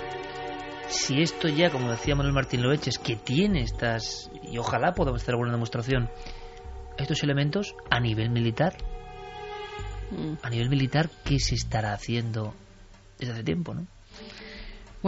Si 0.86 1.20
esto 1.20 1.48
ya, 1.48 1.70
como 1.70 1.90
decía 1.90 2.14
Manuel 2.14 2.34
Martín 2.34 2.62
Loeches, 2.62 2.98
que 2.98 3.16
tiene 3.16 3.62
estas, 3.62 4.30
y 4.44 4.58
ojalá 4.58 4.94
podamos 4.94 5.22
hacer 5.22 5.34
alguna 5.34 5.50
demostración, 5.50 6.08
estos 6.96 7.24
elementos 7.24 7.74
a 7.90 7.98
nivel 7.98 8.30
militar, 8.30 8.76
Mm. 10.12 10.34
a 10.40 10.50
nivel 10.50 10.68
militar, 10.70 11.10
¿qué 11.24 11.40
se 11.40 11.56
estará 11.56 11.94
haciendo 11.94 12.54
desde 13.18 13.32
hace 13.32 13.42
tiempo, 13.42 13.74
no? 13.74 13.88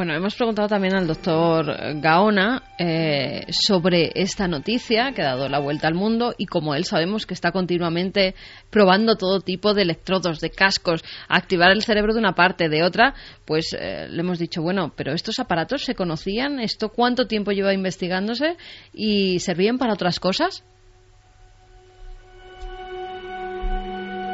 Bueno, 0.00 0.14
hemos 0.14 0.34
preguntado 0.34 0.66
también 0.66 0.94
al 0.94 1.06
doctor 1.06 1.66
Gaona 2.00 2.62
eh, 2.78 3.44
sobre 3.50 4.10
esta 4.14 4.48
noticia 4.48 5.12
que 5.12 5.20
ha 5.20 5.34
dado 5.34 5.46
la 5.50 5.58
vuelta 5.58 5.88
al 5.88 5.94
mundo 5.94 6.32
y 6.38 6.46
como 6.46 6.74
él 6.74 6.84
sabemos 6.84 7.26
que 7.26 7.34
está 7.34 7.52
continuamente 7.52 8.34
probando 8.70 9.16
todo 9.16 9.40
tipo 9.40 9.74
de 9.74 9.82
electrodos, 9.82 10.40
de 10.40 10.48
cascos, 10.48 11.04
activar 11.28 11.70
el 11.70 11.82
cerebro 11.82 12.14
de 12.14 12.18
una 12.18 12.32
parte, 12.32 12.70
de 12.70 12.82
otra, 12.82 13.12
pues 13.44 13.76
eh, 13.78 14.06
le 14.08 14.20
hemos 14.20 14.38
dicho, 14.38 14.62
bueno, 14.62 14.90
pero 14.96 15.12
estos 15.12 15.38
aparatos 15.38 15.84
se 15.84 15.94
conocían, 15.94 16.60
¿esto 16.60 16.88
cuánto 16.88 17.26
tiempo 17.26 17.50
lleva 17.50 17.74
investigándose 17.74 18.56
y 18.94 19.38
servían 19.40 19.76
para 19.76 19.92
otras 19.92 20.18
cosas? 20.18 20.64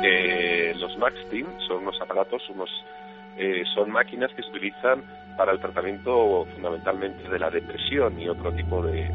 Eh, 0.04 0.74
los 0.76 0.96
MaxTeam 0.96 1.58
son 1.66 1.78
unos 1.78 2.00
aparatos, 2.00 2.40
unos 2.50 2.70
eh, 3.36 3.64
son 3.74 3.90
máquinas 3.90 4.32
que 4.32 4.42
se 4.42 4.48
utilizan 4.48 5.02
para 5.36 5.52
el 5.52 5.60
tratamiento 5.60 6.46
fundamentalmente 6.54 7.28
de 7.28 7.38
la 7.38 7.50
depresión 7.50 8.18
y 8.20 8.28
otro 8.28 8.52
tipo 8.52 8.82
de, 8.82 9.10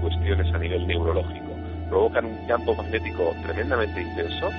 cuestiones 0.00 0.52
a 0.54 0.58
nivel 0.58 0.86
neurológico. 0.86 1.54
Provocan 1.88 2.24
un 2.24 2.46
campo 2.46 2.74
magnético 2.74 3.34
tremendamente 3.42 4.00
intenso 4.00 4.50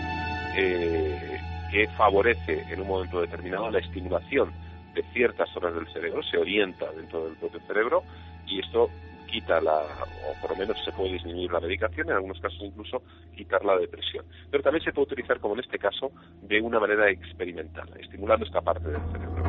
eh, 0.57 1.39
que 1.71 1.87
favorece 1.97 2.63
en 2.69 2.81
un 2.81 2.87
momento 2.87 3.21
determinado 3.21 3.71
la 3.71 3.79
estimulación 3.79 4.51
de 4.93 5.03
ciertas 5.13 5.49
zonas 5.49 5.73
del 5.75 5.87
cerebro, 5.91 6.23
se 6.23 6.37
orienta 6.37 6.91
dentro 6.91 7.25
del 7.25 7.35
propio 7.35 7.59
cerebro 7.67 8.03
y 8.45 8.59
esto 8.59 8.89
quita 9.35 9.59
la, 9.59 9.81
o 9.81 10.41
por 10.41 10.51
lo 10.51 10.55
menos 10.55 10.77
se 10.85 10.91
puede 10.93 11.13
disminuir 11.13 11.51
la 11.51 11.59
medicación, 11.59 12.07
en 12.09 12.15
algunos 12.15 12.39
casos 12.39 12.59
incluso 12.61 13.01
quitar 13.35 13.65
la 13.65 13.77
depresión. 13.77 14.25
Pero 14.49 14.63
también 14.63 14.83
se 14.85 14.93
puede 14.93 15.07
utilizar, 15.11 15.39
como 15.39 15.55
en 15.55 15.59
este 15.59 15.77
caso, 15.77 16.11
de 16.41 16.61
una 16.61 16.79
manera 16.79 17.09
experimental, 17.11 17.89
estimulando 17.99 18.45
esta 18.45 18.61
parte 18.61 18.89
del 18.89 19.01
cerebro. 19.11 19.43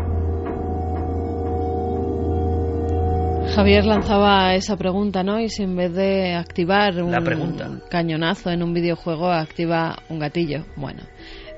Javier 3.54 3.84
lanzaba 3.86 4.54
esa 4.54 4.76
pregunta, 4.76 5.22
¿no? 5.22 5.38
Y 5.40 5.48
si 5.48 5.62
en 5.62 5.76
vez 5.76 5.94
de 5.94 6.34
activar 6.34 7.00
un 7.02 7.12
La 7.12 7.20
pregunta. 7.20 7.70
cañonazo 7.88 8.50
en 8.50 8.62
un 8.62 8.74
videojuego, 8.74 9.30
activa 9.30 9.96
un 10.10 10.18
gatillo. 10.18 10.64
Bueno, 10.76 11.02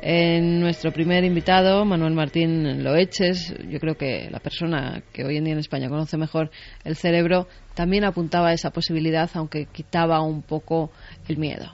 en 0.01 0.61
nuestro 0.61 0.93
primer 0.93 1.25
invitado, 1.25 1.85
Manuel 1.85 2.15
Martín 2.15 2.85
Loeches, 2.85 3.57
yo 3.69 3.81
creo 3.81 3.97
que 3.97 4.29
la 4.31 4.39
persona 4.39 5.03
que 5.13 5.25
hoy 5.25 5.37
en 5.37 5.45
día 5.45 5.53
en 5.55 5.59
España 5.59 5.89
conoce 5.89 6.17
mejor 6.17 6.51
el 6.85 6.95
cerebro, 6.97 7.47
también 7.75 8.05
apuntaba 8.05 8.49
a 8.49 8.53
esa 8.53 8.71
posibilidad, 8.71 9.29
aunque 9.35 9.67
quitaba 9.67 10.21
un 10.21 10.43
poco 10.43 10.91
el 11.29 11.39
miedo. 11.39 11.67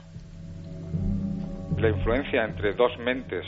La 1.77 1.89
influencia 1.89 2.45
entre 2.45 2.73
dos 2.73 2.91
mentes 2.99 3.45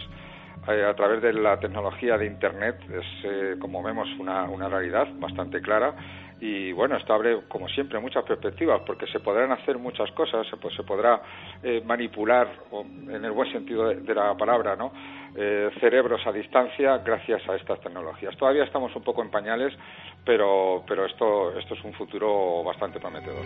eh, 0.68 0.84
a 0.84 0.94
través 0.96 1.22
de 1.22 1.34
la 1.34 1.58
tecnología 1.60 2.18
de 2.18 2.28
Internet 2.28 2.76
es, 2.90 3.06
eh, 3.24 3.56
como 3.60 3.82
vemos, 3.82 4.08
una, 4.20 4.44
una 4.50 4.68
realidad 4.68 5.08
bastante 5.18 5.62
clara. 5.62 5.96
Y 6.40 6.72
bueno, 6.72 6.98
esto 6.98 7.14
abre, 7.14 7.42
como 7.48 7.68
siempre, 7.70 8.00
muchas 8.00 8.24
perspectivas, 8.24 8.82
porque 8.86 9.08
se 9.08 9.20
podrán 9.20 9.52
hacer 9.52 9.78
muchas 9.78 10.12
cosas, 10.12 10.46
se, 10.48 10.58
pues, 10.58 10.76
se 10.76 10.84
podrá 10.84 11.22
eh, 11.64 11.82
manipular, 11.84 12.48
o, 12.72 12.82
en 12.82 13.26
el 13.26 13.32
buen 13.32 13.52
sentido 13.52 13.88
de, 13.88 13.96
de 14.02 14.14
la 14.14 14.36
palabra, 14.36 14.76
¿no? 14.76 14.92
Eh, 15.36 15.70
cerebros 15.80 16.22
a 16.26 16.32
distancia 16.32 16.98
gracias 17.00 17.48
a 17.48 17.56
estas 17.56 17.80
tecnologías. 17.82 18.36
Todavía 18.38 18.64
estamos 18.64 18.96
un 18.96 19.04
poco 19.04 19.22
en 19.22 19.30
pañales, 19.30 19.72
pero, 20.26 20.84
pero 20.88 21.06
esto, 21.06 21.58
esto 21.58 21.76
es 21.76 21.84
un 21.84 21.94
futuro 21.94 22.64
bastante 22.64 23.00
prometedor. 23.00 23.46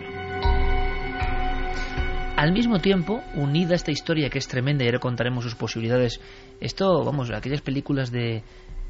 Al 2.36 2.52
mismo 2.52 2.78
tiempo, 2.78 3.20
unida 3.34 3.72
a 3.72 3.76
esta 3.76 3.90
historia 3.90 4.30
que 4.30 4.38
es 4.38 4.48
tremenda 4.48 4.84
y 4.84 4.88
ahora 4.88 5.00
contaremos 5.00 5.44
sus 5.44 5.54
posibilidades, 5.54 6.18
esto, 6.60 7.04
vamos, 7.04 7.30
aquellas 7.30 7.60
películas 7.60 8.10
de, 8.10 8.42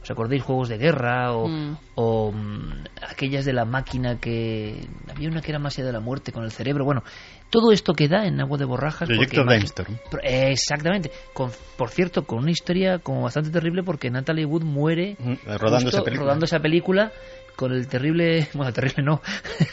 ¿os 0.03 0.11
acordáis? 0.11 0.43
Juegos 0.43 0.69
de 0.69 0.79
guerra 0.79 1.33
o, 1.33 1.49
Mm. 1.49 1.77
o, 1.95 2.33
mm, 2.33 2.85
aquellas 3.09 3.45
de 3.45 3.53
la 3.53 3.65
máquina 3.65 4.19
que... 4.19 4.87
Había 5.11 5.29
una 5.29 5.41
que 5.41 5.51
era 5.51 5.59
más 5.59 5.77
allá 5.79 5.87
de 5.87 5.93
la 5.93 6.01
muerte 6.01 6.33
con 6.33 6.45
el 6.45 6.51
cerebro. 6.51 6.85
Bueno, 6.85 7.03
todo 7.51 7.73
esto 7.73 7.93
queda 7.95 8.27
en 8.27 8.41
agua 8.41 8.59
de 8.59 8.65
borrajas. 8.65 9.09
Proyecto 9.09 9.45
Brainstorm. 9.45 9.97
Exactamente. 10.23 11.11
Con, 11.35 11.51
por 11.77 11.91
cierto, 11.91 12.25
con 12.25 12.39
una 12.39 12.51
historia 12.51 12.99
como 12.99 13.23
bastante 13.23 13.51
terrible 13.51 13.83
porque 13.83 14.11
Natalie 14.11 14.45
Wood 14.47 14.63
muere 14.65 15.17
rodando 15.47 15.83
justo 15.83 15.89
esa 15.89 16.03
película. 16.05 16.27
rodando 16.27 16.45
esa 16.47 16.61
película 16.61 17.13
con 17.57 17.73
el 17.73 17.87
terrible, 17.87 18.49
bueno, 18.55 18.73
terrible 18.73 19.03
no, 19.03 19.21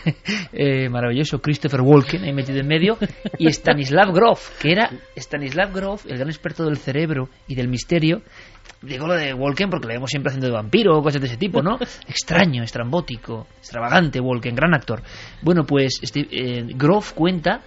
eh, 0.53 0.89
maravilloso 0.89 1.39
Christopher 1.41 1.79
Walken 1.81 2.23
ahí 2.25 2.33
metido 2.33 2.59
en 2.59 2.67
medio 2.67 2.97
y 3.37 3.47
Stanislav 3.47 4.11
Grof, 4.13 4.59
que 4.59 4.73
era 4.73 4.91
Stanislav 5.15 5.71
Grof, 5.73 6.05
el 6.05 6.17
gran 6.17 6.27
experto 6.29 6.65
del 6.65 6.77
cerebro 6.77 7.29
y 7.47 7.55
del 7.55 7.69
misterio. 7.69 8.21
Digo 8.81 9.07
lo 9.07 9.13
de 9.15 9.33
Walken 9.33 9.69
porque 9.69 9.87
lo 9.87 9.93
vemos 9.93 10.09
siempre 10.09 10.29
haciendo 10.29 10.47
de 10.47 10.53
vampiro 10.53 10.97
o 10.97 11.03
cosas 11.03 11.19
de 11.19 11.27
ese 11.27 11.37
tipo, 11.37 11.61
¿no? 11.61 11.77
Extraño, 12.07 12.63
estrambótico, 12.63 13.47
extravagante 13.57 14.19
Walken, 14.21 14.55
gran 14.55 14.73
actor. 14.73 15.01
Bueno, 15.41 15.65
pues 15.65 15.99
este, 16.01 16.27
eh, 16.31 16.65
Grof 16.75 17.13
cuenta 17.13 17.61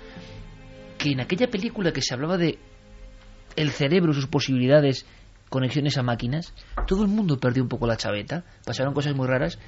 que 0.96 1.12
en 1.12 1.20
aquella 1.20 1.48
película 1.48 1.92
que 1.92 2.00
se 2.00 2.14
hablaba 2.14 2.38
de 2.38 2.58
el 3.56 3.70
cerebro, 3.70 4.14
sus 4.14 4.26
posibilidades, 4.26 5.04
conexiones 5.50 5.98
a 5.98 6.02
máquinas, 6.02 6.54
todo 6.86 7.02
el 7.02 7.08
mundo 7.08 7.38
perdió 7.38 7.62
un 7.62 7.68
poco 7.68 7.86
la 7.86 7.98
chaveta, 7.98 8.44
pasaron 8.64 8.94
cosas 8.94 9.14
muy 9.14 9.26
raras 9.26 9.58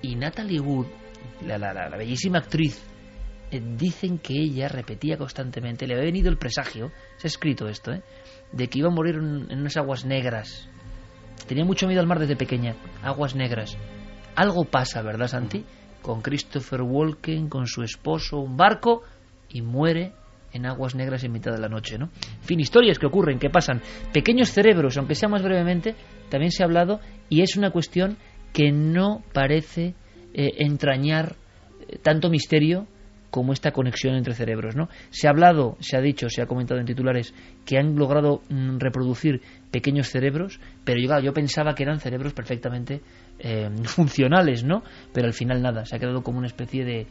y 0.00 0.14
Natalie 0.14 0.60
Wood, 0.60 0.86
la, 1.44 1.58
la, 1.58 1.74
la, 1.74 1.88
la 1.88 1.96
bellísima 1.96 2.38
actriz, 2.38 2.80
eh, 3.50 3.60
dicen 3.76 4.18
que 4.18 4.34
ella 4.34 4.68
repetía 4.68 5.16
constantemente, 5.16 5.86
le 5.86 5.94
había 5.94 6.06
venido 6.06 6.28
el 6.28 6.38
presagio, 6.38 6.92
se 7.16 7.26
ha 7.26 7.28
escrito 7.28 7.68
esto, 7.68 7.92
¿eh? 7.92 8.02
de 8.52 8.68
que 8.68 8.78
iba 8.78 8.88
a 8.88 8.94
morir 8.94 9.16
en 9.16 9.58
unas 9.58 9.76
aguas 9.76 10.04
negras. 10.04 10.68
Tenía 11.46 11.64
mucho 11.64 11.86
miedo 11.86 12.00
al 12.00 12.06
mar 12.06 12.18
desde 12.18 12.36
pequeña, 12.36 12.74
aguas 13.02 13.34
negras. 13.34 13.76
Algo 14.34 14.64
pasa, 14.64 15.02
¿verdad, 15.02 15.28
Santi? 15.28 15.64
Con 16.02 16.22
Christopher 16.22 16.82
Walken, 16.82 17.48
con 17.48 17.66
su 17.66 17.82
esposo, 17.82 18.38
un 18.38 18.56
barco 18.56 19.02
y 19.48 19.62
muere 19.62 20.12
en 20.52 20.66
aguas 20.66 20.94
negras 20.94 21.24
en 21.24 21.32
mitad 21.32 21.52
de 21.52 21.58
la 21.58 21.68
noche, 21.68 21.98
¿no? 21.98 22.06
En 22.06 22.42
fin, 22.42 22.60
historias 22.60 22.98
que 22.98 23.06
ocurren, 23.06 23.38
que 23.38 23.50
pasan. 23.50 23.82
Pequeños 24.12 24.50
cerebros, 24.50 24.96
aunque 24.96 25.16
sea 25.16 25.28
más 25.28 25.42
brevemente, 25.42 25.94
también 26.30 26.52
se 26.52 26.62
ha 26.62 26.66
hablado 26.66 27.00
y 27.28 27.42
es 27.42 27.56
una 27.56 27.70
cuestión 27.70 28.16
que 28.52 28.70
no 28.70 29.22
parece 29.32 29.94
eh, 30.32 30.52
entrañar 30.58 31.36
eh, 31.88 31.98
tanto 31.98 32.30
misterio 32.30 32.86
como 33.34 33.52
esta 33.52 33.72
conexión 33.72 34.14
entre 34.14 34.32
cerebros, 34.32 34.76
¿no? 34.76 34.88
Se 35.10 35.26
ha 35.26 35.30
hablado, 35.30 35.76
se 35.80 35.96
ha 35.96 36.00
dicho, 36.00 36.28
se 36.28 36.40
ha 36.40 36.46
comentado 36.46 36.78
en 36.78 36.86
titulares 36.86 37.34
que 37.64 37.76
han 37.76 37.96
logrado 37.96 38.42
mm, 38.48 38.78
reproducir 38.78 39.40
pequeños 39.72 40.08
cerebros, 40.08 40.60
pero 40.84 41.00
yo, 41.00 41.08
claro, 41.08 41.24
yo 41.24 41.34
pensaba 41.34 41.74
que 41.74 41.82
eran 41.82 41.98
cerebros 41.98 42.32
perfectamente 42.32 43.00
eh, 43.40 43.68
funcionales, 43.86 44.62
¿no? 44.62 44.84
Pero 45.12 45.26
al 45.26 45.32
final 45.32 45.62
nada, 45.62 45.84
se 45.84 45.96
ha 45.96 45.98
quedado 45.98 46.22
como 46.22 46.38
una 46.38 46.46
especie 46.46 46.84
de, 46.84 47.08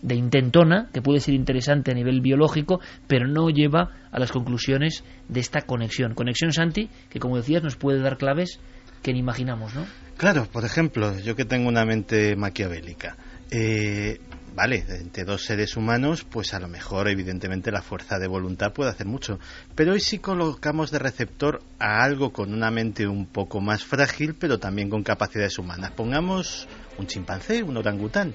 de 0.00 0.14
intentona 0.14 0.88
que 0.94 1.02
puede 1.02 1.20
ser 1.20 1.34
interesante 1.34 1.90
a 1.90 1.94
nivel 1.94 2.22
biológico, 2.22 2.80
pero 3.06 3.28
no 3.28 3.50
lleva 3.50 3.90
a 4.10 4.18
las 4.18 4.32
conclusiones 4.32 5.04
de 5.28 5.40
esta 5.40 5.60
conexión. 5.60 6.14
Conexión, 6.14 6.54
Santi, 6.54 6.88
que 7.10 7.20
como 7.20 7.36
decías 7.36 7.62
nos 7.62 7.76
puede 7.76 8.00
dar 8.00 8.16
claves 8.16 8.60
que 9.02 9.12
ni 9.12 9.18
imaginamos, 9.18 9.74
¿no? 9.74 9.84
Claro, 10.16 10.46
por 10.50 10.64
ejemplo, 10.64 11.18
yo 11.20 11.36
que 11.36 11.44
tengo 11.44 11.68
una 11.68 11.84
mente 11.84 12.34
maquiavélica, 12.34 13.18
eh, 13.50 14.18
vale, 14.56 14.84
entre 14.88 15.24
dos 15.24 15.44
seres 15.44 15.76
humanos, 15.76 16.24
pues 16.24 16.54
a 16.54 16.58
lo 16.58 16.66
mejor, 16.66 17.08
evidentemente, 17.08 17.70
la 17.70 17.82
fuerza 17.82 18.18
de 18.18 18.26
voluntad 18.26 18.72
puede 18.72 18.90
hacer 18.90 19.06
mucho. 19.06 19.38
Pero 19.74 19.92
hoy 19.92 20.00
sí 20.00 20.18
colocamos 20.18 20.90
de 20.90 20.98
receptor 20.98 21.62
a 21.78 22.02
algo 22.02 22.32
con 22.32 22.54
una 22.54 22.70
mente 22.70 23.06
un 23.06 23.26
poco 23.26 23.60
más 23.60 23.84
frágil, 23.84 24.34
pero 24.34 24.58
también 24.58 24.88
con 24.88 25.02
capacidades 25.02 25.58
humanas. 25.58 25.92
Pongamos 25.92 26.66
un 26.98 27.06
chimpancé, 27.06 27.62
un 27.62 27.76
orangután, 27.76 28.34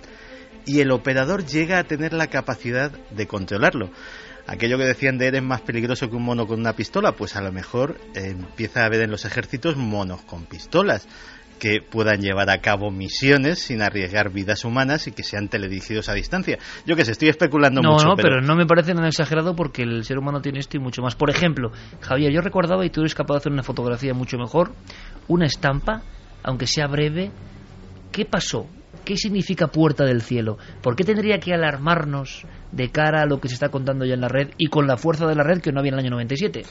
y 0.66 0.80
el 0.82 0.92
operador 0.92 1.44
llega 1.44 1.80
a 1.80 1.86
tener 1.86 2.14
la 2.14 2.28
capacidad 2.28 2.92
de 2.92 3.28
controlarlo. 3.28 3.90
Aquello 4.46 4.78
que 4.78 4.86
decían 4.86 5.18
de 5.18 5.28
eres 5.28 5.44
más 5.44 5.62
peligroso 5.62 6.10
que 6.10 6.16
un 6.16 6.24
mono 6.24 6.46
con 6.46 6.60
una 6.60 6.76
pistola, 6.76 7.14
pues 7.14 7.36
a 7.36 7.42
lo 7.42 7.52
mejor 7.52 8.00
eh, 8.14 8.30
empieza 8.30 8.82
a 8.82 8.86
haber 8.86 9.02
en 9.02 9.12
los 9.12 9.26
ejércitos 9.26 9.76
monos 9.76 10.22
con 10.24 10.46
pistolas 10.46 11.08
que 11.62 11.80
puedan 11.80 12.22
llevar 12.22 12.50
a 12.50 12.58
cabo 12.58 12.90
misiones 12.90 13.60
sin 13.60 13.84
arriesgar 13.84 14.32
vidas 14.32 14.66
humanas 14.66 15.06
y 15.06 15.12
que 15.12 15.22
sean 15.22 15.48
teledirigidos 15.48 16.10
a 16.10 16.16
distancia. 16.16 16.58
Yo 16.88 16.96
que 16.96 17.06
sé, 17.06 17.12
estoy 17.12 17.30
especulando 17.30 17.84
no, 17.84 17.92
mucho. 17.92 18.08
No, 18.08 18.16
pero... 18.16 18.30
pero 18.30 18.42
no 18.42 18.56
me 18.56 18.66
parece 18.66 18.96
nada 18.96 19.08
exagerado 19.08 19.56
porque 19.56 19.84
el 19.84 20.04
ser 20.04 20.18
humano 20.18 20.42
tiene 20.42 20.58
esto 20.58 20.78
y 20.78 20.80
mucho 20.80 21.04
más. 21.04 21.14
Por 21.14 21.30
ejemplo, 21.30 21.72
Javier, 22.00 22.34
yo 22.34 22.42
recordaba, 22.42 22.84
y 22.84 22.90
tú 22.90 23.02
eres 23.02 23.14
capaz 23.14 23.36
de 23.36 23.38
hacer 23.38 23.52
una 23.52 23.62
fotografía 23.62 24.16
mucho 24.16 24.40
mejor, 24.40 24.72
una 25.28 25.46
estampa, 25.46 26.02
aunque 26.42 26.66
sea 26.66 26.88
breve, 26.88 27.30
¿qué 28.12 28.26
pasó? 28.26 28.66
¿Qué 29.06 29.16
significa 29.16 29.68
puerta 29.68 30.04
del 30.04 30.24
cielo? 30.24 30.58
¿Por 30.82 30.96
qué 30.96 31.04
tendría 31.04 31.40
que 31.40 31.54
alarmarnos 31.54 32.44
de 32.72 32.90
cara 32.90 33.22
a 33.22 33.26
lo 33.28 33.40
que 33.40 33.50
se 33.50 33.54
está 33.54 33.70
contando 33.70 34.04
ya 34.04 34.16
en 34.16 34.22
la 34.22 34.30
red 34.30 34.50
y 34.58 34.66
con 34.68 34.88
la 34.88 34.98
fuerza 34.98 35.28
de 35.28 35.36
la 35.36 35.44
red 35.44 35.62
que 35.62 35.72
no 35.72 35.80
había 35.80 35.90
en 35.90 36.00
el 36.00 36.06
año 36.06 36.12
97? 36.12 36.64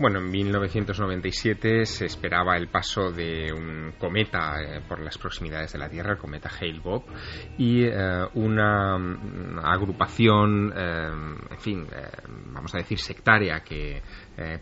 Bueno, 0.00 0.20
en 0.20 0.30
1997 0.30 1.84
se 1.84 2.06
esperaba 2.06 2.56
el 2.56 2.68
paso 2.68 3.12
de 3.12 3.52
un 3.52 3.92
cometa 3.98 4.54
eh, 4.62 4.80
por 4.88 4.98
las 4.98 5.18
proximidades 5.18 5.74
de 5.74 5.78
la 5.78 5.90
Tierra, 5.90 6.12
el 6.12 6.18
cometa 6.18 6.48
Hale-Bopp, 6.48 7.06
y 7.58 7.84
eh, 7.84 8.24
una 8.32 8.96
mm, 8.96 9.58
agrupación, 9.62 10.72
eh, 10.74 11.10
en 11.50 11.58
fin, 11.58 11.86
vamos 12.46 12.74
a 12.74 12.78
decir 12.78 12.98
sectaria 12.98 13.60
que 13.60 14.00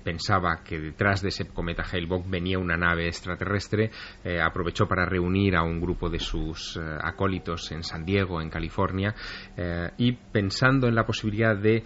pensaba 0.03 0.65
que 0.65 0.77
detrás 0.81 1.23
de 1.23 1.29
ese 1.29 1.47
cometa 1.47 1.85
Hale-Bopp 1.85 2.29
venía 2.29 2.59
una 2.59 2.77
nave 2.77 3.07
extraterrestre, 3.07 3.93
aprovechó 4.43 4.89
para 4.89 5.07
reunir 5.07 5.55
a 5.55 5.63
un 5.63 5.81
grupo 5.81 6.11
de 6.11 6.19
sus 6.19 6.77
acólitos 7.01 7.71
en 7.71 7.85
San 7.85 8.05
Diego, 8.05 8.43
en 8.43 8.51
California, 8.51 9.15
y 9.97 10.13
pensando 10.13 10.89
en 10.89 10.97
la 10.97 11.07
posibilidad 11.07 11.57
de 11.57 11.85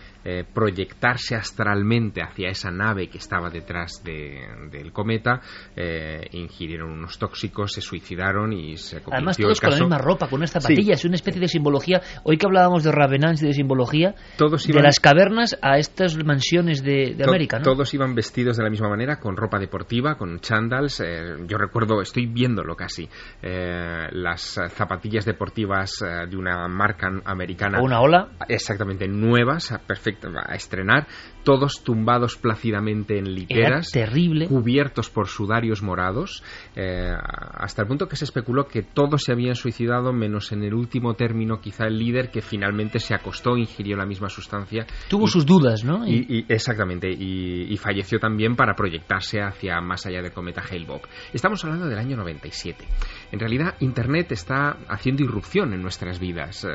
proyectarse 0.52 1.34
astralmente 1.34 2.22
hacia 2.22 2.48
esa 2.48 2.70
nave 2.70 3.08
que 3.08 3.18
estaba 3.18 3.50
detrás 3.50 4.02
del 4.04 4.92
cometa, 4.92 5.40
eh, 5.76 6.28
ingirieron 6.32 6.90
unos 6.90 7.18
tóxicos, 7.18 7.72
se 7.72 7.80
suicidaron 7.80 8.52
y 8.52 8.76
se 8.76 9.02
convirtió 9.02 9.16
Además 9.16 9.36
todos 9.36 9.50
el 9.50 9.60
caso... 9.60 9.70
con 9.70 9.70
la 9.70 9.96
misma 9.96 9.98
ropa, 9.98 10.28
con 10.28 10.40
unas 10.40 10.50
zapatillas, 10.50 11.00
es 11.00 11.04
una 11.04 11.14
especie 11.14 11.40
de 11.40 11.48
simbología. 11.48 12.00
Hoy 12.24 12.36
que 12.36 12.46
hablábamos 12.46 12.84
de 12.84 12.92
Ravenants 12.92 13.42
y 13.42 13.46
de 13.46 13.52
simbología, 13.54 14.14
todos 14.36 14.66
de 14.66 14.82
las 14.82 15.00
cavernas 15.00 15.58
a 15.62 15.78
estas 15.78 16.16
mansiones 16.24 16.82
de, 16.82 17.14
de 17.16 17.24
América, 17.24 17.58
¿no? 17.58 17.64
Todos 17.64 17.92
iban 17.94 18.14
vestidos 18.14 18.56
de 18.56 18.64
la 18.64 18.70
misma 18.70 18.88
manera, 18.88 19.16
con 19.16 19.36
ropa 19.36 19.58
deportiva, 19.58 20.16
con 20.16 20.40
chandals. 20.40 21.00
Eh, 21.00 21.36
yo 21.46 21.58
recuerdo, 21.58 22.00
estoy 22.00 22.26
viéndolo 22.26 22.76
casi, 22.76 23.08
eh, 23.42 24.08
las 24.10 24.60
zapatillas 24.70 25.24
deportivas 25.24 26.02
de 26.28 26.36
una 26.36 26.68
marca 26.68 27.08
americana. 27.24 27.78
¿O 27.80 27.84
una 27.84 28.00
ola? 28.00 28.28
Exactamente, 28.48 29.08
nuevas, 29.08 29.78
perfectas, 29.86 30.11
a 30.46 30.54
estrenar, 30.54 31.06
todos 31.44 31.82
tumbados 31.82 32.36
plácidamente 32.36 33.18
en 33.18 33.34
literas, 33.34 33.90
terrible. 33.90 34.46
cubiertos 34.46 35.10
por 35.10 35.28
sudarios 35.28 35.82
morados, 35.82 36.42
eh, 36.76 37.12
hasta 37.54 37.82
el 37.82 37.88
punto 37.88 38.08
que 38.08 38.16
se 38.16 38.24
especuló 38.24 38.66
que 38.66 38.82
todos 38.82 39.24
se 39.24 39.32
habían 39.32 39.54
suicidado, 39.54 40.12
menos 40.12 40.52
en 40.52 40.62
el 40.62 40.74
último 40.74 41.14
término 41.14 41.60
quizá 41.60 41.86
el 41.86 41.98
líder 41.98 42.30
que 42.30 42.42
finalmente 42.42 42.98
se 42.98 43.14
acostó, 43.14 43.56
ingirió 43.56 43.96
la 43.96 44.06
misma 44.06 44.28
sustancia. 44.28 44.86
Tuvo 45.08 45.24
y, 45.24 45.28
sus 45.28 45.46
dudas, 45.46 45.84
¿no? 45.84 46.06
Y, 46.06 46.26
y 46.28 46.46
exactamente, 46.48 47.10
y, 47.10 47.72
y, 47.72 47.76
falleció 47.76 48.18
también 48.18 48.54
para 48.54 48.74
proyectarse 48.74 49.40
hacia 49.40 49.80
más 49.80 50.06
allá 50.06 50.22
del 50.22 50.32
cometa 50.32 50.62
Hale-Bopp. 50.62 51.04
Estamos 51.32 51.64
hablando 51.64 51.86
del 51.86 51.98
año 51.98 52.16
97. 52.16 52.84
En 53.32 53.40
realidad, 53.40 53.74
Internet 53.80 54.32
está 54.32 54.76
haciendo 54.88 55.24
irrupción 55.24 55.72
en 55.72 55.82
nuestras 55.82 56.18
vidas. 56.18 56.64
Eh, 56.64 56.68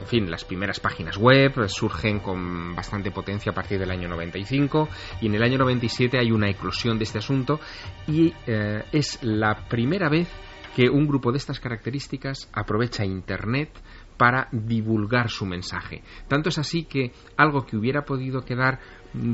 en 0.00 0.06
fin, 0.06 0.30
las 0.30 0.44
primeras 0.44 0.80
páginas 0.80 1.16
web 1.16 1.68
surgen 1.68 2.20
con 2.20 2.74
bastante 2.74 3.10
potencia 3.10 3.52
a 3.52 3.54
partir 3.54 3.78
del 3.78 3.90
año 3.90 4.08
95 4.08 4.88
y 5.20 5.26
en 5.26 5.34
el 5.34 5.42
año 5.42 5.58
97 5.58 6.18
hay 6.18 6.30
una 6.30 6.50
eclosión 6.50 6.98
de 6.98 7.04
este 7.04 7.18
asunto 7.18 7.60
y 8.06 8.32
eh, 8.46 8.84
es 8.92 9.22
la 9.22 9.66
primera 9.68 10.08
vez 10.08 10.28
que 10.74 10.90
un 10.90 11.06
grupo 11.06 11.30
de 11.30 11.38
estas 11.38 11.60
características 11.60 12.50
aprovecha 12.52 13.04
Internet 13.04 13.70
para 14.16 14.48
divulgar 14.52 15.30
su 15.30 15.46
mensaje. 15.46 16.02
Tanto 16.28 16.48
es 16.48 16.58
así 16.58 16.84
que 16.84 17.12
algo 17.36 17.64
que 17.64 17.76
hubiera 17.76 18.04
podido 18.04 18.44
quedar 18.44 18.80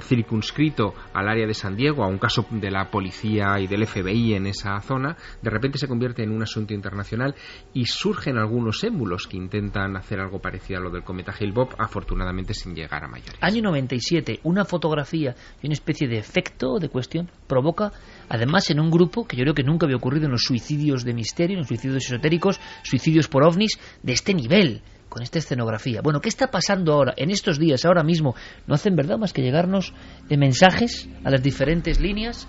circunscrito 0.02 0.94
al 1.12 1.28
área 1.28 1.47
de 1.47 1.55
San 1.55 1.77
Diego, 1.77 2.05
a 2.05 2.09
un 2.09 2.19
caso 2.19 2.47
de 2.51 2.70
la 2.70 2.90
policía 2.90 3.59
y 3.61 3.66
del 3.66 3.86
FBI 3.86 4.35
en 4.35 4.47
esa 4.47 4.81
zona, 4.81 5.16
de 5.43 5.51
repente 5.51 5.78
se 5.78 5.89
convierte 5.89 6.23
en 6.23 6.31
un 6.31 6.43
asunto 6.43 6.74
internacional 6.74 7.35
y 7.73 7.86
surgen 7.86 8.36
algunos 8.36 8.85
émulos 8.85 9.27
que 9.27 9.36
intentan 9.36 9.97
hacer 9.97 10.20
algo 10.20 10.40
parecido 10.40 10.81
a 10.81 10.82
lo 10.82 10.90
del 10.90 11.02
cometa 11.02 11.32
Hale-Bopp, 11.39 11.74
afortunadamente 11.78 12.55
sin 12.55 12.74
llegar 12.74 13.05
a 13.05 13.09
mayores. 13.09 13.39
Año 13.40 13.62
97, 13.62 14.40
una 14.44 14.65
fotografía 14.65 15.35
y 15.62 15.66
una 15.66 15.74
especie 15.74 16.09
de 16.09 16.19
efecto 16.19 16.78
de 16.78 16.89
cuestión 16.89 17.31
provoca, 17.47 17.93
además 18.28 18.70
en 18.70 18.81
un 18.81 18.90
grupo 18.90 19.27
que 19.27 19.36
yo 19.36 19.43
creo 19.44 19.55
que 19.55 19.62
nunca 19.62 19.86
había 19.86 19.97
ocurrido 19.97 20.27
en 20.27 20.32
los 20.32 20.43
suicidios 20.43 21.05
de 21.05 21.15
misterio, 21.15 21.55
en 21.55 21.61
los 21.61 21.69
suicidios 21.69 22.05
esotéricos, 22.05 22.61
suicidios 22.82 23.28
por 23.28 23.44
ovnis 23.44 23.78
de 24.02 24.12
este 24.12 24.35
nivel 24.35 24.82
con 25.11 25.23
esta 25.23 25.39
escenografía. 25.39 26.01
Bueno, 26.03 26.20
¿qué 26.20 26.31
está 26.31 26.47
pasando 26.51 26.95
ahora, 26.95 27.12
en 27.16 27.31
estos 27.31 27.59
días, 27.59 27.85
ahora 27.85 28.03
mismo? 28.03 28.35
No 28.66 28.74
hacen 28.74 28.97
verdad 28.97 29.19
más 29.19 29.35
que 29.35 29.43
llegarnos 29.43 29.93
de 30.28 30.39
mensajes 30.39 31.11
a 31.24 31.31
las 31.31 31.43
diferentes 31.43 32.01
líneas 32.01 32.49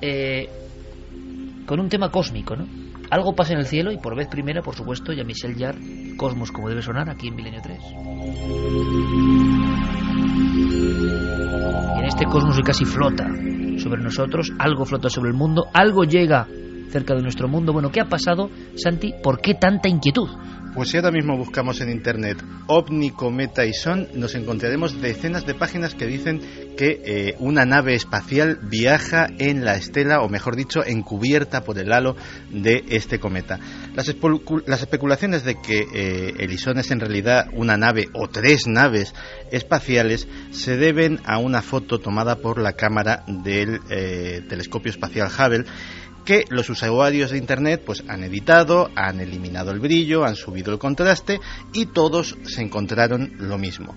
eh, 0.00 0.48
con 1.66 1.80
un 1.80 1.88
tema 1.88 2.10
cósmico, 2.10 2.54
¿no? 2.54 2.68
Algo 3.10 3.34
pasa 3.34 3.54
en 3.54 3.58
el 3.58 3.66
cielo 3.66 3.90
y 3.92 3.98
por 3.98 4.14
vez 4.14 4.28
primera, 4.28 4.62
por 4.62 4.74
supuesto, 4.74 5.12
ya 5.12 5.24
Michel 5.24 5.58
Jarre, 5.58 6.16
Cosmos 6.16 6.52
como 6.52 6.68
debe 6.68 6.82
sonar 6.82 7.10
aquí 7.10 7.28
en 7.28 7.34
Milenio 7.34 7.60
3. 7.62 7.78
Y 11.96 11.98
en 11.98 12.04
este 12.04 12.24
cosmos 12.26 12.56
que 12.56 12.62
casi 12.62 12.84
flota 12.84 13.26
sobre 13.78 14.02
nosotros, 14.02 14.52
algo 14.58 14.84
flota 14.84 15.08
sobre 15.08 15.30
el 15.30 15.36
mundo, 15.36 15.66
algo 15.72 16.04
llega 16.04 16.46
cerca 16.90 17.14
de 17.14 17.22
nuestro 17.22 17.48
mundo. 17.48 17.72
Bueno, 17.72 17.90
¿qué 17.90 18.00
ha 18.00 18.08
pasado, 18.08 18.50
Santi? 18.76 19.14
¿Por 19.22 19.40
qué 19.40 19.54
tanta 19.54 19.88
inquietud? 19.88 20.28
Pues 20.74 20.88
si 20.88 20.96
ahora 20.96 21.10
mismo 21.10 21.36
buscamos 21.36 21.82
en 21.82 21.90
internet 21.90 22.42
ovni, 22.66 23.10
cometa 23.10 23.66
y 23.66 23.74
son, 23.74 24.08
nos 24.14 24.34
encontraremos 24.34 25.02
decenas 25.02 25.44
de 25.44 25.54
páginas 25.54 25.94
que 25.94 26.06
dicen 26.06 26.40
que 26.78 27.02
eh, 27.04 27.36
una 27.40 27.66
nave 27.66 27.94
espacial 27.94 28.58
viaja 28.62 29.26
en 29.38 29.66
la 29.66 29.74
estela, 29.74 30.22
o 30.22 30.30
mejor 30.30 30.56
dicho, 30.56 30.82
encubierta 30.82 31.62
por 31.62 31.78
el 31.78 31.92
halo 31.92 32.16
de 32.50 32.84
este 32.88 33.20
cometa. 33.20 33.60
Las, 33.94 34.08
especulaciones 34.08 35.44
de 35.44 35.60
que 35.60 35.86
eh, 35.92 36.34
el 36.38 36.50
ISON 36.50 36.78
es 36.78 36.90
en 36.90 37.00
realidad 37.00 37.48
una 37.52 37.76
nave 37.76 38.08
o 38.14 38.28
tres 38.28 38.66
naves 38.66 39.14
espaciales 39.50 40.26
se 40.52 40.78
deben 40.78 41.20
a 41.26 41.36
una 41.36 41.60
foto 41.60 41.98
tomada 41.98 42.36
por 42.36 42.58
la 42.58 42.72
cámara 42.72 43.24
del 43.26 43.80
eh, 43.90 44.40
telescopio 44.48 44.90
espacial 44.90 45.28
Hubble 45.28 45.66
que 46.24 46.44
los 46.48 46.68
usuarios 46.70 47.30
de 47.30 47.38
Internet 47.38 47.82
pues 47.84 48.04
han 48.08 48.22
editado, 48.24 48.90
han 48.94 49.20
eliminado 49.20 49.70
el 49.70 49.80
brillo, 49.80 50.24
han 50.24 50.36
subido 50.36 50.72
el 50.72 50.78
contraste 50.78 51.40
y 51.72 51.86
todos 51.86 52.36
se 52.44 52.62
encontraron 52.62 53.32
lo 53.38 53.58
mismo. 53.58 53.94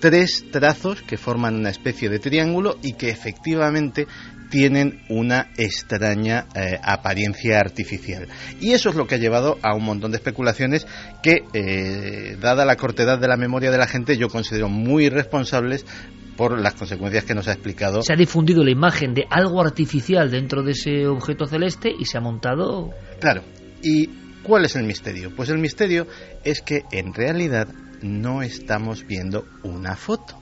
Tres 0.00 0.44
trazos 0.52 1.02
que 1.02 1.16
forman 1.16 1.56
una 1.56 1.70
especie 1.70 2.08
de 2.08 2.20
triángulo 2.20 2.78
y 2.82 2.92
que 2.92 3.10
efectivamente 3.10 4.06
tienen 4.48 5.02
una 5.08 5.48
extraña 5.56 6.46
eh, 6.54 6.78
apariencia 6.82 7.58
artificial. 7.58 8.28
Y 8.60 8.72
eso 8.72 8.90
es 8.90 8.94
lo 8.94 9.06
que 9.06 9.16
ha 9.16 9.18
llevado 9.18 9.58
a 9.62 9.74
un 9.74 9.84
montón 9.84 10.12
de 10.12 10.18
especulaciones 10.18 10.86
que, 11.22 11.44
eh, 11.52 12.36
dada 12.40 12.64
la 12.64 12.76
cortedad 12.76 13.18
de 13.18 13.28
la 13.28 13.36
memoria 13.36 13.72
de 13.72 13.78
la 13.78 13.88
gente, 13.88 14.16
yo 14.16 14.28
considero 14.28 14.68
muy 14.68 15.06
irresponsables 15.06 15.84
por 16.36 16.58
las 16.58 16.74
consecuencias 16.74 17.24
que 17.24 17.34
nos 17.34 17.48
ha 17.48 17.52
explicado. 17.52 18.02
Se 18.02 18.12
ha 18.12 18.16
difundido 18.16 18.62
la 18.62 18.70
imagen 18.70 19.14
de 19.14 19.26
algo 19.30 19.60
artificial 19.60 20.30
dentro 20.30 20.62
de 20.62 20.72
ese 20.72 21.06
objeto 21.06 21.46
celeste 21.46 21.90
y 21.98 22.04
se 22.04 22.18
ha 22.18 22.20
montado. 22.20 22.90
Claro. 23.20 23.42
¿Y 23.82 24.06
cuál 24.42 24.64
es 24.64 24.76
el 24.76 24.84
misterio? 24.84 25.34
Pues 25.34 25.48
el 25.48 25.58
misterio 25.58 26.06
es 26.44 26.60
que 26.60 26.82
en 26.92 27.14
realidad 27.14 27.68
no 28.02 28.42
estamos 28.42 29.06
viendo 29.06 29.46
una 29.62 29.96
foto. 29.96 30.40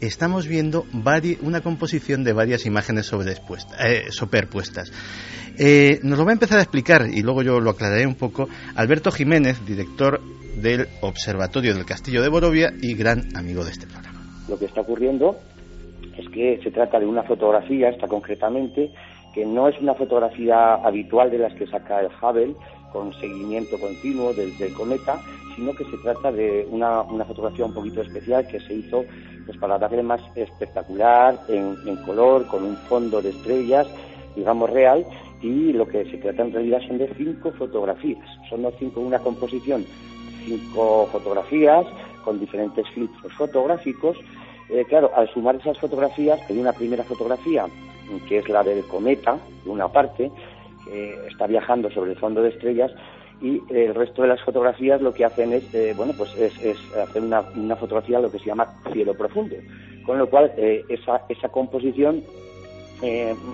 Estamos 0.00 0.46
viendo 0.46 0.86
una 1.42 1.60
composición 1.60 2.22
de 2.22 2.32
varias 2.32 2.66
imágenes 2.66 3.10
eh, 3.12 4.06
superpuestas. 4.10 4.92
Eh, 5.56 5.98
nos 6.04 6.18
lo 6.18 6.24
va 6.24 6.30
a 6.30 6.34
empezar 6.34 6.58
a 6.58 6.62
explicar 6.62 7.08
y 7.12 7.22
luego 7.22 7.42
yo 7.42 7.58
lo 7.58 7.70
aclararé 7.70 8.06
un 8.06 8.14
poco 8.14 8.48
Alberto 8.76 9.10
Jiménez, 9.10 9.58
director 9.66 10.20
del 10.54 10.88
Observatorio 11.00 11.74
del 11.74 11.84
Castillo 11.84 12.22
de 12.22 12.28
Borovia 12.28 12.72
y 12.80 12.94
gran 12.94 13.36
amigo 13.36 13.64
de 13.64 13.72
este 13.72 13.88
programa 13.88 14.17
lo 14.48 14.58
que 14.58 14.66
está 14.66 14.80
ocurriendo 14.80 15.36
es 16.16 16.28
que 16.30 16.60
se 16.62 16.70
trata 16.70 16.98
de 16.98 17.06
una 17.06 17.22
fotografía, 17.22 17.90
está 17.90 18.08
concretamente, 18.08 18.90
que 19.34 19.46
no 19.46 19.68
es 19.68 19.78
una 19.80 19.94
fotografía 19.94 20.74
habitual 20.74 21.30
de 21.30 21.38
las 21.38 21.54
que 21.54 21.66
saca 21.66 22.00
el 22.00 22.08
Hubble, 22.20 22.54
con 22.92 23.12
seguimiento 23.20 23.78
continuo 23.78 24.32
del, 24.32 24.52
cometa, 24.72 25.20
sino 25.54 25.74
que 25.74 25.84
se 25.84 25.96
trata 25.98 26.32
de 26.32 26.66
una, 26.70 27.04
fotografía 27.26 27.66
un 27.66 27.74
poquito 27.74 28.00
especial 28.00 28.46
que 28.48 28.60
se 28.60 28.74
hizo 28.74 29.04
pues, 29.44 29.58
para 29.58 29.78
darle 29.78 30.02
más 30.02 30.20
espectacular, 30.34 31.38
en, 31.48 31.96
color, 32.04 32.46
con 32.46 32.64
un 32.64 32.76
fondo 32.88 33.20
de 33.20 33.30
estrellas, 33.30 33.86
digamos 34.34 34.70
real, 34.70 35.06
y 35.42 35.72
lo 35.72 35.86
que 35.86 36.04
se 36.10 36.18
trata 36.18 36.42
en 36.42 36.52
realidad 36.52 36.80
son 36.86 36.98
de 36.98 37.08
cinco 37.16 37.52
fotografías. 37.52 38.26
Son 38.48 38.62
los 38.62 38.74
cinco, 38.78 39.00
una 39.00 39.18
composición, 39.18 39.84
cinco 40.44 41.08
fotografías 41.12 41.86
con 42.28 42.38
diferentes 42.38 42.86
filtros 42.90 43.32
fotográficos. 43.32 44.18
Eh, 44.68 44.84
claro, 44.86 45.10
al 45.16 45.32
sumar 45.32 45.56
esas 45.56 45.78
fotografías, 45.78 46.38
hay 46.50 46.58
una 46.58 46.74
primera 46.74 47.02
fotografía, 47.02 47.64
que 48.28 48.36
es 48.36 48.48
la 48.50 48.62
del 48.62 48.84
cometa, 48.84 49.38
de 49.64 49.70
una 49.70 49.88
parte, 49.88 50.30
que 50.84 51.26
está 51.26 51.46
viajando 51.46 51.90
sobre 51.90 52.10
el 52.10 52.18
fondo 52.18 52.42
de 52.42 52.50
estrellas, 52.50 52.92
y 53.40 53.62
el 53.70 53.94
resto 53.94 54.20
de 54.20 54.28
las 54.28 54.42
fotografías 54.42 55.00
lo 55.00 55.14
que 55.14 55.24
hacen 55.24 55.54
es, 55.54 55.72
eh, 55.72 55.94
bueno, 55.96 56.12
pues 56.18 56.36
es, 56.36 56.52
hacer 56.94 57.22
una, 57.22 57.40
una, 57.56 57.76
fotografía 57.76 58.20
lo 58.20 58.30
que 58.30 58.40
se 58.40 58.44
llama 58.44 58.74
cielo 58.92 59.14
profundo. 59.14 59.56
Con 60.04 60.18
lo 60.18 60.28
cual, 60.28 60.52
eh, 60.58 60.84
esa, 60.90 61.22
esa 61.30 61.48
composición 61.48 62.22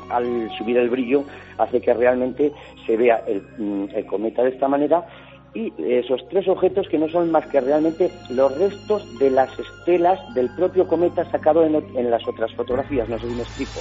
al 0.09 0.51
subir 0.56 0.78
el 0.78 0.88
brillo 0.88 1.22
hace 1.59 1.78
que 1.78 1.92
realmente 1.92 2.51
se 2.86 2.96
vea 2.96 3.22
mm, 3.59 3.84
el, 3.94 4.06
cometa 4.06 4.42
de 4.42 4.48
esta 4.48 4.68
manera 4.68 5.06
y 5.55 5.72
esos 5.78 6.20
tres 6.28 6.48
objetos 6.48 6.89
que 6.89 6.98
no 6.98 7.09
son 7.09 7.31
más 7.31 7.47
que 7.47 7.60
realmente 7.60 8.10
los 8.31 8.56
restos 8.59 9.18
de 9.18 9.31
las 9.31 9.51
estelas 9.59 10.18
del 10.35 10.51
propio 10.51 10.86
cometa 10.86 11.24
sacado 11.31 11.64
en, 11.64 12.10
las 12.10 12.26
otras 12.26 12.52
fotografías. 12.55 13.09
No 13.09 13.18
sé 13.18 13.28
si 13.28 13.35
me 13.35 13.43
explico. 13.43 13.81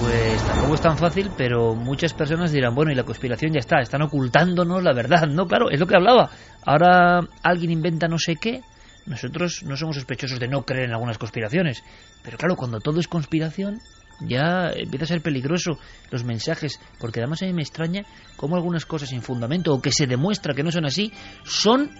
Pues 0.00 0.44
tampoco 0.44 0.74
es 0.74 0.80
tan 0.80 0.96
fácil, 0.96 1.30
pero 1.36 1.76
muchas 1.76 2.12
personas 2.12 2.50
dirán, 2.50 2.74
bueno, 2.74 2.90
y 2.90 2.96
la 2.96 3.04
conspiración 3.04 3.52
ya 3.52 3.60
está, 3.60 3.80
están 3.80 4.02
ocultándonos 4.02 4.82
la 4.82 4.92
verdad. 4.92 5.28
No, 5.28 5.46
claro, 5.46 5.70
es 5.70 5.78
lo 5.78 5.86
que 5.86 5.94
hablaba. 5.94 6.30
Ahora 6.66 7.20
alguien 7.44 7.70
inventa 7.70 8.08
no 8.08 8.18
sé 8.18 8.34
qué, 8.34 8.62
nosotros 9.06 9.62
no 9.64 9.76
somos 9.76 9.94
sospechosos 9.96 10.40
de 10.40 10.48
no 10.48 10.62
creer 10.62 10.86
en 10.86 10.92
algunas 10.92 11.18
conspiraciones, 11.18 11.84
pero 12.24 12.38
claro, 12.38 12.56
cuando 12.56 12.80
todo 12.80 12.98
es 12.98 13.06
conspiración, 13.06 13.78
ya 14.20 14.70
empieza 14.74 15.04
a 15.04 15.08
ser 15.08 15.22
peligroso 15.22 15.78
los 16.10 16.24
mensajes, 16.24 16.80
porque 16.98 17.20
además 17.20 17.42
a 17.42 17.46
mí 17.46 17.52
me 17.52 17.62
extraña 17.62 18.04
cómo 18.36 18.56
algunas 18.56 18.86
cosas 18.86 19.08
sin 19.08 19.22
fundamento 19.22 19.72
o 19.72 19.80
que 19.80 19.92
se 19.92 20.06
demuestra 20.06 20.54
que 20.54 20.62
no 20.62 20.70
son 20.70 20.86
así, 20.86 21.12
son 21.44 21.90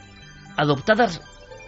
adoptadas 0.57 1.21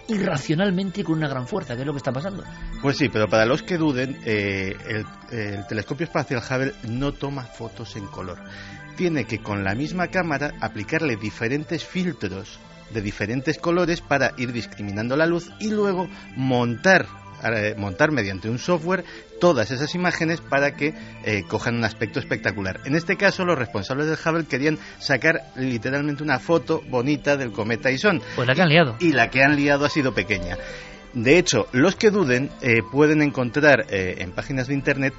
irracionalmente 0.08 1.00
y 1.00 1.04
con 1.04 1.18
una 1.18 1.28
gran 1.28 1.46
fuerza, 1.46 1.74
que 1.74 1.80
es 1.80 1.86
lo 1.86 1.92
que 1.92 1.98
está 1.98 2.12
pasando. 2.12 2.44
Pues 2.80 2.96
sí, 2.96 3.08
pero 3.08 3.26
para 3.28 3.44
los 3.44 3.62
que 3.62 3.76
duden, 3.76 4.18
eh, 4.24 4.76
el, 4.88 5.04
el 5.36 5.66
telescopio 5.66 6.04
espacial 6.04 6.42
Hubble 6.48 6.74
no 6.88 7.12
toma 7.12 7.42
fotos 7.42 7.96
en 7.96 8.06
color. 8.06 8.38
Tiene 8.96 9.24
que 9.24 9.40
con 9.40 9.64
la 9.64 9.74
misma 9.74 10.08
cámara 10.08 10.54
aplicarle 10.60 11.16
diferentes 11.16 11.84
filtros 11.84 12.58
de 12.90 13.02
diferentes 13.02 13.58
colores 13.58 14.00
para 14.00 14.32
ir 14.36 14.52
discriminando 14.52 15.16
la 15.16 15.26
luz 15.26 15.50
y 15.58 15.70
luego 15.70 16.08
montar 16.36 17.06
montar 17.76 18.12
mediante 18.12 18.48
un 18.48 18.58
software 18.58 19.04
todas 19.40 19.70
esas 19.70 19.94
imágenes 19.94 20.40
para 20.40 20.76
que 20.76 20.94
eh, 21.24 21.44
cojan 21.48 21.76
un 21.76 21.84
aspecto 21.84 22.18
espectacular. 22.18 22.80
En 22.84 22.94
este 22.94 23.16
caso, 23.16 23.44
los 23.44 23.58
responsables 23.58 24.06
del 24.06 24.18
Hubble 24.24 24.46
querían 24.46 24.78
sacar 24.98 25.42
literalmente 25.56 26.22
una 26.22 26.38
foto 26.38 26.82
bonita 26.88 27.36
del 27.36 27.52
cometa 27.52 27.90
Ison. 27.90 28.20
Pues 28.34 28.48
la 28.48 28.54
que 28.54 28.62
han 28.62 28.68
liado. 28.68 28.96
Y, 29.00 29.12
la 29.12 29.30
que 29.30 29.42
han 29.42 29.56
liado 29.56 29.84
ha 29.84 29.90
sido 29.90 30.14
pequeña. 30.14 30.56
De 31.12 31.38
hecho, 31.38 31.66
los 31.72 31.96
que 31.96 32.10
duden 32.10 32.50
eh, 32.60 32.82
pueden 32.90 33.22
encontrar 33.22 33.86
en 33.88 34.32
páginas 34.32 34.68
de 34.68 34.74
internet 34.74 35.14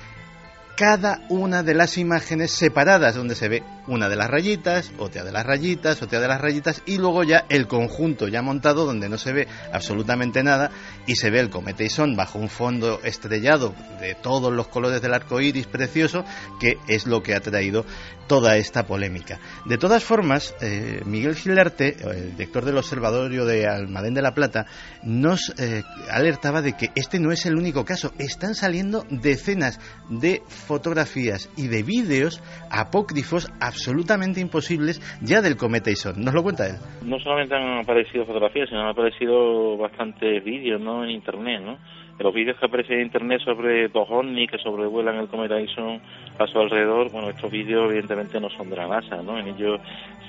cada 0.78 1.22
una 1.30 1.64
de 1.64 1.74
las 1.74 1.98
imágenes 1.98 2.52
separadas, 2.52 3.16
donde 3.16 3.34
se 3.34 3.50
ve 3.50 3.64
una 3.88 4.08
de 4.10 4.16
las 4.16 4.30
rayitas, 4.30 4.92
otra 5.00 5.24
de 5.24 5.32
las 5.32 5.44
rayitas, 5.44 6.04
otra 6.04 6.20
de 6.20 6.28
las 6.28 6.40
rayitas, 6.40 6.84
y 6.86 7.00
luego 7.00 7.24
ya 7.24 7.46
el 7.50 7.68
conjunto 7.68 8.28
ya 8.28 8.44
montado, 8.44 8.86
donde 8.86 9.10
no 9.10 9.18
se 9.18 9.34
ve 9.34 9.48
absolutamente 9.74 10.44
nada, 10.44 10.70
y 11.08 11.16
se 11.16 11.32
ve 11.32 11.40
el 11.40 11.50
cometa 11.50 11.84
Ison 11.84 12.16
bajo 12.16 12.38
un 12.38 12.50
fondo 12.50 13.02
estrellado 13.04 13.74
de 14.00 14.14
todos 14.14 14.54
los 14.54 14.68
colores 14.68 15.02
del 15.02 15.16
arco 15.16 15.42
iris 15.42 15.66
precioso, 15.66 16.24
que 16.60 16.78
es 16.88 17.08
lo 17.08 17.24
que 17.24 17.34
ha 17.34 17.40
traído 17.40 17.84
toda 18.28 18.58
esta 18.58 18.84
polémica. 18.86 19.40
De 19.66 19.78
todas 19.78 20.04
formas, 20.04 20.56
eh, 20.62 21.02
Miguel 21.06 21.36
Gilarte, 21.36 21.96
el 22.04 22.32
director 22.32 22.66
del 22.66 22.78
Observatorio 22.78 23.46
de 23.46 23.68
Almadén 23.68 24.14
de 24.14 24.22
la 24.22 24.34
Plata, 24.34 24.66
nos 25.04 25.50
eh, 25.60 25.84
alertaba 26.12 26.62
de 26.62 26.74
que 26.74 26.88
este 26.96 27.20
no 27.20 27.32
es 27.32 27.46
el 27.46 27.56
único 27.56 27.86
caso. 27.86 28.12
Están 28.20 28.56
saliendo 28.56 29.04
decenas 29.10 29.80
de 30.10 30.42
fotografías 30.48 31.52
y 31.58 31.68
de 31.68 31.84
vídeos 31.84 32.42
apócrifos 32.72 33.48
absolutamente 33.60 34.42
imposibles 34.42 35.00
ya 35.22 35.42
del 35.42 35.58
cometa 35.58 35.92
Ison. 35.92 36.16
¿Nos 36.18 36.34
lo 36.34 36.44
cuenta 36.44 36.68
él? 36.68 36.76
No 37.04 37.20
solamente 37.20 37.56
han 37.56 37.80
aparecido 37.80 38.26
fotografías, 38.26 38.70
sino 38.70 38.82
han 38.82 38.90
aparecido 38.90 39.78
bastantes 39.78 40.44
vídeos 40.44 40.82
¿no? 40.82 41.04
en 41.04 41.12
Internet, 41.12 41.62
¿no? 41.64 41.78
los 42.20 42.34
vídeos 42.34 42.58
que 42.60 42.66
aparecen 42.66 42.98
en 42.98 43.06
internet 43.06 43.42
sobre 43.42 43.90
dos 43.90 44.08
que 44.50 44.58
sobrevuelan 44.58 45.18
el 45.18 45.28
cometa 45.28 45.60
Ison 45.60 46.02
a 46.40 46.48
su 46.48 46.60
alrededor, 46.60 47.12
bueno, 47.12 47.30
estos 47.30 47.52
vídeos 47.52 47.90
evidentemente 47.90 48.40
no 48.40 48.50
son 48.50 48.70
de 48.70 48.76
la 48.76 48.88
NASA, 48.88 49.22
¿no? 49.22 49.38
En 49.38 49.48
ellos 49.48 49.80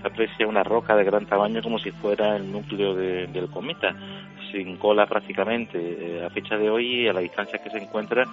se 0.00 0.06
aprecia 0.06 0.46
una 0.46 0.62
roca 0.62 0.96
de 0.96 1.04
gran 1.04 1.26
tamaño 1.26 1.62
como 1.62 1.78
si 1.78 1.90
fuera 1.90 2.36
el 2.36 2.50
núcleo 2.50 2.94
del 2.94 3.48
cometa, 3.50 3.94
sin 4.50 4.76
cola 4.76 5.06
prácticamente. 5.06 5.78
Eh, 5.78 6.24
a 6.24 6.30
fecha 6.30 6.56
de 6.56 6.70
hoy, 6.70 7.08
a 7.08 7.12
la 7.12 7.20
distancia 7.20 7.58
que 7.58 7.70
se 7.70 7.78
encuentra, 7.78 8.24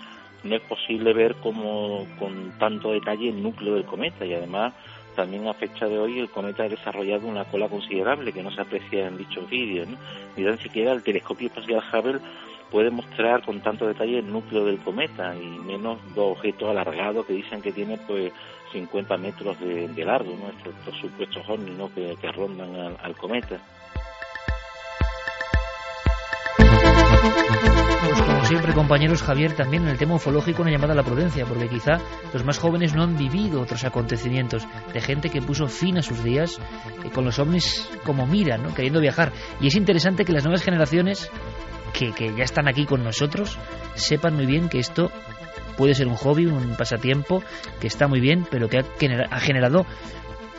no 0.44 0.56
es 0.56 0.62
posible 0.62 1.14
ver 1.14 1.36
como 1.36 2.06
con 2.20 2.58
tanto 2.60 2.92
detalle 2.92 3.30
el 3.30 3.42
núcleo 3.42 3.76
del 3.76 3.86
cometa 3.86 4.26
y 4.26 4.34
además 4.34 4.74
también 5.16 5.48
a 5.48 5.54
fecha 5.54 5.88
de 5.88 5.98
hoy 5.98 6.20
el 6.20 6.30
cometa 6.30 6.64
ha 6.64 6.70
desarrollado 6.70 7.28
una 7.28 7.46
cola 7.46 7.70
considerable 7.70 8.34
que 8.34 8.44
no 8.44 8.52
se 8.52 8.62
aprecia 8.62 9.08
en 9.08 9.18
dichos 9.18 9.50
vídeos. 9.50 9.88
¿no? 9.88 9.98
Ni 10.38 10.58
siquiera 10.58 10.92
el 10.92 11.04
telescopio 11.04 11.48
espacial 11.48 11.82
Hubble 11.92 12.20
puede 12.76 12.92
mostrar 12.92 13.42
con 13.46 13.62
tanto 13.62 13.88
detalle 13.88 14.20
el 14.20 14.30
núcleo 14.30 14.66
del 14.66 14.80
cometa 14.80 15.34
y 15.34 15.48
menos 15.60 15.98
dos 16.14 16.36
objetos 16.36 16.68
alargados 16.70 17.26
que 17.26 17.32
dicen 17.32 17.62
que 17.62 17.72
tiene 17.72 17.98
pues 18.06 18.34
50 18.74 19.16
metros 19.16 19.58
de, 19.62 20.04
largo, 20.04 20.36
¿no? 20.36 20.50
estos, 20.50 21.00
supuestos 21.00 21.42
ovnis 21.48 21.78
¿no? 21.78 21.90
que, 21.94 22.18
rondan 22.34 22.98
al, 23.02 23.16
cometa. 23.16 23.62
Pues 28.36 28.48
siempre, 28.50 28.74
compañeros, 28.74 29.24
Javier, 29.24 29.54
también 29.54 29.84
en 29.84 29.90
el 29.90 29.98
tema 29.98 30.16
ufológico 30.16 30.62
una 30.62 30.72
llamada 30.72 30.92
a 30.92 30.98
la 30.98 31.04
prudencia, 31.04 31.46
porque 31.46 31.70
quizá 31.70 31.94
los 32.34 32.44
más 32.44 32.60
jóvenes 32.60 32.94
no 32.94 33.04
han 33.04 33.18
vivido 33.18 33.62
otros 33.62 33.86
acontecimientos 33.86 34.68
de 34.94 35.00
gente 35.00 35.30
que 35.30 35.42
puso 35.42 35.68
fin 35.68 35.98
a 35.98 36.02
sus 36.02 36.22
días 36.26 36.60
con 37.14 37.24
los 37.24 37.40
ovnis 37.40 37.90
como 38.04 38.28
mira, 38.28 38.58
¿no? 38.58 38.74
queriendo 38.74 39.00
viajar. 39.00 39.32
Y 39.62 39.68
es 39.68 39.76
interesante 39.76 40.26
que 40.26 40.34
las 40.34 40.44
nuevas 40.44 40.62
generaciones 40.62 41.32
que, 41.96 42.34
ya 42.36 42.44
están 42.44 42.68
aquí 42.68 42.86
con 42.86 43.04
nosotros 43.04 43.58
sepan 43.96 44.36
muy 44.36 44.46
bien 44.46 44.70
que 44.70 44.80
esto 44.80 45.12
puede 45.78 45.96
ser 45.96 46.08
un 46.08 46.16
hobby, 46.16 46.46
un 46.46 46.76
pasatiempo 46.76 47.44
que 47.80 47.88
está 47.88 48.08
muy 48.08 48.20
bien, 48.20 48.46
pero 48.50 48.70
que 48.70 48.80
ha 48.80 49.40
generado 49.40 49.86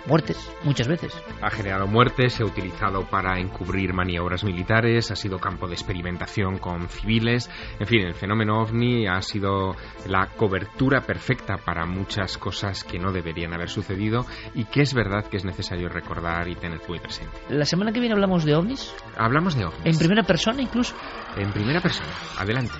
muertes, 0.07 0.51
muchas 0.65 0.89
veces. 0.89 1.13
Ha 1.43 1.51
generado 1.51 1.87
muertes, 1.87 2.35
se 2.35 2.43
ha 2.43 2.47
utilizado 2.47 3.05
para 3.07 3.39
encubrir 3.39 3.93
maniobras 3.93 4.45
militares, 4.45 5.11
ha 5.11 5.17
sido 5.17 5.39
campo 5.39 5.67
de 5.67 5.75
experimentación 5.75 6.59
con 6.59 6.89
civiles. 6.89 7.51
En 7.79 7.87
fin, 7.87 8.03
el 8.03 8.15
fenómeno 8.15 8.61
ovni 8.61 9.07
ha 9.07 9.21
sido 9.23 9.77
la 10.09 10.29
cobertura 10.37 11.03
perfecta 11.03 11.57
para 11.57 11.87
muchas 11.87 12.39
cosas 12.39 12.85
que 12.85 12.99
no 12.99 13.13
deberían 13.13 13.55
haber 13.55 13.69
sucedido 13.69 14.27
y 14.55 14.65
que 14.65 14.83
es 14.83 14.95
verdad 14.95 15.27
que 15.29 15.37
es 15.37 15.45
necesario 15.45 15.89
recordar 15.89 16.49
y 16.49 16.55
tener 16.55 16.81
muy 16.89 16.99
presente. 16.99 17.37
La 17.49 17.65
semana 17.65 17.93
que 17.93 18.01
viene 18.01 18.15
hablamos 18.15 18.45
de 18.45 18.55
ovnis. 18.55 18.95
Hablamos 19.17 19.57
de 19.57 19.65
ovnis. 19.65 19.85
En 19.85 19.99
primera 19.99 20.23
persona 20.23 20.63
incluso. 20.63 20.95
En 21.37 21.53
primera 21.53 21.81
persona. 21.81 22.11
Adelante. 22.39 22.75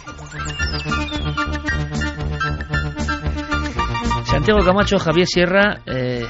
Santiago 4.25 4.65
Camacho, 4.65 4.99
Javier 4.99 5.27
Sierra, 5.27 5.81
eh, 5.87 6.27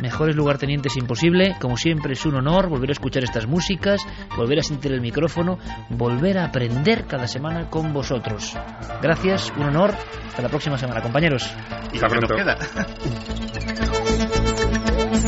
mejores 0.00 0.36
lugartenientes 0.36 0.96
imposible. 0.96 1.56
Como 1.60 1.76
siempre 1.76 2.12
es 2.12 2.24
un 2.26 2.36
honor 2.36 2.68
volver 2.68 2.90
a 2.90 2.92
escuchar 2.92 3.24
estas 3.24 3.46
músicas, 3.46 4.06
volver 4.36 4.58
a 4.58 4.62
sentir 4.62 4.92
el 4.92 5.00
micrófono, 5.00 5.58
volver 5.90 6.38
a 6.38 6.46
aprender 6.46 7.06
cada 7.06 7.26
semana 7.26 7.70
con 7.70 7.92
vosotros. 7.92 8.56
Gracias, 9.02 9.52
un 9.56 9.64
honor. 9.64 9.94
Hasta 10.26 10.42
la 10.42 10.48
próxima 10.48 10.78
semana, 10.78 11.00
compañeros. 11.00 11.54
Y 11.92 11.98
pronto. 11.98 12.34
queda. 12.34 12.56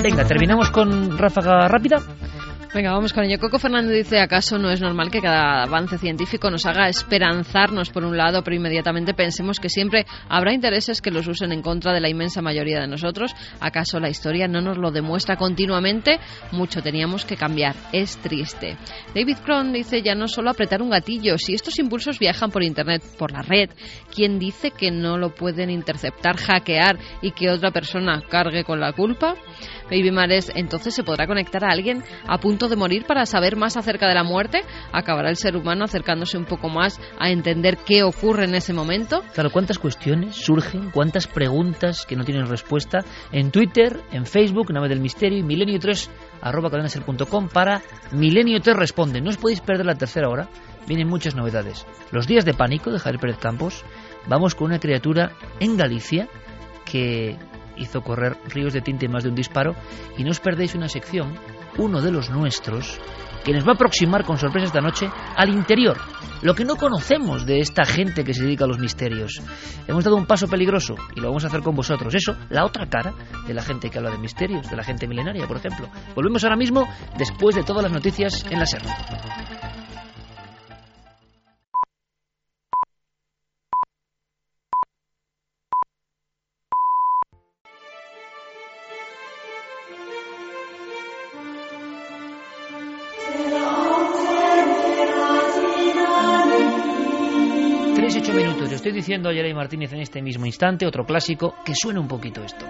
Venga, 0.03 0.25
terminamos 0.25 0.71
con 0.71 1.17
ráfaga 1.17 1.69
rápida. 1.69 1.99
Venga, 2.77 2.93
vamos 2.93 3.15
con 3.15 3.25
ello. 3.25 3.39
Coco 3.41 3.59
Fernández 3.59 4.05
dice, 4.05 4.21
¿acaso 4.21 4.59
no 4.59 4.71
es 4.71 4.83
normal 4.83 5.11
que 5.11 5.23
cada 5.23 5.63
avance 5.63 5.97
científico 5.97 6.51
nos 6.51 6.67
haga 6.67 6.91
esperanzarnos 6.91 7.89
por 7.89 8.05
un 8.05 8.19
lado, 8.19 8.45
pero 8.45 8.55
inmediatamente 8.55 9.15
pensemos 9.15 9.59
que 9.59 9.71
siempre 9.71 10.05
habrá 10.29 10.53
intereses 10.53 11.01
que 11.01 11.11
los 11.11 11.27
usen 11.27 11.53
en 11.53 11.63
contra 11.63 11.95
de 11.95 12.03
la 12.03 12.11
inmensa 12.11 12.43
mayoría 12.43 12.79
de 12.79 12.87
nosotros? 12.87 13.35
¿Acaso 13.61 13.99
la 13.99 14.11
historia 14.11 14.47
no 14.47 14.61
nos 14.61 14.77
lo 14.77 14.91
demuestra 14.91 15.37
continuamente? 15.37 16.21
Mucho 16.53 16.83
teníamos 16.83 17.25
que 17.25 17.39
cambiar. 17.39 17.75
Es 17.95 18.19
triste. 18.19 18.77
David 19.15 19.39
Cron 19.43 19.73
dice, 19.73 20.03
ya 20.03 20.15
no 20.15 20.29
solo 20.29 20.51
apretar 20.51 20.83
un 20.83 20.91
gatillo, 20.91 21.39
si 21.39 21.55
estos 21.55 21.79
impulsos 21.79 22.19
viajan 22.19 22.51
por 22.51 22.63
Internet, 22.63 23.03
por 23.19 23.33
la 23.33 23.41
red, 23.41 23.71
¿quién 24.15 24.39
dice 24.39 24.71
que 24.71 24.91
no 24.91 25.17
lo 25.17 25.35
pueden 25.35 25.71
interceptar, 25.71 26.37
hackear 26.37 26.99
y 27.23 27.31
que 27.31 27.49
otra 27.49 27.71
persona 27.71 28.21
cargue 28.29 28.65
con 28.65 28.81
la 28.81 28.93
culpa? 28.93 29.35
Baby 29.91 30.11
Mares, 30.11 30.53
entonces 30.55 30.95
se 30.95 31.05
podrá 31.05 31.27
conectar 31.27 31.65
a 31.65 31.69
alguien 31.71 32.03
a 32.27 32.39
punto 32.39 32.66
de 32.69 32.77
morir 32.77 33.05
para 33.07 33.27
saber 33.27 33.57
más 33.57 33.77
acerca 33.77 34.09
de 34.09 34.15
la 34.15 34.25
muerte. 34.25 34.63
¿Acabará 34.93 35.31
el 35.31 35.37
ser 35.37 35.57
humano 35.57 35.85
acercándose 35.85 36.39
un 36.39 36.45
poco 36.45 36.69
más 36.69 37.01
a 37.19 37.31
entender 37.31 37.79
qué 37.79 38.03
ocurre 38.03 38.45
en 38.45 38.55
ese 38.55 38.73
momento? 38.73 39.23
Claro, 39.35 39.51
cuántas 39.51 39.79
cuestiones 39.79 40.37
surgen, 40.37 40.91
cuántas 40.91 41.27
preguntas 41.27 42.07
que 42.07 42.17
no 42.17 42.25
tienen 42.25 42.47
respuesta 42.47 43.05
en 43.33 43.51
Twitter, 43.51 44.01
en 44.13 44.27
Facebook, 44.27 44.73
Nave 44.73 44.89
del 44.89 45.01
Misterio 45.01 45.39
y 45.39 45.43
milenio3 45.43 46.09
arroba 46.41 46.71
cadenaser.com 46.71 47.49
para 47.49 47.83
Milenio 48.13 48.61
3 48.61 48.77
Responde. 48.77 49.21
No 49.21 49.31
os 49.31 49.37
podéis 49.37 49.61
perder 49.61 49.87
la 49.87 49.95
tercera 49.95 50.29
hora, 50.29 50.49
vienen 50.87 51.09
muchas 51.09 51.35
novedades. 51.35 51.87
Los 52.13 52.27
días 52.27 52.45
de 52.45 52.55
pánico 52.55 52.91
de 52.91 52.99
Javier 52.99 53.21
Pérez 53.21 53.39
Campos, 53.39 53.85
vamos 54.29 54.55
con 54.55 54.69
una 54.69 54.79
criatura 54.79 55.33
en 55.61 55.77
Galicia 55.77 56.29
que 56.85 57.37
hizo 57.77 58.03
correr 58.03 58.37
ríos 58.49 58.73
de 58.73 58.81
tinta 58.81 59.05
y 59.05 59.09
más 59.09 59.23
de 59.23 59.31
un 59.31 59.35
disparo. 59.35 59.75
Y 60.17 60.25
no 60.25 60.31
os 60.31 60.41
perdéis 60.41 60.75
una 60.75 60.89
sección, 60.89 61.35
uno 61.79 62.01
de 62.01 62.11
los 62.11 62.31
nuestros, 62.31 62.99
que 63.45 63.53
nos 63.53 63.65
va 63.65 63.73
a 63.73 63.75
aproximar 63.75 64.25
con 64.25 64.39
sorpresa 64.39 64.67
esta 64.67 64.81
noche 64.81 65.09
al 65.37 65.51
interior, 65.51 65.97
lo 66.43 66.55
que 66.55 66.65
no 66.65 66.77
conocemos 66.77 67.47
de 67.47 67.61
esta 67.61 67.85
gente 67.85 68.25
que 68.25 68.35
se 68.35 68.43
dedica 68.43 68.65
a 68.65 68.69
los 68.69 68.79
misterios. 68.79 69.41
Hemos 69.87 70.05
dado 70.05 70.17
un 70.17 70.27
paso 70.27 70.49
peligroso 70.49 70.97
y 71.15 71.21
lo 71.21 71.29
vamos 71.29 71.45
a 71.45 71.47
hacer 71.47 71.61
con 71.61 71.77
vosotros. 71.77 72.15
Eso, 72.15 72.35
la 72.51 72.65
otra 72.65 72.89
cara 72.89 73.15
de 73.47 73.55
la 73.55 73.63
gente 73.63 73.89
que 73.89 73.99
habla 73.99 74.11
de 74.11 74.19
misterios, 74.19 74.69
de 74.69 74.77
la 74.77 74.83
gente 74.83 75.07
milenaria, 75.07 75.47
por 75.47 75.59
ejemplo. 75.59 75.89
Volvemos 76.15 76.43
ahora 76.45 76.57
mismo 76.57 76.89
después 77.17 77.55
de 77.55 77.63
todas 77.63 77.85
las 77.85 77.93
noticias 77.93 78.45
en 78.51 78.59
la 78.59 78.67
SER. 78.67 78.83
Tres 97.95 98.17
ocho 98.17 98.33
minutos. 98.33 98.69
Le 98.69 98.77
estoy 98.77 98.93
diciendo 98.93 99.29
a 99.29 99.33
Yerey 99.33 99.55
Martínez 99.55 99.93
en 99.93 100.01
este 100.01 100.23
mismo 100.23 100.47
instante, 100.47 100.87
otro 100.87 101.05
clásico, 101.05 101.55
que 101.65 101.75
suene 101.75 102.01
un 102.01 102.09
poquito 102.09 102.43
esto. 102.43 102.67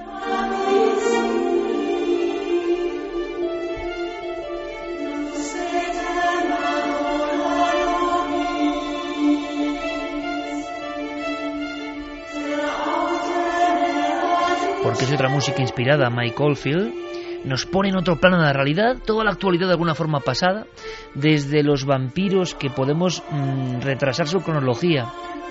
Porque 14.82 15.04
es 15.04 15.12
otra 15.12 15.28
música 15.28 15.60
inspirada 15.60 16.08
Mike 16.10 16.36
Oldfield 16.38 17.05
nos 17.46 17.64
pone 17.64 17.90
en 17.90 17.96
otro 17.96 18.16
plano 18.16 18.38
de 18.38 18.44
la 18.44 18.52
realidad, 18.52 18.96
toda 19.04 19.24
la 19.24 19.30
actualidad 19.30 19.66
de 19.66 19.72
alguna 19.72 19.94
forma 19.94 20.20
pasada, 20.20 20.66
desde 21.14 21.62
los 21.62 21.84
vampiros 21.84 22.54
que 22.54 22.70
podemos 22.70 23.22
mm, 23.30 23.80
retrasar 23.80 24.26
su 24.26 24.40
cronología, 24.40 25.06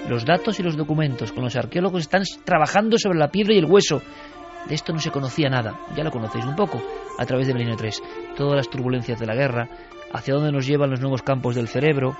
los 0.09 0.25
datos 0.25 0.59
y 0.59 0.63
los 0.63 0.75
documentos, 0.75 1.31
con 1.31 1.45
los 1.45 1.55
arqueólogos 1.55 2.01
están 2.01 2.23
trabajando 2.43 2.97
sobre 2.97 3.17
la 3.17 3.29
piedra 3.29 3.53
y 3.53 3.59
el 3.59 3.65
hueso. 3.65 4.01
De 4.67 4.75
esto 4.75 4.91
no 4.91 4.99
se 4.99 5.11
conocía 5.11 5.49
nada, 5.49 5.79
ya 5.95 6.03
lo 6.03 6.11
conocéis 6.11 6.45
un 6.45 6.55
poco, 6.55 6.81
a 7.17 7.25
través 7.25 7.47
de 7.47 7.53
Milenio 7.53 7.77
3. 7.77 8.01
Todas 8.35 8.57
las 8.57 8.69
turbulencias 8.69 9.19
de 9.19 9.25
la 9.25 9.35
guerra, 9.35 9.69
hacia 10.11 10.33
dónde 10.33 10.51
nos 10.51 10.67
llevan 10.67 10.89
los 10.89 10.99
nuevos 10.99 11.21
campos 11.21 11.55
del 11.55 11.69
cerebro, 11.69 12.17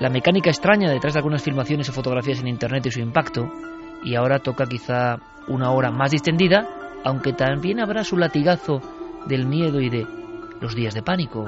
la 0.00 0.08
mecánica 0.08 0.50
extraña 0.50 0.90
detrás 0.90 1.12
de 1.12 1.18
algunas 1.18 1.42
filmaciones 1.42 1.88
o 1.88 1.92
fotografías 1.92 2.40
en 2.40 2.48
Internet 2.48 2.86
y 2.86 2.90
su 2.90 3.00
impacto, 3.00 3.50
y 4.02 4.14
ahora 4.14 4.38
toca 4.38 4.64
quizá 4.66 5.16
una 5.48 5.72
hora 5.72 5.90
más 5.90 6.12
distendida, 6.12 6.77
aunque 7.04 7.32
también 7.32 7.80
habrá 7.80 8.04
su 8.04 8.16
latigazo 8.16 8.80
del 9.26 9.46
miedo 9.46 9.80
y 9.80 9.90
de 9.90 10.06
los 10.60 10.74
días 10.74 10.94
de 10.94 11.02
pánico. 11.02 11.44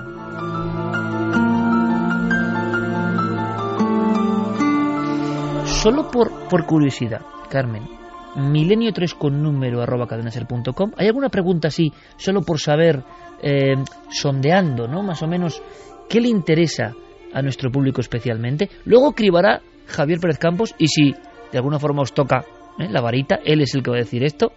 Solo 5.65 6.11
por, 6.11 6.49
por 6.49 6.67
curiosidad, 6.67 7.23
Carmen, 7.49 7.89
milenio 8.37 8.93
3 8.93 9.15
con 9.15 9.43
número 9.43 9.81
arroba 9.81 10.07
cadenaser.com. 10.07 10.93
¿Hay 10.97 11.07
alguna 11.07 11.31
pregunta 11.31 11.69
así, 11.69 11.93
solo 12.17 12.43
por 12.43 12.61
saber, 12.61 13.03
eh, 13.43 13.77
sondeando, 14.11 14.87
¿no? 14.87 15.03
Más 15.03 15.23
o 15.23 15.27
menos, 15.27 15.63
¿qué 16.09 16.21
le 16.21 16.29
interesa 16.29 16.95
a 17.33 17.43
nuestro 17.43 17.71
público 17.71 18.01
especialmente? 18.01 18.69
Luego 18.85 19.13
cribará 19.13 19.63
Javier 19.87 20.21
Pérez 20.21 20.39
Campos 20.39 20.75
y 20.79 20.89
si 20.89 21.15
de 21.51 21.59
alguna 21.59 21.79
forma 21.79 22.03
os 22.03 22.13
toca 22.13 22.45
¿eh? 22.79 22.89
la 22.91 23.01
varita, 23.01 23.41
él 23.45 23.63
es 23.63 23.75
el 23.75 23.83
que 23.83 23.91
va 23.91 23.97
a 23.97 24.01
decir 24.01 24.23
esto, 24.23 24.53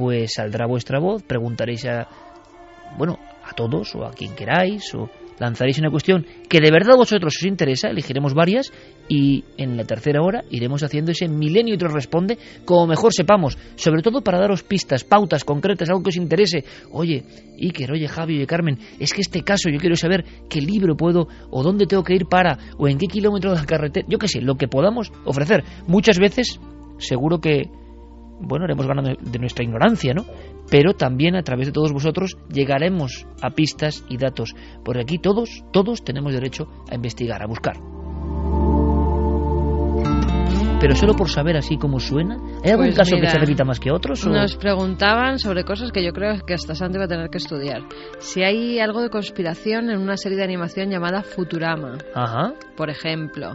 pues 0.00 0.32
saldrá 0.32 0.64
vuestra 0.66 0.98
voz, 0.98 1.22
preguntaréis 1.22 1.84
a, 1.84 2.08
bueno, 2.96 3.18
a 3.44 3.52
todos 3.52 3.94
o 3.94 4.06
a 4.06 4.12
quien 4.12 4.34
queráis 4.34 4.94
o 4.94 5.10
lanzaréis 5.38 5.78
una 5.78 5.90
cuestión 5.90 6.24
que 6.48 6.58
de 6.58 6.70
verdad 6.70 6.94
a 6.94 6.96
vosotros 6.96 7.34
os 7.36 7.44
interesa, 7.44 7.90
elegiremos 7.90 8.32
varias 8.32 8.72
y 9.10 9.44
en 9.58 9.76
la 9.76 9.84
tercera 9.84 10.22
hora 10.22 10.42
iremos 10.48 10.82
haciendo 10.82 11.12
ese 11.12 11.28
milenio 11.28 11.74
y 11.74 11.76
otro 11.76 11.90
responde 11.90 12.38
como 12.64 12.86
mejor 12.86 13.12
sepamos, 13.12 13.58
sobre 13.74 14.00
todo 14.00 14.22
para 14.22 14.38
daros 14.38 14.62
pistas, 14.62 15.04
pautas 15.04 15.44
concretas, 15.44 15.90
algo 15.90 16.02
que 16.02 16.08
os 16.08 16.16
interese. 16.16 16.64
Oye, 16.92 17.22
Iker, 17.60 17.92
oye 17.92 18.08
Javi, 18.08 18.36
oye 18.36 18.46
Carmen, 18.46 18.78
es 18.98 19.12
que 19.12 19.20
este 19.20 19.42
caso 19.42 19.68
yo 19.68 19.78
quiero 19.78 19.96
saber 19.96 20.24
qué 20.48 20.62
libro 20.62 20.96
puedo 20.96 21.28
o 21.50 21.62
dónde 21.62 21.84
tengo 21.84 22.04
que 22.04 22.14
ir 22.14 22.24
para 22.24 22.56
o 22.78 22.88
en 22.88 22.96
qué 22.96 23.06
kilómetro 23.06 23.50
de 23.50 23.56
la 23.56 23.66
carretera, 23.66 24.06
yo 24.08 24.18
qué 24.18 24.28
sé, 24.28 24.40
lo 24.40 24.54
que 24.54 24.66
podamos 24.66 25.12
ofrecer. 25.26 25.62
Muchas 25.86 26.18
veces 26.18 26.58
seguro 26.96 27.38
que 27.38 27.64
bueno, 28.40 28.64
haremos 28.64 28.86
ganando 28.86 29.12
de 29.20 29.38
nuestra 29.38 29.64
ignorancia, 29.64 30.14
¿no? 30.14 30.24
Pero 30.70 30.94
también 30.94 31.36
a 31.36 31.42
través 31.42 31.66
de 31.66 31.72
todos 31.72 31.92
vosotros 31.92 32.36
llegaremos 32.52 33.26
a 33.42 33.50
pistas 33.50 34.04
y 34.08 34.16
datos, 34.16 34.54
porque 34.84 35.02
aquí 35.02 35.18
todos, 35.18 35.62
todos 35.72 36.02
tenemos 36.04 36.32
derecho 36.32 36.68
a 36.90 36.94
investigar, 36.94 37.42
a 37.42 37.46
buscar. 37.46 37.76
Pero 40.80 40.94
solo 40.94 41.12
por 41.14 41.28
saber 41.28 41.58
así 41.58 41.76
cómo 41.76 42.00
suena, 42.00 42.36
¿hay 42.64 42.70
algún 42.70 42.86
Pues 42.86 42.96
caso 42.96 43.16
que 43.20 43.28
se 43.28 43.38
repita 43.38 43.64
más 43.64 43.78
que 43.78 43.90
otros? 43.92 44.24
o- 44.26 44.30
Nos 44.30 44.56
preguntaban 44.56 45.38
sobre 45.38 45.62
cosas 45.62 45.92
que 45.92 46.02
yo 46.02 46.12
creo 46.14 46.38
que 46.46 46.54
hasta 46.54 46.74
Santi 46.74 46.96
va 46.96 47.04
a 47.04 47.08
tener 47.08 47.28
que 47.28 47.36
estudiar. 47.36 47.82
Si 48.18 48.42
hay 48.42 48.78
algo 48.80 49.02
de 49.02 49.10
conspiración 49.10 49.90
en 49.90 49.98
una 49.98 50.16
serie 50.16 50.38
de 50.38 50.44
animación 50.44 50.88
llamada 50.88 51.22
Futurama, 51.22 51.98
Ajá. 52.14 52.54
por 52.78 52.88
ejemplo. 52.88 53.52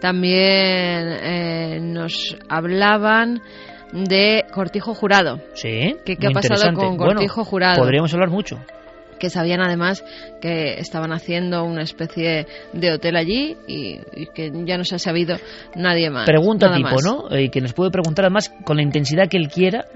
También 0.00 1.08
eh, 1.22 1.78
nos 1.80 2.36
hablaban 2.48 3.40
de 3.92 4.44
Cortijo 4.52 4.94
Jurado. 4.94 5.40
Sí. 5.54 5.96
¿Qué, 6.04 6.16
qué 6.16 6.26
ha 6.26 6.30
pasado 6.30 6.72
con 6.74 6.96
Bueno, 6.96 7.14
Cortijo 7.14 7.44
Jurado? 7.44 7.80
Podríamos 7.80 8.12
hablar 8.14 8.30
mucho. 8.30 8.58
que 9.18 9.30
sabían 9.30 9.60
además 9.60 10.04
que 10.40 10.74
estaban 10.78 11.12
haciendo 11.12 11.64
una 11.64 11.82
especie 11.82 12.46
de 12.72 12.92
hotel 12.92 13.16
allí 13.16 13.56
y, 13.66 13.98
y 14.14 14.26
que 14.26 14.52
ya 14.64 14.78
no 14.78 14.84
se 14.84 14.94
ha 14.94 14.98
sabido 15.00 15.36
nadie 15.74 16.08
más. 16.10 16.24
Pregunta 16.26 16.72
tipo, 16.72 16.88
más. 16.90 17.04
¿no? 17.04 17.30
Eh, 17.30 17.50
que 17.50 17.60
nos 17.60 17.72
puede 17.72 17.90
preguntar 17.90 18.26
además 18.26 18.52
con 18.64 18.76
la 18.76 18.82
intensidad 18.82 19.28
que 19.28 19.36
él 19.36 19.48
quiera, 19.48 19.86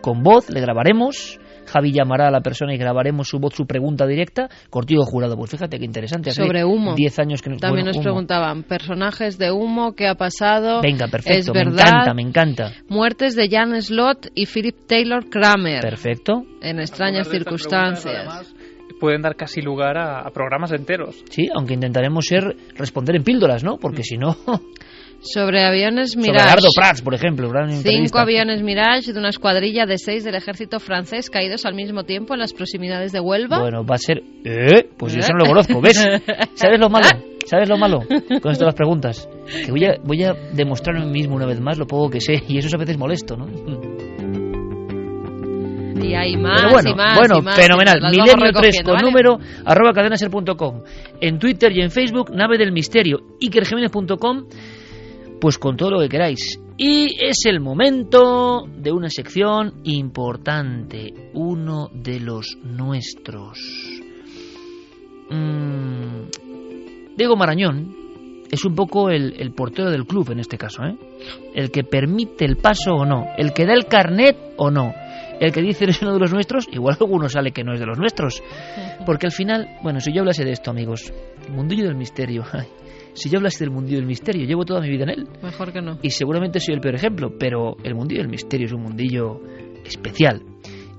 con 0.00 0.22
voz, 0.22 0.50
le 0.50 0.60
grabaremos. 0.60 1.40
Javi 1.70 1.92
llamará 1.92 2.28
a 2.28 2.30
la 2.30 2.40
persona 2.40 2.74
y 2.74 2.78
grabaremos 2.78 3.28
su 3.28 3.38
voz, 3.38 3.54
su 3.54 3.66
pregunta 3.66 4.06
directa. 4.06 4.48
Cortijo 4.68 5.04
jurado, 5.04 5.36
pues 5.36 5.50
fíjate 5.50 5.78
qué 5.78 5.84
interesante. 5.84 6.30
Hace 6.30 6.42
Sobre 6.42 6.64
humo. 6.64 6.94
10 6.94 7.18
años 7.20 7.42
que 7.42 7.50
También 7.50 7.70
bueno, 7.70 7.86
nos 7.86 7.96
humo. 7.96 8.02
preguntaban 8.02 8.62
personajes 8.64 9.38
de 9.38 9.52
humo, 9.52 9.94
¿qué 9.94 10.08
ha 10.08 10.14
pasado? 10.14 10.80
Venga, 10.82 11.06
Es 11.06 11.10
perfecto, 11.10 11.52
me 11.54 11.64
verdad. 11.64 11.86
encanta, 11.88 12.14
me 12.14 12.22
encanta. 12.22 12.72
Muertes 12.88 13.36
de 13.36 13.48
Jan 13.48 13.80
Slot 13.80 14.28
y 14.34 14.46
Philip 14.46 14.86
Taylor 14.86 15.28
Kramer. 15.30 15.80
Perfecto. 15.80 16.42
En 16.60 16.80
extrañas 16.80 17.28
circunstancias. 17.28 18.54
Pueden 18.98 19.22
dar 19.22 19.34
casi 19.34 19.62
lugar 19.62 19.96
a, 19.96 20.20
a 20.20 20.30
programas 20.30 20.72
enteros. 20.72 21.24
Sí, 21.30 21.48
aunque 21.56 21.72
intentaremos 21.74 22.26
ser 22.26 22.54
responder 22.76 23.16
en 23.16 23.22
píldoras, 23.24 23.64
¿no? 23.64 23.78
Porque 23.78 24.02
si 24.02 24.18
no, 24.18 24.36
Sobre 25.22 25.64
aviones 25.64 26.12
sobre 26.12 26.28
Mirage. 26.28 26.48
Gerardo 26.48 26.68
Prats, 26.74 27.02
por 27.02 27.14
ejemplo, 27.14 27.50
Cinco 27.82 28.18
aviones 28.18 28.62
Mirage 28.62 29.12
de 29.12 29.18
una 29.18 29.28
escuadrilla 29.28 29.84
de 29.84 29.98
seis 29.98 30.24
del 30.24 30.34
ejército 30.34 30.80
francés 30.80 31.28
caídos 31.28 31.66
al 31.66 31.74
mismo 31.74 32.04
tiempo 32.04 32.34
en 32.34 32.40
las 32.40 32.52
proximidades 32.54 33.12
de 33.12 33.20
Huelva. 33.20 33.60
Bueno, 33.60 33.84
va 33.84 33.96
a 33.96 33.98
ser... 33.98 34.22
¿Eh? 34.44 34.88
Pues 34.96 35.12
yo 35.12 35.20
eso 35.20 35.32
no 35.32 35.44
lo 35.44 35.46
conozco, 35.46 35.80
¿ves? 35.80 35.96
¿Sabes 36.54 36.80
lo 36.80 36.88
malo? 36.88 37.08
¿Sabes 37.46 37.68
lo 37.68 37.76
malo 37.76 38.00
con 38.40 38.52
las 38.52 38.74
preguntas? 38.74 39.28
Que 39.64 39.70
voy 39.70 39.84
a, 39.84 39.96
voy 40.04 40.22
a 40.24 40.34
demostrar 40.52 40.96
a 40.96 41.04
mí 41.04 41.10
mismo 41.10 41.34
una 41.34 41.46
vez 41.46 41.60
más 41.60 41.78
lo 41.78 41.86
poco 41.86 42.08
que 42.08 42.20
sé 42.20 42.34
y 42.46 42.58
eso 42.58 42.68
es 42.68 42.74
a 42.74 42.78
veces 42.78 42.96
molesto, 42.96 43.36
¿no? 43.36 43.46
Y 46.02 46.14
hay 46.14 46.36
más 46.36 46.62
Pero 46.62 46.72
bueno, 46.72 46.90
y 46.90 46.94
más 46.94 47.18
bueno 47.18 47.38
y 47.38 47.42
más, 47.42 47.56
fenomenal. 47.56 48.00
Milenio 48.00 48.32
3 48.32 48.40
recogiendo, 48.40 48.82
con 48.84 48.94
¿vale? 48.94 49.06
número 49.06 49.38
arroba 49.64 49.92
cadenaser.com. 49.92 50.82
En 51.20 51.38
Twitter 51.38 51.72
y 51.72 51.82
en 51.82 51.90
Facebook, 51.90 52.30
nave 52.34 52.56
del 52.56 52.72
misterio. 52.72 53.18
Ikerjiménez.com, 53.38 54.46
pues 55.40 55.58
con 55.58 55.76
todo 55.76 55.92
lo 55.92 56.00
que 56.00 56.08
queráis. 56.08 56.60
Y 56.76 57.16
es 57.24 57.44
el 57.44 57.60
momento 57.60 58.66
de 58.66 58.92
una 58.92 59.10
sección 59.10 59.80
importante, 59.84 61.30
uno 61.34 61.90
de 61.92 62.20
los 62.20 62.56
nuestros. 62.62 63.58
Mm, 65.30 66.24
Diego 67.16 67.36
Marañón 67.36 68.00
es 68.50 68.64
un 68.64 68.74
poco 68.74 69.10
el, 69.10 69.34
el 69.38 69.52
portero 69.52 69.90
del 69.90 70.06
club 70.06 70.30
en 70.30 70.40
este 70.40 70.58
caso, 70.58 70.82
¿eh? 70.84 70.96
El 71.54 71.70
que 71.70 71.84
permite 71.84 72.44
el 72.44 72.56
paso 72.56 72.94
o 72.94 73.04
no, 73.04 73.26
el 73.36 73.52
que 73.52 73.66
da 73.66 73.74
el 73.74 73.86
carnet 73.86 74.36
o 74.56 74.70
no, 74.70 74.92
el 75.40 75.52
que 75.52 75.62
dice 75.62 75.84
eres 75.84 76.02
uno 76.02 76.14
de 76.14 76.20
los 76.20 76.32
nuestros, 76.32 76.66
igual 76.70 76.96
alguno 77.00 77.28
sale 77.28 77.50
que 77.52 77.64
no 77.64 77.72
es 77.72 77.80
de 77.80 77.86
los 77.86 77.98
nuestros. 77.98 78.42
Porque 79.06 79.26
al 79.26 79.32
final, 79.32 79.68
bueno, 79.82 80.00
si 80.00 80.12
yo 80.12 80.20
hablase 80.20 80.44
de 80.44 80.52
esto, 80.52 80.70
amigos, 80.70 81.12
mundillo 81.48 81.84
del 81.84 81.96
misterio, 81.96 82.44
si 83.12 83.28
yo 83.28 83.38
hablase 83.38 83.64
del 83.64 83.70
mundillo 83.70 83.98
del 83.98 84.06
misterio, 84.06 84.46
llevo 84.46 84.64
toda 84.64 84.80
mi 84.80 84.88
vida 84.88 85.04
en 85.04 85.10
él. 85.10 85.28
Mejor 85.42 85.72
que 85.72 85.80
no. 85.80 85.98
Y 86.02 86.10
seguramente 86.10 86.60
soy 86.60 86.74
el 86.74 86.80
peor 86.80 86.94
ejemplo, 86.94 87.36
pero 87.38 87.76
el 87.82 87.94
mundillo 87.94 88.20
del 88.20 88.30
misterio 88.30 88.66
es 88.66 88.72
un 88.72 88.82
mundillo 88.82 89.40
especial. 89.84 90.42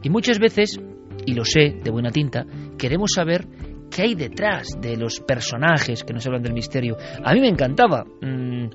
Y 0.03 0.09
muchas 0.09 0.39
veces, 0.39 0.79
y 1.25 1.33
lo 1.33 1.45
sé 1.45 1.79
de 1.83 1.91
buena 1.91 2.11
tinta, 2.11 2.45
queremos 2.77 3.11
saber 3.15 3.47
qué 3.89 4.03
hay 4.03 4.15
detrás 4.15 4.79
de 4.81 4.97
los 4.97 5.19
personajes 5.19 6.03
que 6.03 6.13
nos 6.13 6.25
hablan 6.25 6.41
del 6.41 6.53
misterio. 6.53 6.97
A 7.23 7.33
mí 7.33 7.41
me 7.41 7.49
encantaba, 7.49 8.03
mm, 8.03 8.65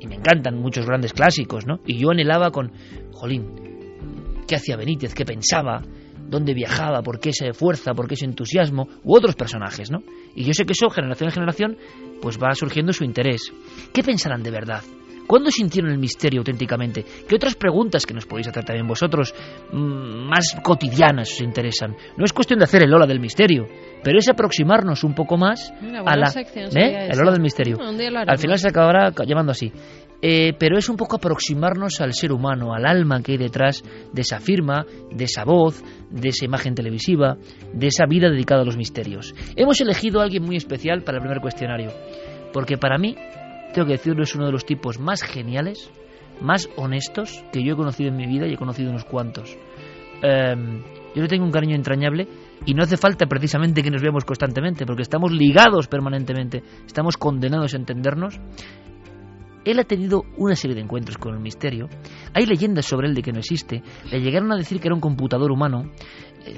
y 0.00 0.06
me 0.06 0.16
encantan 0.16 0.58
muchos 0.58 0.84
grandes 0.86 1.12
clásicos, 1.12 1.66
¿no? 1.66 1.80
Y 1.86 1.98
yo 1.98 2.10
anhelaba 2.10 2.50
con, 2.50 2.72
jolín, 3.12 3.46
¿qué 4.46 4.56
hacía 4.56 4.76
Benítez? 4.76 5.14
¿Qué 5.14 5.24
pensaba? 5.24 5.82
¿Dónde 6.28 6.54
viajaba? 6.54 7.02
¿Por 7.02 7.20
qué 7.20 7.30
esa 7.30 7.52
fuerza? 7.52 7.94
¿Por 7.94 8.08
qué 8.08 8.14
ese 8.14 8.26
entusiasmo? 8.26 8.88
U 9.04 9.16
otros 9.16 9.36
personajes, 9.36 9.90
¿no? 9.90 10.02
Y 10.36 10.44
yo 10.44 10.52
sé 10.52 10.64
que 10.64 10.72
eso, 10.72 10.88
generación 10.90 11.28
en 11.30 11.34
generación, 11.34 11.76
pues 12.22 12.38
va 12.38 12.52
surgiendo 12.54 12.92
su 12.92 13.02
interés. 13.04 13.52
¿Qué 13.92 14.02
pensarán 14.02 14.42
de 14.42 14.50
verdad? 14.50 14.82
¿Cuándo 15.26 15.50
sintieron 15.50 15.90
el 15.90 15.98
misterio 15.98 16.38
auténticamente? 16.40 17.04
¿Qué 17.26 17.34
otras 17.34 17.56
preguntas 17.56 18.06
que 18.06 18.14
nos 18.14 18.26
podéis 18.26 18.46
hacer 18.46 18.64
también 18.64 18.86
vosotros, 18.86 19.34
mm, 19.72 20.28
más 20.28 20.56
cotidianas, 20.62 21.32
os 21.32 21.40
interesan? 21.40 21.96
No 22.16 22.24
es 22.24 22.32
cuestión 22.32 22.60
de 22.60 22.64
hacer 22.64 22.84
el 22.84 22.94
ola 22.94 23.06
del 23.06 23.18
misterio, 23.18 23.66
pero 24.04 24.18
es 24.18 24.28
aproximarnos 24.28 25.02
un 25.02 25.14
poco 25.16 25.36
más 25.36 25.72
Una 25.82 26.02
a 26.06 26.16
la... 26.16 26.26
sección 26.26 26.66
¿eh? 26.78 27.08
El 27.10 27.18
ola 27.18 27.32
del 27.32 27.40
misterio. 27.40 27.76
Al 27.80 28.38
final 28.38 28.56
se 28.58 28.68
acabará 28.68 29.10
ca- 29.10 29.24
llamando 29.24 29.50
así. 29.50 29.72
Eh, 30.28 30.54
pero 30.58 30.76
es 30.76 30.88
un 30.88 30.96
poco 30.96 31.14
aproximarnos 31.14 32.00
al 32.00 32.12
ser 32.12 32.32
humano, 32.32 32.74
al 32.74 32.84
alma 32.84 33.22
que 33.22 33.30
hay 33.30 33.38
detrás 33.38 33.84
de 34.12 34.22
esa 34.22 34.40
firma, 34.40 34.84
de 35.12 35.22
esa 35.22 35.44
voz, 35.44 35.84
de 36.10 36.30
esa 36.30 36.44
imagen 36.44 36.74
televisiva, 36.74 37.36
de 37.72 37.86
esa 37.86 38.06
vida 38.06 38.28
dedicada 38.28 38.62
a 38.62 38.64
los 38.64 38.76
misterios. 38.76 39.36
Hemos 39.54 39.80
elegido 39.80 40.18
a 40.18 40.24
alguien 40.24 40.42
muy 40.42 40.56
especial 40.56 41.04
para 41.04 41.18
el 41.18 41.22
primer 41.22 41.40
cuestionario, 41.40 41.92
porque 42.52 42.76
para 42.76 42.98
mí, 42.98 43.14
tengo 43.72 43.86
que 43.86 43.92
decirlo, 43.92 44.24
es 44.24 44.34
uno 44.34 44.46
de 44.46 44.52
los 44.52 44.66
tipos 44.66 44.98
más 44.98 45.22
geniales, 45.22 45.92
más 46.40 46.68
honestos 46.74 47.44
que 47.52 47.62
yo 47.62 47.74
he 47.74 47.76
conocido 47.76 48.08
en 48.08 48.16
mi 48.16 48.26
vida 48.26 48.48
y 48.48 48.54
he 48.54 48.58
conocido 48.58 48.90
unos 48.90 49.04
cuantos. 49.04 49.56
Em, 50.22 50.82
yo 51.14 51.22
le 51.22 51.28
tengo 51.28 51.44
un 51.44 51.52
cariño 51.52 51.76
entrañable 51.76 52.26
y 52.64 52.74
no 52.74 52.82
hace 52.82 52.96
falta 52.96 53.26
precisamente 53.26 53.80
que 53.80 53.92
nos 53.92 54.02
veamos 54.02 54.24
constantemente, 54.24 54.86
porque 54.86 55.02
estamos 55.02 55.30
ligados 55.30 55.86
permanentemente, 55.86 56.64
estamos 56.84 57.16
condenados 57.16 57.74
a 57.74 57.76
entendernos. 57.76 58.40
Él 59.66 59.80
ha 59.80 59.84
tenido 59.84 60.24
una 60.36 60.54
serie 60.54 60.76
de 60.76 60.82
encuentros 60.82 61.18
con 61.18 61.34
el 61.34 61.40
misterio. 61.40 61.88
Hay 62.32 62.46
leyendas 62.46 62.86
sobre 62.86 63.08
él 63.08 63.14
de 63.14 63.22
que 63.22 63.32
no 63.32 63.40
existe. 63.40 63.82
Le 64.10 64.20
llegaron 64.20 64.52
a 64.52 64.56
decir 64.56 64.80
que 64.80 64.88
era 64.88 64.94
un 64.94 65.00
computador 65.00 65.50
humano. 65.50 65.90
Eh, 66.46 66.56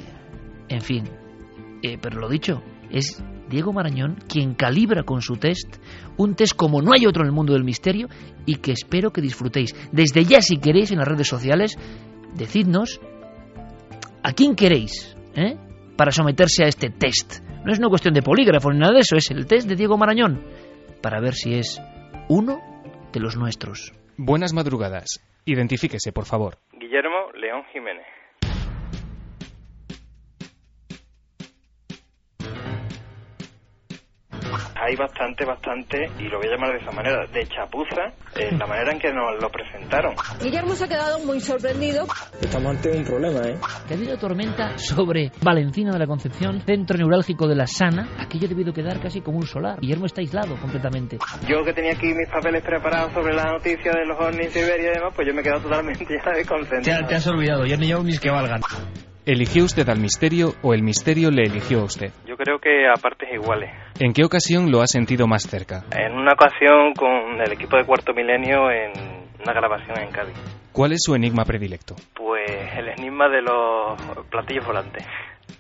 en 0.68 0.80
fin. 0.82 1.04
Eh, 1.82 1.96
pero 2.00 2.20
lo 2.20 2.28
dicho, 2.28 2.62
es 2.90 3.22
Diego 3.48 3.72
Marañón 3.72 4.16
quien 4.28 4.54
calibra 4.54 5.04
con 5.04 5.22
su 5.22 5.36
test 5.36 5.76
un 6.18 6.34
test 6.34 6.54
como 6.54 6.82
no 6.82 6.92
hay 6.92 7.06
otro 7.06 7.22
en 7.22 7.28
el 7.28 7.32
mundo 7.32 7.54
del 7.54 7.64
misterio 7.64 8.08
y 8.44 8.56
que 8.56 8.72
espero 8.72 9.12
que 9.12 9.22
disfrutéis. 9.22 9.74
Desde 9.92 10.24
ya, 10.24 10.42
si 10.42 10.58
queréis, 10.58 10.90
en 10.90 10.98
las 10.98 11.08
redes 11.08 11.28
sociales, 11.28 11.78
decidnos 12.34 13.00
a 14.22 14.32
quién 14.32 14.54
queréis 14.54 15.16
¿eh? 15.34 15.56
para 15.96 16.10
someterse 16.10 16.64
a 16.64 16.68
este 16.68 16.90
test. 16.90 17.40
No 17.64 17.72
es 17.72 17.78
una 17.78 17.88
cuestión 17.88 18.14
de 18.14 18.22
polígrafo 18.22 18.70
ni 18.70 18.80
nada 18.80 18.94
de 18.94 19.00
eso, 19.00 19.16
es 19.16 19.30
el 19.30 19.46
test 19.46 19.68
de 19.68 19.76
Diego 19.76 19.96
Marañón 19.96 20.42
para 21.00 21.20
ver 21.20 21.34
si 21.34 21.54
es 21.54 21.80
uno 22.28 22.58
de 23.12 23.20
los 23.20 23.36
nuestros. 23.36 23.92
Buenas 24.16 24.52
madrugadas. 24.52 25.20
Identifíquese, 25.44 26.12
por 26.12 26.26
favor. 26.26 26.58
Guillermo 26.72 27.30
León 27.34 27.64
Jiménez. 27.72 28.17
Hay 34.74 34.96
bastante, 34.96 35.44
bastante, 35.44 36.10
y 36.18 36.24
lo 36.28 36.38
voy 36.38 36.48
a 36.48 36.50
llamar 36.52 36.72
de 36.72 36.78
esa 36.78 36.92
manera, 36.92 37.26
de 37.26 37.46
chapuza, 37.46 38.12
en 38.36 38.58
la 38.58 38.66
manera 38.66 38.92
en 38.92 38.98
que 38.98 39.12
nos 39.12 39.40
lo 39.40 39.50
presentaron. 39.50 40.14
Guillermo 40.42 40.74
se 40.74 40.84
ha 40.84 40.88
quedado 40.88 41.18
muy 41.20 41.40
sorprendido. 41.40 42.06
Estamos 42.40 42.76
ante 42.76 42.90
un 42.96 43.04
problema, 43.04 43.40
¿eh? 43.48 43.58
Que 43.86 43.94
ha 43.94 43.96
habido 43.96 44.16
tormenta 44.18 44.78
sobre 44.78 45.30
Valencina 45.42 45.92
de 45.92 45.98
la 45.98 46.06
Concepción, 46.06 46.60
centro 46.64 46.96
neurálgico 46.96 47.46
de 47.48 47.56
la 47.56 47.66
Sana. 47.66 48.08
Aquello 48.18 48.46
ha 48.46 48.48
debido 48.48 48.72
quedar 48.72 49.00
casi 49.00 49.20
como 49.20 49.38
un 49.38 49.46
solar. 49.46 49.80
Guillermo 49.80 50.06
está 50.06 50.20
aislado 50.20 50.56
completamente. 50.60 51.18
Yo 51.48 51.64
que 51.64 51.72
tenía 51.72 51.92
aquí 51.92 52.06
mis 52.14 52.28
papeles 52.28 52.62
preparados 52.62 53.12
sobre 53.12 53.34
la 53.34 53.44
noticia 53.44 53.92
de 53.92 54.06
los 54.06 54.18
ovnis 54.18 54.52
de 54.54 54.60
Iberia 54.60 54.90
y 54.90 54.94
demás, 54.94 55.12
pues 55.14 55.26
yo 55.26 55.34
me 55.34 55.40
he 55.40 55.44
quedado 55.44 55.62
totalmente 55.62 56.04
ya 56.24 56.32
desconcentrado. 56.32 57.06
has 57.14 57.26
olvidado, 57.26 57.66
yo 57.66 57.76
ni 57.76 57.88
yo 57.88 58.02
mis 58.02 58.20
que 58.20 58.30
valgan. 58.30 58.60
¿Eligió 59.28 59.64
usted 59.64 59.86
al 59.90 60.00
misterio 60.00 60.54
o 60.62 60.72
el 60.72 60.82
misterio 60.82 61.30
le 61.30 61.42
eligió 61.42 61.80
a 61.80 61.84
usted? 61.84 62.10
Yo 62.26 62.34
creo 62.38 62.58
que 62.58 62.88
a 62.88 62.94
partes 62.94 63.28
iguales. 63.30 63.68
¿En 64.00 64.14
qué 64.14 64.24
ocasión 64.24 64.70
lo 64.70 64.80
ha 64.80 64.86
sentido 64.86 65.26
más 65.26 65.42
cerca? 65.42 65.84
En 65.94 66.14
una 66.14 66.32
ocasión 66.32 66.94
con 66.94 67.38
el 67.38 67.52
equipo 67.52 67.76
de 67.76 67.84
Cuarto 67.84 68.14
Milenio 68.14 68.70
en 68.70 68.90
una 69.38 69.52
grabación 69.52 69.98
en 69.98 70.10
Cádiz. 70.10 70.34
¿Cuál 70.72 70.92
es 70.92 71.02
su 71.02 71.14
enigma 71.14 71.44
predilecto? 71.44 71.94
Pues 72.14 72.48
el 72.78 72.88
enigma 72.88 73.28
de 73.28 73.42
los 73.42 74.00
platillos 74.30 74.64
volantes. 74.64 75.04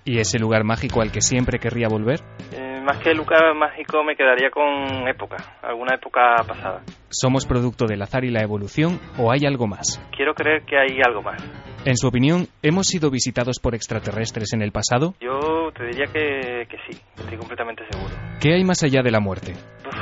¿Y 0.02 0.18
ese 0.18 0.38
lugar 0.38 0.64
mágico 0.64 1.02
al 1.02 1.12
que 1.12 1.20
siempre 1.20 1.58
querría 1.58 1.88
volver? 1.88 2.20
Eh, 2.56 2.67
más 2.88 2.98
que 3.00 3.12
lugar 3.12 3.54
mágico 3.54 4.02
me 4.02 4.16
quedaría 4.16 4.50
con 4.50 5.06
época, 5.06 5.36
alguna 5.62 5.96
época 5.96 6.36
pasada. 6.46 6.80
¿Somos 7.10 7.44
producto 7.44 7.84
del 7.84 8.00
azar 8.00 8.24
y 8.24 8.30
la 8.30 8.40
evolución 8.40 8.98
o 9.18 9.30
hay 9.30 9.40
algo 9.46 9.66
más? 9.66 10.00
Quiero 10.16 10.32
creer 10.32 10.62
que 10.62 10.78
hay 10.78 10.98
algo 11.06 11.20
más. 11.20 11.36
En 11.84 11.96
su 11.98 12.08
opinión, 12.08 12.46
¿hemos 12.62 12.86
sido 12.86 13.10
visitados 13.10 13.58
por 13.60 13.74
extraterrestres 13.74 14.54
en 14.54 14.62
el 14.62 14.72
pasado? 14.72 15.14
Yo 15.20 15.70
te 15.76 15.84
diría 15.84 16.06
que, 16.06 16.66
que 16.66 16.78
sí, 16.88 16.98
estoy 17.18 17.36
completamente 17.36 17.84
seguro. 17.90 18.14
¿Qué 18.40 18.54
hay 18.54 18.64
más 18.64 18.82
allá 18.82 19.02
de 19.02 19.10
la 19.10 19.20
muerte? 19.20 19.52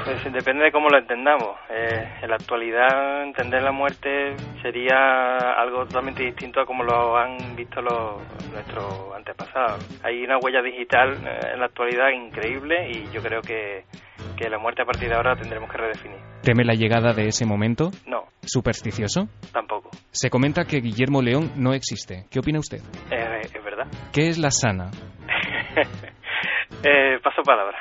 Pues, 0.07 0.33
depende 0.33 0.63
de 0.63 0.71
cómo 0.71 0.89
lo 0.89 0.99
entendamos. 0.99 1.57
Eh, 1.69 2.09
en 2.23 2.31
la 2.31 2.37
actualidad, 2.37 3.25
entender 3.25 3.61
la 3.61 3.73
muerte 3.73 4.37
sería 4.63 5.37
algo 5.61 5.85
totalmente 5.85 6.23
distinto 6.23 6.61
a 6.61 6.65
como 6.65 6.85
lo 6.85 7.17
han 7.17 7.57
visto 7.57 7.83
los, 7.83 8.23
nuestros 8.53 9.13
antepasados. 9.17 9.85
Hay 10.05 10.23
una 10.23 10.39
huella 10.39 10.63
digital 10.63 11.15
eh, 11.27 11.55
en 11.55 11.59
la 11.59 11.67
actualidad 11.67 12.11
increíble 12.11 12.89
y 12.89 13.13
yo 13.13 13.21
creo 13.21 13.41
que, 13.41 13.85
que 14.37 14.49
la 14.49 14.59
muerte 14.59 14.83
a 14.83 14.85
partir 14.85 15.09
de 15.09 15.17
ahora 15.17 15.35
tendremos 15.35 15.69
que 15.69 15.77
redefinir. 15.77 16.19
¿Teme 16.41 16.65
la 16.65 16.75
llegada 16.75 17.13
de 17.13 17.27
ese 17.27 17.45
momento? 17.45 17.91
No, 18.07 18.27
¿Supersticioso? 18.43 19.29
tampoco. 19.53 19.91
Se 20.13 20.31
comenta 20.31 20.65
que 20.67 20.79
Guillermo 20.79 21.21
León 21.21 21.51
no 21.57 21.75
existe. 21.75 22.27
¿Qué 22.31 22.39
opina 22.39 22.61
usted? 22.61 22.79
Eh, 23.11 23.41
es 23.43 23.65
verdad. 23.65 23.87
¿Qué 24.13 24.29
es 24.29 24.39
la 24.39 24.53
sana? 24.53 24.89
eh, 26.83 27.19
paso 27.23 27.43
palabra. 27.43 27.77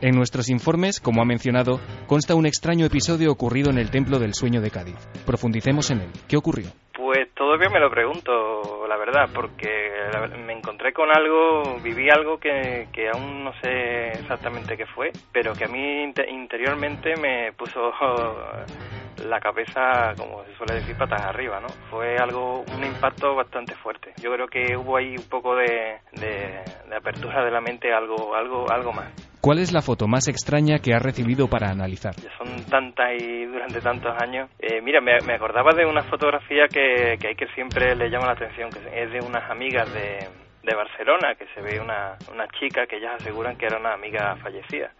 En 0.00 0.14
nuestros 0.16 0.50
informes, 0.50 1.00
como 1.00 1.22
ha 1.22 1.24
mencionado, 1.24 1.80
consta 2.06 2.34
un 2.34 2.46
extraño 2.46 2.84
episodio 2.84 3.32
ocurrido 3.32 3.70
en 3.70 3.78
el 3.78 3.90
Templo 3.90 4.18
del 4.18 4.34
Sueño 4.34 4.60
de 4.60 4.70
Cádiz. 4.70 4.96
Profundicemos 5.24 5.90
en 5.90 6.00
él. 6.00 6.10
¿Qué 6.28 6.36
ocurrió? 6.36 6.66
Pues 6.92 7.32
todavía 7.34 7.68
me 7.70 7.80
lo 7.80 7.90
pregunto, 7.90 8.86
la 8.88 8.96
verdad, 8.96 9.28
porque 9.34 9.68
me 10.46 10.52
encontré 10.52 10.92
con 10.92 11.08
algo, 11.10 11.78
viví 11.82 12.08
algo 12.10 12.38
que, 12.38 12.88
que 12.92 13.08
aún 13.08 13.44
no 13.44 13.52
sé 13.62 14.08
exactamente 14.20 14.76
qué 14.76 14.86
fue, 14.86 15.10
pero 15.32 15.52
que 15.54 15.64
a 15.64 15.68
mí 15.68 16.02
inte- 16.04 16.28
interiormente 16.30 17.14
me 17.16 17.52
puso 17.52 17.90
la 19.24 19.40
cabeza, 19.40 20.14
como 20.16 20.44
se 20.44 20.54
suele 20.56 20.74
decir, 20.74 20.96
patas 20.96 21.22
arriba, 21.22 21.60
¿no? 21.60 21.68
Fue 21.90 22.16
algo, 22.16 22.64
un 22.74 22.84
impacto 22.84 23.34
bastante 23.34 23.74
fuerte. 23.74 24.12
Yo 24.22 24.32
creo 24.32 24.46
que 24.46 24.76
hubo 24.76 24.96
ahí 24.96 25.16
un 25.16 25.28
poco 25.28 25.56
de, 25.56 25.98
de, 26.12 26.60
de 26.88 26.96
apertura 26.96 27.44
de 27.44 27.50
la 27.50 27.60
mente, 27.60 27.92
algo, 27.92 28.34
algo, 28.34 28.70
algo 28.70 28.92
más. 28.92 29.12
¿Cuál 29.40 29.58
es 29.58 29.72
la 29.72 29.82
foto 29.82 30.06
más 30.06 30.26
extraña 30.26 30.78
que 30.78 30.94
ha 30.94 30.98
recibido 30.98 31.48
para 31.48 31.68
analizar? 31.68 32.14
son 32.38 32.64
tantas 32.64 33.10
y 33.20 33.44
durante 33.44 33.80
tantos 33.80 34.14
años. 34.18 34.48
Eh, 34.58 34.80
mira, 34.80 35.02
me, 35.02 35.18
me 35.26 35.34
acordaba 35.34 35.72
de 35.74 35.84
una 35.84 36.02
fotografía 36.02 36.66
que, 36.66 37.18
que 37.20 37.28
hay 37.28 37.34
que 37.34 37.46
siempre 37.48 37.94
le 37.94 38.08
llama 38.08 38.26
la 38.26 38.32
atención, 38.32 38.70
que 38.70 38.78
es 39.02 39.12
de 39.12 39.20
unas 39.20 39.50
amigas 39.50 39.92
de, 39.92 40.26
de 40.62 40.74
Barcelona, 40.74 41.34
que 41.34 41.46
se 41.48 41.60
ve 41.60 41.78
una, 41.78 42.16
una 42.32 42.48
chica 42.58 42.86
que 42.86 42.96
ellas 42.96 43.16
aseguran 43.20 43.56
que 43.56 43.66
era 43.66 43.78
una 43.78 43.92
amiga 43.92 44.34
fallecida. 44.36 44.90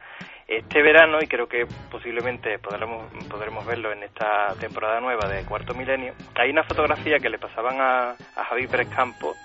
Este 0.47 0.83
verano, 0.83 1.19
y 1.23 1.27
creo 1.27 1.49
que 1.49 1.67
posiblemente 1.91 2.59
podremos, 2.59 3.11
podremos 3.31 3.65
verlo 3.65 3.93
en 3.93 4.03
esta 4.03 4.55
temporada 4.61 5.01
nueva 5.01 5.27
de 5.29 5.45
Cuarto 5.45 5.75
Milenio, 5.75 6.13
hay 6.35 6.51
una 6.51 6.65
fotografía 6.65 7.19
que 7.19 7.31
le 7.31 7.39
pasaban 7.39 7.81
a, 7.81 8.11
a 8.11 8.45
Javi 8.45 8.67
Pérez 8.67 8.89
Campos 8.89 9.37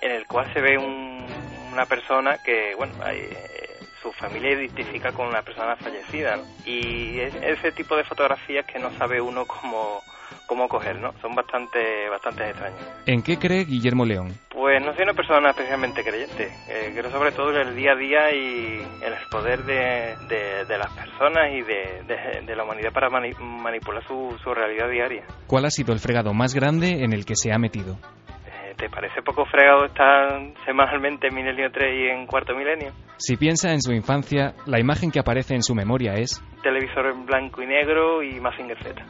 en 0.00 0.12
el 0.12 0.26
cual 0.26 0.52
se 0.52 0.60
ve 0.60 0.78
un, 0.78 1.26
una 1.72 1.86
persona 1.86 2.38
que, 2.44 2.74
bueno, 2.76 2.94
hay, 3.02 3.28
su 4.04 4.12
familia 4.12 4.52
identifica 4.52 5.12
con 5.12 5.26
una 5.26 5.42
persona 5.42 5.76
fallecida. 5.76 6.38
Y 6.66 7.20
es 7.20 7.34
ese 7.36 7.72
tipo 7.72 7.96
de 7.96 8.04
fotografías 8.04 8.66
que 8.66 8.78
no 8.78 8.90
sabe 8.98 9.20
uno 9.20 9.46
cómo, 9.46 10.02
cómo 10.46 10.68
coger, 10.68 11.00
¿no? 11.00 11.12
Son 11.20 11.34
bastante, 11.34 12.08
bastante 12.08 12.50
extrañas. 12.50 13.02
¿En 13.06 13.22
qué 13.22 13.38
cree 13.38 13.64
Guillermo 13.64 14.04
León? 14.04 14.34
Pues 14.50 14.84
no 14.84 14.94
soy 14.94 15.02
una 15.02 15.14
persona 15.14 15.50
especialmente 15.50 16.02
creyente. 16.02 16.48
Eh, 16.68 16.92
creo 16.94 17.10
sobre 17.10 17.32
todo 17.32 17.50
en 17.50 17.68
el 17.68 17.76
día 17.76 17.92
a 17.92 17.96
día 17.96 18.32
y 18.32 18.82
en 19.02 19.12
el 19.12 19.28
poder 19.30 19.64
de, 19.64 20.14
de, 20.28 20.78
las 20.78 20.90
personas 20.92 21.52
y 21.52 21.62
de, 21.62 22.42
de, 22.44 22.56
la 22.56 22.64
humanidad 22.64 22.92
para 22.92 23.08
manipular 23.10 24.06
su, 24.06 24.36
su 24.42 24.54
realidad 24.54 24.88
diaria. 24.88 25.24
¿Cuál 25.46 25.66
ha 25.66 25.70
sido 25.70 25.92
el 25.92 26.00
fregado 26.00 26.32
más 26.34 26.54
grande 26.54 27.04
en 27.04 27.12
el 27.12 27.24
que 27.24 27.36
se 27.36 27.52
ha 27.52 27.58
metido? 27.58 27.98
¿Te 28.76 28.90
parece 28.90 29.22
poco 29.22 29.44
fregado 29.46 29.84
estar 29.86 30.42
semanalmente 30.66 31.28
en 31.28 31.34
Milenio 31.34 31.70
3 31.70 31.94
y 31.96 32.08
en 32.08 32.26
Cuarto 32.26 32.54
Milenio? 32.54 32.92
Si 33.16 33.36
piensa 33.36 33.70
en 33.70 33.80
su 33.80 33.92
infancia, 33.92 34.54
la 34.66 34.80
imagen 34.80 35.10
que 35.10 35.20
aparece 35.20 35.54
en 35.54 35.62
su 35.62 35.74
memoria 35.74 36.14
es... 36.14 36.42
Televisor 36.62 37.06
en 37.06 37.24
blanco 37.24 37.62
y 37.62 37.66
negro 37.66 38.22
y 38.22 38.40
Mazinger 38.40 38.76
Z. 38.82 39.02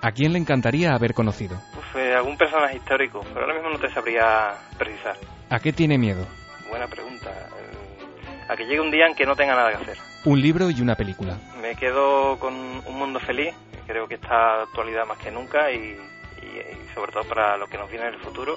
¿A 0.00 0.12
quién 0.12 0.32
le 0.32 0.38
encantaría 0.38 0.94
haber 0.94 1.14
conocido? 1.14 1.58
Pues 1.92 2.14
algún 2.14 2.36
personaje 2.36 2.76
histórico, 2.76 3.24
pero 3.28 3.40
ahora 3.40 3.54
mismo 3.54 3.70
no 3.70 3.78
te 3.78 3.90
sabría 3.92 4.54
precisar. 4.78 5.16
¿A 5.50 5.58
qué 5.58 5.72
tiene 5.72 5.98
miedo? 5.98 6.26
Buena 6.68 6.86
pregunta. 6.86 7.30
Eh, 7.30 8.46
a 8.48 8.56
que 8.56 8.64
llegue 8.64 8.80
un 8.80 8.90
día 8.90 9.06
en 9.06 9.14
que 9.14 9.26
no 9.26 9.34
tenga 9.34 9.54
nada 9.54 9.70
que 9.70 9.82
hacer. 9.82 9.98
Un 10.24 10.40
libro 10.40 10.70
y 10.70 10.80
una 10.80 10.94
película. 10.94 11.38
Me 11.60 11.74
quedo 11.76 12.38
con 12.38 12.54
Un 12.54 12.98
Mundo 12.98 13.20
Feliz, 13.20 13.54
creo 13.86 14.06
que 14.06 14.14
está 14.16 14.62
actualidad 14.62 15.06
más 15.06 15.18
que 15.18 15.30
nunca 15.30 15.70
y, 15.72 15.96
y 16.42 16.94
sobre 16.94 17.12
todo 17.12 17.24
para 17.24 17.56
lo 17.56 17.66
que 17.66 17.78
nos 17.78 17.88
viene 17.90 18.06
en 18.08 18.14
el 18.14 18.20
futuro 18.20 18.56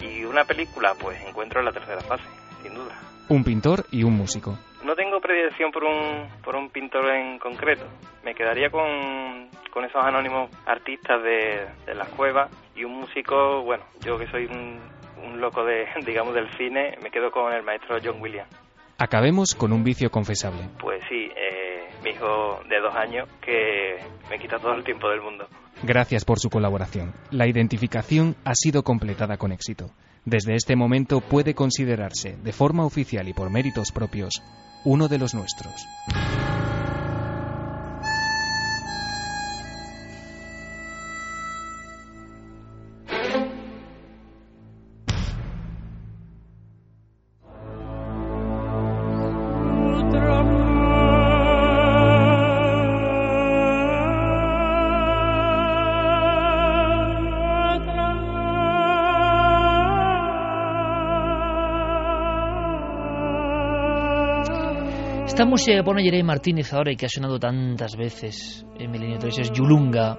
y 0.00 0.24
una 0.24 0.44
película, 0.44 0.94
pues 0.98 1.20
encuentro 1.22 1.60
en 1.60 1.66
la 1.66 1.72
tercera 1.72 2.00
fase, 2.00 2.24
sin 2.62 2.74
duda. 2.74 2.94
Un 3.28 3.44
pintor 3.44 3.84
y 3.90 4.04
un 4.04 4.16
músico. 4.16 4.58
No 4.84 4.94
tengo 4.94 5.20
predilección 5.20 5.70
por 5.70 5.84
un, 5.84 6.28
por 6.44 6.56
un 6.56 6.68
pintor 6.68 7.10
en 7.10 7.38
concreto. 7.38 7.86
Me 8.22 8.34
quedaría 8.34 8.68
con, 8.70 9.48
con 9.70 9.84
esos 9.84 10.04
anónimos 10.04 10.50
artistas 10.66 11.22
de, 11.22 11.66
de 11.86 11.94
las 11.94 12.08
cuevas 12.10 12.50
y 12.76 12.84
un 12.84 13.00
músico, 13.00 13.62
bueno, 13.62 13.84
yo 14.04 14.18
que 14.18 14.26
soy 14.26 14.44
un, 14.44 14.78
un 15.24 15.40
loco 15.40 15.64
de, 15.64 15.86
digamos, 16.06 16.34
del 16.34 16.50
cine, 16.56 16.96
me 17.02 17.10
quedo 17.10 17.30
con 17.30 17.52
el 17.52 17.62
maestro 17.62 17.96
John 18.02 18.20
Williams. 18.20 18.50
Acabemos 18.98 19.54
con 19.54 19.72
un 19.72 19.82
vicio 19.82 20.10
confesable. 20.10 20.68
Pues 20.78 21.02
sí, 21.08 21.28
eh, 21.36 21.88
mi 22.02 22.10
hijo 22.10 22.60
de 22.68 22.80
dos 22.80 22.94
años 22.94 23.28
que 23.40 23.98
me 24.30 24.38
quita 24.38 24.58
todo 24.58 24.74
el 24.74 24.84
tiempo 24.84 25.08
del 25.08 25.20
mundo. 25.20 25.46
Gracias 25.82 26.24
por 26.24 26.38
su 26.38 26.48
colaboración. 26.48 27.12
La 27.30 27.48
identificación 27.48 28.36
ha 28.44 28.54
sido 28.54 28.82
completada 28.82 29.36
con 29.36 29.50
éxito. 29.50 29.86
Desde 30.26 30.54
este 30.54 30.74
momento 30.74 31.20
puede 31.20 31.54
considerarse, 31.54 32.36
de 32.42 32.52
forma 32.52 32.86
oficial 32.86 33.28
y 33.28 33.34
por 33.34 33.50
méritos 33.50 33.92
propios, 33.92 34.42
uno 34.84 35.08
de 35.08 35.18
los 35.18 35.34
nuestros. 35.34 35.86
Música 65.54 65.76
que 65.76 65.84
pone 65.84 66.02
Jeremy 66.02 66.24
Martínez 66.24 66.72
ahora 66.72 66.90
y 66.90 66.96
que 66.96 67.06
ha 67.06 67.08
sonado 67.08 67.38
tantas 67.38 67.94
veces 67.94 68.66
en 68.76 68.90
Milenio 68.90 69.18
3 69.20 69.38
es 69.38 69.52
Yulunga 69.52 70.18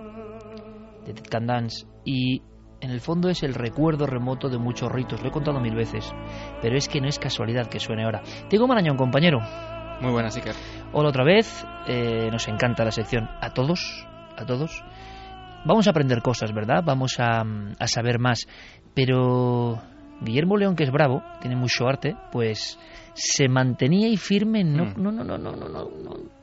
de 1.06 1.14
Ted 1.14 1.26
Candance 1.30 1.86
y 2.06 2.42
en 2.80 2.90
el 2.90 3.02
fondo 3.02 3.28
es 3.28 3.44
el 3.44 3.54
recuerdo 3.54 4.06
remoto 4.06 4.48
de 4.48 4.58
muchos 4.58 4.90
ritos. 4.90 5.22
Lo 5.22 5.28
he 5.28 5.32
contado 5.34 5.60
mil 5.60 5.76
veces, 5.76 6.10
pero 6.62 6.78
es 6.78 6.88
que 6.88 7.02
no 7.02 7.10
es 7.10 7.20
casualidad 7.20 7.68
que 7.68 7.82
suene 7.82 8.06
ahora. 8.06 8.24
Diego 8.50 8.66
Marañón, 8.66 8.96
compañero. 8.96 9.40
Muy 10.00 10.14
buenas, 10.14 10.38
Iker. 10.38 10.56
Hola 10.94 11.10
otra 11.10 11.26
vez. 11.26 11.66
Eh, 11.86 12.30
nos 12.32 12.48
encanta 12.48 12.86
la 12.86 12.92
sección 12.92 13.28
a 13.42 13.50
todos, 13.50 14.08
a 14.38 14.46
todos. 14.46 14.86
Vamos 15.66 15.86
a 15.88 15.90
aprender 15.90 16.22
cosas, 16.22 16.54
¿verdad? 16.54 16.82
Vamos 16.86 17.20
a, 17.20 17.44
a 17.78 17.88
saber 17.88 18.20
más. 18.20 18.48
Pero 18.94 19.82
Guillermo 20.22 20.58
León, 20.58 20.76
que 20.76 20.84
es 20.84 20.92
bravo, 20.92 21.24
tiene 21.42 21.56
mucho 21.56 21.88
arte, 21.88 22.16
pues 22.32 22.78
se 23.14 23.48
mantenía 23.48 24.08
y 24.08 24.18
firme. 24.18 24.64
No, 24.64 24.94
no, 24.96 25.12
no, 25.12 25.24
no, 25.24 25.38
no, 25.38 25.56
no, 25.56 25.68
no, 25.68 25.90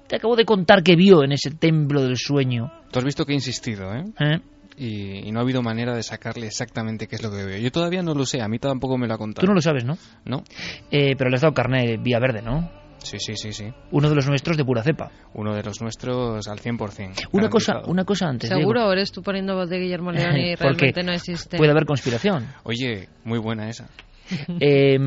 Te 0.07 0.17
acabo 0.17 0.37
de 0.37 0.45
contar 0.45 0.83
que 0.83 0.97
vio 0.97 1.23
en 1.23 1.33
ese 1.33 1.51
templo 1.51 2.03
del 2.03 2.17
sueño. 2.17 2.73
Tú 2.91 2.99
has 2.99 3.05
visto 3.05 3.25
que 3.25 3.33
he 3.33 3.37
insistido, 3.37 3.93
¿eh? 3.95 4.41
Y, 4.77 5.31
no 5.33 5.39
ha 5.39 5.43
habido 5.43 5.63
manera 5.63 5.95
de 5.95 6.03
sacarle 6.03 6.47
exactamente 6.47 7.07
qué 7.07 7.17
es 7.17 7.23
lo 7.23 7.31
que 7.31 7.45
veo. 7.45 7.59
Yo 7.59 7.71
todavía 7.71 8.03
no 8.03 8.15
lo 8.15 8.25
sé, 8.25 8.41
a 8.41 8.49
mí 8.49 8.59
tampoco 8.59 8.97
me 8.97 9.07
lo 9.07 9.15
ha 9.15 9.19
contado. 9.19 9.45
Tú 9.45 9.47
no 9.47 9.55
lo 9.55 9.61
sabes, 9.61 9.85
¿no? 9.85 9.99
No. 10.25 10.43
Eh, 10.91 11.15
pero 11.17 11.31
le 11.31 11.37
has 11.37 11.43
dado 11.43 11.55
carne 11.55 11.99
vía 11.99 12.19
verde, 12.19 12.43
¿no? 12.43 12.82
Sí, 13.03 13.19
sí, 13.19 13.35
sí, 13.37 13.53
sí. 13.53 13.73
Uno 13.91 14.09
de 14.09 14.15
los 14.15 14.27
nuestros 14.29 14.57
de 14.57 14.65
pura 14.65 14.83
cepa. 14.83 15.11
Uno 15.35 15.55
de 15.55 15.63
los 15.63 15.81
nuestros 15.81 16.47
al 16.49 16.59
100%. 16.59 17.29
Una 17.33 17.49
cosa, 17.49 17.83
una 17.87 18.05
cosa 18.05 18.29
antes. 18.29 18.49
¿Seguro 18.49 18.87
o 18.87 18.93
eres 18.93 19.13
tú 19.13 19.23
poniendo 19.23 19.55
voz 19.55 19.69
de 19.69 19.79
Guillermo 19.79 20.13
León 20.13 20.37
y 20.37 20.55
realmente 20.57 21.03
no 21.03 21.13
existe? 21.13 21.57
Puede 21.57 21.71
haber 21.71 21.85
conspiración. 21.85 22.47
Oye, 22.65 23.09
muy 23.25 23.39
buena 23.39 23.69
esa. 23.69 23.89
eh, 24.61 24.99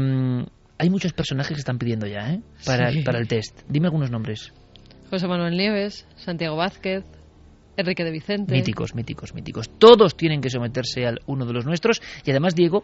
hay 0.78 0.90
muchos 0.90 1.14
personajes 1.14 1.56
que 1.56 1.60
están 1.60 1.78
pidiendo 1.78 2.06
ya, 2.06 2.34
¿eh? 2.34 2.42
Para, 2.66 2.92
para 3.04 3.20
el 3.20 3.28
test. 3.28 3.62
Dime 3.68 3.88
algunos 3.88 4.12
nombres. 4.12 4.52
José 5.10 5.28
Manuel 5.28 5.56
Nieves, 5.56 6.06
Santiago 6.16 6.58
Vázquez, 6.58 7.06
Enrique 7.78 8.04
de 8.04 8.12
Vicente. 8.12 8.54
Míticos, 8.54 8.96
míticos, 8.96 9.34
míticos. 9.34 9.70
Todos 9.78 10.16
tienen 10.16 10.42
que 10.42 10.50
someterse 10.50 11.06
al 11.06 11.20
uno 11.28 11.46
de 11.46 11.54
los 11.54 11.66
nuestros. 11.66 12.02
Y 12.26 12.32
además, 12.32 12.56
Diego, 12.56 12.84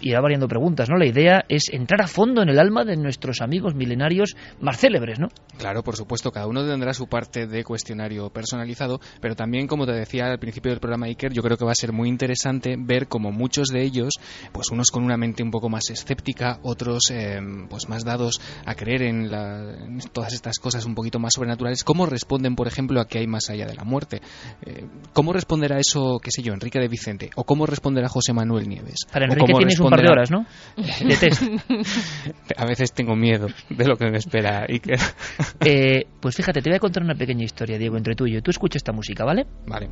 irá 0.00 0.20
variando 0.20 0.48
preguntas, 0.48 0.88
¿no? 0.88 0.96
La 0.96 1.06
idea 1.06 1.44
es 1.48 1.64
entrar 1.70 2.02
a 2.02 2.06
fondo 2.06 2.42
en 2.42 2.48
el 2.48 2.58
alma 2.58 2.84
de 2.84 2.96
nuestros 2.96 3.40
amigos 3.40 3.74
milenarios 3.74 4.36
más 4.60 4.78
célebres, 4.78 5.18
¿no? 5.18 5.28
Claro, 5.58 5.82
por 5.82 5.96
supuesto, 5.96 6.30
cada 6.30 6.46
uno 6.46 6.66
tendrá 6.66 6.94
su 6.94 7.06
parte 7.06 7.46
de 7.46 7.64
cuestionario 7.64 8.30
personalizado, 8.30 9.00
pero 9.20 9.36
también, 9.36 9.66
como 9.66 9.86
te 9.86 9.92
decía 9.92 10.26
al 10.26 10.38
principio 10.38 10.70
del 10.70 10.80
programa 10.80 11.06
Iker, 11.06 11.32
yo 11.32 11.42
creo 11.42 11.56
que 11.56 11.64
va 11.64 11.72
a 11.72 11.76
ser 11.76 11.92
muy 11.92 12.08
interesante 12.08 12.76
ver 12.78 13.08
cómo 13.08 13.30
muchos 13.32 13.68
de 13.68 13.82
ellos, 13.82 14.14
pues 14.52 14.70
unos 14.70 14.90
con 14.90 15.04
una 15.04 15.16
mente 15.16 15.42
un 15.42 15.50
poco 15.50 15.68
más 15.68 15.90
escéptica, 15.90 16.58
otros 16.62 17.10
eh, 17.10 17.40
pues 17.68 17.88
más 17.88 18.04
dados 18.04 18.40
a 18.64 18.74
creer 18.74 19.02
en, 19.02 19.30
todas 20.12 20.32
estas 20.32 20.58
cosas 20.58 20.84
un 20.84 20.94
poquito 20.94 21.18
más 21.18 21.34
sobrenaturales, 21.34 21.84
cómo 21.84 22.06
responden, 22.06 22.56
por 22.56 22.66
ejemplo, 22.66 23.00
a 23.00 23.06
que 23.06 23.18
hay 23.18 23.26
más 23.26 23.50
allá 23.50 23.66
de 23.66 23.74
la 23.74 23.84
muerte. 23.84 24.20
Eh, 24.62 24.86
¿Cómo 25.12 25.32
responderá 25.32 25.78
eso, 25.78 26.18
qué 26.22 26.30
sé 26.30 26.42
yo, 26.42 26.52
Enrique 26.52 26.78
de 26.78 26.88
Vicente? 26.88 27.30
¿O 27.36 27.44
cómo 27.44 27.66
responderá 27.66 28.08
José 28.08 28.32
Manuel 28.32 28.68
Nieves? 28.68 29.06
Para 29.12 29.26
Enrique 29.26 29.52
tienes 29.54 29.81
un 29.84 29.90
par 29.90 30.02
de 30.02 30.10
horas, 30.10 30.30
¿no? 30.30 30.46
De 30.76 31.16
test. 31.16 31.42
A 32.56 32.66
veces 32.66 32.92
tengo 32.92 33.14
miedo 33.16 33.48
de 33.68 33.86
lo 33.86 33.96
que 33.96 34.10
me 34.10 34.18
espera, 34.18 34.66
Iker. 34.68 34.98
Eh, 35.64 36.06
pues 36.20 36.34
fíjate, 36.34 36.60
te 36.60 36.70
voy 36.70 36.76
a 36.76 36.80
contar 36.80 37.02
una 37.02 37.14
pequeña 37.14 37.44
historia, 37.44 37.78
Diego, 37.78 37.96
entre 37.96 38.14
tú 38.14 38.26
y 38.26 38.32
yo. 38.32 38.42
Tú 38.42 38.50
escucha 38.50 38.78
esta 38.78 38.92
música, 38.92 39.24
¿vale? 39.24 39.46
Vale. 39.66 39.88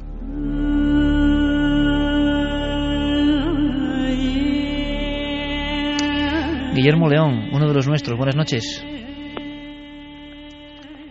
Guillermo 6.75 7.09
León, 7.09 7.51
uno 7.53 7.69
de 7.69 7.75
los 7.75 7.87
nuestros. 7.87 8.17
Buenas 8.17 8.37
noches. 8.37 8.85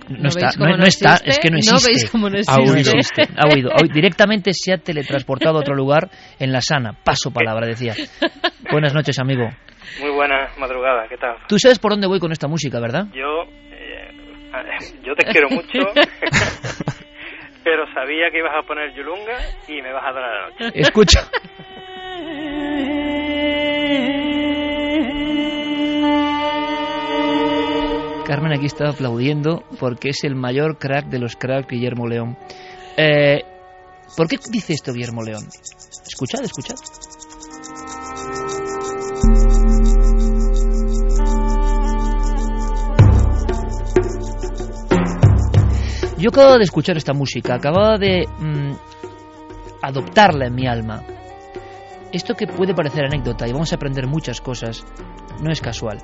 No, 0.09 0.27
está, 0.29 0.49
no, 0.57 0.75
no 0.77 0.83
está, 0.83 1.15
es 1.23 1.37
que 1.39 1.49
no 1.51 1.57
existe. 1.57 1.87
veis 1.91 2.09
cómo 2.09 2.29
no 2.29 2.37
Ha 2.47 2.55
oído, 2.59 2.91
existe? 2.93 3.23
ha 3.37 3.47
oído. 3.47 3.69
Directamente 3.93 4.51
se 4.53 4.73
ha 4.73 4.77
teletransportado 4.77 5.57
a 5.57 5.61
otro 5.61 5.75
lugar 5.75 6.09
en 6.39 6.51
la 6.51 6.61
sana. 6.61 6.93
Paso 7.03 7.31
palabra, 7.31 7.67
decía. 7.67 7.93
Buenas 8.71 8.93
noches, 8.93 9.19
amigo. 9.19 9.47
Muy 10.01 10.11
buena 10.11 10.49
madrugada, 10.57 11.07
¿qué 11.07 11.17
tal? 11.17 11.35
Tú 11.47 11.57
sabes 11.59 11.79
por 11.79 11.91
dónde 11.91 12.07
voy 12.07 12.19
con 12.19 12.31
esta 12.31 12.47
música, 12.47 12.79
¿verdad? 12.79 13.05
Yo, 13.13 13.43
eh, 13.71 14.11
yo 15.03 15.15
te 15.15 15.25
quiero 15.31 15.49
mucho, 15.49 15.79
pero 17.63 17.85
sabía 17.93 18.29
que 18.31 18.39
ibas 18.39 18.53
a 18.57 18.65
poner 18.67 18.93
Yulunga 18.95 19.37
y 19.67 19.81
me 19.81 19.91
vas 19.93 20.03
a 20.05 20.11
dar 20.13 20.23
la 20.23 20.49
noche. 20.49 20.79
Escucha. 20.79 21.21
Carmen 28.29 28.53
aquí 28.53 28.67
está 28.67 28.89
aplaudiendo 28.89 29.63
porque 29.79 30.09
es 30.09 30.23
el 30.23 30.35
mayor 30.35 30.77
crack 30.77 31.07
de 31.07 31.17
los 31.17 31.35
cracks 31.35 31.67
Guillermo 31.67 32.05
León. 32.05 32.37
Eh, 32.95 33.41
¿Por 34.15 34.27
qué 34.27 34.37
dice 34.51 34.73
esto 34.73 34.93
Guillermo 34.93 35.23
León? 35.23 35.47
Escuchad, 36.05 36.43
escuchad. 36.43 36.75
Yo 46.19 46.29
acababa 46.29 46.57
de 46.59 46.65
escuchar 46.65 46.97
esta 46.97 47.13
música, 47.13 47.55
acababa 47.55 47.97
de 47.97 48.27
mm, 48.27 48.73
adoptarla 49.81 50.45
en 50.45 50.53
mi 50.53 50.67
alma. 50.67 51.01
esto 52.11 52.35
que 52.35 52.45
puede 52.45 52.75
parecer 52.75 53.05
anécdota 53.05 53.47
y 53.47 53.53
vamos 53.53 53.71
a 53.71 53.77
aprender 53.77 54.05
muchas 54.05 54.39
cosas, 54.39 54.85
no 55.41 55.51
es 55.51 55.61
casual. 55.61 55.97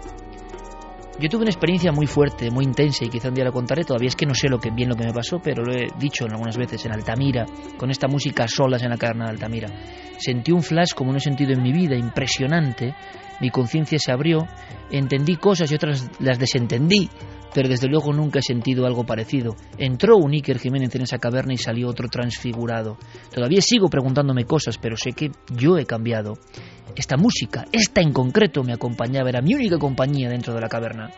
Yo 1.18 1.30
tuve 1.30 1.44
una 1.44 1.52
experiencia 1.52 1.94
muy 1.94 2.08
fuerte, 2.08 2.52
muy 2.52 2.66
intensa 2.66 3.06
y 3.06 3.10
quizá 3.10 3.30
un 3.30 3.36
día 3.36 3.46
la 3.46 3.52
contaré, 3.52 3.86
todavía 3.86 4.10
es 4.10 4.18
que 4.18 4.26
no 4.26 4.36
sé 4.36 4.50
lo 4.50 4.60
que, 4.60 4.70
bien 4.70 4.90
lo 4.90 4.96
que 4.96 5.06
me 5.06 5.14
pasó, 5.14 5.40
pero 5.40 5.64
lo 5.64 5.74
he 5.74 5.88
dicho 5.98 6.26
algunas 6.26 6.58
veces 6.58 6.86
en 6.86 6.92
Altamira, 6.92 7.46
con 7.78 7.90
esta 7.90 8.10
música 8.10 8.46
solas 8.50 8.84
en 8.84 8.90
la 8.90 8.98
caverna 8.98 9.26
de 9.26 9.32
Altamira. 9.32 9.70
Sentí 10.18 10.52
un 10.52 10.62
flash 10.62 10.94
como 10.94 11.12
no 11.12 11.18
he 11.18 11.22
sentido 11.22 11.54
en 11.54 11.64
mi 11.64 11.72
vida, 11.72 11.96
impresionante, 11.96 12.94
mi 13.40 13.50
conciencia 13.50 13.98
se 13.98 14.12
abrió, 14.12 14.46
entendí 14.92 15.38
cosas 15.38 15.72
y 15.72 15.76
otras 15.76 16.10
las 16.20 16.38
desentendí, 16.38 17.10
pero 17.56 17.69
desde 17.69 17.88
luego 17.88 18.11
nunca 18.11 18.40
he 18.40 18.41
sentido 18.41 18.86
algo 18.86 19.06
parecido. 19.06 19.56
Entró 19.77 20.18
un 20.18 20.34
Iker 20.34 20.60
Jiménez 20.60 20.94
en 20.94 21.03
esa 21.03 21.19
caverna 21.19 21.53
y 21.53 21.57
salió 21.57 21.88
otro 21.88 22.10
transfigurado. 22.10 22.98
Todavía 23.34 23.61
sigo 23.61 23.88
preguntándome 23.88 24.44
cosas, 24.44 24.77
pero 24.77 24.98
sé 24.98 25.14
que 25.14 25.32
yo 25.56 25.77
he 25.77 25.86
cambiado. 25.86 26.34
Esta 26.98 27.15
música, 27.15 27.64
esta 27.72 28.02
en 28.02 28.11
concreto, 28.11 28.61
me 28.61 28.73
acompañaba, 28.73 29.30
era 29.30 29.41
mi 29.41 29.56
única 29.56 29.77
compañía 29.77 30.27
dentro 30.27 30.53
de 30.53 30.60
la 30.60 30.68
caverna. 30.68 31.10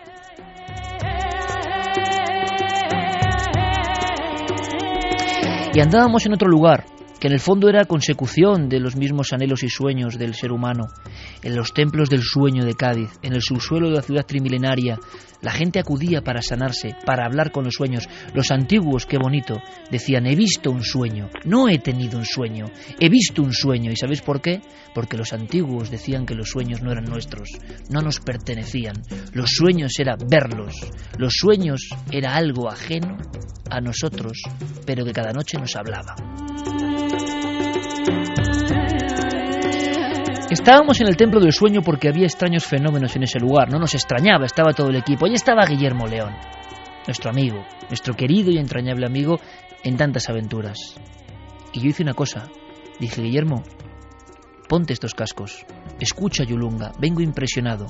Y 5.74 5.80
andábamos 5.80 6.24
en 6.28 6.34
otro 6.34 6.50
lugar, 6.50 6.86
que 7.20 7.28
en 7.28 7.34
el 7.34 7.40
fondo 7.40 7.70
era 7.70 7.86
consecución 7.86 8.70
de 8.70 8.80
los 8.80 8.96
mismos 8.96 9.34
anhelos 9.34 9.64
y 9.64 9.70
sueños 9.70 10.18
del 10.18 10.36
ser 10.36 10.52
humano. 10.52 10.88
En 11.44 11.56
los 11.56 11.74
templos 11.74 12.10
del 12.10 12.22
sueño 12.22 12.66
de 12.66 12.76
Cádiz, 12.76 13.10
en 13.22 13.34
el 13.34 13.42
subsuelo 13.42 13.90
de 13.90 13.96
la 13.96 14.02
ciudad 14.02 14.26
trimilenaria, 14.26 14.98
la 15.42 15.52
gente 15.52 15.80
acudía 15.80 16.22
para 16.22 16.42
sanarse, 16.42 16.96
para 17.06 17.26
hablar 17.26 17.52
con 17.52 17.64
los 17.64 17.76
sueños. 17.76 18.08
Los 18.34 18.52
antiguos, 18.52 19.06
qué 19.06 19.18
bonito, 19.18 19.62
decían, 19.92 20.26
he 20.26 20.36
visto 20.36 20.72
un 20.72 20.84
sueño, 20.84 21.30
no 21.46 21.70
he 21.70 21.80
tenido 21.80 22.18
un 22.18 22.26
sueño, 22.26 22.66
he 23.00 23.10
visto 23.10 23.42
un 23.42 23.54
sueño. 23.54 23.92
¿Y 23.92 23.96
sabéis 23.96 24.22
por 24.22 24.42
qué? 24.42 24.62
Porque 24.94 25.18
los 25.18 25.34
antiguos 25.34 25.92
decían 25.92 26.26
que 26.26 26.36
los 26.36 26.50
sueños 26.50 26.82
no 26.82 26.92
eran 26.92 27.06
nuestros, 27.06 27.50
no 27.90 28.02
nos 28.02 28.20
pertenecían. 28.20 28.96
Los 29.34 29.52
sueños 29.52 29.94
era 30.00 30.16
verlos, 30.30 30.76
los 31.18 31.34
sueños 31.34 31.90
era 32.12 32.36
algo 32.36 32.70
ajeno 32.70 33.18
a 33.70 33.82
nosotros, 33.82 34.42
pero 34.86 35.06
que 35.06 35.12
cada 35.12 35.34
noche 35.34 35.58
nos 35.58 35.76
hablaba. 35.76 36.16
Estábamos 40.50 41.00
en 41.00 41.08
el 41.08 41.16
templo 41.16 41.40
del 41.40 41.54
sueño 41.54 41.82
porque 41.82 42.10
había 42.10 42.26
extraños 42.26 42.66
fenómenos 42.66 43.16
en 43.16 43.24
ese 43.24 43.40
lugar, 43.40 43.72
no 43.72 43.80
nos 43.80 43.94
extrañaba, 43.96 44.46
estaba 44.46 44.74
todo 44.74 44.90
el 44.90 44.98
equipo. 44.98 45.26
Allí 45.26 45.36
estaba 45.36 45.66
Guillermo 45.66 46.08
León, 46.08 46.34
nuestro 47.06 47.30
amigo, 47.30 47.66
nuestro 47.88 48.16
querido 48.16 48.52
y 48.52 48.58
entrañable 48.58 49.06
amigo 49.06 49.40
en 49.84 49.96
tantas 49.96 50.30
aventuras. 50.30 50.78
Y 51.72 51.80
yo 51.80 51.90
hice 51.90 52.04
una 52.04 52.14
cosa, 52.14 52.50
dije, 53.00 53.22
Guillermo, 53.22 53.64
ponte 54.68 54.92
estos 54.94 55.14
cascos, 55.14 55.66
escucha 56.00 56.44
Yulunga, 56.44 56.92
vengo 57.00 57.22
impresionado. 57.22 57.88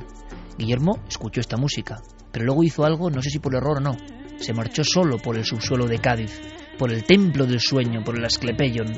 Guillermo 0.57 0.99
escuchó 1.07 1.41
esta 1.41 1.57
música, 1.57 2.01
pero 2.31 2.45
luego 2.45 2.63
hizo 2.63 2.85
algo, 2.85 3.09
no 3.09 3.21
sé 3.21 3.31
si 3.31 3.39
por 3.39 3.55
error 3.55 3.77
o 3.77 3.81
no, 3.81 3.97
se 4.37 4.53
marchó 4.53 4.83
solo 4.83 5.17
por 5.17 5.37
el 5.37 5.43
subsuelo 5.43 5.85
de 5.87 5.99
Cádiz, 5.99 6.39
por 6.77 6.91
el 6.91 7.03
templo 7.03 7.45
del 7.45 7.59
sueño, 7.59 8.03
por 8.03 8.17
el 8.17 8.25
Asclepeion. 8.25 8.93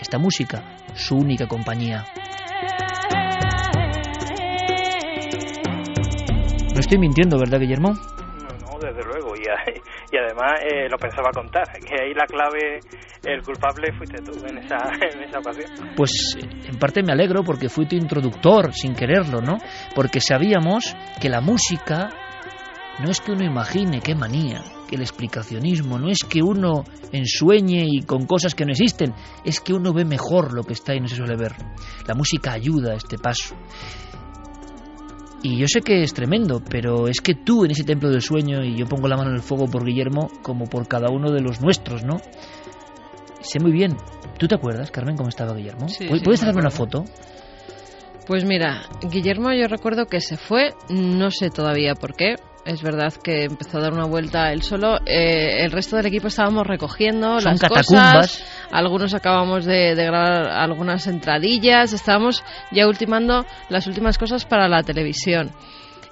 Esta 0.00 0.18
música, 0.18 0.76
su 0.94 1.16
única 1.16 1.46
compañía. 1.46 2.04
No 6.74 6.80
estoy 6.80 6.98
mintiendo, 6.98 7.38
¿verdad, 7.38 7.58
Guillermo? 7.58 7.92
No, 7.92 8.48
no, 8.48 8.78
desde 8.78 9.02
luego. 9.04 9.34
Y, 9.36 9.40
y 10.12 10.18
además 10.18 10.60
eh, 10.62 10.88
lo 10.90 10.98
pensaba 10.98 11.30
contar, 11.32 11.64
que 11.72 12.02
ahí 12.02 12.12
la 12.12 12.26
clave, 12.26 12.80
el 13.24 13.42
culpable 13.42 13.92
fuiste 13.96 14.22
tú 14.22 14.32
en 14.46 14.58
esa, 14.58 14.76
en 15.14 15.22
esa 15.22 15.38
ocasión. 15.38 15.94
Pues 15.96 16.36
en 16.42 16.78
parte 16.78 17.02
me 17.02 17.12
alegro 17.12 17.42
porque 17.44 17.68
fui 17.68 17.86
tu 17.86 17.96
introductor 17.96 18.72
sin 18.74 18.94
quererlo, 18.94 19.40
¿no? 19.40 19.56
Porque 19.94 20.20
sabíamos 20.20 20.94
que 21.20 21.28
la 21.28 21.40
música 21.40 22.10
no 22.98 23.10
es 23.10 23.20
que 23.20 23.32
uno 23.32 23.44
imagine, 23.44 24.00
qué 24.00 24.14
manía, 24.14 24.62
que 24.88 24.96
el 24.96 25.02
explicacionismo 25.02 25.98
no 25.98 26.08
es 26.08 26.24
que 26.24 26.42
uno 26.42 26.84
ensueñe 27.12 27.84
y 27.86 28.02
con 28.02 28.26
cosas 28.26 28.54
que 28.54 28.64
no 28.64 28.72
existen, 28.72 29.14
es 29.44 29.60
que 29.60 29.74
uno 29.74 29.92
ve 29.92 30.04
mejor 30.04 30.54
lo 30.54 30.62
que 30.62 30.72
está 30.72 30.94
y 30.94 31.00
no 31.00 31.08
se 31.08 31.16
suele 31.16 31.36
ver. 31.36 31.54
La 32.06 32.14
música 32.14 32.52
ayuda 32.52 32.92
a 32.92 32.96
este 32.96 33.18
paso. 33.18 33.54
Y 35.42 35.58
yo 35.58 35.66
sé 35.68 35.80
que 35.80 36.02
es 36.02 36.14
tremendo, 36.14 36.62
pero 36.68 37.06
es 37.06 37.20
que 37.20 37.34
tú 37.34 37.64
en 37.64 37.70
ese 37.70 37.84
templo 37.84 38.10
del 38.10 38.22
sueño, 38.22 38.64
y 38.64 38.76
yo 38.76 38.86
pongo 38.86 39.06
la 39.06 39.16
mano 39.16 39.30
en 39.30 39.36
el 39.36 39.42
fuego 39.42 39.66
por 39.66 39.84
Guillermo 39.84 40.28
como 40.42 40.64
por 40.64 40.88
cada 40.88 41.10
uno 41.10 41.30
de 41.30 41.40
los 41.40 41.60
nuestros, 41.60 42.02
¿no? 42.02 42.16
Sé 43.40 43.60
muy 43.60 43.70
bien. 43.70 43.96
¿Tú 44.38 44.48
te 44.48 44.56
acuerdas, 44.56 44.90
Carmen, 44.90 45.16
cómo 45.16 45.28
estaba 45.28 45.54
Guillermo? 45.54 45.88
Sí, 45.88 46.06
¿Puedes 46.06 46.22
sí, 46.22 46.28
me 46.28 46.34
hacerme 46.34 46.60
una 46.60 46.70
foto? 46.70 47.04
Pues 48.26 48.44
mira, 48.44 48.82
Guillermo 49.08 49.52
yo 49.52 49.68
recuerdo 49.68 50.06
que 50.06 50.20
se 50.20 50.36
fue, 50.36 50.74
no 50.88 51.30
sé 51.30 51.50
todavía 51.50 51.94
por 51.94 52.14
qué. 52.14 52.34
Es 52.66 52.82
verdad 52.82 53.12
que 53.14 53.44
empezó 53.44 53.78
a 53.78 53.82
dar 53.82 53.92
una 53.92 54.06
vuelta 54.06 54.52
él 54.52 54.62
solo. 54.62 54.96
Eh, 55.06 55.64
el 55.64 55.70
resto 55.70 55.96
del 55.96 56.06
equipo 56.06 56.26
estábamos 56.26 56.66
recogiendo 56.66 57.38
Son 57.38 57.52
las 57.52 57.60
catacumbas. 57.60 58.14
cosas. 58.14 58.68
Algunos 58.72 59.14
acabamos 59.14 59.64
de, 59.64 59.94
de 59.94 60.04
grabar 60.04 60.48
algunas 60.48 61.06
entradillas. 61.06 61.92
Estábamos 61.92 62.42
ya 62.72 62.88
ultimando 62.88 63.46
las 63.68 63.86
últimas 63.86 64.18
cosas 64.18 64.44
para 64.44 64.68
la 64.68 64.82
televisión. 64.82 65.52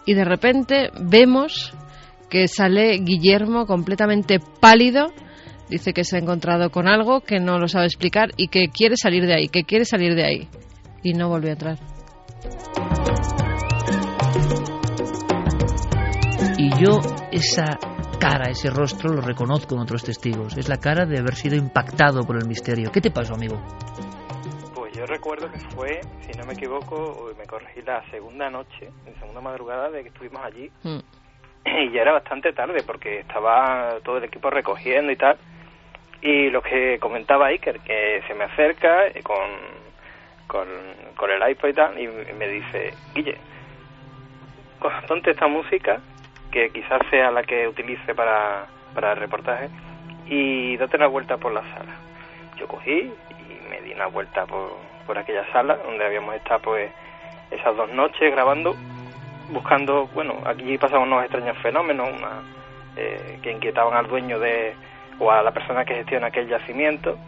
Y 0.07 0.15
de 0.15 0.25
repente 0.25 0.91
vemos 1.01 1.75
que 2.31 2.47
sale 2.47 2.99
Guillermo 2.99 3.67
completamente 3.67 4.39
pálido. 4.61 5.13
Dice 5.69 5.93
que 5.93 6.05
se 6.05 6.17
ha 6.17 6.21
encontrado 6.21 6.71
con 6.71 6.87
algo 6.87 7.21
que 7.23 7.41
no 7.41 7.59
lo 7.59 7.67
sabe 7.67 7.87
explicar 7.87 8.31
y 8.37 8.47
que 8.47 8.69
quiere 8.69 8.97
salir 8.97 9.27
de 9.27 9.35
ahí, 9.35 9.49
que 9.49 9.65
quiere 9.65 9.85
salir 9.85 10.15
de 10.15 10.25
ahí. 10.25 10.49
Y 11.03 11.15
no 11.15 11.29
volvió 11.29 11.51
a 11.51 11.53
entrar. 11.55 11.79
Y 16.65 16.71
yo 16.83 16.99
esa 17.31 17.77
cara, 18.19 18.49
ese 18.49 18.71
rostro 18.71 19.13
lo 19.13 19.21
reconozco 19.21 19.75
en 19.75 19.83
otros 19.83 20.03
testigos. 20.03 20.57
Es 20.57 20.67
la 20.67 20.79
cara 20.79 21.05
de 21.05 21.19
haber 21.19 21.35
sido 21.35 21.57
impactado 21.57 22.23
por 22.23 22.37
el 22.37 22.49
misterio. 22.49 22.91
¿Qué 22.91 23.03
te 23.03 23.11
pasó, 23.11 23.35
amigo? 23.35 23.63
Pues 24.75 24.97
yo 24.97 25.05
recuerdo 25.05 25.53
que 25.53 25.59
fue, 25.77 26.01
si 26.23 26.33
no 26.39 26.47
me 26.47 26.55
equivoco, 26.55 27.29
me 27.37 27.45
corregí 27.45 27.83
la 27.83 28.03
segunda 28.11 28.49
noche, 28.49 28.89
la 29.05 29.13
segunda 29.21 29.43
madrugada 29.43 29.91
de 29.91 30.05
que 30.05 30.09
estuvimos 30.09 30.43
allí. 30.43 30.71
Y 31.67 31.93
ya 31.93 32.01
era 32.01 32.13
bastante 32.13 32.55
tarde 32.55 32.83
porque 32.87 33.19
estaba 33.21 33.99
todo 34.03 34.17
el 34.17 34.25
equipo 34.25 34.49
recogiendo 34.49 35.13
y 35.13 35.17
tal. 35.17 35.37
Y 36.23 36.49
lo 36.49 36.63
que 36.63 36.99
comentaba 36.99 37.49
Iker, 37.49 37.81
que 37.81 38.23
se 38.27 38.33
me 38.33 38.45
acerca 38.45 39.13
con, 39.23 39.51
con, 40.47 40.67
con 41.15 41.31
el 41.31 41.47
iPod 41.47 41.69
y 41.69 41.73
tal, 41.75 42.01
y 42.01 42.07
me 42.07 42.49
dice, 42.49 42.95
Guille, 43.15 43.37
ponte 45.07 45.33
esta 45.33 45.47
música, 45.47 46.01
que 46.55 46.71
quizás 46.71 47.01
sea 47.11 47.33
la 47.33 47.43
que 47.43 47.67
utilice 47.67 48.15
para, 48.15 48.67
para 48.95 49.11
el 49.11 49.19
reportaje, 49.19 49.69
y 50.27 50.77
date 50.77 50.97
una 50.97 51.09
vuelta 51.09 51.37
por 51.37 51.53
la 51.53 51.63
sala. 51.63 51.97
Yo 52.57 52.69
cogí 52.69 53.13
y 53.41 53.69
me 53.69 53.81
di 53.81 53.93
una 53.93 54.07
vuelta 54.07 54.47
por, 54.47 54.71
por 55.05 55.19
aquella 55.19 55.45
sala 55.51 55.77
donde 55.85 56.05
habíamos 56.05 56.37
estado 56.37 56.61
pues 56.63 56.93
esas 57.51 57.77
dos 57.77 57.91
noches 57.91 58.31
grabando, 58.31 58.77
buscando, 59.51 60.07
bueno, 60.15 60.39
aquí 60.47 60.79
pasaban 60.79 61.09
unos 61.09 61.25
extraños 61.25 61.59
fenómenos, 61.59 62.09
una, 62.09 62.43
eh, 62.97 63.41
que 63.43 63.51
inquietaban 63.51 63.97
al 63.97 64.07
dueño 64.07 64.39
de 64.39 64.75
o 65.19 65.33
a 65.33 65.43
la 65.43 65.51
persona 65.51 65.85
que 65.85 65.97
gestiona 65.97 66.29
aquel 66.29 66.49
yacimiento 66.49 67.19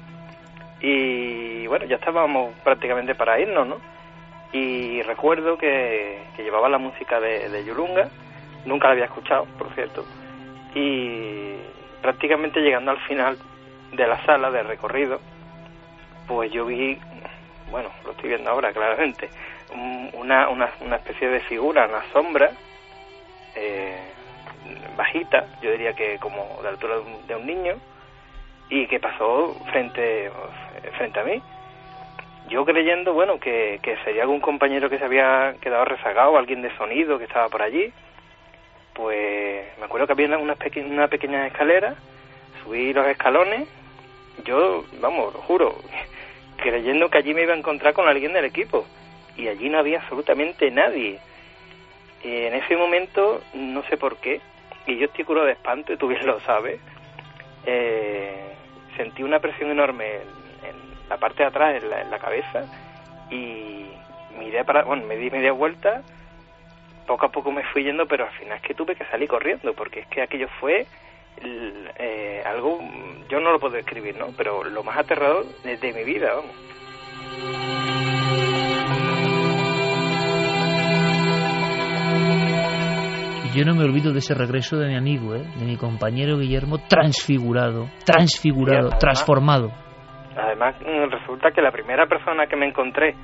y 0.80 1.66
bueno, 1.66 1.84
ya 1.86 1.96
estábamos 1.96 2.54
prácticamente 2.62 3.16
para 3.16 3.40
irnos, 3.40 3.66
¿no? 3.66 3.80
Y 4.52 5.02
recuerdo 5.02 5.58
que, 5.58 6.20
llevaba 6.38 6.68
la 6.68 6.78
música 6.78 7.18
de 7.18 7.64
Yulunga, 7.64 8.08
nunca 8.66 8.88
la 8.88 8.92
había 8.92 9.04
escuchado, 9.06 9.46
por 9.58 9.70
cierto, 9.74 10.04
y 10.74 11.56
prácticamente 12.02 12.60
llegando 12.60 12.90
al 12.90 12.98
final 13.00 13.38
de 13.92 14.06
la 14.06 14.24
sala 14.26 14.50
de 14.50 14.62
recorrido, 14.62 15.20
pues 16.28 16.50
yo 16.52 16.66
vi, 16.66 16.98
bueno, 17.70 17.88
lo 18.04 18.10
estoy 18.12 18.28
viendo 18.30 18.50
ahora 18.50 18.72
claramente, 18.72 19.30
un- 19.72 20.10
una, 20.14 20.48
una, 20.48 20.70
una 20.80 20.96
especie 20.96 21.28
de 21.28 21.40
figura, 21.40 21.86
una 21.86 22.02
sombra, 22.12 22.50
eh, 23.54 23.98
bajita, 24.96 25.46
yo 25.62 25.70
diría 25.70 25.92
que 25.94 26.18
como 26.18 26.58
de 26.62 26.68
altura 26.68 26.96
de 26.96 27.00
un, 27.00 27.26
de 27.26 27.36
un 27.36 27.46
niño, 27.46 27.74
y 28.68 28.86
que 28.88 28.98
pasó 28.98 29.54
frente, 29.70 30.30
frente 30.96 31.20
a 31.20 31.24
mí. 31.24 31.40
Yo 32.48 32.64
creyendo, 32.64 33.12
bueno, 33.12 33.38
que, 33.38 33.78
que 33.82 33.96
sería 34.04 34.22
algún 34.22 34.40
compañero 34.40 34.88
que 34.90 34.98
se 34.98 35.04
había 35.04 35.54
quedado 35.60 35.84
rezagado, 35.84 36.36
alguien 36.36 36.62
de 36.62 36.76
sonido 36.76 37.18
que 37.18 37.24
estaba 37.24 37.48
por 37.48 37.62
allí, 37.62 37.92
pues 38.96 39.66
me 39.78 39.84
acuerdo 39.84 40.06
que 40.06 40.14
había 40.14 40.26
una, 40.26 40.38
unas 40.38 40.56
peque- 40.56 40.82
una 40.84 41.08
pequeña 41.08 41.46
escalera, 41.46 41.94
subí 42.64 42.92
los 42.94 43.06
escalones, 43.06 43.68
yo, 44.44 44.84
vamos, 45.00 45.34
lo 45.34 45.40
juro, 45.42 45.76
creyendo 46.56 47.10
que 47.10 47.18
allí 47.18 47.34
me 47.34 47.42
iba 47.42 47.52
a 47.52 47.56
encontrar 47.58 47.92
con 47.92 48.08
alguien 48.08 48.32
del 48.32 48.46
equipo, 48.46 48.86
y 49.36 49.48
allí 49.48 49.68
no 49.68 49.78
había 49.78 50.00
absolutamente 50.00 50.70
nadie. 50.70 51.18
Y 52.24 52.44
en 52.46 52.54
ese 52.54 52.76
momento, 52.76 53.42
no 53.54 53.82
sé 53.84 53.96
por 53.98 54.16
qué, 54.16 54.40
y 54.86 54.96
yo 54.96 55.06
estoy 55.06 55.24
curado 55.24 55.46
de 55.46 55.52
espanto, 55.52 55.92
y 55.92 55.96
tú 55.98 56.08
bien 56.08 56.26
lo 56.26 56.40
sabes, 56.40 56.80
eh, 57.66 58.54
sentí 58.96 59.22
una 59.22 59.40
presión 59.40 59.70
enorme 59.70 60.06
en, 60.14 60.20
en 60.70 61.08
la 61.10 61.18
parte 61.18 61.42
de 61.42 61.48
atrás, 61.48 61.82
en 61.82 61.90
la, 61.90 62.00
en 62.00 62.10
la 62.10 62.18
cabeza, 62.18 62.64
y 63.30 63.86
miré 64.38 64.64
para, 64.64 64.84
bueno, 64.84 65.04
me 65.06 65.16
di 65.16 65.30
media 65.30 65.52
vuelta, 65.52 66.02
poco 67.06 67.26
a 67.26 67.30
poco 67.30 67.50
me 67.50 67.64
fui 67.72 67.84
yendo, 67.84 68.06
pero 68.06 68.24
al 68.24 68.32
final 68.32 68.56
es 68.58 68.62
que 68.62 68.74
tuve 68.74 68.94
que 68.94 69.04
salir 69.06 69.28
corriendo, 69.28 69.72
porque 69.72 70.00
es 70.00 70.06
que 70.08 70.22
aquello 70.22 70.48
fue 70.60 70.86
eh, 71.98 72.42
algo, 72.44 72.80
yo 73.28 73.40
no 73.40 73.52
lo 73.52 73.58
puedo 73.58 73.74
describir, 73.74 74.16
¿no? 74.16 74.28
Pero 74.36 74.64
lo 74.64 74.82
más 74.82 74.98
aterrador 74.98 75.44
de, 75.62 75.92
mi 75.92 76.04
vida, 76.04 76.34
vamos. 76.34 76.54
yo 83.54 83.64
no 83.64 83.74
me 83.74 83.84
olvido 83.84 84.12
de 84.12 84.18
ese 84.18 84.34
regreso 84.34 84.76
de 84.76 84.88
mi 84.88 84.98
amigo, 84.98 85.34
¿eh? 85.34 85.42
de 85.58 85.64
mi 85.64 85.78
compañero 85.78 86.36
Guillermo, 86.36 86.76
transfigurado, 86.90 87.86
transfigurado, 88.04 88.90
transformado. 88.98 89.70
Además, 90.36 90.74
resulta 91.10 91.50
que 91.52 91.62
la 91.62 91.70
primera 91.70 92.06
persona 92.06 92.46
que 92.46 92.56
me 92.56 92.68
encontré, 92.68 93.14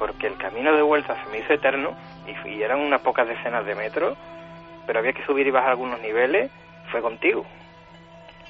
porque 0.00 0.26
el 0.26 0.38
camino 0.38 0.74
de 0.74 0.80
vuelta 0.80 1.14
se 1.22 1.30
me 1.30 1.38
hizo 1.38 1.52
eterno, 1.52 1.94
y, 2.26 2.62
eran 2.62 2.80
unas 2.80 3.02
pocas 3.02 3.28
decenas 3.28 3.66
de 3.66 3.74
metros, 3.74 4.16
pero 4.86 4.98
había 4.98 5.12
que 5.12 5.22
subir 5.26 5.46
y 5.46 5.50
bajar 5.50 5.72
algunos 5.72 6.00
niveles, 6.00 6.50
fue 6.90 7.02
contigo. 7.02 7.44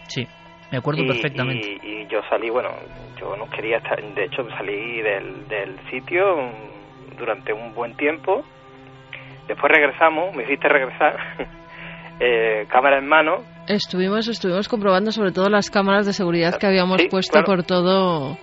Sí, 0.06 0.26
me 0.70 0.78
acuerdo 0.78 1.04
perfectamente. 1.04 1.80
Y, 1.82 2.06
yo 2.06 2.22
salí, 2.30 2.50
bueno, 2.50 2.70
yo 3.18 3.36
no 3.36 3.50
quería 3.50 3.78
estar, 3.78 4.00
de 4.00 4.24
hecho 4.24 4.48
salí 4.50 5.02
del, 5.02 5.48
del 5.48 5.76
sitio 5.90 6.24
durante 7.18 7.52
un 7.52 7.74
buen 7.74 7.96
tiempo, 7.96 8.44
después 9.48 9.72
regresamos, 9.72 10.32
me 10.36 10.44
hiciste 10.44 10.68
regresar, 10.68 11.16
eh, 12.20 12.66
cámara 12.68 12.98
en 12.98 13.08
mano. 13.08 13.42
Estuvimos, 13.66 14.28
estuvimos 14.28 14.68
comprobando 14.68 15.10
sobre 15.10 15.32
todo 15.32 15.50
las 15.50 15.68
cámaras 15.68 16.06
de 16.06 16.12
seguridad 16.12 16.58
que 16.58 16.66
habíamos 16.68 17.02
puesto 17.10 17.42
por 17.42 17.64
todo 17.64 18.38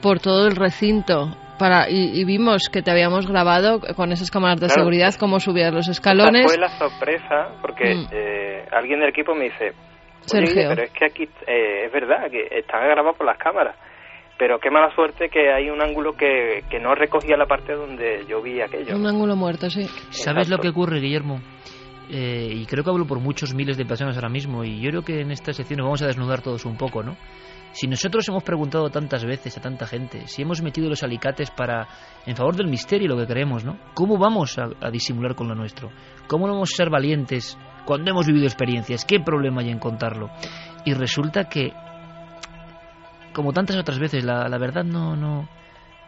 por 0.00 0.20
todo 0.20 0.48
el 0.48 0.56
recinto 0.56 1.34
para 1.58 1.88
y, 1.88 2.24
vimos 2.24 2.68
que 2.68 2.82
te 2.82 2.90
habíamos 2.90 3.26
grabado 3.26 3.80
con 3.96 4.12
esas 4.12 4.30
cámaras 4.30 4.60
de 4.60 4.68
seguridad 4.68 5.14
cómo 5.18 5.40
subías 5.40 5.72
los 5.72 5.88
escalones. 5.88 6.46
fue 6.46 6.60
la 6.60 6.68
sorpresa 6.68 7.56
porque 7.60 7.94
mm. 7.94 8.06
eh, 8.12 8.64
alguien 8.72 9.00
del 9.00 9.10
equipo 9.10 9.34
me 9.34 9.44
dice, 9.44 9.72
Sergio. 10.22 10.68
pero 10.68 10.82
es 10.82 10.90
que 10.92 11.04
aquí 11.06 11.24
eh, 11.46 11.86
es 11.86 11.92
verdad 11.92 12.30
que 12.30 12.48
están 12.58 12.82
grabados 12.88 13.16
por 13.16 13.26
las 13.26 13.38
cámaras. 13.38 13.76
Pero 14.36 14.58
qué 14.58 14.68
mala 14.68 14.92
suerte 14.96 15.28
que 15.28 15.52
hay 15.52 15.70
un 15.70 15.80
ángulo 15.80 16.12
que, 16.14 16.64
que 16.68 16.80
no 16.80 16.96
recogía 16.96 17.36
la 17.36 17.46
parte 17.46 17.72
donde 17.72 18.24
yo 18.28 18.42
vi 18.42 18.60
aquello. 18.60 18.96
Un 18.96 19.06
ángulo 19.06 19.36
muerto, 19.36 19.70
sí. 19.70 19.84
¿Sabes 20.10 20.48
lo 20.48 20.58
que 20.58 20.70
ocurre, 20.70 20.98
Guillermo? 20.98 21.38
Eh, 22.10 22.50
y 22.52 22.66
creo 22.66 22.84
que 22.84 22.90
hablo 22.90 23.06
por 23.06 23.20
muchos 23.20 23.54
miles 23.54 23.76
de 23.76 23.86
personas 23.86 24.16
ahora 24.16 24.28
mismo, 24.28 24.64
y 24.64 24.80
yo 24.80 24.90
creo 24.90 25.02
que 25.02 25.20
en 25.20 25.30
esta 25.30 25.52
sección 25.52 25.78
nos 25.78 25.86
vamos 25.86 26.02
a 26.02 26.06
desnudar 26.06 26.42
todos 26.42 26.64
un 26.66 26.76
poco, 26.76 27.02
¿no? 27.02 27.16
Si 27.74 27.88
nosotros 27.88 28.28
hemos 28.28 28.44
preguntado 28.44 28.88
tantas 28.88 29.24
veces 29.24 29.58
a 29.58 29.60
tanta 29.60 29.84
gente, 29.88 30.28
si 30.28 30.42
hemos 30.42 30.62
metido 30.62 30.88
los 30.88 31.02
alicates 31.02 31.50
para 31.50 31.88
en 32.24 32.36
favor 32.36 32.54
del 32.54 32.68
misterio 32.68 33.08
lo 33.08 33.16
que 33.16 33.26
queremos, 33.26 33.64
¿no? 33.64 33.76
¿Cómo 33.94 34.16
vamos 34.16 34.56
a, 34.58 34.68
a 34.80 34.90
disimular 34.92 35.34
con 35.34 35.48
lo 35.48 35.56
nuestro? 35.56 35.90
¿Cómo 36.28 36.46
vamos 36.46 36.70
a 36.72 36.76
ser 36.76 36.88
valientes 36.88 37.58
cuando 37.84 38.12
hemos 38.12 38.28
vivido 38.28 38.46
experiencias? 38.46 39.04
¿Qué 39.04 39.18
problema 39.18 39.60
hay 39.60 39.70
en 39.70 39.80
contarlo? 39.80 40.30
Y 40.84 40.94
resulta 40.94 41.48
que, 41.48 41.72
como 43.32 43.52
tantas 43.52 43.76
otras 43.76 43.98
veces, 43.98 44.24
la, 44.24 44.48
la 44.48 44.58
verdad 44.58 44.84
no, 44.84 45.16
no, 45.16 45.48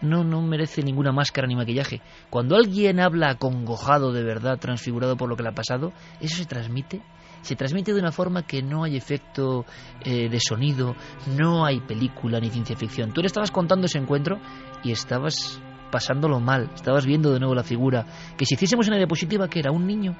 no, 0.02 0.22
no 0.22 0.42
merece 0.42 0.84
ninguna 0.84 1.10
máscara 1.10 1.48
ni 1.48 1.56
maquillaje. 1.56 2.00
Cuando 2.30 2.54
alguien 2.54 3.00
habla 3.00 3.30
acongojado 3.30 4.12
de 4.12 4.22
verdad, 4.22 4.60
transfigurado 4.60 5.16
por 5.16 5.28
lo 5.28 5.34
que 5.34 5.42
le 5.42 5.48
ha 5.48 5.54
pasado, 5.54 5.92
eso 6.20 6.36
se 6.36 6.46
transmite 6.46 7.02
se 7.46 7.56
transmite 7.56 7.92
de 7.92 8.00
una 8.00 8.10
forma 8.10 8.42
que 8.46 8.62
no 8.62 8.84
hay 8.84 8.96
efecto 8.96 9.64
eh, 10.04 10.28
de 10.28 10.40
sonido, 10.40 10.94
no 11.38 11.64
hay 11.64 11.80
película 11.80 12.40
ni 12.40 12.50
ciencia 12.50 12.76
ficción. 12.76 13.12
Tú 13.12 13.20
le 13.20 13.28
estabas 13.28 13.50
contando 13.50 13.86
ese 13.86 13.98
encuentro 13.98 14.38
y 14.82 14.90
estabas 14.90 15.62
pasándolo 15.90 16.40
mal, 16.40 16.70
estabas 16.74 17.06
viendo 17.06 17.32
de 17.32 17.38
nuevo 17.38 17.54
la 17.54 17.62
figura. 17.62 18.04
Que 18.36 18.44
si 18.44 18.54
hiciésemos 18.54 18.88
una 18.88 18.96
diapositiva, 18.96 19.48
que 19.48 19.60
era 19.60 19.70
un 19.70 19.86
niño. 19.86 20.16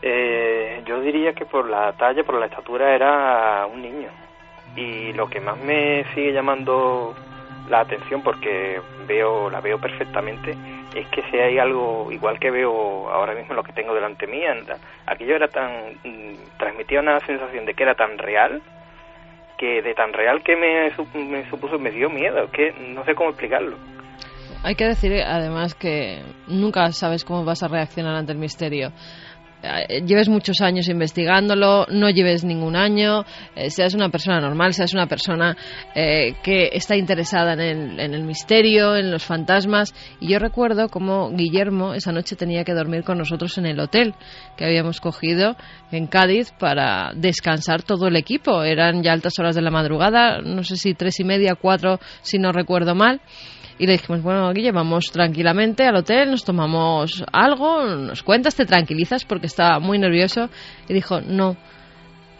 Eh, 0.00 0.82
yo 0.86 1.00
diría 1.00 1.32
que 1.32 1.44
por 1.46 1.68
la 1.68 1.92
talla, 1.96 2.22
por 2.22 2.38
la 2.38 2.46
estatura, 2.46 2.94
era 2.94 3.66
un 3.66 3.82
niño. 3.82 4.08
Y 4.76 5.12
lo 5.12 5.26
que 5.28 5.40
más 5.40 5.58
me 5.58 6.04
sigue 6.14 6.32
llamando 6.32 7.14
la 7.68 7.80
atención, 7.80 8.22
porque 8.22 8.80
veo 9.06 9.50
la 9.50 9.60
veo 9.60 9.78
perfectamente, 9.78 10.56
es 10.94 11.06
que 11.08 11.22
si 11.30 11.36
hay 11.36 11.58
algo 11.58 12.10
igual 12.10 12.38
que 12.38 12.50
veo 12.50 13.10
ahora 13.10 13.34
mismo 13.34 13.54
lo 13.54 13.62
que 13.62 13.72
tengo 13.72 13.94
delante 13.94 14.26
mía, 14.26 14.54
aquello 15.06 15.36
era 15.36 15.48
tan 15.48 15.94
mm, 16.04 16.58
transmitía 16.58 17.00
una 17.00 17.20
sensación 17.20 17.66
de 17.66 17.74
que 17.74 17.82
era 17.82 17.94
tan 17.94 18.18
real 18.18 18.62
que 19.58 19.82
de 19.82 19.94
tan 19.94 20.12
real 20.12 20.42
que 20.42 20.56
me, 20.56 20.90
me 21.24 21.48
supuso 21.48 21.78
me 21.78 21.90
dio 21.90 22.10
miedo, 22.10 22.50
que 22.50 22.72
no 22.94 23.04
sé 23.04 23.14
cómo 23.14 23.30
explicarlo. 23.30 23.76
Hay 24.62 24.74
que 24.74 24.84
decir 24.84 25.12
además 25.22 25.74
que 25.74 26.22
nunca 26.46 26.90
sabes 26.92 27.24
cómo 27.24 27.44
vas 27.44 27.62
a 27.62 27.68
reaccionar 27.68 28.16
ante 28.16 28.32
el 28.32 28.38
misterio. 28.38 28.90
Eh, 29.88 30.02
lleves 30.06 30.28
muchos 30.28 30.60
años 30.60 30.88
investigándolo, 30.88 31.86
no 31.90 32.10
lleves 32.10 32.44
ningún 32.44 32.76
año, 32.76 33.24
eh, 33.54 33.70
seas 33.70 33.94
una 33.94 34.08
persona 34.08 34.40
normal, 34.40 34.74
seas 34.74 34.94
una 34.94 35.06
persona 35.06 35.56
eh, 35.94 36.34
que 36.42 36.70
está 36.72 36.96
interesada 36.96 37.54
en 37.54 37.60
el, 37.60 38.00
en 38.00 38.14
el, 38.14 38.22
misterio, 38.24 38.96
en 38.96 39.10
los 39.10 39.24
fantasmas. 39.24 39.94
Y 40.20 40.28
yo 40.28 40.38
recuerdo 40.38 40.88
cómo 40.88 41.30
Guillermo 41.30 41.94
esa 41.94 42.12
noche 42.12 42.36
tenía 42.36 42.64
que 42.64 42.74
dormir 42.74 43.04
con 43.04 43.18
nosotros 43.18 43.58
en 43.58 43.66
el 43.66 43.80
hotel 43.80 44.14
que 44.56 44.64
habíamos 44.64 45.00
cogido 45.00 45.56
en 45.90 46.06
Cádiz 46.06 46.52
para 46.52 47.12
descansar 47.14 47.82
todo 47.82 48.08
el 48.08 48.16
equipo. 48.16 48.62
Eran 48.62 49.02
ya 49.02 49.12
altas 49.12 49.38
horas 49.38 49.54
de 49.54 49.62
la 49.62 49.70
madrugada, 49.70 50.40
no 50.40 50.62
sé 50.62 50.76
si 50.76 50.94
tres 50.94 51.20
y 51.20 51.24
media, 51.24 51.54
cuatro, 51.54 51.98
si 52.22 52.38
no 52.38 52.52
recuerdo 52.52 52.94
mal. 52.94 53.20
Y 53.78 53.86
le 53.86 53.92
dijimos, 53.92 54.22
bueno, 54.22 54.50
Guille, 54.52 54.72
vamos 54.72 55.06
tranquilamente 55.12 55.84
al 55.84 55.96
hotel, 55.96 56.30
nos 56.30 56.44
tomamos 56.44 57.22
algo, 57.30 57.84
nos 57.84 58.22
cuentas, 58.22 58.54
te 58.54 58.64
tranquilizas 58.64 59.24
porque 59.24 59.46
estaba 59.46 59.78
muy 59.80 59.98
nervioso. 59.98 60.48
Y 60.88 60.94
dijo, 60.94 61.20
no, 61.20 61.56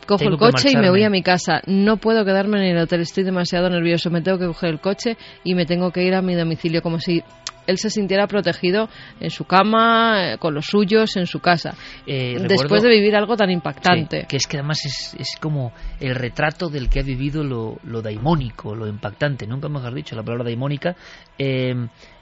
cojo 0.07 0.25
el 0.25 0.39
coche 0.39 0.71
y 0.71 0.77
me 0.77 0.89
voy 0.89 1.03
a 1.03 1.11
mi 1.11 1.23
casa. 1.23 1.61
No 1.67 1.99
puedo 1.99 2.25
quedarme 2.25 2.59
en 2.59 2.77
el 2.77 2.83
hotel, 2.83 3.01
estoy 3.01 3.25
demasiado 3.25 3.69
nervioso. 3.69 4.11
Me 4.11 4.23
tengo 4.23 4.39
que 4.39 4.47
coger 4.47 4.71
el 4.71 4.81
coche 4.81 5.19
y 5.45 5.55
me 5.55 5.67
tengo 5.67 5.91
que 5.91 6.05
ir 6.05 6.15
a 6.15 6.23
mi 6.23 6.35
domicilio, 6.35 6.81
como 6.81 7.01
si 7.01 7.23
él 7.67 7.79
se 7.79 7.91
sintiera 7.91 8.27
protegido 8.27 8.89
en 9.21 9.31
su 9.31 9.45
cama, 9.45 10.33
eh, 10.33 10.39
con 10.39 10.55
los 10.55 10.67
suyos, 10.67 11.17
en 11.17 11.27
su 11.27 11.41
casa. 11.41 11.75
Eh, 12.07 12.37
después 12.49 12.83
de 12.83 12.91
vivir 12.91 13.17
algo 13.17 13.37
tan 13.37 13.51
impactante. 13.51 14.27
que 14.29 14.37
es 14.37 14.47
que 14.47 14.59
además 14.59 14.85
es, 14.85 15.15
es, 15.19 15.37
como 15.41 15.73
el 16.01 16.15
retrato 16.15 16.69
del 16.69 16.89
que 16.89 17.01
ha 17.01 17.03
vivido 17.03 17.45
lo, 17.45 17.79
lo 17.85 18.03
daimónico, 18.03 18.75
lo 18.75 18.87
impactante. 18.87 19.47
Nunca 19.47 19.69
mejor 19.69 19.95
dicho 19.95 20.15
la 20.15 20.23
palabra 20.23 20.45
daimónica. 20.45 20.97
Eh, 21.39 21.75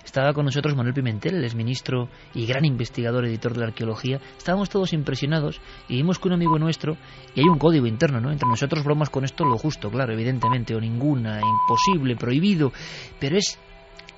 estaba 0.05 0.35
con 0.35 0.45
nosotros 0.45 0.77
Manuel 0.77 0.95
Pimentel, 0.95 1.37
el 1.37 1.45
exministro 1.45 2.09
y 2.35 2.47
gran 2.47 2.65
investigador, 2.65 3.25
editor 3.25 3.55
de 3.55 3.61
la 3.61 3.67
arqueología. 3.67 4.21
Estábamos 4.37 4.69
todos 4.69 4.93
impresionados 4.93 5.61
y 5.89 5.97
vimos 5.97 6.19
que 6.19 6.29
un 6.29 6.35
amigo 6.35 6.59
nuestro, 6.59 6.97
y 7.35 7.41
hay 7.41 7.47
un 7.47 7.59
código 7.59 7.87
interno, 7.87 8.21
¿no? 8.21 8.31
Entre 8.31 8.49
nosotros 8.49 8.85
bromas 8.85 9.09
con 9.09 9.25
esto 9.25 9.45
lo 9.45 9.57
justo, 9.57 9.91
claro, 9.91 10.13
evidentemente, 10.13 10.75
o 10.75 10.81
ninguna, 10.81 11.41
imposible, 11.41 12.17
prohibido, 12.17 12.71
pero 13.19 13.39
es 13.39 13.59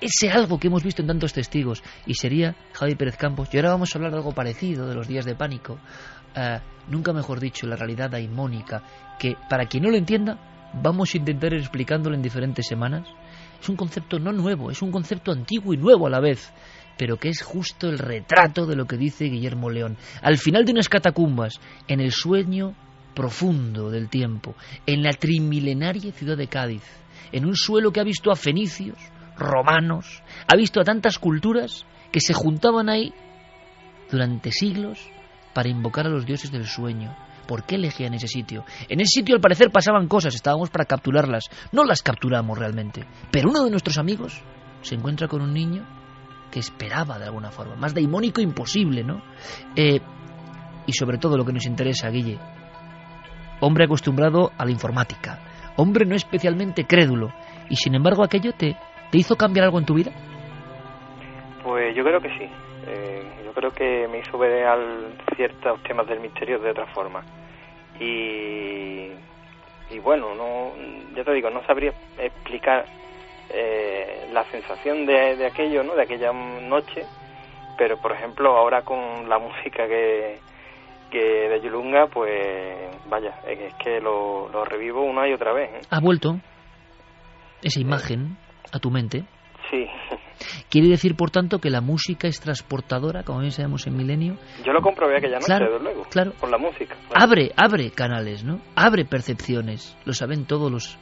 ese 0.01 0.29
algo 0.29 0.59
que 0.59 0.67
hemos 0.67 0.83
visto 0.83 1.01
en 1.01 1.07
tantos 1.07 1.33
testigos. 1.33 1.83
Y 2.05 2.13
sería 2.13 2.55
Javi 2.73 2.95
Pérez 2.95 3.17
Campos. 3.17 3.49
Y 3.51 3.57
ahora 3.57 3.71
vamos 3.71 3.93
a 3.93 3.97
hablar 3.97 4.11
de 4.11 4.17
algo 4.17 4.33
parecido, 4.33 4.87
de 4.87 4.95
los 4.95 5.07
días 5.07 5.25
de 5.25 5.35
pánico. 5.35 5.79
Eh, 6.35 6.59
nunca 6.89 7.13
mejor 7.13 7.39
dicho, 7.39 7.67
la 7.67 7.75
realidad 7.75 8.09
daimónica, 8.09 8.83
que 9.19 9.35
para 9.49 9.65
quien 9.65 9.83
no 9.83 9.89
lo 9.89 9.97
entienda, 9.97 10.37
vamos 10.73 11.13
a 11.13 11.17
intentar 11.17 11.53
ir 11.53 11.59
explicándolo 11.59 12.15
en 12.15 12.21
diferentes 12.21 12.67
semanas. 12.67 13.07
Es 13.59 13.69
un 13.69 13.75
concepto 13.75 14.19
no 14.19 14.31
nuevo, 14.31 14.69
es 14.69 14.81
un 14.81 14.91
concepto 14.91 15.31
antiguo 15.31 15.73
y 15.73 15.77
nuevo 15.77 16.07
a 16.07 16.09
la 16.11 16.19
vez, 16.19 16.51
pero 16.97 17.17
que 17.17 17.29
es 17.29 17.41
justo 17.41 17.89
el 17.89 17.97
retrato 17.97 18.65
de 18.65 18.75
lo 18.75 18.85
que 18.85 18.97
dice 18.97 19.25
Guillermo 19.25 19.69
León. 19.69 19.97
Al 20.21 20.37
final 20.37 20.65
de 20.65 20.73
unas 20.73 20.89
catacumbas, 20.89 21.59
en 21.87 21.99
el 21.99 22.11
sueño 22.11 22.75
profundo 23.15 23.89
del 23.89 24.09
tiempo, 24.09 24.55
en 24.85 25.01
la 25.01 25.11
trimilenaria 25.13 26.11
ciudad 26.11 26.37
de 26.37 26.47
Cádiz, 26.47 26.83
en 27.31 27.45
un 27.45 27.55
suelo 27.55 27.91
que 27.91 27.99
ha 27.99 28.03
visto 28.03 28.31
a 28.31 28.35
fenicios, 28.35 28.97
romanos, 29.37 30.23
ha 30.47 30.55
visto 30.55 30.81
a 30.81 30.83
tantas 30.83 31.19
culturas 31.19 31.85
que 32.11 32.19
se 32.19 32.33
juntaban 32.33 32.89
ahí 32.89 33.13
durante 34.09 34.51
siglos 34.51 35.09
para 35.53 35.69
invocar 35.69 36.05
a 36.05 36.09
los 36.09 36.25
dioses 36.25 36.51
del 36.51 36.65
sueño. 36.65 37.15
¿Por 37.47 37.63
qué 37.63 37.75
elegían 37.75 38.13
ese 38.13 38.27
sitio? 38.27 38.65
En 38.89 38.99
ese 38.99 39.19
sitio 39.19 39.35
al 39.35 39.41
parecer 39.41 39.71
pasaban 39.71 40.07
cosas, 40.07 40.35
estábamos 40.35 40.69
para 40.69 40.85
capturarlas. 40.85 41.45
No 41.71 41.85
las 41.85 42.01
capturamos 42.01 42.57
realmente. 42.57 43.05
Pero 43.31 43.49
uno 43.49 43.63
de 43.63 43.71
nuestros 43.71 43.97
amigos 43.97 44.41
se 44.81 44.95
encuentra 44.95 45.27
con 45.27 45.41
un 45.41 45.53
niño 45.53 45.85
que 46.51 46.59
esperaba 46.59 47.17
de 47.17 47.25
alguna 47.25 47.51
forma. 47.51 47.75
Más 47.75 47.93
daimónico 47.93 48.41
imposible, 48.41 49.03
¿no? 49.03 49.21
Eh, 49.75 49.99
y 50.85 50.93
sobre 50.93 51.17
todo 51.17 51.37
lo 51.37 51.45
que 51.45 51.53
nos 51.53 51.65
interesa, 51.65 52.09
Guille. 52.09 52.37
Hombre 53.61 53.85
acostumbrado 53.85 54.51
a 54.57 54.65
la 54.65 54.71
informática. 54.71 55.73
Hombre 55.77 56.05
no 56.05 56.15
especialmente 56.15 56.85
crédulo. 56.85 57.33
Y 57.69 57.75
sin 57.75 57.95
embargo 57.95 58.23
aquello 58.23 58.53
te, 58.53 58.77
¿Te 59.11 59.17
hizo 59.17 59.35
cambiar 59.35 59.65
algo 59.65 59.79
en 59.79 59.85
tu 59.85 59.93
vida? 59.93 60.11
Pues 61.63 61.95
yo 61.95 62.03
creo 62.03 62.21
que 62.21 62.29
sí. 62.37 62.49
Eh, 62.87 63.23
yo 63.45 63.53
creo 63.53 63.71
que 63.71 64.07
me 64.07 64.19
hizo 64.19 64.37
ver 64.37 64.65
al 64.65 65.13
ciertos 65.35 65.81
temas 65.83 66.07
del 66.07 66.19
misterio 66.19 66.59
de 66.59 66.71
otra 66.71 66.85
forma. 66.87 67.23
Y, 67.99 69.11
y 69.89 69.99
bueno, 70.01 70.35
no, 70.35 70.71
ya 71.15 71.23
te 71.23 71.33
digo, 71.33 71.49
no 71.49 71.65
sabría 71.65 71.93
explicar 72.17 72.85
eh, 73.49 74.29
la 74.31 74.43
sensación 74.45 75.05
de, 75.05 75.35
de 75.35 75.45
aquello, 75.45 75.83
¿no? 75.83 75.95
De 75.95 76.03
aquella 76.03 76.31
noche, 76.31 77.05
pero 77.77 77.97
por 77.97 78.11
ejemplo 78.11 78.55
ahora 78.55 78.83
con 78.83 79.27
la 79.27 79.39
música 79.39 79.87
que, 79.87 80.39
que 81.09 81.49
de 81.49 81.61
Yulunga, 81.61 82.07
pues 82.07 82.77
vaya, 83.09 83.39
es 83.47 83.73
que 83.75 83.99
lo, 84.01 84.49
lo 84.49 84.65
revivo 84.65 85.01
una 85.01 85.27
y 85.27 85.33
otra 85.33 85.53
vez. 85.53 85.69
¿eh? 85.73 85.87
Ha 85.89 85.99
vuelto 85.99 86.39
esa 87.63 87.79
imagen 87.79 88.37
a 88.71 88.79
tu 88.79 88.89
mente. 88.91 89.23
Sí. 89.69 89.85
Quiere 90.69 90.87
decir, 90.89 91.15
por 91.15 91.31
tanto, 91.31 91.59
que 91.59 91.69
la 91.69 91.81
música 91.81 92.27
es 92.27 92.39
transportadora, 92.39 93.23
como 93.23 93.39
bien 93.39 93.51
sabemos 93.51 93.85
en 93.87 93.97
Milenio. 93.97 94.35
Yo 94.63 94.71
lo 94.71 94.81
comprobé 94.81 95.17
aquella 95.17 95.35
noche, 95.35 95.47
Claro, 95.47 95.65
desde 95.71 95.83
luego, 95.83 96.03
claro. 96.09 96.31
con 96.39 96.51
la 96.51 96.57
música. 96.57 96.95
Abre, 97.13 97.51
abre 97.57 97.91
canales, 97.91 98.43
¿no? 98.43 98.59
Abre 98.75 99.03
percepciones. 99.05 99.97
Lo 100.05 100.13
saben 100.13 100.45
todos 100.45 100.71
los, 100.71 100.97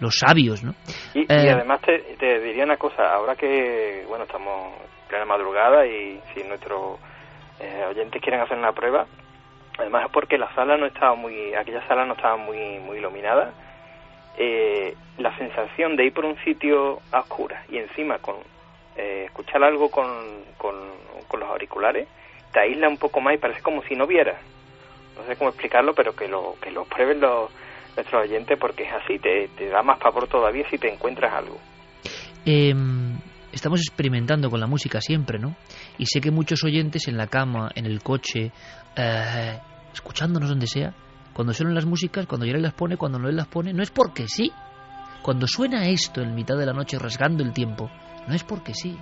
los 0.00 0.16
sabios, 0.18 0.64
¿no? 0.64 0.72
Y, 1.14 1.20
y 1.20 1.26
Eh, 1.28 1.50
además 1.52 1.80
te, 1.82 1.98
te 2.18 2.40
diría 2.40 2.64
una 2.64 2.76
cosa, 2.76 3.10
ahora 3.14 3.36
que, 3.36 4.04
bueno, 4.08 4.24
estamos 4.24 4.72
en 4.80 5.08
plena 5.08 5.24
madrugada 5.24 5.86
y 5.86 6.20
si 6.34 6.42
nuestros 6.42 6.98
eh, 7.60 7.84
oyentes 7.88 8.20
quieren 8.20 8.40
hacer 8.42 8.58
una 8.58 8.72
prueba, 8.72 9.06
además 9.78 10.06
es 10.06 10.12
porque 10.12 10.36
la 10.36 10.52
sala 10.54 10.76
no 10.76 10.86
estaba 10.86 11.14
muy, 11.14 11.54
aquella 11.54 11.86
sala 11.86 12.04
no 12.04 12.14
estaba 12.14 12.36
muy, 12.36 12.80
muy 12.80 12.98
iluminada, 12.98 13.52
eh, 14.36 14.94
la 15.18 15.36
sensación 15.38 15.96
de 15.96 16.06
ir 16.06 16.12
por 16.12 16.24
un 16.24 16.36
sitio 16.44 17.00
a 17.12 17.24
y 17.68 17.78
encima 17.78 18.18
con 18.18 18.36
eh, 18.96 19.24
escuchar 19.26 19.62
algo 19.62 19.90
con, 19.90 20.06
con, 20.58 20.74
los 21.38 21.48
auriculares, 21.50 22.06
te 22.52 22.60
aísla 22.60 22.88
un 22.88 22.96
poco 22.96 23.20
más 23.20 23.34
y 23.34 23.38
parece 23.38 23.60
como 23.60 23.82
si 23.82 23.94
no 23.94 24.06
vieras. 24.06 24.40
No 25.16 25.24
sé 25.24 25.36
cómo 25.36 25.50
explicarlo, 25.50 25.94
pero 25.94 26.14
que 26.14 26.28
lo, 26.28 26.54
que 26.60 26.70
lo 26.70 26.84
prueben 26.84 27.20
los, 27.20 27.50
nuestros 27.96 28.22
oyentes 28.22 28.56
porque 28.58 28.84
es 28.84 28.92
así, 28.92 29.18
te, 29.18 29.48
da 29.68 29.82
más 29.82 29.98
pavor 29.98 30.28
todavía 30.28 30.64
si 30.70 30.78
te 30.78 30.92
encuentras 30.92 31.32
algo. 31.32 31.58
eh, 32.46 32.72
estamos 33.54 33.80
experimentando 33.80 34.50
con 34.50 34.60
la 34.60 34.66
música 34.66 35.00
siempre, 35.00 35.38
¿no? 35.38 35.56
Y 35.98 36.06
sé 36.06 36.20
que 36.20 36.30
muchos 36.30 36.62
oyentes 36.64 37.08
en 37.08 37.16
la 37.16 37.28
cama, 37.28 37.70
en 37.74 37.86
el 37.86 38.02
coche, 38.02 38.52
eh, 38.96 39.58
escuchándonos 39.92 40.48
donde 40.48 40.66
sea, 40.66 40.92
cuando 41.34 41.52
suenan 41.52 41.74
las 41.74 41.84
músicas, 41.84 42.26
cuando 42.26 42.46
Yeray 42.46 42.62
las 42.62 42.74
pone, 42.74 42.96
cuando 42.96 43.18
Noel 43.18 43.34
las 43.34 43.48
pone, 43.48 43.72
no 43.72 43.82
es 43.82 43.90
porque 43.90 44.28
sí. 44.28 44.52
Cuando 45.20 45.48
suena 45.48 45.88
esto 45.88 46.20
en 46.20 46.34
mitad 46.34 46.56
de 46.56 46.64
la 46.64 46.72
noche 46.72 46.96
rasgando 46.96 47.42
el 47.42 47.52
tiempo, 47.52 47.90
no 48.28 48.34
es 48.34 48.44
porque 48.44 48.72
sí. 48.72 48.96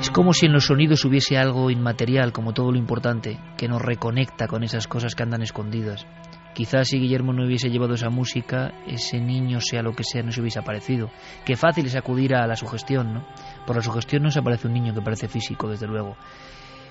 Es 0.00 0.10
como 0.10 0.32
si 0.32 0.46
en 0.46 0.52
los 0.52 0.64
sonidos 0.64 1.04
hubiese 1.04 1.38
algo 1.38 1.70
inmaterial, 1.70 2.32
como 2.32 2.52
todo 2.52 2.72
lo 2.72 2.78
importante, 2.78 3.38
que 3.56 3.68
nos 3.68 3.80
reconecta 3.80 4.48
con 4.48 4.64
esas 4.64 4.88
cosas 4.88 5.14
que 5.14 5.22
andan 5.22 5.42
escondidas. 5.42 6.06
Quizás 6.54 6.88
si 6.88 6.98
Guillermo 6.98 7.32
no 7.32 7.46
hubiese 7.46 7.70
llevado 7.70 7.94
esa 7.94 8.10
música, 8.10 8.72
ese 8.86 9.18
niño, 9.20 9.60
sea 9.60 9.82
lo 9.82 9.92
que 9.94 10.04
sea, 10.04 10.22
no 10.22 10.32
se 10.32 10.40
hubiese 10.40 10.58
aparecido. 10.58 11.10
Qué 11.46 11.56
fácil 11.56 11.86
es 11.86 11.96
acudir 11.96 12.34
a 12.34 12.46
la 12.46 12.56
sugestión, 12.56 13.14
¿no? 13.14 13.26
Por 13.66 13.76
la 13.76 13.82
sugestión 13.82 14.22
no 14.22 14.30
se 14.30 14.40
aparece 14.40 14.68
un 14.68 14.74
niño 14.74 14.92
que 14.92 15.00
parece 15.00 15.28
físico, 15.28 15.68
desde 15.68 15.86
luego. 15.86 16.16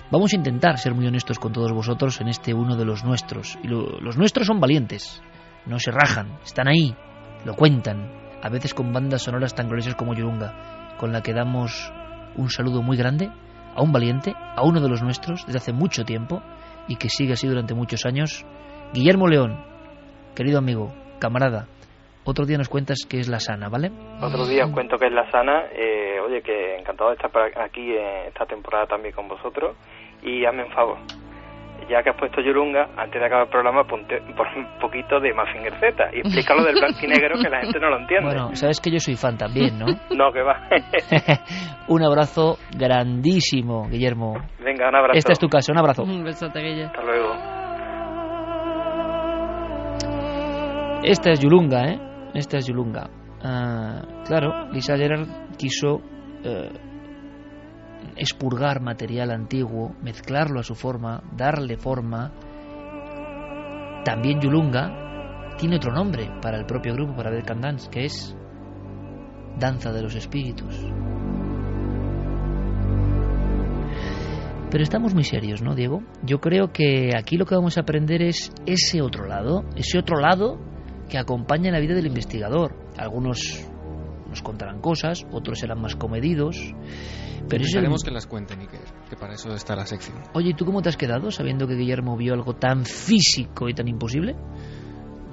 Vamos 0.09 0.33
a 0.33 0.35
intentar 0.35 0.77
ser 0.79 0.95
muy 0.95 1.05
honestos 1.05 1.37
con 1.37 1.53
todos 1.53 1.71
vosotros 1.71 2.19
en 2.21 2.27
este 2.27 2.53
uno 2.53 2.75
de 2.75 2.85
los 2.85 3.03
nuestros. 3.03 3.57
Y 3.63 3.67
lo- 3.67 3.99
los 4.01 4.17
nuestros 4.17 4.47
son 4.47 4.59
valientes, 4.59 5.21
no 5.67 5.77
se 5.79 5.91
rajan, 5.91 6.39
están 6.43 6.67
ahí, 6.67 6.95
lo 7.45 7.55
cuentan, 7.55 8.11
a 8.41 8.49
veces 8.49 8.73
con 8.73 8.91
bandas 8.91 9.21
sonoras 9.21 9.53
tan 9.53 9.67
gloriosas 9.67 9.95
como 9.95 10.15
Yurunga, 10.15 10.95
con 10.97 11.11
la 11.11 11.21
que 11.21 11.33
damos 11.33 11.93
un 12.35 12.49
saludo 12.49 12.81
muy 12.81 12.97
grande 12.97 13.29
a 13.75 13.81
un 13.83 13.91
valiente, 13.91 14.33
a 14.35 14.63
uno 14.63 14.81
de 14.81 14.89
los 14.89 15.01
nuestros, 15.03 15.45
desde 15.45 15.59
hace 15.59 15.71
mucho 15.71 16.03
tiempo, 16.03 16.41
y 16.87 16.95
que 16.95 17.09
sigue 17.09 17.33
así 17.33 17.47
durante 17.47 17.73
muchos 17.75 18.05
años. 18.05 18.43
Guillermo 18.93 19.27
León, 19.27 19.63
querido 20.35 20.59
amigo, 20.59 20.93
camarada, 21.19 21.67
otro 22.23 22.45
día 22.45 22.57
nos 22.57 22.69
cuentas 22.69 22.99
qué 23.09 23.19
es 23.19 23.27
la 23.27 23.39
sana, 23.39 23.67
¿vale? 23.67 23.89
Otro 24.21 24.45
día 24.45 24.65
os 24.65 24.71
cuento 24.71 24.97
que 24.97 25.07
es 25.07 25.13
la 25.13 25.29
sana. 25.31 25.63
Eh, 25.73 26.19
oye, 26.19 26.41
que 26.41 26.77
encantado 26.77 27.09
de 27.09 27.15
estar 27.15 27.31
aquí 27.59 27.93
eh, 27.93 28.27
esta 28.27 28.45
temporada 28.45 28.85
también 28.85 29.15
con 29.15 29.27
vosotros. 29.27 29.75
Y 30.21 30.45
hazme 30.45 30.65
un 30.65 30.71
favor. 30.71 30.97
Ya 31.89 32.03
que 32.03 32.11
has 32.11 32.15
puesto 32.17 32.41
Yurunga, 32.41 32.89
antes 32.95 33.19
de 33.19 33.25
acabar 33.25 33.45
el 33.45 33.49
programa, 33.49 33.83
ponte 33.85 34.21
por 34.37 34.45
un 34.55 34.67
poquito 34.79 35.19
de 35.19 35.33
Mazinger 35.33 35.73
Z 35.79 36.09
y 36.13 36.19
explícalo 36.19 36.63
del 36.63 36.75
blanco 36.75 36.99
y 37.01 37.07
negro 37.07 37.39
que 37.41 37.49
la 37.49 37.61
gente 37.61 37.79
no 37.79 37.89
lo 37.89 37.97
entiende. 37.97 38.27
Bueno, 38.27 38.55
sabes 38.55 38.79
que 38.79 38.91
yo 38.91 38.99
soy 38.99 39.15
fan 39.15 39.35
también, 39.35 39.79
¿no? 39.79 39.87
No, 40.15 40.31
que 40.31 40.43
va. 40.43 40.69
un 41.87 42.03
abrazo 42.03 42.59
grandísimo, 42.77 43.89
Guillermo. 43.89 44.35
Venga, 44.63 44.89
un 44.89 44.95
abrazo. 44.95 45.17
Esta 45.17 45.31
es 45.31 45.39
tu 45.39 45.49
casa, 45.49 45.71
un 45.71 45.79
abrazo. 45.79 46.03
Un 46.03 46.23
besote, 46.23 46.59
Guille. 46.61 46.85
Hasta 46.85 47.01
luego. 47.01 47.60
Esta 51.03 51.31
es 51.31 51.39
Yulunga, 51.39 51.87
¿eh? 51.87 51.99
Esta 52.35 52.57
es 52.57 52.67
Yulunga. 52.67 53.09
Ah, 53.43 54.23
claro, 54.23 54.69
Lisa 54.71 54.95
Gerard 54.95 55.27
quiso 55.57 55.99
eh, 56.43 56.69
expurgar 58.15 58.81
material 58.81 59.31
antiguo, 59.31 59.95
mezclarlo 60.03 60.59
a 60.59 60.63
su 60.63 60.75
forma, 60.75 61.23
darle 61.35 61.77
forma. 61.77 62.31
También 64.05 64.39
Yulunga 64.41 65.55
tiene 65.57 65.77
otro 65.77 65.91
nombre 65.91 66.29
para 66.39 66.59
el 66.59 66.67
propio 66.67 66.93
grupo, 66.93 67.15
para 67.15 67.31
Dead 67.31 67.45
Can 67.45 67.61
Dance, 67.61 67.89
que 67.89 68.05
es 68.05 68.35
Danza 69.57 69.91
de 69.91 70.03
los 70.03 70.15
Espíritus. 70.15 70.85
Pero 74.69 74.83
estamos 74.83 75.15
muy 75.15 75.23
serios, 75.23 75.63
¿no, 75.63 75.73
Diego? 75.73 76.03
Yo 76.23 76.39
creo 76.39 76.71
que 76.71 77.09
aquí 77.17 77.37
lo 77.37 77.45
que 77.45 77.55
vamos 77.55 77.79
a 77.79 77.81
aprender 77.81 78.21
es 78.21 78.53
ese 78.67 79.01
otro 79.01 79.25
lado, 79.25 79.65
ese 79.75 79.97
otro 79.97 80.19
lado 80.19 80.70
que 81.11 81.17
acompaña 81.19 81.71
la 81.71 81.79
vida 81.79 81.93
del 81.93 82.07
investigador. 82.07 82.73
Algunos 82.97 83.39
nos 84.29 84.41
contarán 84.41 84.79
cosas, 84.79 85.27
otros 85.31 85.59
serán 85.59 85.81
más 85.81 85.95
comedidos. 85.95 86.57
Pero 87.49 87.63
es 87.63 87.69
el- 87.71 87.79
Esperemos 87.79 88.03
que 88.03 88.11
las 88.11 88.25
cuenten, 88.27 88.61
Iker, 88.61 88.79
que 89.09 89.17
para 89.17 89.33
eso 89.33 89.53
está 89.53 89.75
la 89.75 89.85
sección. 89.85 90.17
Oye, 90.33 90.51
¿y 90.51 90.53
tú 90.53 90.65
cómo 90.65 90.81
te 90.81 90.87
has 90.89 90.95
quedado 90.95 91.29
sabiendo 91.31 91.67
que 91.67 91.75
Guillermo 91.75 92.15
vio 92.15 92.33
algo 92.33 92.55
tan 92.55 92.85
físico 92.85 93.67
y 93.67 93.73
tan 93.73 93.89
imposible? 93.89 94.35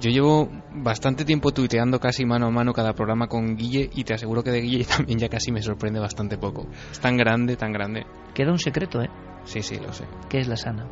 Yo 0.01 0.09
llevo 0.11 0.49
bastante 0.75 1.23
tiempo 1.25 1.51
tuiteando 1.51 1.99
casi 1.99 2.25
mano 2.25 2.47
a 2.47 2.51
mano 2.51 2.73
cada 2.73 2.93
programa 2.93 3.27
con 3.27 3.55
Guille 3.55 3.89
y 3.93 4.03
te 4.03 4.13
aseguro 4.13 4.43
que 4.43 4.51
de 4.51 4.61
Guille 4.61 4.85
también 4.97 5.17
ya 5.19 5.29
casi 5.29 5.51
me 5.51 5.61
sorprende 5.61 5.99
bastante 5.99 6.37
poco. 6.37 6.67
Es 6.91 6.99
tan 6.99 7.15
grande, 7.15 7.55
tan 7.55 7.71
grande. 7.71 8.05
Queda 8.33 8.51
un 8.51 8.59
secreto, 8.59 9.01
¿eh? 9.01 9.09
Sí, 9.45 9.61
sí, 9.61 9.77
lo 9.77 9.93
sé. 9.93 10.05
¿Qué 10.29 10.39
es 10.39 10.47
la 10.49 10.57
sana? 10.57 10.85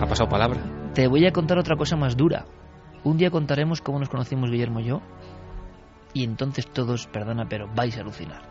Ha 0.00 0.06
pasado 0.06 0.28
palabra. 0.28 0.60
Te 0.94 1.06
voy 1.06 1.26
a 1.26 1.32
contar 1.32 1.58
otra 1.58 1.76
cosa 1.76 1.96
más 1.96 2.16
dura. 2.16 2.44
Un 3.04 3.16
día 3.16 3.30
contaremos 3.30 3.80
cómo 3.80 3.98
nos 3.98 4.08
conocimos 4.08 4.50
Guillermo 4.50 4.80
y 4.80 4.84
yo. 4.84 5.00
Y 6.14 6.24
entonces 6.24 6.66
todos, 6.66 7.06
perdona, 7.06 7.46
pero 7.48 7.68
vais 7.74 7.96
a 7.96 8.00
alucinar. 8.00 8.42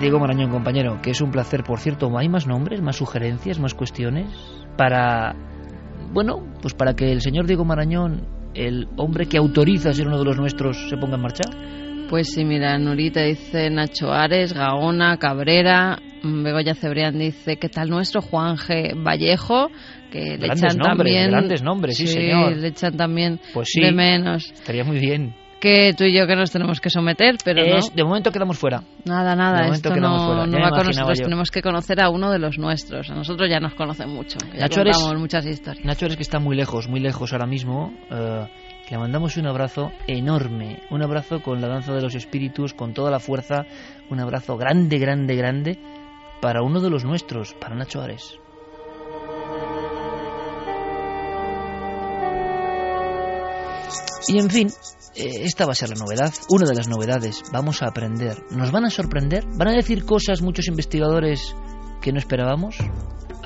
Diego 0.00 0.18
Marañón, 0.20 0.50
compañero, 0.50 1.00
que 1.02 1.10
es 1.10 1.20
un 1.22 1.30
placer, 1.30 1.64
por 1.64 1.78
cierto, 1.78 2.10
¿hay 2.18 2.28
más 2.28 2.46
nombres, 2.46 2.82
más 2.82 2.96
sugerencias, 2.96 3.58
más 3.58 3.74
cuestiones? 3.74 4.28
Para, 4.76 5.34
bueno, 6.12 6.44
pues 6.60 6.74
para 6.74 6.94
que 6.94 7.10
el 7.10 7.22
señor 7.22 7.46
Diego 7.46 7.64
Marañón, 7.64 8.26
el 8.54 8.88
hombre 8.98 9.26
que 9.26 9.38
autoriza 9.38 9.90
a 9.90 9.92
ser 9.94 10.06
uno 10.06 10.18
de 10.18 10.24
los 10.24 10.36
nuestros, 10.36 10.88
se 10.90 10.98
ponga 10.98 11.16
en 11.16 11.22
marcha. 11.22 11.44
Pues 12.10 12.28
sí, 12.32 12.44
mira, 12.44 12.78
Nurita 12.78 13.22
dice 13.22 13.70
Nacho 13.70 14.12
Ares, 14.12 14.52
Gaona, 14.52 15.16
Cabrera, 15.16 15.98
Begoña 16.42 16.74
Cebrián 16.74 17.18
dice, 17.18 17.56
¿qué 17.56 17.68
tal 17.68 17.88
nuestro 17.90 18.20
Juan 18.22 18.56
G. 18.56 18.94
Vallejo? 19.02 19.70
Que 20.10 20.20
le 20.20 20.36
Grandes 20.38 20.62
echan 20.64 20.78
nombres, 20.78 20.96
también... 21.14 21.30
grandes 21.30 21.62
nombres, 21.62 21.96
sí, 21.96 22.06
señor. 22.06 22.56
le 22.56 22.68
echan 22.68 22.96
también 22.96 23.40
Pues 23.52 23.68
sí. 23.72 23.80
de 23.80 23.92
menos. 23.92 24.50
Estaría 24.52 24.84
muy 24.84 24.98
bien. 24.98 25.34
Que 25.60 25.94
tú 25.96 26.04
y 26.04 26.14
yo 26.16 26.26
que 26.26 26.36
nos 26.36 26.50
tenemos 26.50 26.80
que 26.80 26.90
someter, 26.90 27.36
pero 27.44 27.62
Es- 27.64 27.88
no. 27.90 27.96
De 27.96 28.04
momento 28.04 28.30
quedamos 28.30 28.58
fuera. 28.58 28.82
Nada, 29.06 29.30
de 29.30 29.36
nada, 29.36 29.52
momento 29.64 29.74
esto 29.88 29.92
quedamos 29.92 30.20
no, 30.20 30.26
fuera, 30.28 30.46
no 30.46 30.60
va 30.60 30.68
con 30.70 30.86
nosotros. 30.86 31.18
yo. 31.18 31.24
Tenemos 31.24 31.50
que 31.50 31.62
conocer 31.62 32.00
a 32.02 32.10
uno 32.10 32.30
de 32.30 32.38
los 32.38 32.58
nuestros. 32.58 33.10
A 33.10 33.14
nosotros 33.14 33.48
ya 33.50 33.58
nos 33.58 33.74
conocen 33.74 34.10
mucho. 34.10 34.36
Nacho 34.56 34.80
Ares- 34.82 34.98
muchas 35.16 35.46
historias. 35.46 35.84
Nacho 35.84 36.04
Ares 36.04 36.16
que 36.16 36.22
está 36.22 36.38
muy 36.38 36.56
lejos, 36.56 36.88
muy 36.88 37.00
lejos 37.00 37.32
ahora 37.32 37.46
mismo. 37.46 37.92
eh, 38.10 38.46
le 38.88 38.98
mandamos 38.98 39.36
un 39.36 39.48
abrazo 39.48 39.90
enorme, 40.06 40.78
un 40.90 41.02
abrazo 41.02 41.42
con 41.42 41.60
la 41.60 41.66
danza 41.66 41.92
de 41.92 42.02
los 42.02 42.14
espíritus, 42.14 42.72
con 42.72 42.94
toda 42.94 43.10
la 43.10 43.18
fuerza, 43.18 43.64
un 44.10 44.20
abrazo 44.20 44.56
grande, 44.56 44.98
grande, 44.98 45.34
grande 45.34 45.78
para 46.40 46.62
uno 46.62 46.80
de 46.80 46.90
los 46.90 47.04
nuestros, 47.04 47.54
para 47.54 47.74
Nacho 47.74 48.00
Ares. 48.00 48.38
Y 54.28 54.40
en 54.40 54.50
fin, 54.50 54.68
eh, 55.14 55.44
esta 55.44 55.66
va 55.66 55.72
a 55.72 55.74
ser 55.76 55.90
la 55.90 55.94
novedad, 55.94 56.32
una 56.50 56.68
de 56.68 56.74
las 56.74 56.88
novedades. 56.88 57.42
Vamos 57.52 57.82
a 57.82 57.86
aprender. 57.86 58.42
¿Nos 58.50 58.72
van 58.72 58.84
a 58.84 58.90
sorprender? 58.90 59.44
¿Van 59.56 59.68
a 59.68 59.72
decir 59.72 60.04
cosas 60.04 60.42
muchos 60.42 60.66
investigadores 60.66 61.54
que 62.02 62.12
no 62.12 62.18
esperábamos? 62.18 62.76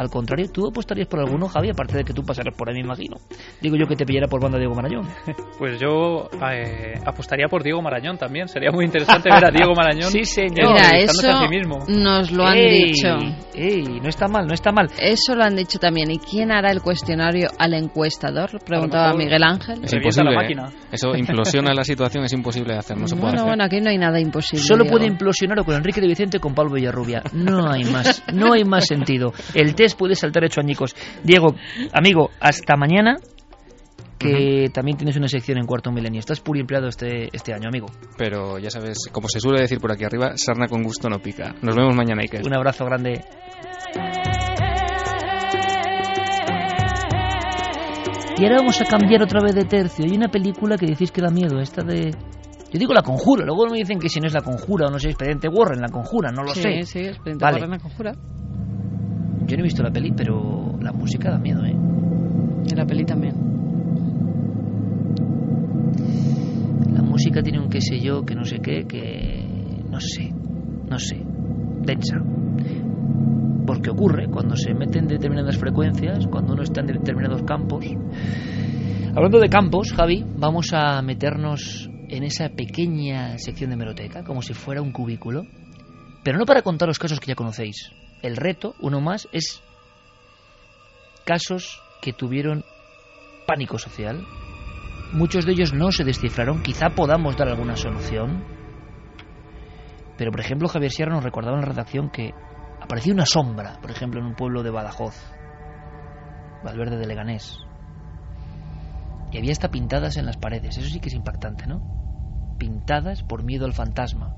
Al 0.01 0.09
contrario, 0.09 0.47
¿tú 0.51 0.67
apostarías 0.67 1.07
por 1.09 1.21
alguno, 1.21 1.47
Javi? 1.47 1.69
Aparte 1.71 1.99
de 1.99 2.05
que 2.05 2.15
tú 2.15 2.23
pasarás 2.23 2.55
por 2.57 2.69
ahí, 2.71 2.75
me 2.77 2.81
imagino. 2.81 3.17
Digo 3.61 3.77
yo 3.77 3.87
que 3.87 3.97
te 3.97 4.07
pillara 4.07 4.29
por 4.29 4.41
banda 4.41 4.59
Diego 4.59 4.75
Marañón. 4.75 5.07
Pues 5.59 5.79
yo 5.79 6.31
eh, 6.51 6.95
apostaría 7.05 7.47
por 7.49 7.63
Diego 7.63 7.83
Marañón 7.83 8.17
también. 8.17 8.49
Sería 8.49 8.71
muy 8.73 8.87
interesante 8.87 9.29
ver 9.31 9.45
a 9.45 9.51
Diego 9.51 9.75
Marañón. 9.75 10.11
sí, 10.11 10.25
señor. 10.25 10.73
Mira, 10.73 10.97
eso 10.97 11.29
a 11.29 11.43
sí 11.43 11.49
mismo. 11.51 11.85
nos 11.87 12.31
lo 12.33 12.47
han 12.47 12.57
Ey, 12.57 12.85
dicho. 12.87 13.09
ey, 13.55 14.01
no 14.03 14.09
está 14.09 14.27
mal, 14.27 14.47
no 14.47 14.55
está 14.55 14.73
mal. 14.73 14.89
Eso 14.99 15.35
lo 15.35 15.45
han 15.45 15.55
dicho 15.55 15.79
también. 15.79 16.11
¿Y 16.11 16.19
quién 16.19 16.51
hará 16.51 16.71
el 16.71 16.81
cuestionario 16.81 17.49
al 17.59 17.75
encuestador? 17.75 18.49
Preguntaba 18.65 19.09
mejor 19.09 19.19
Miguel 19.25 19.43
Ángel. 19.43 19.81
Es 19.85 19.93
imposible. 19.93 20.31
¿eh? 20.35 20.57
Eso 20.93 21.15
implosiona 21.15 21.75
la 21.75 21.85
situación, 21.85 22.25
es 22.25 22.33
imposible 22.33 22.73
de 22.73 22.79
hacer, 22.79 22.97
no 22.97 23.07
se 23.07 23.17
puede 23.17 23.27
Bueno, 23.33 23.37
hacer. 23.43 23.49
bueno, 23.49 23.65
aquí 23.65 23.81
no 23.83 23.91
hay 23.91 23.99
nada 23.99 24.19
imposible. 24.19 24.65
Solo 24.65 24.85
Diego. 24.85 24.97
puede 24.97 25.07
implosionar 25.11 25.59
o 25.61 25.65
con 25.65 25.75
Enrique 25.75 26.01
de 26.01 26.07
Vicente 26.09 26.39
o 26.39 26.41
con 26.41 26.55
Pablo 26.55 26.73
Villarrubia. 26.75 27.23
No 27.35 27.71
hay 27.71 27.85
más, 27.85 28.23
no 28.33 28.55
hay 28.55 28.65
más 28.65 28.87
sentido. 28.87 29.33
El 29.55 29.75
test 29.75 29.90
puede 29.95 30.15
saltar 30.15 30.45
hecho 30.45 30.61
añicos. 30.61 30.95
Diego, 31.25 31.55
amigo, 31.93 32.31
hasta 32.41 32.77
mañana, 32.77 33.17
que 34.21 34.71
también 34.73 34.99
tienes 34.99 35.17
una 35.17 35.29
sección 35.29 35.59
en 35.59 35.67
Cuarto 35.67 35.91
Milenio. 35.91 36.21
Estás 36.21 36.43
empleado 36.55 36.89
este, 36.89 37.29
este 37.33 37.55
año, 37.55 37.69
amigo. 37.69 37.87
Pero 38.19 38.59
ya 38.59 38.71
sabes, 38.71 39.09
como 39.11 39.29
se 39.29 39.41
suele 39.41 39.63
decir 39.63 39.79
por 39.81 39.93
aquí 39.93 40.05
arriba, 40.05 40.33
sarna 40.37 40.69
con 40.69 40.83
gusto 40.83 41.09
no 41.09 41.19
pica. 41.21 41.55
Nos 41.63 41.75
vemos 41.75 41.97
mañana, 41.97 42.23
Iker. 42.23 42.43
Un 42.47 42.55
abrazo 42.55 42.85
grande. 42.85 43.25
Y 48.39 48.45
ahora 48.45 48.57
vamos 48.57 48.81
a 48.81 48.85
cambiar 48.85 49.23
otra 49.23 49.41
vez 49.43 49.55
de 49.55 49.65
tercio. 49.65 50.05
Hay 50.05 50.17
una 50.17 50.29
película 50.29 50.77
que 50.77 50.87
decís 50.87 51.11
que 51.11 51.21
da 51.21 51.31
miedo, 51.31 51.61
esta 51.61 51.83
de... 51.83 52.11
Yo 52.73 52.79
digo 52.79 52.95
La 52.95 53.03
Conjura, 53.03 53.45
luego 53.45 53.67
me 53.67 53.79
dicen 53.79 53.99
que 53.99 54.09
si 54.09 54.21
no 54.21 54.29
es 54.29 54.33
La 54.33 54.43
Conjura 54.43 54.87
o 54.87 54.91
no 54.91 54.99
sé, 54.99 55.09
Expediente 55.09 55.49
Warren, 55.49 55.81
La 55.81 55.89
Conjura, 55.89 56.31
no 56.31 56.45
lo 56.45 56.55
sí, 56.55 56.63
sé. 56.63 56.83
Sí, 56.85 57.01
Expediente 57.01 57.45
Vale. 57.45 57.57
Warren, 57.57 57.71
la 57.71 57.79
conjura. 57.79 58.13
Yo 59.51 59.57
no 59.57 59.63
he 59.63 59.65
visto 59.65 59.83
la 59.83 59.91
peli, 59.91 60.13
pero 60.13 60.79
la 60.81 60.93
música 60.93 61.29
da 61.29 61.37
miedo, 61.37 61.65
¿eh? 61.65 61.75
Y 62.71 62.73
la 62.73 62.87
peli 62.87 63.05
también. 63.05 63.35
La 66.95 67.03
música 67.03 67.43
tiene 67.43 67.59
un 67.59 67.69
qué 67.69 67.81
sé 67.81 67.99
yo, 67.99 68.25
que 68.25 68.37
no 68.37 68.45
sé 68.45 68.61
qué, 68.61 68.85
que... 68.87 69.45
no 69.91 69.99
sé, 70.01 70.33
no 70.89 71.01
sé, 71.01 71.27
densa. 71.85 72.23
Porque 73.67 73.91
ocurre 73.91 74.29
cuando 74.29 74.55
se 74.55 74.73
meten 74.73 75.09
determinadas 75.09 75.59
frecuencias, 75.59 76.29
cuando 76.29 76.53
uno 76.53 76.63
está 76.63 76.83
en 76.83 76.87
determinados 76.87 77.43
campos. 77.43 77.85
Hablando 79.17 79.41
de 79.41 79.49
campos, 79.49 79.93
Javi, 79.93 80.25
vamos 80.39 80.73
a 80.73 81.03
meternos 81.03 81.91
en 82.09 82.23
esa 82.23 82.51
pequeña 82.51 83.37
sección 83.39 83.71
de 83.71 83.77
meroteca, 83.77 84.23
como 84.23 84.43
si 84.43 84.55
fuera 84.55 84.81
un 84.81 84.93
cubículo, 84.93 85.45
pero 86.23 86.39
no 86.39 86.47
para 86.47 86.63
contar 86.63 86.87
los 86.87 87.01
casos 87.01 87.19
que 87.19 87.27
ya 87.27 87.35
conocéis. 87.35 87.91
El 88.23 88.37
reto, 88.37 88.75
uno 88.81 89.01
más, 89.01 89.29
es 89.33 89.63
casos 91.25 91.81
que 92.03 92.13
tuvieron 92.13 92.65
pánico 93.47 93.79
social. 93.79 94.27
Muchos 95.13 95.45
de 95.45 95.53
ellos 95.53 95.73
no 95.73 95.91
se 95.91 96.05
descifraron, 96.05 96.63
quizá 96.63 96.91
podamos 96.91 97.37
dar 97.37 97.49
alguna 97.49 97.77
solución. 97.77 98.45
Pero, 100.17 100.31
por 100.31 100.41
ejemplo, 100.41 100.69
Javier 100.69 100.91
Sierra 100.91 101.15
nos 101.15 101.25
recordaba 101.25 101.57
en 101.57 101.63
la 101.63 101.69
redacción 101.69 102.11
que 102.11 102.33
apareció 102.81 103.15
una 103.15 103.27
sombra, 103.27 103.79
por 103.81 103.91
ejemplo, 103.91 104.21
en 104.21 104.27
un 104.27 104.35
pueblo 104.35 104.63
de 104.63 104.71
Badajoz, 104.71 105.17
Valverde 106.63 106.99
de 106.99 107.07
Leganés. 107.07 107.59
Y 109.33 109.39
había 109.39 109.53
hasta 109.53 109.71
pintadas 109.71 110.17
en 110.17 110.27
las 110.27 110.37
paredes. 110.37 110.77
Eso 110.77 110.89
sí 110.89 111.01
que 111.01 111.09
es 111.09 111.15
impactante, 111.15 111.67
¿no? 111.67 112.57
Pintadas 112.59 113.23
por 113.23 113.45
miedo 113.45 113.65
al 113.65 113.73
fantasma. 113.73 114.35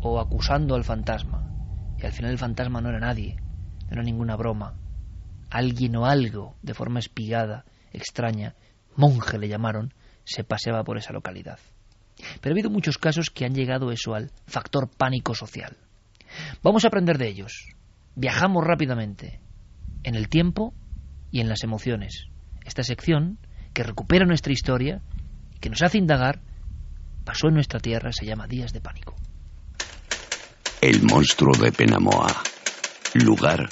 O 0.00 0.18
acusando 0.20 0.74
al 0.74 0.84
fantasma. 0.84 1.35
Y 1.98 2.06
al 2.06 2.12
final 2.12 2.32
el 2.32 2.38
fantasma 2.38 2.80
no 2.80 2.88
era 2.88 3.00
nadie. 3.00 3.36
No 3.88 3.94
era 3.94 4.02
ninguna 4.02 4.36
broma. 4.36 4.74
Alguien 5.50 5.96
o 5.96 6.06
algo, 6.06 6.56
de 6.62 6.74
forma 6.74 6.98
espigada, 6.98 7.64
extraña, 7.92 8.54
monje 8.96 9.38
le 9.38 9.48
llamaron, 9.48 9.94
se 10.24 10.44
paseaba 10.44 10.82
por 10.84 10.98
esa 10.98 11.12
localidad. 11.12 11.58
Pero 12.40 12.52
ha 12.52 12.54
habido 12.54 12.70
muchos 12.70 12.98
casos 12.98 13.30
que 13.30 13.44
han 13.44 13.54
llegado 13.54 13.92
eso 13.92 14.14
al 14.14 14.30
factor 14.46 14.90
pánico 14.90 15.34
social. 15.34 15.76
Vamos 16.62 16.84
a 16.84 16.88
aprender 16.88 17.18
de 17.18 17.28
ellos. 17.28 17.68
Viajamos 18.14 18.64
rápidamente 18.64 19.40
en 20.02 20.14
el 20.14 20.28
tiempo 20.28 20.74
y 21.30 21.40
en 21.40 21.48
las 21.48 21.62
emociones. 21.62 22.28
Esta 22.64 22.82
sección, 22.82 23.38
que 23.72 23.82
recupera 23.82 24.26
nuestra 24.26 24.52
historia, 24.52 25.02
que 25.60 25.70
nos 25.70 25.82
hace 25.82 25.98
indagar, 25.98 26.40
pasó 27.24 27.48
en 27.48 27.54
nuestra 27.54 27.80
tierra, 27.80 28.12
se 28.12 28.24
llama 28.24 28.46
Días 28.46 28.72
de 28.72 28.80
Pánico. 28.80 29.16
El 30.80 31.02
monstruo 31.02 31.54
de 31.56 31.72
Penamoa. 31.72 32.42
Lugar, 33.14 33.66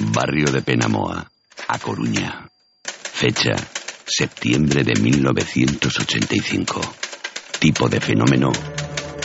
barrio 0.00 0.50
de 0.50 0.62
Penamoa, 0.62 1.30
A 1.68 1.78
Coruña. 1.78 2.48
Fecha, 2.82 3.52
septiembre 4.06 4.82
de 4.82 4.98
1985. 4.98 6.80
Tipo 7.58 7.88
de 7.88 8.00
fenómeno, 8.00 8.52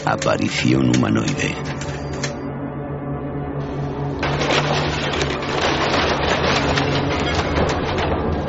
aparición 0.06 0.94
humanoide. 0.96 1.56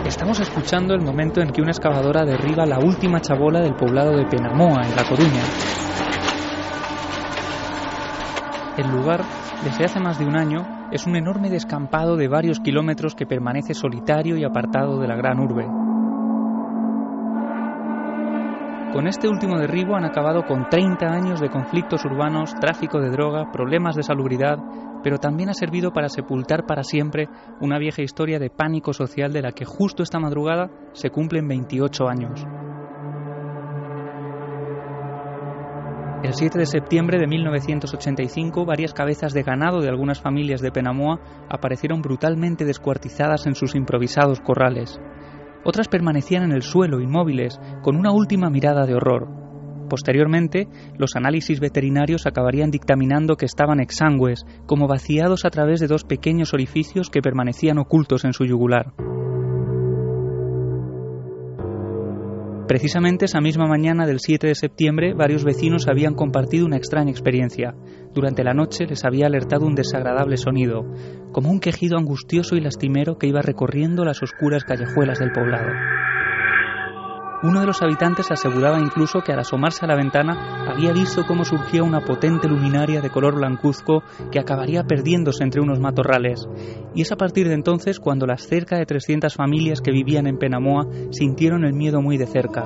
Estamos 0.07 0.41
escuchando 0.41 0.95
el 0.95 1.03
momento 1.03 1.41
en 1.41 1.51
que 1.53 1.63
una 1.63 1.71
excavadora 1.71 2.25
derriba 2.25 2.67
la 2.67 2.81
última 2.81 3.21
chabola 3.21 3.61
del 3.61 3.75
poblado 3.75 4.17
de 4.17 4.27
Penamoa, 4.27 4.85
en 4.85 4.97
La 4.97 5.05
Coruña. 5.05 5.43
El 8.77 8.91
lugar, 8.91 9.23
desde 9.65 9.87
hace 9.87 10.01
más 10.01 10.19
de 10.19 10.27
un 10.27 10.37
año, 10.37 10.91
es 10.93 11.07
un 11.07 11.17
enorme 11.17 11.49
descampado 11.49 12.17
de 12.17 12.29
varios 12.29 12.61
kilómetros 12.61 13.15
que 13.15 13.25
permanece 13.25 13.73
solitario 13.73 14.37
y 14.37 14.45
apartado 14.45 15.01
de 15.01 15.09
la 15.09 15.17
gran 15.17 15.41
urbe. 15.41 15.67
Con 18.93 19.07
este 19.07 19.29
último 19.29 19.59
derribo 19.59 19.97
han 19.97 20.05
acabado 20.05 20.45
con 20.45 20.69
30 20.69 21.07
años 21.07 21.41
de 21.41 21.49
conflictos 21.49 22.05
urbanos, 22.05 22.55
tráfico 22.61 23.01
de 23.01 23.11
droga, 23.11 23.51
problemas 23.51 23.97
de 23.97 24.03
salubridad, 24.03 24.59
pero 25.03 25.17
también 25.17 25.49
ha 25.49 25.55
servido 25.55 25.93
para 25.93 26.11
sepultar 26.11 26.67
para 26.67 26.83
siempre 26.83 27.29
una 27.61 27.79
vieja 27.79 28.03
historia 28.03 28.39
de 28.39 28.51
pánico 28.51 28.93
social 28.93 29.33
de 29.33 29.43
la 29.43 29.53
que 29.53 29.65
justo 29.65 30.03
esta 30.03 30.19
madrugada 30.19 30.71
se 30.93 31.09
cumplen 31.09 31.49
28 31.49 32.09
años. 32.09 32.47
El 36.27 36.35
7 36.35 36.59
de 36.59 36.67
septiembre 36.67 37.21
de 37.21 37.29
1985, 37.29 38.67
varias 38.67 38.93
cabezas 38.93 39.33
de 39.33 39.45
ganado 39.45 39.81
de 39.81 39.89
algunas 39.89 40.21
familias 40.21 40.61
de 40.61 40.73
Penamoa 40.73 41.21
aparecieron 41.49 42.03
brutalmente 42.03 42.65
descuartizadas 42.65 43.47
en 43.47 43.55
sus 43.55 43.77
improvisados 43.77 44.41
corrales. 44.41 45.01
Otras 45.65 45.87
permanecían 45.87 46.43
en 46.43 46.51
el 46.51 46.63
suelo, 46.63 47.01
inmóviles, 47.01 47.61
con 47.85 47.95
una 47.95 48.11
última 48.11 48.51
mirada 48.51 48.87
de 48.87 48.97
horror. 48.97 49.29
Posteriormente, 49.89 50.67
los 50.99 51.15
análisis 51.15 51.61
veterinarios 51.61 52.27
acabarían 52.27 52.73
dictaminando 52.73 53.37
que 53.37 53.47
estaban 53.47 53.79
exangües, 53.79 54.47
como 54.67 54.89
vaciados 54.89 55.45
a 55.45 55.51
través 55.51 55.79
de 55.79 55.87
dos 55.87 56.03
pequeños 56.03 56.53
orificios 56.55 57.09
que 57.09 57.23
permanecían 57.23 57.79
ocultos 57.79 58.25
en 58.25 58.33
su 58.33 58.45
yugular. 58.45 58.95
Precisamente 62.69 63.27
esa 63.27 63.41
misma 63.41 63.69
mañana 63.69 64.07
del 64.07 64.19
7 64.19 64.49
de 64.49 64.55
septiembre, 64.57 65.15
varios 65.15 65.45
vecinos 65.45 65.87
habían 65.87 66.15
compartido 66.15 66.67
una 66.67 66.77
extraña 66.77 67.13
experiencia. 67.13 67.77
Durante 68.13 68.43
la 68.43 68.55
noche 68.55 68.87
les 68.87 69.05
había 69.05 69.27
alertado 69.27 69.67
un 69.67 69.77
desagradable 69.77 70.37
sonido, 70.37 70.85
como 71.31 71.51
un 71.51 71.61
quejido 71.61 71.97
angustioso 71.97 72.57
y 72.57 72.61
lastimero 72.61 73.19
que 73.19 73.29
iba 73.29 73.41
recorriendo 73.41 74.05
las 74.05 74.21
oscuras 74.21 74.65
callejuelas 74.65 75.21
del 75.21 75.31
poblado. 75.31 75.71
Uno 77.43 77.61
de 77.61 77.67
los 77.67 77.83
habitantes 77.83 78.31
aseguraba 78.31 78.81
incluso 78.81 79.21
que 79.21 79.33
al 79.33 79.41
asomarse 79.41 79.85
a 79.85 79.89
la 79.89 79.95
ventana 79.95 80.65
había 80.71 80.93
visto 80.93 81.25
cómo 81.27 81.45
surgía 81.45 81.83
una 81.83 82.01
potente 82.01 82.49
luminaria 82.49 83.03
de 83.03 83.11
color 83.11 83.35
blancuzco 83.35 84.03
que 84.33 84.39
acabaría 84.39 84.85
perdiéndose 84.85 85.45
entre 85.45 85.61
unos 85.61 85.79
matorrales. 85.79 86.49
Y 86.95 87.03
es 87.03 87.13
a 87.13 87.17
partir 87.17 87.49
de 87.49 87.55
entonces 87.55 88.01
cuando 88.01 88.27
las 88.27 88.47
cerca 88.47 88.79
de 88.79 88.87
300 88.87 89.35
familias 89.35 89.81
que 89.83 89.93
vivían 89.93 90.27
en 90.27 90.39
Penamoa 90.39 90.87
sintieron 91.11 91.65
el 91.65 91.75
miedo 91.75 92.01
muy 92.01 92.17
de 92.17 92.27
cerca. 92.27 92.65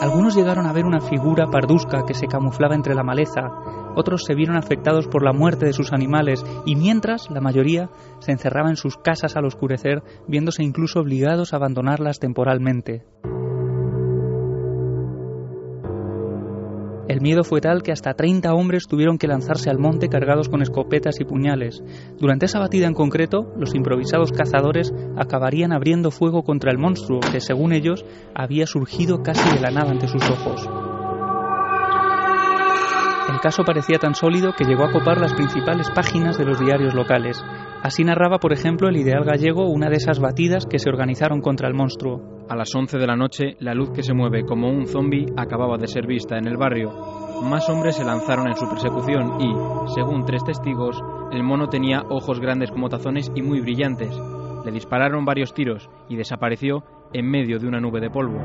Algunos 0.00 0.34
llegaron 0.34 0.66
a 0.66 0.72
ver 0.72 0.86
una 0.86 1.02
figura 1.02 1.50
parduzca 1.50 2.06
que 2.06 2.14
se 2.14 2.26
camuflaba 2.26 2.74
entre 2.74 2.94
la 2.94 3.02
maleza, 3.02 3.42
otros 3.94 4.24
se 4.24 4.34
vieron 4.34 4.56
afectados 4.56 5.08
por 5.08 5.22
la 5.22 5.34
muerte 5.34 5.66
de 5.66 5.74
sus 5.74 5.92
animales 5.92 6.42
y 6.64 6.76
mientras 6.76 7.28
la 7.30 7.40
mayoría 7.40 7.90
se 8.20 8.32
encerraba 8.32 8.70
en 8.70 8.76
sus 8.76 8.96
casas 8.96 9.36
al 9.36 9.44
oscurecer, 9.44 10.02
viéndose 10.26 10.62
incluso 10.62 11.00
obligados 11.00 11.52
a 11.52 11.56
abandonarlas 11.56 12.18
temporalmente. 12.18 13.04
El 17.10 17.20
miedo 17.22 17.42
fue 17.42 17.60
tal 17.60 17.82
que 17.82 17.90
hasta 17.90 18.14
30 18.14 18.54
hombres 18.54 18.86
tuvieron 18.86 19.18
que 19.18 19.26
lanzarse 19.26 19.68
al 19.68 19.80
monte 19.80 20.08
cargados 20.08 20.48
con 20.48 20.62
escopetas 20.62 21.18
y 21.18 21.24
puñales. 21.24 21.82
Durante 22.20 22.46
esa 22.46 22.60
batida 22.60 22.86
en 22.86 22.94
concreto, 22.94 23.52
los 23.56 23.74
improvisados 23.74 24.30
cazadores 24.30 24.94
acabarían 25.16 25.72
abriendo 25.72 26.12
fuego 26.12 26.44
contra 26.44 26.70
el 26.70 26.78
monstruo 26.78 27.18
que, 27.18 27.40
según 27.40 27.72
ellos, 27.72 28.04
había 28.32 28.64
surgido 28.68 29.24
casi 29.24 29.42
de 29.52 29.60
la 29.60 29.72
nada 29.72 29.90
ante 29.90 30.06
sus 30.06 30.22
ojos. 30.30 30.68
El 33.28 33.40
caso 33.40 33.64
parecía 33.64 33.98
tan 33.98 34.14
sólido 34.14 34.52
que 34.56 34.64
llegó 34.64 34.84
a 34.84 34.92
copar 34.92 35.20
las 35.20 35.34
principales 35.34 35.90
páginas 35.90 36.38
de 36.38 36.44
los 36.44 36.60
diarios 36.60 36.94
locales. 36.94 37.42
Así 37.82 38.04
narraba, 38.04 38.38
por 38.38 38.52
ejemplo, 38.52 38.88
el 38.88 38.98
ideal 38.98 39.24
gallego 39.24 39.70
una 39.70 39.88
de 39.88 39.96
esas 39.96 40.20
batidas 40.20 40.66
que 40.66 40.78
se 40.78 40.90
organizaron 40.90 41.40
contra 41.40 41.66
el 41.66 41.72
monstruo. 41.72 42.44
A 42.50 42.54
las 42.54 42.74
11 42.74 42.98
de 42.98 43.06
la 43.06 43.16
noche, 43.16 43.56
la 43.58 43.72
luz 43.72 43.90
que 43.90 44.02
se 44.02 44.12
mueve 44.12 44.44
como 44.44 44.68
un 44.68 44.86
zombi 44.86 45.24
acababa 45.34 45.78
de 45.78 45.86
ser 45.86 46.06
vista 46.06 46.36
en 46.36 46.46
el 46.46 46.58
barrio. 46.58 46.90
Más 47.42 47.70
hombres 47.70 47.96
se 47.96 48.04
lanzaron 48.04 48.48
en 48.48 48.56
su 48.56 48.68
persecución 48.68 49.40
y, 49.40 49.54
según 49.94 50.26
tres 50.26 50.44
testigos, 50.44 51.00
el 51.32 51.42
mono 51.42 51.68
tenía 51.68 52.02
ojos 52.10 52.38
grandes 52.38 52.70
como 52.70 52.90
tazones 52.90 53.32
y 53.34 53.40
muy 53.40 53.60
brillantes. 53.60 54.14
Le 54.62 54.72
dispararon 54.72 55.24
varios 55.24 55.54
tiros 55.54 55.88
y 56.10 56.16
desapareció 56.16 56.84
en 57.14 57.30
medio 57.30 57.58
de 57.58 57.66
una 57.66 57.80
nube 57.80 58.00
de 58.00 58.10
polvo. 58.10 58.40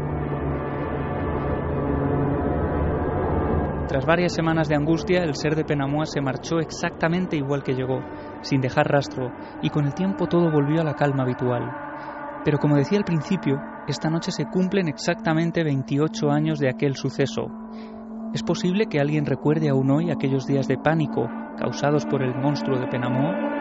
Tras 3.87 4.05
varias 4.05 4.33
semanas 4.33 4.67
de 4.67 4.75
angustia, 4.75 5.23
el 5.23 5.35
ser 5.35 5.55
de 5.55 5.63
Penamoa 5.63 6.05
se 6.05 6.19
marchó 6.19 6.59
exactamente 6.59 7.37
igual 7.37 7.63
que 7.63 7.75
llegó, 7.75 8.01
sin 8.45 8.61
dejar 8.61 8.87
rastro, 8.87 9.31
y 9.61 9.69
con 9.69 9.85
el 9.85 9.93
tiempo 9.93 10.27
todo 10.27 10.51
volvió 10.51 10.81
a 10.81 10.83
la 10.83 10.93
calma 10.93 11.23
habitual. 11.23 11.63
Pero 12.45 12.59
como 12.59 12.75
decía 12.75 12.99
al 12.99 13.03
principio, 13.03 13.59
esta 13.87 14.09
noche 14.09 14.31
se 14.31 14.45
cumplen 14.45 14.87
exactamente 14.87 15.63
28 15.63 16.29
años 16.29 16.59
de 16.59 16.69
aquel 16.69 16.95
suceso. 16.95 17.47
¿Es 18.33 18.43
posible 18.43 18.85
que 18.85 18.99
alguien 18.99 19.25
recuerde 19.25 19.69
aún 19.69 19.89
hoy 19.89 20.11
aquellos 20.11 20.45
días 20.45 20.67
de 20.67 20.77
pánico 20.77 21.27
causados 21.57 22.05
por 22.05 22.21
el 22.21 22.35
monstruo 22.35 22.79
de 22.79 22.87
Penamoa? 22.87 23.55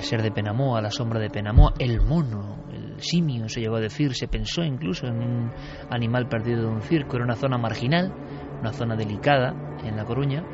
el 0.00 0.06
ser 0.06 0.22
de 0.22 0.30
Penamoa, 0.30 0.80
la 0.80 0.90
sombra 0.90 1.20
de 1.20 1.28
Penamoa, 1.28 1.74
el 1.78 2.00
mono, 2.00 2.64
simio 3.00 3.48
se 3.48 3.60
llegó 3.60 3.76
a 3.76 3.80
decir, 3.80 4.14
se 4.14 4.28
pensó 4.28 4.62
incluso 4.62 5.06
en 5.06 5.16
un 5.16 5.50
animal 5.90 6.28
perdido 6.28 6.62
de 6.62 6.68
un 6.68 6.82
circo, 6.82 7.16
era 7.16 7.24
una 7.24 7.36
zona 7.36 7.58
marginal, 7.58 8.12
una 8.60 8.72
zona 8.72 8.96
delicada 8.96 9.78
en 9.84 9.96
La 9.96 10.04
Coruña, 10.04 10.44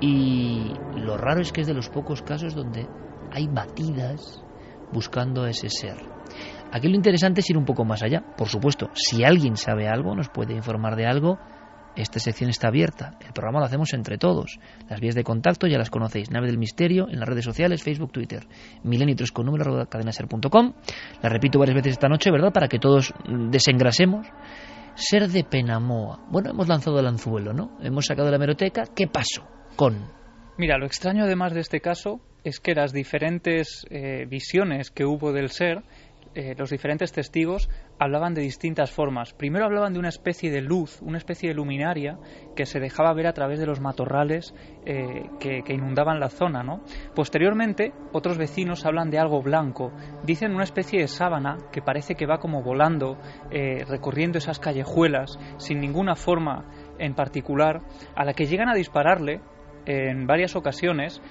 y 0.00 0.72
lo 0.96 1.16
raro 1.16 1.40
es 1.40 1.52
que 1.52 1.62
es 1.62 1.66
de 1.66 1.74
los 1.74 1.88
pocos 1.88 2.22
casos 2.22 2.54
donde 2.54 2.86
hay 3.32 3.48
batidas 3.48 4.42
buscando 4.92 5.42
a 5.42 5.50
ese 5.50 5.68
ser. 5.68 5.96
Aquí 6.72 6.88
lo 6.88 6.96
interesante 6.96 7.40
es 7.40 7.50
ir 7.50 7.56
un 7.56 7.64
poco 7.64 7.84
más 7.84 8.02
allá, 8.02 8.22
por 8.36 8.48
supuesto, 8.48 8.90
si 8.94 9.24
alguien 9.24 9.56
sabe 9.56 9.88
algo, 9.88 10.14
nos 10.14 10.28
puede 10.28 10.54
informar 10.54 10.96
de 10.96 11.06
algo, 11.06 11.38
esta 11.98 12.20
sección 12.20 12.50
está 12.50 12.68
abierta. 12.68 13.18
El 13.20 13.32
programa 13.32 13.60
lo 13.60 13.66
hacemos 13.66 13.92
entre 13.92 14.18
todos. 14.18 14.58
Las 14.88 15.00
vías 15.00 15.14
de 15.14 15.24
contacto 15.24 15.66
ya 15.66 15.78
las 15.78 15.90
conocéis. 15.90 16.30
Nave 16.30 16.46
del 16.46 16.58
Misterio 16.58 17.08
en 17.10 17.18
las 17.18 17.28
redes 17.28 17.44
sociales, 17.44 17.82
Facebook, 17.82 18.12
Twitter. 18.12 18.46
Milenio 18.84 19.16
con 19.32 19.46
número 19.46 19.86
cadenaser.com. 19.86 20.74
La 21.22 21.28
repito 21.28 21.58
varias 21.58 21.76
veces 21.76 21.92
esta 21.92 22.08
noche, 22.08 22.30
¿verdad? 22.30 22.52
Para 22.52 22.68
que 22.68 22.78
todos 22.78 23.12
desengrasemos. 23.50 24.26
Ser 24.94 25.28
de 25.28 25.44
Penamoa. 25.44 26.26
Bueno, 26.30 26.50
hemos 26.50 26.68
lanzado 26.68 26.98
el 27.00 27.06
anzuelo, 27.06 27.52
¿no? 27.52 27.78
Hemos 27.80 28.06
sacado 28.06 28.30
la 28.30 28.38
meroteca. 28.38 28.84
¿Qué 28.94 29.06
pasó 29.06 29.46
con 29.76 30.18
Mira, 30.58 30.76
lo 30.76 30.86
extraño 30.86 31.22
además 31.22 31.54
de 31.54 31.60
este 31.60 31.80
caso 31.80 32.20
es 32.42 32.58
que 32.58 32.74
las 32.74 32.92
diferentes 32.92 33.86
eh, 33.90 34.26
visiones 34.28 34.90
que 34.90 35.04
hubo 35.04 35.32
del 35.32 35.50
ser 35.50 35.84
eh, 36.34 36.54
los 36.58 36.70
diferentes 36.70 37.12
testigos 37.12 37.70
hablaban 37.98 38.34
de 38.34 38.42
distintas 38.42 38.90
formas. 38.90 39.32
Primero 39.34 39.64
hablaban 39.64 39.92
de 39.92 39.98
una 39.98 40.08
especie 40.08 40.50
de 40.50 40.60
luz, 40.60 41.00
una 41.02 41.18
especie 41.18 41.48
de 41.48 41.54
luminaria 41.54 42.18
que 42.54 42.66
se 42.66 42.80
dejaba 42.80 43.12
ver 43.12 43.26
a 43.26 43.32
través 43.32 43.58
de 43.58 43.66
los 43.66 43.80
matorrales 43.80 44.54
eh, 44.86 45.28
que, 45.40 45.62
inundaban 45.68 46.20
la 46.20 46.28
zona. 46.28 46.62
¿no? 46.62 46.82
Posteriormente, 47.14 47.92
otros 48.12 48.38
vecinos 48.38 48.84
hablan 48.86 49.10
de 49.10 49.18
algo 49.18 49.42
blanco. 49.42 49.92
Dicen 50.24 50.54
una 50.54 50.64
especie 50.64 51.00
de 51.00 51.08
sábana 51.08 51.58
que 51.72 51.82
parece 51.82 52.14
que 52.14 52.26
va 52.26 52.38
como 52.38 52.62
volando, 52.62 53.18
eh, 53.50 53.84
recorriendo 53.86 54.38
esas 54.38 54.58
callejuelas, 54.58 55.38
sin 55.58 55.80
ninguna 55.80 56.14
forma 56.14 56.66
en 56.98 57.14
particular, 57.14 57.82
a 58.14 58.24
la 58.24 58.32
que 58.32 58.46
llegan 58.46 58.68
a 58.68 58.74
dispararle 58.74 59.40
en 59.86 60.26
varias 60.26 60.54
ocasiones. 60.54 61.22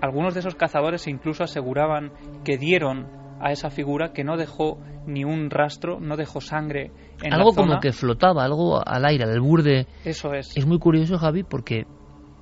Algunos 0.00 0.34
de 0.34 0.40
esos 0.40 0.54
cazadores 0.54 1.06
incluso 1.06 1.44
aseguraban 1.44 2.12
que 2.44 2.56
dieron 2.56 3.19
a 3.40 3.52
esa 3.52 3.70
figura 3.70 4.12
que 4.12 4.22
no 4.22 4.36
dejó 4.36 4.78
ni 5.06 5.24
un 5.24 5.50
rastro, 5.50 5.98
no 5.98 6.16
dejó 6.16 6.40
sangre 6.40 6.92
en 7.22 7.32
algo 7.32 7.50
la 7.50 7.54
zona. 7.54 7.68
como 7.68 7.80
que 7.80 7.92
flotaba, 7.92 8.44
algo 8.44 8.86
al 8.86 9.04
aire, 9.04 9.24
al 9.24 9.40
burde. 9.40 9.86
Eso 10.04 10.34
es. 10.34 10.56
Es 10.56 10.66
muy 10.66 10.78
curioso, 10.78 11.18
Javi, 11.18 11.42
porque 11.42 11.86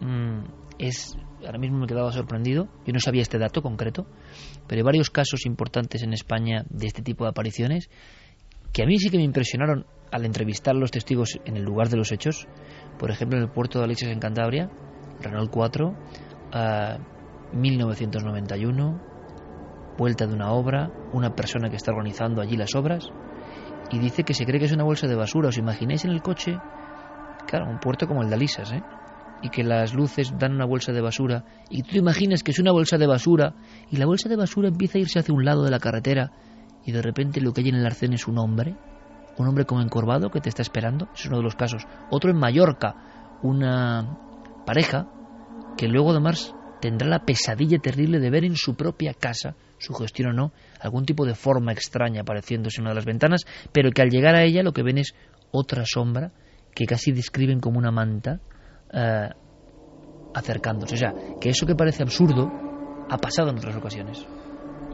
mm, 0.01 0.41
es 0.79 1.16
ahora 1.47 1.59
mismo 1.59 1.79
me 1.79 1.87
quedaba 1.87 2.11
sorprendido. 2.12 2.69
Yo 2.85 2.93
no 2.93 3.01
sabía 3.01 3.23
este 3.23 3.39
dato 3.39 3.62
concreto, 3.62 4.07
pero 4.66 4.81
hay 4.81 4.85
varios 4.85 5.11
casos 5.11 5.47
importantes 5.47 6.03
en 6.03 6.12
España 6.12 6.65
de 6.69 6.87
este 6.87 7.03
tipo 7.03 7.25
de 7.25 7.31
apariciones 7.31 7.91
que 8.73 8.83
a 8.83 8.87
mí 8.87 8.99
sí 8.99 9.09
que 9.09 9.16
me 9.16 9.25
impresionaron 9.25 9.87
al 10.11 10.25
entrevistar 10.25 10.75
a 10.75 10.79
los 10.79 10.91
testigos 10.91 11.39
en 11.45 11.57
el 11.57 11.62
lugar 11.62 11.89
de 11.89 11.97
los 11.97 12.12
hechos. 12.12 12.47
Por 12.99 13.11
ejemplo, 13.11 13.39
en 13.39 13.45
el 13.45 13.51
puerto 13.51 13.79
de 13.79 13.85
Alexis 13.85 14.09
en 14.09 14.19
Cantabria, 14.19 14.70
Renault 15.20 15.51
4, 15.51 15.95
1991 17.53 19.18
vuelta 19.99 20.27
de 20.27 20.33
una 20.33 20.53
obra, 20.53 20.91
una 21.12 21.35
persona 21.35 21.69
que 21.69 21.77
está 21.77 21.93
organizando 21.93 22.41
allí 22.41 22.57
las 22.57 22.75
obras, 22.75 23.11
y 23.91 23.99
dice 23.99 24.23
que 24.23 24.33
se 24.33 24.47
cree 24.47 24.61
que 24.61 24.66
es 24.66 24.73
una 24.73 24.85
bolsa 24.85 25.07
de 25.07 25.16
basura. 25.16 25.49
¿Os 25.49 25.59
imagináis 25.59 26.05
en 26.05 26.12
el 26.12 26.23
coche? 26.23 26.59
Claro, 27.47 27.69
un 27.69 27.81
puerto 27.81 28.07
como 28.07 28.23
el 28.23 28.29
de 28.29 28.37
Alisas, 28.37 28.73
¿eh? 28.73 28.83
Y 29.43 29.51
que 29.51 29.62
las 29.62 29.95
luces 29.95 30.33
dan 30.39 30.53
una 30.55 30.65
bolsa 30.65 30.93
de 30.93 31.01
basura, 31.01 31.45
y 31.70 31.83
tú 31.83 31.91
te 31.93 31.99
imaginas 31.99 32.43
que 32.43 32.53
es 32.53 32.59
una 32.59 32.73
bolsa 32.73 32.97
de 32.97 33.07
basura, 33.07 33.55
y 33.91 33.97
la 33.97 34.07
bolsa 34.07 34.29
de 34.29 34.37
basura 34.37 34.69
empieza 34.69 34.99
a 34.99 35.01
irse 35.01 35.19
hacia 35.19 35.35
un 35.35 35.45
lado 35.45 35.65
de 35.65 35.70
la 35.70 35.79
carretera, 35.79 36.33
y 36.85 36.93
de 36.93 37.03
repente 37.03 37.41
lo 37.41 37.53
que 37.53 37.61
hay 37.61 37.69
en 37.69 37.77
el 37.77 37.87
arcén 37.87 38.12
es 38.12 38.27
un 38.27 38.39
hombre, 38.39 38.77
un 39.39 39.47
hombre 39.47 39.65
como 39.65 39.81
encorvado 39.81 40.31
que 40.31 40.41
te 40.41 40.49
está 40.49 40.62
esperando, 40.62 41.09
es 41.15 41.27
uno 41.27 41.39
de 41.39 41.45
los 41.45 41.55
casos. 41.55 41.87
Otro 42.11 42.31
en 42.31 42.39
Mallorca, 42.39 43.39
una 43.43 44.19
pareja 44.66 45.09
que 45.77 45.87
luego 45.87 46.11
además 46.11 46.55
tendrá 46.81 47.09
la 47.09 47.25
pesadilla 47.25 47.79
terrible 47.79 48.19
de 48.19 48.31
ver 48.31 48.45
en 48.45 48.57
su 48.57 48.75
propia 48.75 49.15
casa 49.15 49.55
sugestión 49.79 50.31
o 50.31 50.33
no, 50.33 50.53
algún 50.81 51.05
tipo 51.05 51.25
de 51.25 51.35
forma 51.35 51.73
extraña 51.73 52.23
apareciéndose 52.23 52.81
en 52.81 52.83
una 52.83 52.91
de 52.91 52.97
las 52.97 53.05
ventanas, 53.05 53.45
pero 53.73 53.91
que 53.91 54.03
al 54.03 54.11
llegar 54.11 54.35
a 54.35 54.45
ella 54.45 54.63
lo 54.63 54.73
que 54.73 54.83
ven 54.83 54.99
es 54.99 55.15
otra 55.51 55.85
sombra 55.87 56.33
que 56.75 56.87
casi 56.87 57.13
describen 57.13 57.61
como 57.61 57.79
una 57.79 57.91
manta 57.91 58.41
eh, 58.93 59.29
acercándose. 60.35 60.95
O 60.95 60.99
sea, 60.99 61.15
que 61.41 61.51
eso 61.51 61.67
que 61.67 61.75
parece 61.75 62.03
absurdo 62.03 62.51
ha 63.11 63.19
pasado 63.19 63.51
en 63.51 63.59
otras 63.59 63.77
ocasiones 63.77 64.27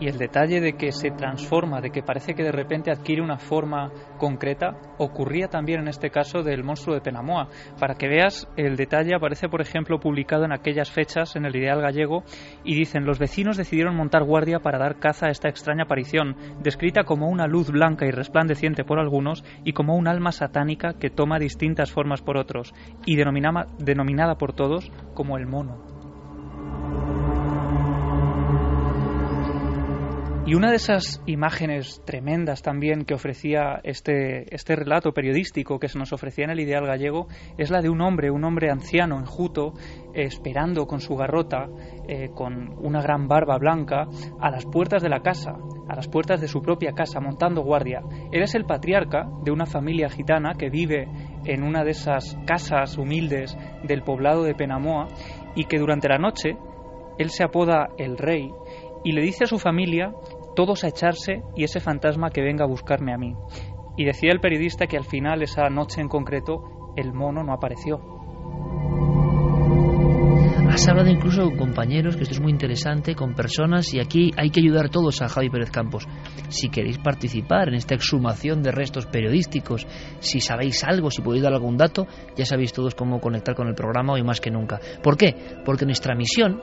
y 0.01 0.09
el 0.09 0.19
detalle 0.19 0.61
de 0.61 0.75
que 0.75 0.93
se 0.93 1.11
transforma, 1.11 1.81
de 1.81 1.91
que 1.91 2.03
parece 2.03 2.35
que 2.35 2.43
de 2.43 2.53
repente 2.53 2.91
adquiere 2.91 3.23
una 3.23 3.39
forma 3.39 3.91
concreta, 4.19 4.77
ocurría 4.99 5.49
también 5.49 5.81
en 5.81 5.89
este 5.89 6.11
caso 6.11 6.43
del 6.43 6.65
monstruo 6.65 6.95
de 6.95 7.01
Penamoa. 7.01 7.49
Para 7.79 7.95
que 7.95 8.09
veas, 8.09 8.49
el 8.57 8.77
detalle 8.77 9.15
aparece, 9.15 9.49
por 9.49 9.61
ejemplo, 9.61 10.01
publicado 10.01 10.45
en 10.45 10.53
aquellas 10.53 10.91
fechas 10.91 11.37
en 11.37 11.45
el 11.45 11.57
Ideal 11.57 11.81
Gallego 11.81 12.25
y 12.65 12.75
dicen, 12.75 13.05
los 13.05 13.19
vecinos 13.19 13.57
decidieron 13.57 13.97
montar 13.97 14.25
guardia 14.25 14.61
para 14.61 14.79
dar 14.79 14.99
caza 14.99 15.27
a 15.27 15.31
esta 15.31 15.49
extraña 15.49 15.85
aparición, 15.85 16.37
descrita 16.61 17.05
como 17.05 17.29
una 17.29 17.47
luz 17.47 17.71
blanca 17.71 18.07
y 18.07 18.11
resplandeciente 18.11 18.85
por 18.85 18.99
algunos 18.99 19.45
y 19.65 19.73
como 19.73 19.97
un 19.97 20.09
alma 20.09 20.33
satánica 20.33 20.95
que 20.95 21.11
toma 21.11 21.39
distintas 21.39 21.93
formas 21.93 22.23
por 22.23 22.37
otros 22.37 22.75
y 23.07 23.17
denominada 23.17 24.35
por 24.37 24.53
todos 24.55 24.91
como 25.15 25.37
el 25.37 25.47
mono. 25.47 25.94
Y 30.47 30.55
una 30.55 30.69
de 30.69 30.77
esas 30.77 31.23
imágenes 31.25 32.03
tremendas 32.05 32.61
también 32.61 33.07
que 33.07 33.15
ofrecía 33.15 33.81
este, 33.83 34.55
este 34.55 34.77
relato 34.77 35.13
periodístico 35.13 35.79
que 35.79 35.89
se 35.89 35.99
nos 35.99 36.13
ofrecía 36.13 36.45
en 36.45 36.51
el 36.51 36.61
ideal 36.61 36.85
gallego 36.85 37.29
es 37.57 37.71
la 37.71 37.81
de 37.81 37.89
un 37.89 38.03
hombre, 38.03 38.31
un 38.31 38.45
hombre 38.45 38.71
anciano, 38.71 39.19
enjuto, 39.19 39.73
esperando 40.13 40.87
con 40.87 41.01
su 41.01 41.17
garrota, 41.17 41.67
eh, 42.07 42.29
con 42.35 42.75
una 42.85 43.01
gran 43.01 43.27
barba 43.27 43.57
blanca, 43.57 44.07
a 44.39 44.51
las 44.51 44.67
puertas 44.67 45.03
de 45.03 45.09
la 45.09 45.21
casa, 45.21 45.57
a 45.89 45.97
las 45.97 46.09
puertas 46.09 46.43
de 46.43 46.49
su 46.49 46.61
propia 46.61 46.93
casa, 46.93 47.21
montando 47.21 47.63
guardia. 47.63 48.03
Él 48.31 48.43
es 48.43 48.55
el 48.55 48.67
patriarca 48.67 49.27
de 49.45 49.51
una 49.51 49.65
familia 49.65 50.11
gitana 50.11 50.57
que 50.59 50.69
vive 50.69 51.09
en 51.47 51.63
una 51.63 51.85
de 51.85 51.93
esas 51.93 52.37
casas 52.47 52.99
humildes 52.99 53.57
del 53.83 54.03
poblado 54.03 54.43
de 54.43 54.55
Penamoa 54.55 55.09
y 55.55 55.65
que 55.65 55.79
durante 55.79 56.11
la 56.11 56.19
noche 56.19 56.59
él 57.17 57.31
se 57.31 57.45
apoda 57.45 57.89
el 57.97 58.19
rey 58.19 58.51
y 59.05 59.13
le 59.13 59.23
dice 59.23 59.45
a 59.45 59.47
su 59.47 59.59
familia 59.59 60.13
todos 60.55 60.85
a 60.85 60.89
echarse 60.89 61.43
y 61.55 61.65
ese 61.65 61.81
fantasma 61.81 62.31
que 62.31 62.43
venga 62.43 62.65
a 62.65 62.69
buscarme 62.69 63.13
a 63.13 63.19
mí. 63.19 63.35
Y 63.97 64.05
decía 64.05 64.33
el 64.33 64.41
periodista 64.41 64.87
que 64.87 64.97
al 64.97 65.05
final, 65.05 65.43
esa 65.43 65.69
noche 65.69 66.01
en 66.01 66.09
concreto, 66.09 66.93
el 66.97 67.13
mono 67.13 67.45
no 67.45 67.53
apareció. 67.53 68.15
Has 70.75 70.89
hablado 70.89 71.09
incluso 71.09 71.43
con 71.43 71.57
compañeros, 71.57 72.17
que 72.17 72.25
esto 72.25 72.35
es 72.35 72.41
muy 72.41 72.51
interesante, 72.51 73.15
con 73.15 73.35
personas, 73.35 73.95
y 73.95 74.01
aquí 74.01 74.33
hay 74.37 74.51
que 74.51 74.59
ayudar 74.59 74.89
todos 74.89 75.23
a 75.23 75.29
Javi 75.29 75.49
Pérez 75.49 75.71
Campos. 75.71 76.09
Si 76.49 76.69
queréis 76.69 76.99
participar 76.99 77.69
en 77.69 77.75
esta 77.75 77.95
exhumación 77.95 78.61
de 78.61 78.73
restos 78.73 79.07
periodísticos, 79.07 79.87
si 80.19 80.41
sabéis 80.41 80.83
algo, 80.83 81.13
si 81.13 81.23
podéis 81.23 81.45
dar 81.45 81.53
algún 81.53 81.77
dato, 81.77 82.09
ya 82.37 82.45
sabéis 82.45 82.73
todos 82.73 82.97
cómo 82.97 83.21
conectar 83.21 83.55
con 83.55 83.69
el 83.69 83.77
programa 83.77 84.15
hoy 84.15 84.25
más 84.25 84.41
que 84.41 84.51
nunca. 84.51 84.81
¿Por 85.01 85.17
qué? 85.17 85.37
Porque 85.65 85.87
nuestra 85.87 86.17
misión 86.17 86.61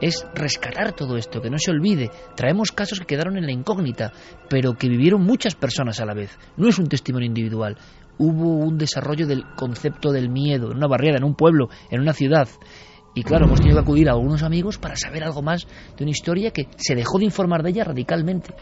es 0.00 0.26
rescatar 0.34 0.92
todo 0.92 1.16
esto, 1.16 1.40
que 1.40 1.50
no 1.50 1.58
se 1.58 1.70
olvide. 1.70 2.10
Traemos 2.36 2.72
casos 2.72 3.00
que 3.00 3.06
quedaron 3.06 3.36
en 3.36 3.46
la 3.46 3.52
incógnita, 3.52 4.12
pero 4.48 4.74
que 4.74 4.88
vivieron 4.88 5.22
muchas 5.22 5.54
personas 5.54 6.00
a 6.00 6.06
la 6.06 6.14
vez. 6.14 6.38
No 6.56 6.68
es 6.68 6.78
un 6.78 6.86
testimonio 6.86 7.26
individual. 7.26 7.76
hubo 8.20 8.56
un 8.56 8.78
desarrollo 8.78 9.28
del 9.28 9.44
concepto 9.54 10.10
del 10.10 10.28
miedo 10.28 10.72
en 10.72 10.78
una 10.78 10.88
barriada, 10.88 11.18
en 11.18 11.24
un 11.24 11.36
pueblo, 11.36 11.68
en 11.88 12.00
una 12.00 12.12
ciudad. 12.12 12.48
Y 13.14 13.22
claro, 13.22 13.46
hemos 13.46 13.60
tenido 13.60 13.76
que 13.76 13.82
acudir 13.82 14.08
a 14.08 14.12
algunos 14.12 14.42
amigos 14.42 14.78
para 14.78 14.96
saber 14.96 15.24
algo 15.24 15.42
más 15.42 15.66
de 15.96 16.04
una 16.04 16.10
historia 16.10 16.50
que 16.50 16.68
se 16.76 16.94
dejó 16.94 17.18
de 17.18 17.24
informar 17.24 17.62
de 17.62 17.70
ella 17.70 17.84
radicalmente. 17.84 18.54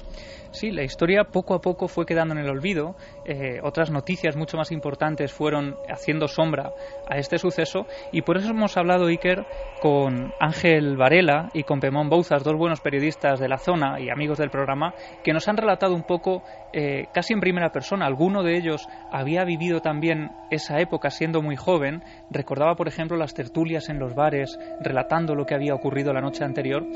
Sí, 0.57 0.71
la 0.71 0.85
historia 0.85 1.25
poco 1.25 1.53
a 1.53 1.61
poco 1.61 1.87
fue 1.87 2.07
quedando 2.07 2.33
en 2.33 2.41
el 2.41 2.49
olvido. 2.49 2.97
Eh, 3.27 3.61
otras 3.63 3.91
noticias 3.91 4.37
mucho 4.37 4.57
más 4.57 4.73
importantes 4.73 5.31
fueron 5.31 5.77
haciendo 5.87 6.29
sombra 6.29 6.73
a 7.07 7.19
este 7.19 7.37
suceso. 7.37 7.87
Y 8.11 8.23
por 8.23 8.39
eso 8.39 8.53
hemos 8.53 8.75
hablado, 8.79 9.09
Iker, 9.09 9.45
con 9.83 10.33
Ángel 10.41 10.97
Varela 10.97 11.51
y 11.53 11.65
con 11.65 11.79
Pemón 11.79 12.09
Bouzas, 12.09 12.43
dos 12.43 12.57
buenos 12.57 12.81
periodistas 12.81 13.39
de 13.39 13.51
la 13.51 13.59
zona 13.59 14.01
y 14.01 14.09
amigos 14.09 14.39
del 14.39 14.49
programa, 14.49 14.95
que 15.23 15.35
nos 15.35 15.47
han 15.47 15.59
relatado 15.59 15.95
un 15.95 16.05
poco, 16.05 16.43
eh, 16.73 17.05
casi 17.13 17.35
en 17.35 17.41
primera 17.41 17.71
persona, 17.71 18.07
alguno 18.07 18.43
de 18.43 18.57
ellos 18.57 18.89
había 19.13 19.45
vivido 19.45 19.81
también 19.81 20.31
esa 20.51 20.81
época 20.81 21.11
siendo 21.11 21.43
muy 21.43 21.57
joven, 21.57 22.03
recordaba, 22.31 22.77
por 22.77 22.89
ejemplo, 22.89 23.19
las 23.19 23.35
tertulias 23.35 23.91
en 23.91 23.99
los 23.99 24.15
bares, 24.15 24.59
relatando 24.81 25.35
lo 25.35 25.45
que 25.45 25.55
había 25.55 25.75
ocurrido 25.75 26.15
la 26.15 26.23
noche 26.23 26.45
anterior, 26.45 26.87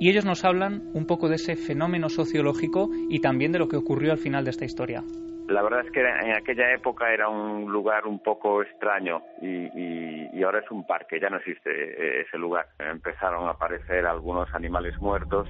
y 0.00 0.08
ellos 0.08 0.24
nos 0.24 0.44
hablan 0.44 0.82
un 0.94 1.06
poco 1.06 1.28
de 1.28 1.36
ese 1.36 1.54
fenómeno 1.54 2.08
sociológico 2.08 2.88
y 3.10 3.20
también 3.20 3.52
de 3.52 3.58
lo 3.58 3.68
que 3.68 3.76
ocurrió 3.76 4.12
al 4.12 4.18
final 4.18 4.44
de 4.44 4.50
esta 4.50 4.64
historia. 4.64 5.02
La 5.46 5.62
verdad 5.62 5.84
es 5.84 5.90
que 5.92 6.00
en 6.00 6.32
aquella 6.32 6.72
época 6.72 7.12
era 7.12 7.28
un 7.28 7.70
lugar 7.70 8.06
un 8.06 8.20
poco 8.20 8.62
extraño 8.62 9.20
y, 9.42 10.42
ahora 10.42 10.60
es 10.60 10.70
un 10.70 10.86
parque, 10.86 11.20
ya 11.20 11.28
no 11.28 11.36
existe 11.36 11.70
eh, 11.70 12.22
ese 12.22 12.38
lugar. 12.38 12.66
Empezaron 12.78 13.46
a 13.46 13.50
aparecer 13.50 14.06
algunos 14.06 14.48
animales 14.54 14.98
muertos 15.00 15.48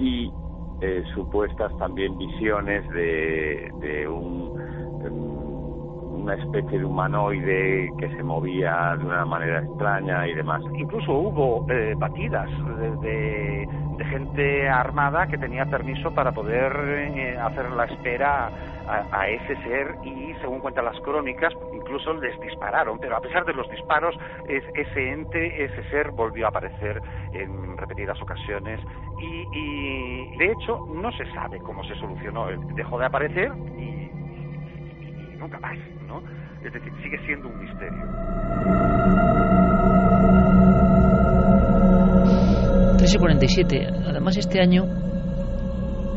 y 0.00 0.32
eh, 0.82 1.04
supuestas 1.14 1.70
también 1.78 2.18
visiones 2.18 2.88
de, 2.90 3.70
una 6.26 6.34
especie 6.34 6.80
de 6.80 6.84
humanoide 6.84 7.92
que 7.98 8.08
se 8.08 8.22
movía 8.24 8.96
de 8.98 9.04
una 9.04 9.24
manera 9.24 9.60
extraña 9.60 10.26
y 10.26 10.34
demás. 10.34 10.60
Incluso 10.74 11.12
hubo 11.12 11.64
eh, 11.70 11.94
batidas 11.96 12.50
de, 13.00 13.68
gente 14.10 14.68
armada 14.68 15.26
que 15.26 15.36
tenía 15.36 15.66
permiso 15.66 16.12
para 16.12 16.30
poder 16.32 16.72
eh, 17.16 17.36
hacer 17.38 17.70
la 17.72 17.84
espera 17.86 18.50
a, 18.86 19.28
ese 19.28 19.56
ser 19.64 19.96
y 20.04 20.32
según 20.40 20.60
cuentan 20.60 20.84
las 20.84 20.98
crónicas 21.00 21.52
incluso 21.74 22.14
les 22.14 22.38
dispararon 22.40 23.00
pero 23.00 23.16
a 23.16 23.20
pesar 23.20 23.44
de 23.44 23.52
los 23.52 23.68
disparos 23.68 24.14
ese 24.46 25.10
ente 25.10 25.64
ese 25.64 25.82
ser 25.90 26.12
volvió 26.12 26.46
a 26.46 26.50
aparecer 26.50 27.02
en 27.32 27.76
repetidas 27.76 28.22
ocasiones 28.22 28.78
y, 29.20 30.36
de 30.36 30.52
hecho 30.52 30.86
no 30.94 31.10
se 31.12 31.26
sabe 31.32 31.58
cómo 31.58 31.82
se 31.82 31.96
solucionó 31.96 32.46
dejó 32.76 33.00
de 33.00 33.06
aparecer 33.06 33.52
y, 33.76 34.05
nunca 35.46 35.60
más 35.60 35.78
no 36.06 36.22
es 36.64 36.72
decir 36.72 36.92
sigue 37.02 37.18
siendo 37.24 37.48
un 37.48 37.60
misterio 37.60 38.04
3 42.98 43.14
y 43.14 43.18
47 43.18 43.86
además 44.08 44.36
este 44.36 44.60
año 44.60 44.84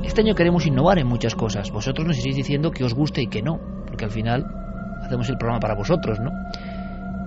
este 0.04 0.22
año 0.22 0.34
queremos 0.34 0.66
innovar 0.66 0.98
en 0.98 1.06
muchas 1.06 1.36
cosas. 1.36 1.70
Vosotros 1.72 2.08
nos 2.08 2.18
estáis 2.18 2.36
diciendo 2.36 2.72
que 2.72 2.84
os 2.84 2.96
guste 2.96 3.22
y 3.22 3.28
que 3.28 3.44
no, 3.44 3.60
porque 3.86 4.06
al 4.06 4.12
final 4.12 4.44
hacemos 5.04 5.30
el 5.30 5.38
programa 5.38 5.60
para 5.60 5.76
vosotros, 5.76 6.20
¿no? 6.20 6.32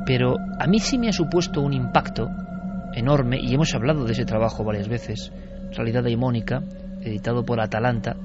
Pero 0.05 0.35
a 0.59 0.67
mí 0.67 0.81
sí 0.81 0.99
me 0.99 1.09
ha 1.09 1.13
supuesto 1.13 1.61
un 1.61 1.75
impacto 1.75 2.29
enorme, 2.95 3.39
y 3.41 3.55
hemos 3.55 3.73
hablado 3.75 4.05
de 4.05 4.13
ese 4.13 4.25
trabajo 4.25 4.65
varias 4.65 4.89
veces, 4.89 5.33
Realidad 5.77 6.03
Daimónica, 6.03 6.63
editado 7.03 7.45
por 7.45 7.61
Atalanta. 7.61 8.17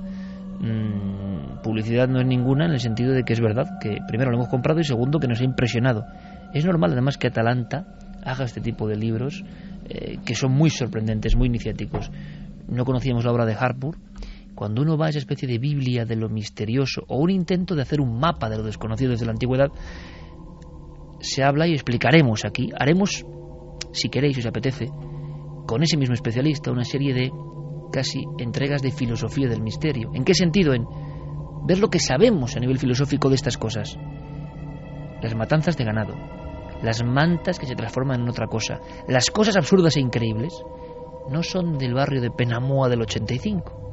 Mm, 0.59 1.61
publicidad 1.61 2.07
no 2.07 2.19
es 2.19 2.25
ninguna 2.25 2.65
en 2.65 2.71
el 2.71 2.79
sentido 2.79 3.13
de 3.13 3.23
que 3.23 3.33
es 3.33 3.39
verdad, 3.39 3.77
que 3.79 3.97
primero 4.07 4.31
lo 4.31 4.37
hemos 4.37 4.49
comprado 4.49 4.79
y 4.79 4.83
segundo 4.83 5.19
que 5.19 5.27
nos 5.27 5.39
ha 5.41 5.43
impresionado. 5.43 6.05
Es 6.53 6.65
normal 6.65 6.91
además 6.93 7.17
que 7.17 7.27
Atalanta 7.27 7.85
haga 8.23 8.45
este 8.45 8.61
tipo 8.61 8.87
de 8.87 8.95
libros 8.95 9.43
eh, 9.89 10.17
que 10.25 10.35
son 10.35 10.51
muy 10.51 10.69
sorprendentes, 10.69 11.35
muy 11.35 11.47
iniciáticos. 11.47 12.11
No 12.67 12.85
conocíamos 12.85 13.23
la 13.23 13.31
obra 13.31 13.45
de 13.45 13.53
Harpur, 13.53 13.97
cuando 14.55 14.81
uno 14.81 14.97
va 14.97 15.05
a 15.05 15.09
esa 15.09 15.19
especie 15.19 15.47
de 15.47 15.59
Biblia 15.59 16.03
de 16.05 16.15
lo 16.15 16.29
misterioso 16.29 17.03
o 17.07 17.19
un 17.19 17.29
intento 17.29 17.75
de 17.75 17.83
hacer 17.83 18.01
un 18.01 18.19
mapa 18.19 18.49
de 18.49 18.57
lo 18.57 18.63
desconocido 18.63 19.11
desde 19.11 19.25
la 19.25 19.31
antigüedad, 19.31 19.69
se 21.19 21.43
habla 21.43 21.67
y 21.67 21.73
explicaremos 21.73 22.43
aquí, 22.43 22.71
haremos, 22.77 23.25
si 23.91 24.09
queréis, 24.09 24.35
si 24.35 24.41
os 24.41 24.47
apetece, 24.47 24.87
con 25.67 25.83
ese 25.83 25.97
mismo 25.97 26.15
especialista 26.15 26.71
una 26.71 26.83
serie 26.83 27.13
de 27.13 27.31
casi 27.91 28.25
entregas 28.37 28.81
de 28.81 28.91
filosofía 28.91 29.47
del 29.47 29.61
misterio. 29.61 30.11
¿En 30.13 30.23
qué 30.23 30.33
sentido? 30.33 30.73
En 30.73 30.85
ver 31.65 31.79
lo 31.79 31.89
que 31.89 31.99
sabemos 31.99 32.55
a 32.55 32.59
nivel 32.59 32.79
filosófico 32.79 33.29
de 33.29 33.35
estas 33.35 33.57
cosas. 33.57 33.97
Las 35.21 35.35
matanzas 35.35 35.77
de 35.77 35.83
ganado, 35.83 36.15
las 36.81 37.03
mantas 37.03 37.59
que 37.59 37.65
se 37.65 37.75
transforman 37.75 38.21
en 38.21 38.29
otra 38.29 38.47
cosa, 38.47 38.79
las 39.07 39.29
cosas 39.31 39.57
absurdas 39.57 39.97
e 39.97 40.01
increíbles, 40.01 40.53
no 41.29 41.43
son 41.43 41.77
del 41.77 41.93
barrio 41.93 42.21
de 42.21 42.31
Penamoa 42.31 42.87
del 42.87 43.01
85 43.01 43.87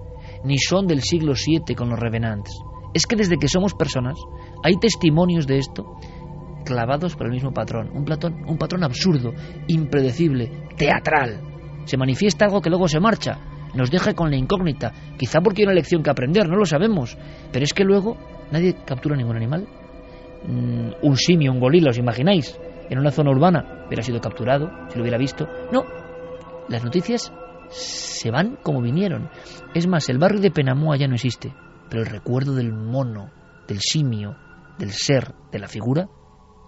ni 0.45 0.59
son 0.59 0.87
del 0.87 1.03
siglo 1.03 1.33
VII 1.35 1.75
con 1.75 1.89
los 1.89 1.99
revenants. 1.99 2.51
Es 2.93 3.07
que 3.07 3.17
desde 3.17 3.39
que 3.39 3.49
somos 3.49 3.75
personas 3.75 4.19
hay 4.63 4.77
testimonios 4.77 5.47
de 5.47 5.59
esto 5.59 5.97
clavados 6.65 7.15
por 7.17 7.27
el 7.27 7.33
mismo 7.33 7.53
patrón, 7.53 7.91
un, 7.93 8.05
platón, 8.05 8.45
un 8.47 8.57
patrón 8.57 8.85
absurdo, 8.85 9.35
impredecible, 9.67 10.51
teatral. 10.77 11.41
Se 11.85 11.99
manifiesta 11.99 12.47
algo 12.47 12.63
que 12.63 12.71
luego 12.71 12.89
se 12.89 13.01
marcha, 13.01 13.39
nos 13.75 13.91
deja 13.91 14.15
con 14.15 14.31
la 14.31 14.37
incógnita, 14.37 14.93
quizá 15.19 15.41
porque 15.41 15.63
hay 15.63 15.67
una 15.67 15.75
lección 15.75 16.03
que 16.03 16.11
aprender, 16.11 16.49
no 16.49 16.57
lo 16.57 16.67
sabemos, 16.67 17.17
pero 17.53 17.65
es 17.65 17.73
que 17.73 17.85
luego 17.85 18.17
nadie 18.51 18.77
captura 18.85 19.17
ningún 19.17 19.37
animal. 19.37 19.67
Mm, 20.47 20.91
un 21.03 21.17
simio, 21.17 21.53
un 21.53 21.61
gorila, 21.61 21.91
¿os 21.91 21.99
imagináis? 21.99 22.59
En 22.91 22.99
una 22.99 23.11
zona 23.11 23.31
urbana 23.31 23.85
hubiera 23.87 24.03
sido 24.03 24.21
capturado, 24.21 24.71
si 24.89 24.97
lo 24.97 25.03
hubiera 25.03 25.19
visto. 25.19 25.47
No, 25.73 25.85
las 26.69 26.85
noticias 26.85 27.33
se 27.71 28.31
van 28.31 28.59
como 28.63 28.83
vinieron. 28.83 29.31
Es 29.75 29.87
más, 29.87 30.09
el 30.09 30.19
barrio 30.19 30.41
de 30.41 30.51
Penamoa 30.51 30.97
ya 30.97 31.09
no 31.09 31.15
existe, 31.15 31.55
pero 31.89 32.03
el 32.03 32.09
recuerdo 32.09 32.55
del 32.55 32.73
mono, 32.73 33.31
del 33.67 33.81
simio, 33.81 34.37
del 34.79 34.91
ser, 34.93 35.35
de 35.51 35.59
la 35.59 35.69
figura, 35.69 36.09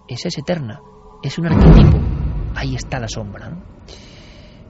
esa 0.09 0.29
es 0.29 0.39
eterna, 0.39 0.81
es 1.23 1.39
un 1.39 1.47
arquetipo. 1.47 1.99
Ahí 2.55 2.75
está 2.75 2.99
la 2.99 3.09
sombra. 3.09 3.76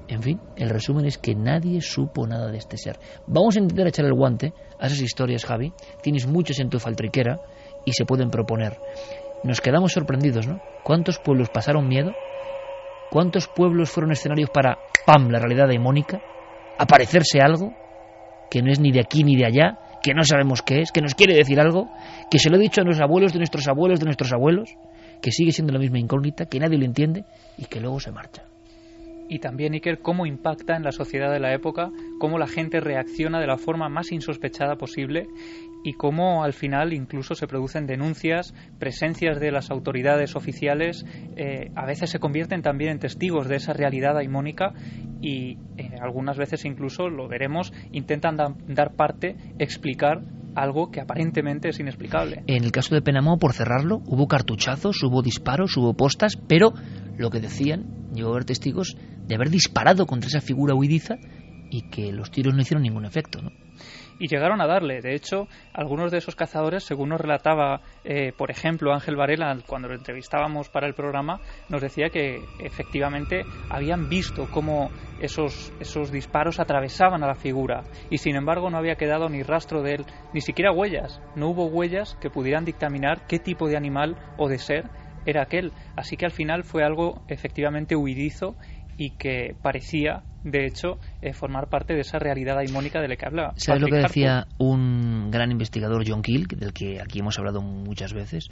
En 0.08 0.22
fin, 0.22 0.40
el 0.56 0.70
resumen 0.70 1.06
es 1.06 1.18
que 1.18 1.34
nadie 1.34 1.80
supo 1.80 2.26
nada 2.26 2.50
de 2.50 2.58
este 2.58 2.76
ser. 2.76 2.98
Vamos 3.26 3.56
a 3.56 3.60
intentar 3.60 3.88
echar 3.88 4.04
el 4.04 4.14
guante 4.14 4.52
a 4.78 4.86
esas 4.86 5.00
historias, 5.00 5.44
Javi. 5.44 5.72
Tienes 6.02 6.26
muchas 6.26 6.60
en 6.60 6.70
tu 6.70 6.78
faltriquera 6.78 7.40
y 7.84 7.92
se 7.92 8.04
pueden 8.04 8.30
proponer. 8.30 8.78
Nos 9.42 9.60
quedamos 9.60 9.92
sorprendidos, 9.92 10.46
¿no? 10.46 10.60
¿Cuántos 10.84 11.18
pueblos 11.18 11.48
pasaron 11.50 11.88
miedo 11.88 12.12
¿Cuántos 13.10 13.46
pueblos 13.46 13.90
fueron 13.90 14.12
escenarios 14.12 14.50
para, 14.50 14.78
¡pam!, 15.06 15.30
la 15.30 15.38
realidad 15.38 15.68
daimónica? 15.68 16.20
¿Aparecerse 16.78 17.40
algo 17.40 17.72
que 18.50 18.62
no 18.62 18.70
es 18.70 18.80
ni 18.80 18.90
de 18.90 19.00
aquí 19.00 19.22
ni 19.22 19.36
de 19.36 19.46
allá, 19.46 19.78
que 20.02 20.12
no 20.12 20.22
sabemos 20.24 20.62
qué 20.62 20.80
es, 20.80 20.92
que 20.92 21.00
nos 21.00 21.14
quiere 21.14 21.34
decir 21.34 21.60
algo, 21.60 21.88
que 22.30 22.38
se 22.38 22.50
lo 22.50 22.56
he 22.56 22.60
dicho 22.60 22.80
a 22.80 22.84
nuestros 22.84 23.04
abuelos 23.04 23.32
de 23.32 23.38
nuestros 23.38 23.66
abuelos 23.68 24.00
de 24.00 24.06
nuestros 24.06 24.32
abuelos, 24.32 24.76
que 25.22 25.30
sigue 25.30 25.52
siendo 25.52 25.72
la 25.72 25.78
misma 25.78 25.98
incógnita, 25.98 26.46
que 26.46 26.60
nadie 26.60 26.78
lo 26.78 26.84
entiende 26.84 27.24
y 27.56 27.64
que 27.64 27.80
luego 27.80 28.00
se 28.00 28.10
marcha? 28.10 28.42
Y 29.28 29.38
también 29.38 29.74
Iker 29.74 30.00
cómo 30.00 30.26
impacta 30.26 30.76
en 30.76 30.82
la 30.82 30.92
sociedad 30.92 31.32
de 31.32 31.40
la 31.40 31.52
época, 31.52 31.90
cómo 32.18 32.38
la 32.38 32.46
gente 32.46 32.80
reacciona 32.80 33.40
de 33.40 33.46
la 33.46 33.58
forma 33.58 33.88
más 33.88 34.12
insospechada 34.12 34.76
posible 34.76 35.28
y 35.84 35.92
cómo 35.92 36.42
al 36.42 36.52
final 36.52 36.92
incluso 36.92 37.34
se 37.34 37.46
producen 37.46 37.86
denuncias, 37.86 38.54
presencias 38.78 39.38
de 39.38 39.52
las 39.52 39.70
autoridades 39.70 40.34
oficiales, 40.34 41.04
eh, 41.36 41.70
a 41.74 41.86
veces 41.86 42.10
se 42.10 42.18
convierten 42.18 42.62
también 42.62 42.92
en 42.92 42.98
testigos 42.98 43.48
de 43.48 43.56
esa 43.56 43.72
realidad 43.72 44.14
daimónica 44.14 44.72
y 45.20 45.58
eh, 45.76 45.90
algunas 46.00 46.36
veces 46.36 46.64
incluso, 46.64 47.08
lo 47.08 47.28
veremos, 47.28 47.72
intentan 47.92 48.36
dar 48.66 48.94
parte, 48.94 49.36
explicar 49.58 50.22
algo 50.56 50.90
que 50.90 51.00
aparentemente 51.00 51.68
es 51.68 51.78
inexplicable. 51.78 52.42
En 52.46 52.64
el 52.64 52.72
caso 52.72 52.94
de 52.94 53.02
Penamó, 53.02 53.38
por 53.38 53.52
cerrarlo, 53.52 54.00
hubo 54.06 54.26
cartuchazos, 54.26 55.02
hubo 55.04 55.22
disparos, 55.22 55.76
hubo 55.76 55.94
postas, 55.94 56.36
pero 56.48 56.72
lo 57.16 57.30
que 57.30 57.40
decían, 57.40 58.10
llegó 58.12 58.30
a 58.30 58.32
haber 58.32 58.44
testigos 58.44 58.96
de 59.26 59.34
haber 59.34 59.50
disparado 59.50 60.06
contra 60.06 60.28
esa 60.28 60.40
figura 60.40 60.74
huidiza 60.74 61.16
y 61.70 61.82
que 61.90 62.12
los 62.12 62.30
tiros 62.30 62.54
no 62.54 62.62
hicieron 62.62 62.82
ningún 62.82 63.04
efecto, 63.04 63.42
¿no? 63.42 63.50
y 64.18 64.28
llegaron 64.28 64.60
a 64.60 64.66
darle. 64.66 65.00
De 65.00 65.14
hecho, 65.14 65.48
algunos 65.72 66.10
de 66.10 66.18
esos 66.18 66.36
cazadores, 66.36 66.84
según 66.84 67.10
nos 67.10 67.20
relataba, 67.20 67.80
eh, 68.04 68.32
por 68.36 68.50
ejemplo, 68.50 68.92
Ángel 68.92 69.16
Varela, 69.16 69.56
cuando 69.66 69.88
lo 69.88 69.94
entrevistábamos 69.94 70.68
para 70.68 70.86
el 70.86 70.94
programa, 70.94 71.40
nos 71.68 71.82
decía 71.82 72.08
que 72.10 72.40
efectivamente 72.58 73.44
habían 73.70 74.08
visto 74.08 74.48
cómo 74.50 74.90
esos, 75.20 75.72
esos 75.80 76.10
disparos 76.10 76.60
atravesaban 76.60 77.22
a 77.22 77.26
la 77.26 77.34
figura 77.34 77.84
y 78.10 78.18
sin 78.18 78.36
embargo 78.36 78.70
no 78.70 78.78
había 78.78 78.96
quedado 78.96 79.28
ni 79.28 79.42
rastro 79.42 79.82
de 79.82 79.94
él, 79.94 80.06
ni 80.32 80.40
siquiera 80.40 80.72
huellas. 80.72 81.20
No 81.34 81.48
hubo 81.50 81.66
huellas 81.66 82.16
que 82.20 82.30
pudieran 82.30 82.64
dictaminar 82.64 83.26
qué 83.26 83.38
tipo 83.38 83.68
de 83.68 83.76
animal 83.76 84.16
o 84.36 84.48
de 84.48 84.58
ser 84.58 84.90
era 85.26 85.42
aquel. 85.42 85.72
Así 85.96 86.16
que 86.16 86.24
al 86.24 86.32
final 86.32 86.62
fue 86.62 86.84
algo 86.84 87.22
efectivamente 87.28 87.96
huidizo 87.96 88.56
y 88.96 89.10
que 89.10 89.54
parecía, 89.62 90.22
de 90.44 90.66
hecho, 90.66 90.98
eh, 91.20 91.32
formar 91.32 91.68
parte 91.68 91.94
de 91.94 92.00
esa 92.00 92.18
realidad 92.18 92.56
daimónica 92.56 93.00
de 93.00 93.08
la 93.08 93.16
que 93.16 93.26
habla. 93.26 93.52
¿Sabes 93.56 93.82
lo 93.82 93.88
que 93.88 93.96
decía 93.96 94.46
un 94.58 95.30
gran 95.30 95.50
investigador, 95.50 96.04
John 96.06 96.22
Keel, 96.22 96.46
del 96.46 96.72
que 96.72 97.00
aquí 97.00 97.20
hemos 97.20 97.38
hablado 97.38 97.60
muchas 97.60 98.12
veces? 98.12 98.48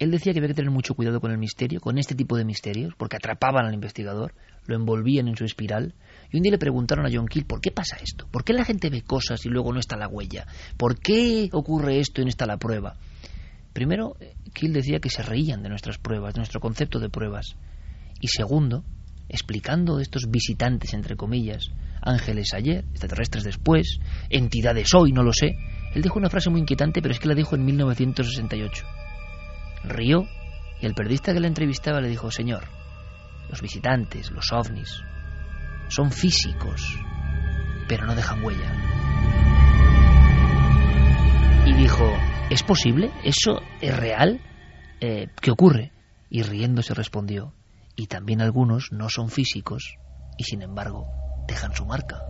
Él 0.00 0.10
decía 0.10 0.32
que 0.32 0.40
había 0.40 0.48
que 0.48 0.54
tener 0.54 0.72
mucho 0.72 0.94
cuidado 0.94 1.20
con 1.20 1.30
el 1.30 1.38
misterio, 1.38 1.80
con 1.80 1.98
este 1.98 2.16
tipo 2.16 2.36
de 2.36 2.44
misterios, 2.44 2.94
porque 2.96 3.16
atrapaban 3.16 3.64
al 3.64 3.74
investigador, 3.74 4.34
lo 4.66 4.74
envolvían 4.74 5.28
en 5.28 5.36
su 5.36 5.44
espiral. 5.44 5.94
Y 6.32 6.38
un 6.38 6.42
día 6.42 6.52
le 6.52 6.58
preguntaron 6.58 7.06
a 7.06 7.10
John 7.12 7.28
Keel, 7.28 7.46
¿por 7.46 7.60
qué 7.60 7.70
pasa 7.70 7.96
esto? 8.02 8.26
¿Por 8.28 8.42
qué 8.42 8.54
la 8.54 8.64
gente 8.64 8.90
ve 8.90 9.02
cosas 9.02 9.46
y 9.46 9.48
luego 9.48 9.72
no 9.72 9.78
está 9.78 9.96
la 9.96 10.08
huella? 10.08 10.46
¿Por 10.76 10.98
qué 10.98 11.48
ocurre 11.52 12.00
esto 12.00 12.20
y 12.20 12.24
no 12.24 12.28
está 12.28 12.44
la 12.44 12.56
prueba? 12.56 12.96
Primero, 13.72 14.16
Keel 14.52 14.72
decía 14.72 14.98
que 14.98 15.10
se 15.10 15.22
reían 15.22 15.62
de 15.62 15.68
nuestras 15.68 15.98
pruebas, 15.98 16.34
de 16.34 16.40
nuestro 16.40 16.60
concepto 16.60 16.98
de 16.98 17.08
pruebas. 17.08 17.56
Y 18.20 18.28
segundo, 18.28 18.84
explicando 19.28 20.00
estos 20.00 20.30
visitantes, 20.30 20.94
entre 20.94 21.16
comillas, 21.16 21.70
ángeles 22.02 22.52
ayer, 22.54 22.84
extraterrestres 22.90 23.44
después, 23.44 23.98
entidades 24.30 24.92
hoy, 24.94 25.12
no 25.12 25.22
lo 25.22 25.32
sé, 25.32 25.56
él 25.94 26.02
dijo 26.02 26.18
una 26.18 26.30
frase 26.30 26.50
muy 26.50 26.60
inquietante, 26.60 27.00
pero 27.00 27.12
es 27.12 27.20
que 27.20 27.28
la 27.28 27.34
dijo 27.34 27.54
en 27.54 27.64
1968. 27.64 28.84
Rió 29.84 30.26
y 30.80 30.86
el 30.86 30.94
periodista 30.94 31.32
que 31.32 31.40
la 31.40 31.46
entrevistaba 31.46 32.00
le 32.00 32.08
dijo, 32.08 32.30
señor, 32.30 32.64
los 33.48 33.62
visitantes, 33.62 34.30
los 34.30 34.52
ovnis, 34.52 35.02
son 35.88 36.10
físicos, 36.10 36.98
pero 37.88 38.06
no 38.06 38.14
dejan 38.14 38.42
huella. 38.42 38.72
Y 41.66 41.74
dijo, 41.74 42.04
¿es 42.50 42.62
posible? 42.62 43.10
¿Eso 43.22 43.60
es 43.80 43.96
real? 43.96 44.40
Eh, 45.00 45.28
¿Qué 45.40 45.50
ocurre? 45.50 45.92
Y 46.28 46.42
riéndose 46.42 46.92
respondió, 46.94 47.54
y 47.96 48.06
también 48.06 48.40
algunos 48.40 48.90
no 48.92 49.08
son 49.08 49.28
físicos 49.28 49.96
y 50.36 50.44
sin 50.44 50.62
embargo 50.62 51.06
dejan 51.46 51.74
su 51.74 51.84
marca. 51.84 52.22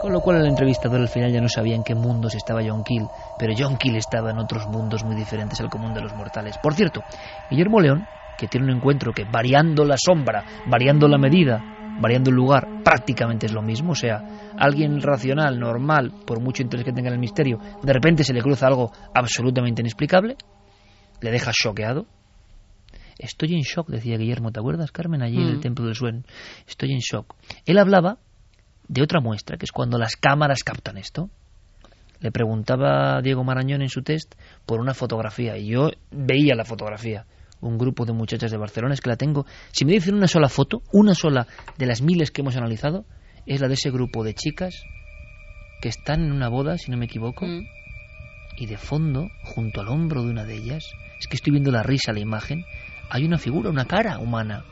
Con 0.00 0.12
lo 0.12 0.20
cual 0.20 0.36
el 0.36 0.46
entrevistador 0.46 1.00
al 1.00 1.08
final 1.08 1.32
ya 1.32 1.40
no 1.40 1.48
sabía 1.48 1.74
en 1.74 1.82
qué 1.82 1.94
mundos 1.94 2.34
estaba 2.34 2.62
John 2.64 2.84
Keel, 2.84 3.08
pero 3.38 3.54
John 3.56 3.76
Keel 3.76 3.96
estaba 3.96 4.30
en 4.30 4.38
otros 4.38 4.66
mundos 4.68 5.02
muy 5.04 5.16
diferentes 5.16 5.60
al 5.60 5.70
común 5.70 5.94
de 5.94 6.02
los 6.02 6.14
mortales. 6.14 6.58
Por 6.58 6.74
cierto, 6.74 7.02
Guillermo 7.50 7.80
León, 7.80 8.06
que 8.36 8.46
tiene 8.46 8.66
un 8.66 8.76
encuentro 8.76 9.12
que 9.12 9.24
variando 9.24 9.84
la 9.84 9.96
sombra, 9.96 10.44
variando 10.66 11.08
la 11.08 11.18
medida, 11.18 11.60
variando 11.98 12.30
el 12.30 12.36
lugar, 12.36 12.68
prácticamente 12.84 13.46
es 13.46 13.52
lo 13.52 13.62
mismo, 13.62 13.92
o 13.92 13.94
sea, 13.94 14.22
alguien 14.58 15.00
racional, 15.00 15.58
normal, 15.58 16.12
por 16.26 16.40
mucho 16.40 16.62
interés 16.62 16.84
que 16.84 16.92
tenga 16.92 17.08
en 17.08 17.14
el 17.14 17.20
misterio, 17.20 17.58
de 17.82 17.92
repente 17.92 18.22
se 18.22 18.34
le 18.34 18.42
cruza 18.42 18.66
algo 18.66 18.92
absolutamente 19.14 19.80
inexplicable, 19.80 20.36
le 21.22 21.30
deja 21.30 21.52
choqueado, 21.54 22.06
Estoy 23.18 23.54
en 23.54 23.62
shock, 23.62 23.88
decía 23.88 24.18
Guillermo, 24.18 24.52
¿te 24.52 24.60
acuerdas, 24.60 24.92
Carmen, 24.92 25.22
allí 25.22 25.36
en 25.36 25.48
el 25.48 25.56
Mm. 25.56 25.60
Templo 25.60 25.86
del 25.86 25.94
Suen? 25.94 26.26
Estoy 26.66 26.92
en 26.92 26.98
shock. 27.00 27.34
Él 27.64 27.78
hablaba 27.78 28.18
de 28.88 29.02
otra 29.02 29.20
muestra, 29.20 29.56
que 29.56 29.64
es 29.64 29.72
cuando 29.72 29.98
las 29.98 30.16
cámaras 30.16 30.62
captan 30.62 30.98
esto. 30.98 31.30
Le 32.20 32.30
preguntaba 32.30 33.16
a 33.16 33.22
Diego 33.22 33.44
Marañón 33.44 33.82
en 33.82 33.88
su 33.88 34.02
test 34.02 34.34
por 34.64 34.80
una 34.80 34.94
fotografía, 34.94 35.56
y 35.58 35.68
yo 35.68 35.90
veía 36.10 36.54
la 36.54 36.64
fotografía. 36.64 37.26
Un 37.60 37.78
grupo 37.78 38.04
de 38.04 38.12
muchachas 38.12 38.50
de 38.50 38.58
Barcelona, 38.58 38.94
es 38.94 39.00
que 39.00 39.08
la 39.10 39.16
tengo. 39.16 39.46
Si 39.72 39.84
me 39.84 39.92
dicen 39.92 40.14
una 40.14 40.28
sola 40.28 40.48
foto, 40.48 40.82
una 40.92 41.14
sola 41.14 41.46
de 41.78 41.86
las 41.86 42.02
miles 42.02 42.30
que 42.30 42.42
hemos 42.42 42.56
analizado, 42.56 43.06
es 43.46 43.60
la 43.60 43.68
de 43.68 43.74
ese 43.74 43.90
grupo 43.90 44.24
de 44.24 44.34
chicas 44.34 44.74
que 45.80 45.88
están 45.88 46.22
en 46.24 46.32
una 46.32 46.48
boda, 46.48 46.78
si 46.78 46.90
no 46.90 46.96
me 46.96 47.06
equivoco, 47.06 47.46
y 48.58 48.66
de 48.66 48.76
fondo, 48.76 49.30
junto 49.42 49.80
al 49.80 49.88
hombro 49.88 50.22
de 50.22 50.30
una 50.30 50.44
de 50.44 50.54
ellas, 50.54 50.84
es 51.20 51.26
que 51.28 51.36
estoy 51.36 51.52
viendo 51.52 51.70
la 51.70 51.82
risa, 51.82 52.12
la 52.12 52.20
imagen, 52.20 52.64
hay 53.10 53.24
una 53.24 53.38
figura, 53.38 53.70
una 53.70 53.86
cara 53.86 54.18
humana. 54.18 54.64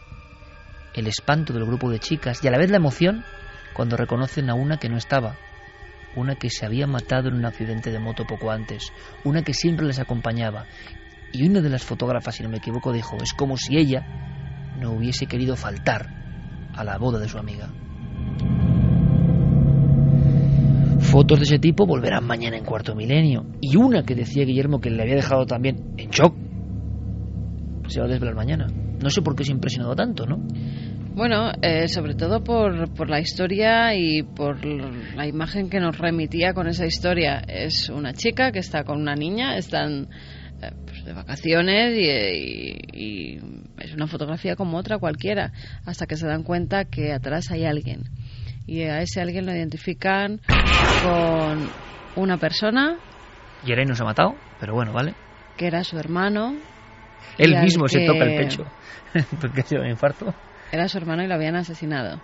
El 0.94 1.06
espanto 1.06 1.52
del 1.52 1.64
grupo 1.64 1.90
de 1.90 1.98
chicas 1.98 2.42
y 2.42 2.48
a 2.48 2.50
la 2.50 2.58
vez 2.58 2.70
la 2.70 2.76
emoción 2.76 3.24
cuando 3.74 3.96
reconocen 3.96 4.50
a 4.50 4.54
una 4.54 4.78
que 4.78 4.88
no 4.88 4.96
estaba, 4.96 5.36
una 6.14 6.36
que 6.36 6.50
se 6.50 6.64
había 6.64 6.86
matado 6.86 7.28
en 7.28 7.34
un 7.34 7.44
accidente 7.44 7.90
de 7.90 7.98
moto 7.98 8.24
poco 8.26 8.50
antes, 8.50 8.92
una 9.24 9.42
que 9.42 9.52
siempre 9.52 9.86
les 9.86 9.98
acompañaba. 9.98 10.66
Y 11.32 11.48
una 11.48 11.60
de 11.60 11.68
las 11.68 11.82
fotógrafas, 11.82 12.36
si 12.36 12.44
no 12.44 12.48
me 12.48 12.58
equivoco, 12.58 12.92
dijo, 12.92 13.16
es 13.20 13.32
como 13.34 13.56
si 13.56 13.76
ella 13.76 14.06
no 14.78 14.92
hubiese 14.92 15.26
querido 15.26 15.56
faltar 15.56 16.08
a 16.72 16.84
la 16.84 16.96
boda 16.98 17.18
de 17.18 17.28
su 17.28 17.38
amiga. 17.38 17.68
Fotos 21.00 21.38
de 21.40 21.44
ese 21.44 21.58
tipo 21.58 21.86
volverán 21.86 22.24
mañana 22.24 22.56
en 22.56 22.64
cuarto 22.64 22.94
milenio. 22.94 23.46
Y 23.60 23.76
una 23.76 24.04
que 24.04 24.14
decía 24.14 24.44
Guillermo 24.44 24.80
que 24.80 24.90
le 24.90 25.02
había 25.02 25.16
dejado 25.16 25.46
también 25.46 25.94
en 25.96 26.10
shock. 26.10 26.43
Se 27.88 28.00
va 28.00 28.06
a 28.06 28.08
desvelar 28.08 28.34
mañana. 28.34 28.66
No 29.00 29.10
sé 29.10 29.22
por 29.22 29.34
qué 29.36 29.44
se 29.44 29.52
ha 29.52 29.54
impresionado 29.54 29.94
tanto, 29.94 30.26
¿no? 30.26 30.36
Bueno, 31.14 31.52
eh, 31.62 31.86
sobre 31.88 32.14
todo 32.14 32.42
por, 32.42 32.92
por 32.92 33.08
la 33.08 33.20
historia 33.20 33.94
y 33.94 34.22
por 34.22 34.64
la 34.64 35.26
imagen 35.28 35.70
que 35.70 35.78
nos 35.78 35.96
remitía 35.98 36.54
con 36.54 36.66
esa 36.66 36.86
historia. 36.86 37.42
Es 37.46 37.88
una 37.88 38.12
chica 38.12 38.50
que 38.50 38.58
está 38.58 38.82
con 38.82 39.00
una 39.00 39.14
niña, 39.14 39.56
están 39.56 40.08
eh, 40.60 40.70
pues, 40.86 41.04
de 41.04 41.12
vacaciones 41.12 41.96
y, 41.96 42.08
y- 42.10 43.34
y 43.36 43.38
es 43.78 43.94
una 43.94 44.08
fotografía 44.08 44.56
como 44.56 44.76
otra 44.76 44.98
cualquiera, 44.98 45.52
hasta 45.84 46.06
que 46.06 46.16
se 46.16 46.26
dan 46.26 46.42
cuenta 46.42 46.84
que 46.84 47.12
atrás 47.12 47.50
hay 47.52 47.64
alguien. 47.64 48.02
Y 48.66 48.82
a 48.82 49.00
ese 49.02 49.20
alguien 49.20 49.46
lo 49.46 49.52
identifican 49.52 50.40
con 51.00 51.68
una 52.16 52.38
persona 52.38 52.96
Yeray 53.64 53.84
nos 53.86 54.00
ha 54.00 54.04
matado, 54.04 54.34
pero 54.58 54.74
bueno, 54.74 54.92
vale. 54.92 55.14
que 55.56 55.66
era 55.66 55.84
su 55.84 55.96
hermano. 55.98 56.54
Él 57.38 57.60
mismo 57.62 57.88
se 57.88 58.06
toca 58.06 58.24
el 58.24 58.36
pecho. 58.36 58.64
porque 59.40 59.60
ha 59.60 59.64
sido 59.64 59.82
un 59.82 59.88
infarto. 59.88 60.34
Era 60.72 60.88
su 60.88 60.98
hermano 60.98 61.22
y 61.22 61.26
lo 61.26 61.34
habían 61.34 61.56
asesinado. 61.56 62.20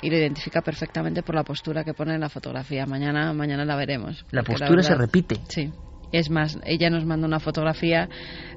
Y 0.00 0.10
lo 0.10 0.16
identifica 0.16 0.62
perfectamente 0.62 1.22
por 1.22 1.34
la 1.36 1.44
postura 1.44 1.84
que 1.84 1.94
pone 1.94 2.14
en 2.14 2.20
la 2.20 2.28
fotografía. 2.28 2.86
Mañana, 2.86 3.32
mañana 3.32 3.64
la 3.64 3.76
veremos. 3.76 4.24
La 4.32 4.42
postura 4.42 4.82
se 4.82 4.90
verdad- 4.90 5.04
repite. 5.06 5.36
Sí. 5.48 5.72
Es 6.10 6.28
más, 6.28 6.58
ella 6.64 6.90
nos 6.90 7.06
manda 7.06 7.26
una 7.26 7.40
fotografía 7.40 8.08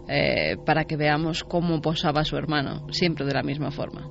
eh, 0.09 0.57
para 0.65 0.83
que 0.85 0.97
veamos 0.97 1.43
cómo 1.43 1.79
posaba 1.81 2.25
su 2.25 2.35
hermano, 2.35 2.85
siempre 2.91 3.25
de 3.25 3.33
la 3.33 3.43
misma 3.43 3.71
forma. 3.71 4.01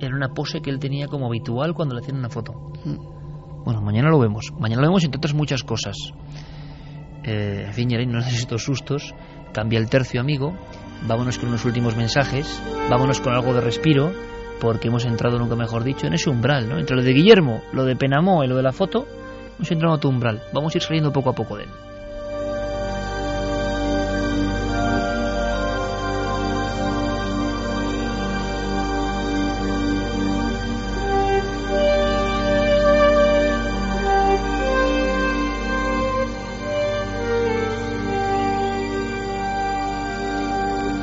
Era 0.00 0.14
una 0.14 0.28
pose 0.28 0.60
que 0.60 0.70
él 0.70 0.78
tenía 0.78 1.08
como 1.08 1.26
habitual 1.26 1.72
cuando 1.74 1.94
le 1.94 2.02
hacían 2.02 2.18
una 2.18 2.28
foto. 2.28 2.52
Bueno, 3.64 3.80
mañana 3.80 4.10
lo 4.10 4.20
vemos. 4.20 4.52
Mañana 4.60 4.82
lo 4.82 4.88
vemos 4.88 5.02
entre 5.02 5.18
otras 5.18 5.34
muchas 5.34 5.64
cosas. 5.64 5.96
Eh, 7.24 7.64
en 7.66 7.72
fin, 7.72 7.88
no 7.88 8.18
necesito 8.18 8.58
sustos. 8.58 9.14
Cambia 9.56 9.78
el 9.78 9.88
tercio, 9.88 10.20
amigo. 10.20 10.54
Vámonos 11.06 11.38
con 11.38 11.48
unos 11.48 11.64
últimos 11.64 11.96
mensajes. 11.96 12.62
Vámonos 12.90 13.22
con 13.22 13.32
algo 13.32 13.54
de 13.54 13.62
respiro. 13.62 14.12
Porque 14.60 14.88
hemos 14.88 15.06
entrado, 15.06 15.38
nunca 15.38 15.56
mejor 15.56 15.82
dicho, 15.82 16.06
en 16.06 16.12
ese 16.12 16.28
umbral, 16.28 16.68
¿no? 16.68 16.78
Entre 16.78 16.94
lo 16.94 17.02
de 17.02 17.14
Guillermo, 17.14 17.62
lo 17.72 17.86
de 17.86 17.96
Penamó 17.96 18.44
y 18.44 18.48
lo 18.48 18.56
de 18.56 18.62
la 18.62 18.72
foto, 18.72 19.06
hemos 19.56 19.70
entrado 19.70 19.94
en 19.94 19.96
otro 19.96 20.10
umbral. 20.10 20.42
Vamos 20.52 20.74
a 20.74 20.76
ir 20.76 20.82
saliendo 20.82 21.10
poco 21.10 21.30
a 21.30 21.32
poco 21.32 21.56
de 21.56 21.62
él. 21.62 21.70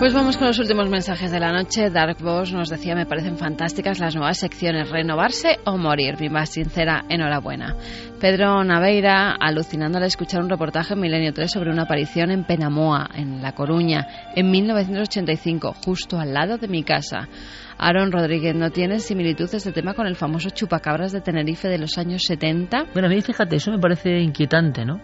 Pues 0.04 0.14
vamos 0.14 0.36
con 0.36 0.48
los 0.48 0.60
últimos 0.60 0.90
mensajes 0.90 1.32
de 1.32 1.40
la 1.40 1.54
noche. 1.54 1.90
Dark 1.90 2.18
Boss 2.22 2.52
nos 2.52 2.68
decía, 2.68 2.94
me 2.94 3.06
parecen 3.06 3.38
fantásticas 3.38 4.02
las 4.02 4.14
nuevas 4.18 4.38
secciones, 4.38 4.90
renovarse 4.90 5.60
o 5.64 5.78
morir. 5.78 6.16
Mi 6.20 6.28
más 6.28 6.50
sincera 6.50 7.06
enhorabuena. 7.08 7.78
Pedro 8.20 8.66
Naveira, 8.66 9.32
alucinando 9.32 10.00
al 10.00 10.04
escuchar 10.04 10.42
un 10.42 10.50
reportaje 10.50 10.94
en 10.94 11.00
Milenio 11.00 11.32
3 11.32 11.50
sobre 11.50 11.72
una 11.72 11.84
aparición 11.84 12.32
en 12.32 12.44
Penamoa, 12.44 13.12
en 13.16 13.42
La 13.42 13.54
Coruña, 13.54 14.06
en 14.36 14.52
1985, 14.52 15.74
justo 15.86 16.20
al 16.20 16.34
lado 16.34 16.58
de 16.58 16.68
mi 16.68 16.84
casa. 16.84 17.30
Aaron 17.78 18.12
Rodríguez, 18.12 18.56
¿no 18.56 18.72
tienes 18.72 19.06
similitud 19.06 19.48
este 19.54 19.72
tema 19.72 19.94
con 19.94 20.06
el 20.06 20.18
famoso 20.18 20.50
chupacabras 20.50 21.14
de 21.14 21.22
Tenerife 21.22 21.70
de 21.70 21.78
los 21.78 21.98
años 21.98 22.24
70? 22.28 22.88
Bueno, 22.92 23.08
a 23.08 23.10
mí 23.10 23.22
fíjate, 23.22 23.56
eso 23.56 23.72
me 23.72 23.80
parece 23.80 24.20
inquietante, 24.20 24.84
¿no? 24.84 25.00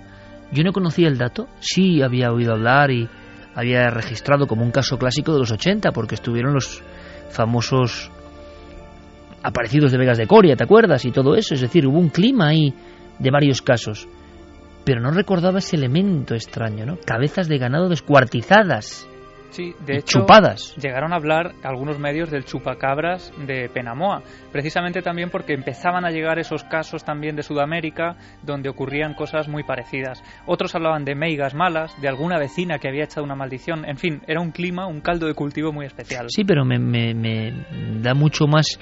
Yo 0.52 0.64
no 0.66 0.74
conocía 0.74 1.08
el 1.08 1.18
dato, 1.18 1.48
sí 1.62 2.02
había 2.02 2.34
oído 2.34 2.52
hablar 2.52 2.92
y 2.92 3.08
había 3.60 3.90
registrado 3.90 4.48
como 4.48 4.64
un 4.64 4.72
caso 4.72 4.98
clásico 4.98 5.34
de 5.34 5.40
los 5.40 5.52
80, 5.52 5.92
porque 5.92 6.16
estuvieron 6.16 6.54
los 6.54 6.82
famosos 7.30 8.10
aparecidos 9.44 9.92
de 9.92 9.98
Vegas 9.98 10.18
de 10.18 10.28
Coria, 10.28 10.56
¿te 10.56 10.64
acuerdas? 10.64 11.04
Y 11.04 11.12
todo 11.12 11.36
eso, 11.36 11.56
es 11.56 11.62
decir, 11.62 11.86
hubo 11.86 12.00
un 12.00 12.10
clima 12.10 12.48
ahí 12.48 12.74
de 13.20 13.32
varios 13.32 13.62
casos. 13.62 14.08
Pero 14.86 15.02
no 15.02 15.12
recordaba 15.12 15.60
ese 15.60 15.76
elemento 15.76 16.36
extraño, 16.36 16.86
¿no? 16.86 16.98
Cabezas 17.06 17.50
de 17.50 17.58
ganado 17.58 17.90
descuartizadas. 17.90 19.09
Sí, 19.52 19.74
de 19.86 19.98
hecho, 19.98 20.20
chupadas. 20.20 20.76
llegaron 20.76 21.14
a 21.14 21.16
hablar 21.16 21.54
algunos 21.64 22.00
medios 22.00 22.30
del 22.30 22.46
chupacabras 22.46 23.32
de 23.46 23.70
Penamoa, 23.70 24.22
precisamente 24.52 25.02
también 25.02 25.30
porque 25.30 25.54
empezaban 25.54 26.06
a 26.06 26.12
llegar 26.12 26.40
esos 26.40 26.64
casos 26.64 27.04
también 27.04 27.36
de 27.36 27.44
Sudamérica 27.44 28.16
donde 28.44 28.70
ocurrían 28.70 29.14
cosas 29.14 29.48
muy 29.48 29.64
parecidas. 29.64 30.22
Otros 30.46 30.76
hablaban 30.76 31.06
de 31.06 31.16
meigas 31.16 31.56
malas, 31.56 32.00
de 32.02 32.08
alguna 32.08 32.38
vecina 32.38 32.80
que 32.80 32.88
había 32.88 33.06
echado 33.06 33.24
una 33.24 33.36
maldición, 33.36 33.86
en 33.86 33.98
fin, 33.98 34.22
era 34.28 34.42
un 34.42 34.52
clima, 34.52 34.88
un 34.88 35.02
caldo 35.02 35.28
de 35.28 35.34
cultivo 35.34 35.72
muy 35.72 35.86
especial. 35.86 36.28
Sí, 36.30 36.44
pero 36.44 36.66
me, 36.66 36.80
me, 36.80 37.14
me 37.14 37.54
da 38.02 38.14
mucho 38.14 38.48
más 38.48 38.80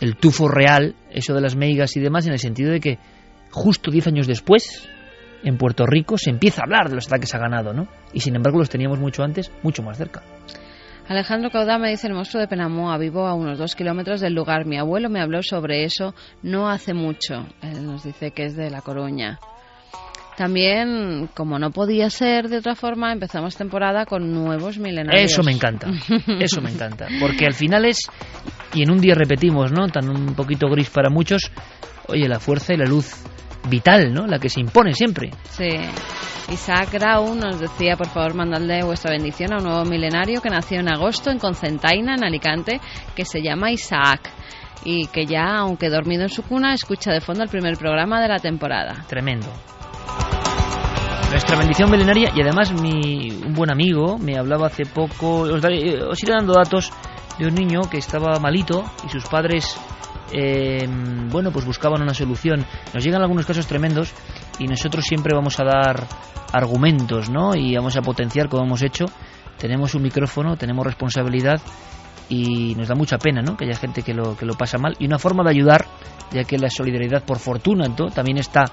el 0.00 0.16
tufo 0.16 0.48
real, 0.48 0.94
eso 1.10 1.34
de 1.34 1.40
las 1.40 1.56
meigas 1.56 1.96
y 1.96 2.00
demás, 2.00 2.26
en 2.26 2.32
el 2.32 2.38
sentido 2.38 2.70
de 2.70 2.80
que 2.80 2.98
justo 3.50 3.90
10 3.90 4.06
años 4.08 4.26
después, 4.26 4.88
en 5.42 5.56
Puerto 5.56 5.86
Rico, 5.86 6.18
se 6.18 6.30
empieza 6.30 6.62
a 6.62 6.64
hablar 6.64 6.88
de 6.88 6.96
los 6.96 7.06
ataques 7.06 7.34
a 7.34 7.38
ganado, 7.38 7.72
¿no? 7.72 7.88
Y 8.12 8.20
sin 8.20 8.36
embargo 8.36 8.58
los 8.58 8.70
teníamos 8.70 8.98
mucho 8.98 9.22
antes, 9.22 9.50
mucho 9.62 9.82
más 9.82 9.96
cerca. 9.96 10.22
Alejandro 11.08 11.50
Caudá 11.50 11.78
me 11.78 11.88
dice 11.88 12.06
el 12.06 12.12
monstruo 12.12 12.42
de 12.42 12.48
Penamoa, 12.48 12.98
vivo 12.98 13.26
a 13.26 13.32
unos 13.32 13.58
dos 13.58 13.74
kilómetros 13.74 14.20
del 14.20 14.34
lugar. 14.34 14.66
Mi 14.66 14.76
abuelo 14.76 15.08
me 15.08 15.20
habló 15.20 15.42
sobre 15.42 15.84
eso 15.84 16.14
no 16.42 16.68
hace 16.68 16.92
mucho. 16.92 17.46
Él 17.62 17.86
nos 17.86 18.04
dice 18.04 18.30
que 18.32 18.44
es 18.44 18.56
de 18.56 18.70
La 18.70 18.82
Coruña. 18.82 19.38
También, 20.36 21.28
como 21.34 21.58
no 21.58 21.70
podía 21.70 22.10
ser 22.10 22.48
de 22.48 22.58
otra 22.58 22.76
forma, 22.76 23.10
empezamos 23.10 23.56
temporada 23.56 24.04
con 24.04 24.32
nuevos 24.32 24.78
milenarios. 24.78 25.32
Eso 25.32 25.42
me 25.42 25.50
encanta, 25.50 25.88
eso 26.38 26.60
me 26.60 26.70
encanta. 26.70 27.08
Porque 27.18 27.46
al 27.46 27.54
final 27.54 27.86
es, 27.86 28.08
y 28.72 28.82
en 28.82 28.90
un 28.92 29.00
día 29.00 29.14
repetimos, 29.14 29.72
¿no? 29.72 29.88
Tan 29.88 30.08
un 30.08 30.34
poquito 30.34 30.68
gris 30.68 30.90
para 30.90 31.10
muchos, 31.10 31.50
oye, 32.06 32.28
la 32.28 32.38
fuerza 32.38 32.74
y 32.74 32.76
la 32.76 32.84
luz 32.84 33.24
vital, 33.68 34.12
¿no? 34.12 34.26
La 34.26 34.38
que 34.38 34.48
se 34.48 34.60
impone 34.60 34.92
siempre. 34.94 35.30
Sí. 35.50 35.68
Isaac 36.50 36.92
Grau 36.92 37.34
nos 37.34 37.60
decía, 37.60 37.96
por 37.96 38.08
favor, 38.08 38.34
mandadle 38.34 38.82
vuestra 38.82 39.10
bendición 39.10 39.52
a 39.52 39.58
un 39.58 39.64
nuevo 39.64 39.84
milenario 39.84 40.40
que 40.40 40.48
nació 40.48 40.80
en 40.80 40.88
agosto 40.88 41.30
en 41.30 41.38
Concentaina, 41.38 42.14
en 42.14 42.24
Alicante, 42.24 42.80
que 43.14 43.24
se 43.24 43.42
llama 43.42 43.70
Isaac 43.70 44.32
y 44.84 45.06
que 45.08 45.26
ya, 45.26 45.58
aunque 45.58 45.90
dormido 45.90 46.22
en 46.22 46.30
su 46.30 46.42
cuna, 46.42 46.72
escucha 46.72 47.12
de 47.12 47.20
fondo 47.20 47.42
el 47.42 47.50
primer 47.50 47.76
programa 47.76 48.20
de 48.20 48.28
la 48.28 48.38
temporada. 48.38 49.04
Tremendo. 49.06 49.48
Nuestra 51.30 51.58
bendición 51.58 51.90
milenaria 51.90 52.32
y 52.34 52.40
además 52.40 52.72
mi, 52.72 53.30
un 53.30 53.52
buen 53.52 53.70
amigo 53.70 54.16
me 54.16 54.38
hablaba 54.38 54.68
hace 54.68 54.86
poco, 54.86 55.40
os, 55.40 55.60
daré, 55.60 56.02
os 56.02 56.22
iré 56.22 56.32
dando 56.32 56.54
datos 56.54 56.90
de 57.38 57.46
un 57.46 57.54
niño 57.54 57.82
que 57.90 57.98
estaba 57.98 58.38
malito 58.40 58.84
y 59.04 59.10
sus 59.10 59.26
padres 59.26 59.78
eh, 60.32 60.86
bueno, 61.30 61.50
pues 61.50 61.64
buscaban 61.64 62.02
una 62.02 62.14
solución. 62.14 62.64
Nos 62.94 63.04
llegan 63.04 63.22
algunos 63.22 63.46
casos 63.46 63.66
tremendos 63.66 64.12
y 64.58 64.66
nosotros 64.66 65.04
siempre 65.04 65.34
vamos 65.34 65.58
a 65.60 65.64
dar 65.64 66.06
argumentos, 66.52 67.30
¿no? 67.30 67.54
Y 67.54 67.74
vamos 67.74 67.96
a 67.96 68.02
potenciar 68.02 68.48
como 68.48 68.64
hemos 68.64 68.82
hecho. 68.82 69.06
Tenemos 69.58 69.94
un 69.94 70.02
micrófono, 70.02 70.56
tenemos 70.56 70.86
responsabilidad 70.86 71.60
y 72.28 72.74
nos 72.74 72.88
da 72.88 72.94
mucha 72.94 73.18
pena, 73.18 73.42
¿no? 73.42 73.56
Que 73.56 73.64
haya 73.64 73.76
gente 73.76 74.02
que 74.02 74.14
lo, 74.14 74.36
que 74.36 74.46
lo 74.46 74.54
pasa 74.54 74.78
mal. 74.78 74.94
Y 74.98 75.06
una 75.06 75.18
forma 75.18 75.42
de 75.44 75.50
ayudar, 75.50 75.86
ya 76.30 76.44
que 76.44 76.58
la 76.58 76.70
solidaridad, 76.70 77.24
por 77.24 77.38
fortuna, 77.38 77.84
también 78.14 78.38
está 78.38 78.64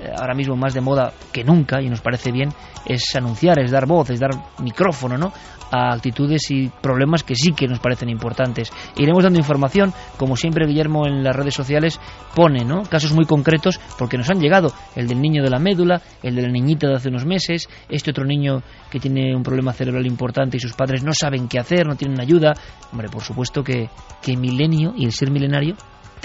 eh, 0.00 0.10
ahora 0.18 0.34
mismo 0.34 0.56
más 0.56 0.74
de 0.74 0.80
moda 0.80 1.12
que 1.32 1.44
nunca 1.44 1.80
y 1.80 1.88
nos 1.88 2.00
parece 2.00 2.32
bien 2.32 2.48
es 2.84 3.14
anunciar, 3.14 3.60
es 3.60 3.70
dar 3.70 3.86
voz, 3.86 4.10
es 4.10 4.18
dar 4.18 4.30
micrófono 4.60 5.16
¿no? 5.16 5.32
A 5.74 5.92
actitudes 5.92 6.50
y 6.50 6.68
problemas 6.68 7.24
que 7.24 7.34
sí 7.34 7.52
que 7.52 7.66
nos 7.66 7.80
parecen 7.80 8.08
importantes. 8.08 8.70
Iremos 8.96 9.24
dando 9.24 9.40
información, 9.40 9.92
como 10.16 10.36
siempre 10.36 10.66
Guillermo 10.66 11.06
en 11.06 11.24
las 11.24 11.34
redes 11.34 11.54
sociales 11.54 12.00
pone 12.34 12.64
¿no? 12.64 12.82
casos 12.82 13.12
muy 13.12 13.24
concretos 13.24 13.80
porque 13.98 14.16
nos 14.16 14.30
han 14.30 14.40
llegado, 14.40 14.72
el 14.94 15.08
del 15.08 15.20
niño 15.20 15.42
de 15.42 15.50
la 15.50 15.58
médula, 15.58 16.00
el 16.22 16.36
de 16.36 16.42
la 16.42 16.48
niñita 16.48 16.86
de 16.86 16.94
hace 16.94 17.08
unos 17.08 17.26
meses, 17.26 17.68
este 17.88 18.12
otro 18.12 18.24
niño 18.24 18.62
que 18.90 19.00
tiene 19.00 19.34
un 19.34 19.42
problema 19.42 19.72
cerebral 19.72 20.06
importante 20.06 20.56
y 20.56 20.60
sus 20.60 20.74
padres 20.74 21.02
no 21.02 21.12
saben 21.12 21.48
qué 21.48 21.58
hacer, 21.58 21.86
no 21.86 21.96
tienen 21.96 22.20
ayuda. 22.20 22.54
Hombre, 22.92 23.08
por 23.08 23.22
supuesto 23.22 23.64
que, 23.64 23.88
que 24.22 24.36
milenio 24.36 24.94
y 24.96 25.04
el 25.04 25.12
ser 25.12 25.30
milenario 25.30 25.74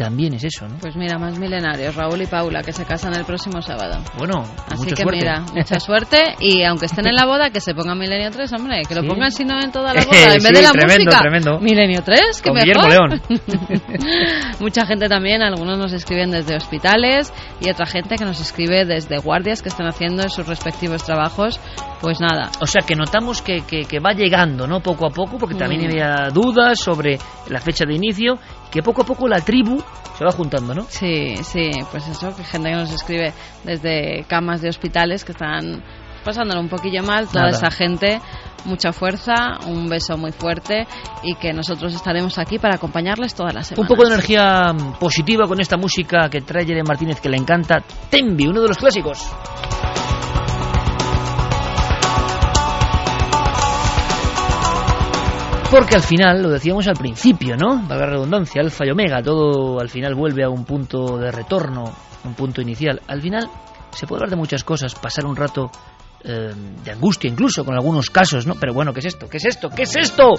también 0.04 0.34
es 0.34 0.44
eso, 0.44 0.68
¿no? 0.68 0.78
Pues 0.80 0.96
mira, 0.96 1.18
más 1.18 1.38
milenarios, 1.38 1.96
Raúl 1.96 2.22
y 2.22 2.26
Paula, 2.26 2.62
que 2.64 2.72
se 2.72 2.86
casan 2.86 3.14
el 3.16 3.26
próximo 3.26 3.62
sábado. 3.62 4.02
Bueno, 4.18 4.44
Así 4.68 4.78
mucha 4.84 4.96
que 4.96 5.04
suerte. 5.04 5.18
mira, 5.20 5.42
mucha 5.54 5.80
suerte 5.80 6.24
y 6.40 6.64
aunque 6.64 6.86
estén 6.88 7.06
en 7.08 7.16
la 7.16 7.26
boda, 7.26 7.50
que 7.50 7.60
se 7.62 7.74
ponga 7.76 7.96
Milenio 7.96 8.32
3, 8.32 8.52
hombre, 8.54 8.82
que 8.88 8.96
lo 8.96 9.02
Sí. 9.02 9.08
pongan 9.08 9.32
si 9.32 9.46
no 9.46 9.60
en 9.62 9.72
toda 9.72 9.94
la 9.94 10.02
boda, 10.06 10.18
en 10.36 10.42
vez 10.42 10.44
Sí, 10.48 10.54
de 10.54 10.62
la 10.62 10.72
tremendo, 10.72 11.06
música. 11.06 11.20
tremendo. 11.20 11.60
Milenio 11.60 12.02
3, 12.04 12.42
que 12.42 12.52
mejor. 12.52 12.90
León. 12.90 13.22
Mucha 14.60 14.86
gente 14.86 15.08
también, 15.10 15.42
algunos 15.42 15.78
nos 15.78 15.94
escriben 15.94 16.32
desde 16.32 16.56
hospitales 16.56 17.32
y 17.62 17.70
otra 17.70 17.86
gente 17.86 18.16
que 18.16 18.26
nos 18.26 18.40
escribe 18.40 18.86
desde 18.86 19.18
guardias 19.20 19.62
que 19.62 19.70
están 19.70 19.88
haciendo 19.88 20.24
en 20.24 20.30
sus 20.30 20.48
respectivos 20.48 21.04
trabajos. 21.04 21.60
Pues 22.02 22.20
nada, 22.22 22.50
O 22.62 22.66
sea 22.66 22.82
que 22.86 22.96
notamos 22.96 23.42
que, 23.42 23.62
que, 23.68 23.82
que 23.82 24.00
va 24.00 24.12
llegando, 24.14 24.66
¿no? 24.66 24.80
Poco 24.80 25.06
a 25.06 25.10
poco, 25.10 25.38
porque 25.38 25.56
también 25.56 25.82
Mm. 25.82 25.86
había 25.86 26.30
dudas 26.34 26.80
sobre 26.80 27.20
la 27.50 27.60
fecha 27.60 27.84
de 27.86 27.94
inicio, 27.96 28.38
que 28.72 28.82
poco 28.82 29.02
a 29.02 29.06
poco 29.06 29.28
la 29.28 29.42
tribu 29.42 29.82
se 30.18 30.24
va 30.24 30.32
juntando, 30.32 30.74
¿no? 30.74 30.84
Sí, 30.84 31.36
sí, 31.44 31.70
pues 31.92 32.08
eso, 32.08 32.34
que 32.36 32.44
gente 32.44 32.70
que 32.70 32.76
nos 32.76 32.92
escribe 32.94 33.34
desde 33.66 34.24
camas 34.28 34.62
de 34.62 34.70
hospitales 34.70 35.26
que 35.26 35.34
están 35.34 35.84
pasándolo 36.24 36.60
un 36.62 36.70
poquillo 36.70 37.02
mal, 37.04 37.28
toda 37.28 37.46
Nada. 37.46 37.58
esa 37.58 37.72
gente, 37.72 38.20
mucha 38.66 38.92
fuerza, 38.94 39.58
un 39.68 39.88
beso 39.90 40.18
muy 40.18 40.32
fuerte 40.34 40.86
y 41.24 41.36
que 41.36 41.54
nosotros 41.54 41.94
estaremos 41.96 42.38
aquí 42.38 42.60
para 42.60 42.76
acompañarles 42.76 43.34
todas 43.34 43.54
las 43.54 43.70
Un 43.72 43.76
semanas. 43.76 43.90
poco 43.90 44.04
de 44.08 44.14
energía 44.14 44.74
positiva 45.00 45.48
con 45.48 45.60
esta 45.62 45.78
música 45.78 46.30
que 46.30 46.42
trae 46.42 46.66
Jeremy 46.66 46.88
Martínez 46.88 47.20
que 47.22 47.30
le 47.30 47.38
encanta, 47.38 47.82
Tembi, 48.10 48.48
uno 48.48 48.62
de 48.62 48.68
los 48.68 48.78
clásicos. 48.78 49.20
Porque 55.70 55.96
al 55.96 56.02
final, 56.02 56.42
lo 56.42 56.50
decíamos 56.50 56.88
al 56.88 56.96
principio, 56.96 57.56
¿no? 57.56 57.76
Valga 57.88 58.06
la 58.06 58.12
redundancia, 58.14 58.60
alfa 58.60 58.88
y 58.88 58.90
omega, 58.90 59.22
todo 59.22 59.80
al 59.80 59.90
final 59.90 60.16
vuelve 60.16 60.44
a 60.44 60.50
un 60.50 60.66
punto 60.66 61.18
de 61.18 61.32
retorno, 61.32 61.84
un 62.24 62.34
punto 62.34 62.60
inicial. 62.60 63.00
Al 63.08 63.22
final 63.22 63.48
se 63.92 64.08
puede 64.08 64.20
hablar 64.20 64.32
de 64.32 64.36
muchas 64.36 64.64
cosas, 64.64 64.96
pasar 64.96 65.28
un 65.28 65.36
rato 65.36 65.70
eh, 66.24 66.52
de 66.84 66.92
angustia 66.92 67.30
incluso 67.30 67.64
con 67.64 67.76
algunos 67.76 68.10
casos, 68.10 68.48
¿no? 68.48 68.56
Pero 68.56 68.74
bueno, 68.74 68.94
¿qué 68.94 69.00
es 69.00 69.06
esto? 69.06 69.30
¿Qué 69.30 69.38
es 69.38 69.46
esto? 69.46 69.70
¿Qué 69.70 69.84
es 69.84 69.96
esto? 69.96 70.34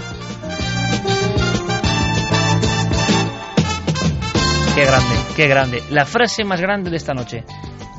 Qué 4.75 4.85
grande, 4.85 5.15
qué 5.35 5.47
grande. 5.47 5.83
La 5.91 6.05
frase 6.05 6.43
más 6.43 6.59
grande 6.59 6.89
de 6.89 6.97
esta 6.97 7.13
noche. 7.13 7.45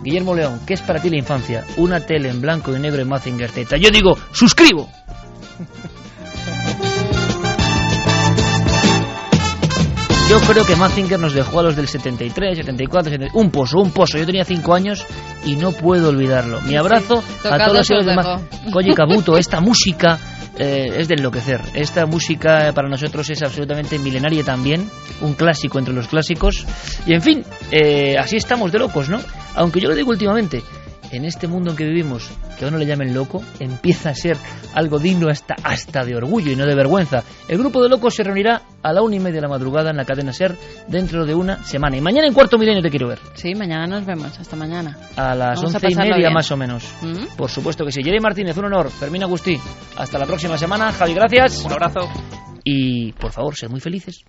Guillermo 0.03 0.35
León, 0.35 0.61
¿qué 0.67 0.75
es 0.75 0.83
para 0.83 1.01
ti 1.01 1.09
la 1.09 1.19
infancia? 1.19 1.65
Una 1.79 2.01
tele 2.01 2.29
en 2.29 2.41
blanco 2.41 2.77
y 2.77 2.79
negro 2.79 3.01
en 3.01 3.09
Mazinger 3.09 3.51
Z. 3.51 3.77
Yo 3.79 3.91
digo, 3.91 4.19
suscribo. 4.33 4.89
Yo 10.33 10.41
creo 10.41 10.65
que 10.65 10.77
Mazinger 10.77 11.21
nos 11.21 11.35
dejó 11.35 11.61
a 11.61 11.65
los 11.65 11.77
del 11.77 11.89
73, 11.89 12.57
74, 12.57 13.11
75, 13.11 13.39
un 13.39 13.51
pozo, 13.51 13.81
un 13.81 13.91
pozo. 13.91 14.17
Yo 14.17 14.25
tenía 14.25 14.47
5 14.47 14.75
años 14.75 15.05
y 15.45 15.57
no 15.57 15.73
puedo 15.73 16.09
olvidarlo. 16.09 16.63
Mi 16.63 16.75
abrazo 16.75 17.19
a 17.19 17.43
tocados 17.43 17.67
todos 17.67 17.91
los 17.91 17.99
os 17.99 18.07
de 18.07 18.17
dejo. 18.17 18.71
Koji 18.73 18.95
Kabuto, 18.95 19.37
esta 19.37 19.61
música 19.61 20.19
eh, 20.57 20.89
es 20.97 21.09
de 21.09 21.17
enloquecer. 21.17 21.61
Esta 21.75 22.07
música 22.07 22.73
para 22.75 22.89
nosotros 22.89 23.29
es 23.29 23.43
absolutamente 23.43 23.99
milenaria 23.99 24.43
también, 24.43 24.89
un 25.21 25.35
clásico 25.35 25.79
entre 25.79 25.93
los 25.93 26.09
clásicos. 26.09 26.65
Y 27.05 27.13
en 27.13 27.21
fin, 27.21 27.45
eh, 27.71 28.17
así 28.17 28.37
estamos 28.37 28.73
de 28.73 28.79
locos, 28.79 29.11
¿no? 29.11 29.21
Aunque 29.55 29.81
yo 29.81 29.91
lo 29.91 29.95
digo 29.95 30.13
últimamente, 30.13 30.63
en 31.13 31.25
este 31.25 31.47
mundo 31.47 31.71
en 31.71 31.77
que 31.77 31.85
vivimos, 31.85 32.31
que 32.59 32.65
a 32.65 32.69
uno 32.69 32.79
le 32.79 32.87
llamen 32.87 33.15
loco, 33.15 33.43
empieza 33.61 34.11
a 34.11 34.15
ser 34.15 34.37
algo 34.75 34.99
digno 34.99 35.29
hasta, 35.29 35.55
hasta 35.63 36.05
de 36.05 36.17
orgullo 36.17 36.51
y 36.51 36.57
no 36.57 36.67
de 36.67 36.75
vergüenza. 36.75 37.23
El 37.49 37.59
grupo 37.59 37.83
de 37.83 37.89
locos 37.89 38.15
se 38.15 38.23
reunirá 38.25 38.63
a 38.83 38.93
la 38.93 39.03
una 39.03 39.17
y 39.17 39.21
media 39.21 39.37
de 39.37 39.43
la 39.43 39.49
madrugada 39.49 39.91
en 39.91 39.97
la 39.97 40.05
cadena 40.05 40.33
SER 40.33 40.57
dentro 40.89 41.25
de 41.25 41.35
una 41.35 41.63
semana. 41.65 41.97
Y 41.97 42.01
mañana 42.01 42.27
en 42.27 42.35
cuarto 42.35 42.59
milenio 42.59 42.83
te 42.83 42.91
quiero 42.91 43.09
ver. 43.09 43.19
Sí, 43.35 43.55
mañana 43.55 43.87
nos 43.87 44.07
vemos, 44.07 44.39
hasta 44.39 44.57
mañana. 44.57 44.97
A 45.17 45.35
las 45.35 45.57
Vamos 45.57 45.75
a 45.75 45.79
once 45.79 45.89
y 45.91 45.95
media 45.95 46.17
bien. 46.17 46.33
más 46.33 46.51
o 46.51 46.57
menos. 46.57 46.85
¿Mm? 47.03 47.37
Por 47.37 47.51
supuesto 47.51 47.85
que 47.85 47.93
sí. 47.93 48.03
Jerry 48.03 48.21
Martínez, 48.21 48.57
un 48.57 48.65
honor. 48.65 48.91
Fermín 48.91 49.23
Agustí. 49.23 49.59
Hasta 49.97 50.19
la 50.19 50.27
próxima 50.27 50.57
semana. 50.57 50.93
Javi, 50.93 51.15
gracias. 51.15 51.65
Un 51.65 51.73
abrazo. 51.73 52.09
Y 52.65 53.13
por 53.13 53.33
favor, 53.33 53.57
sed 53.57 53.69
muy 53.69 53.81
felices. 53.81 54.25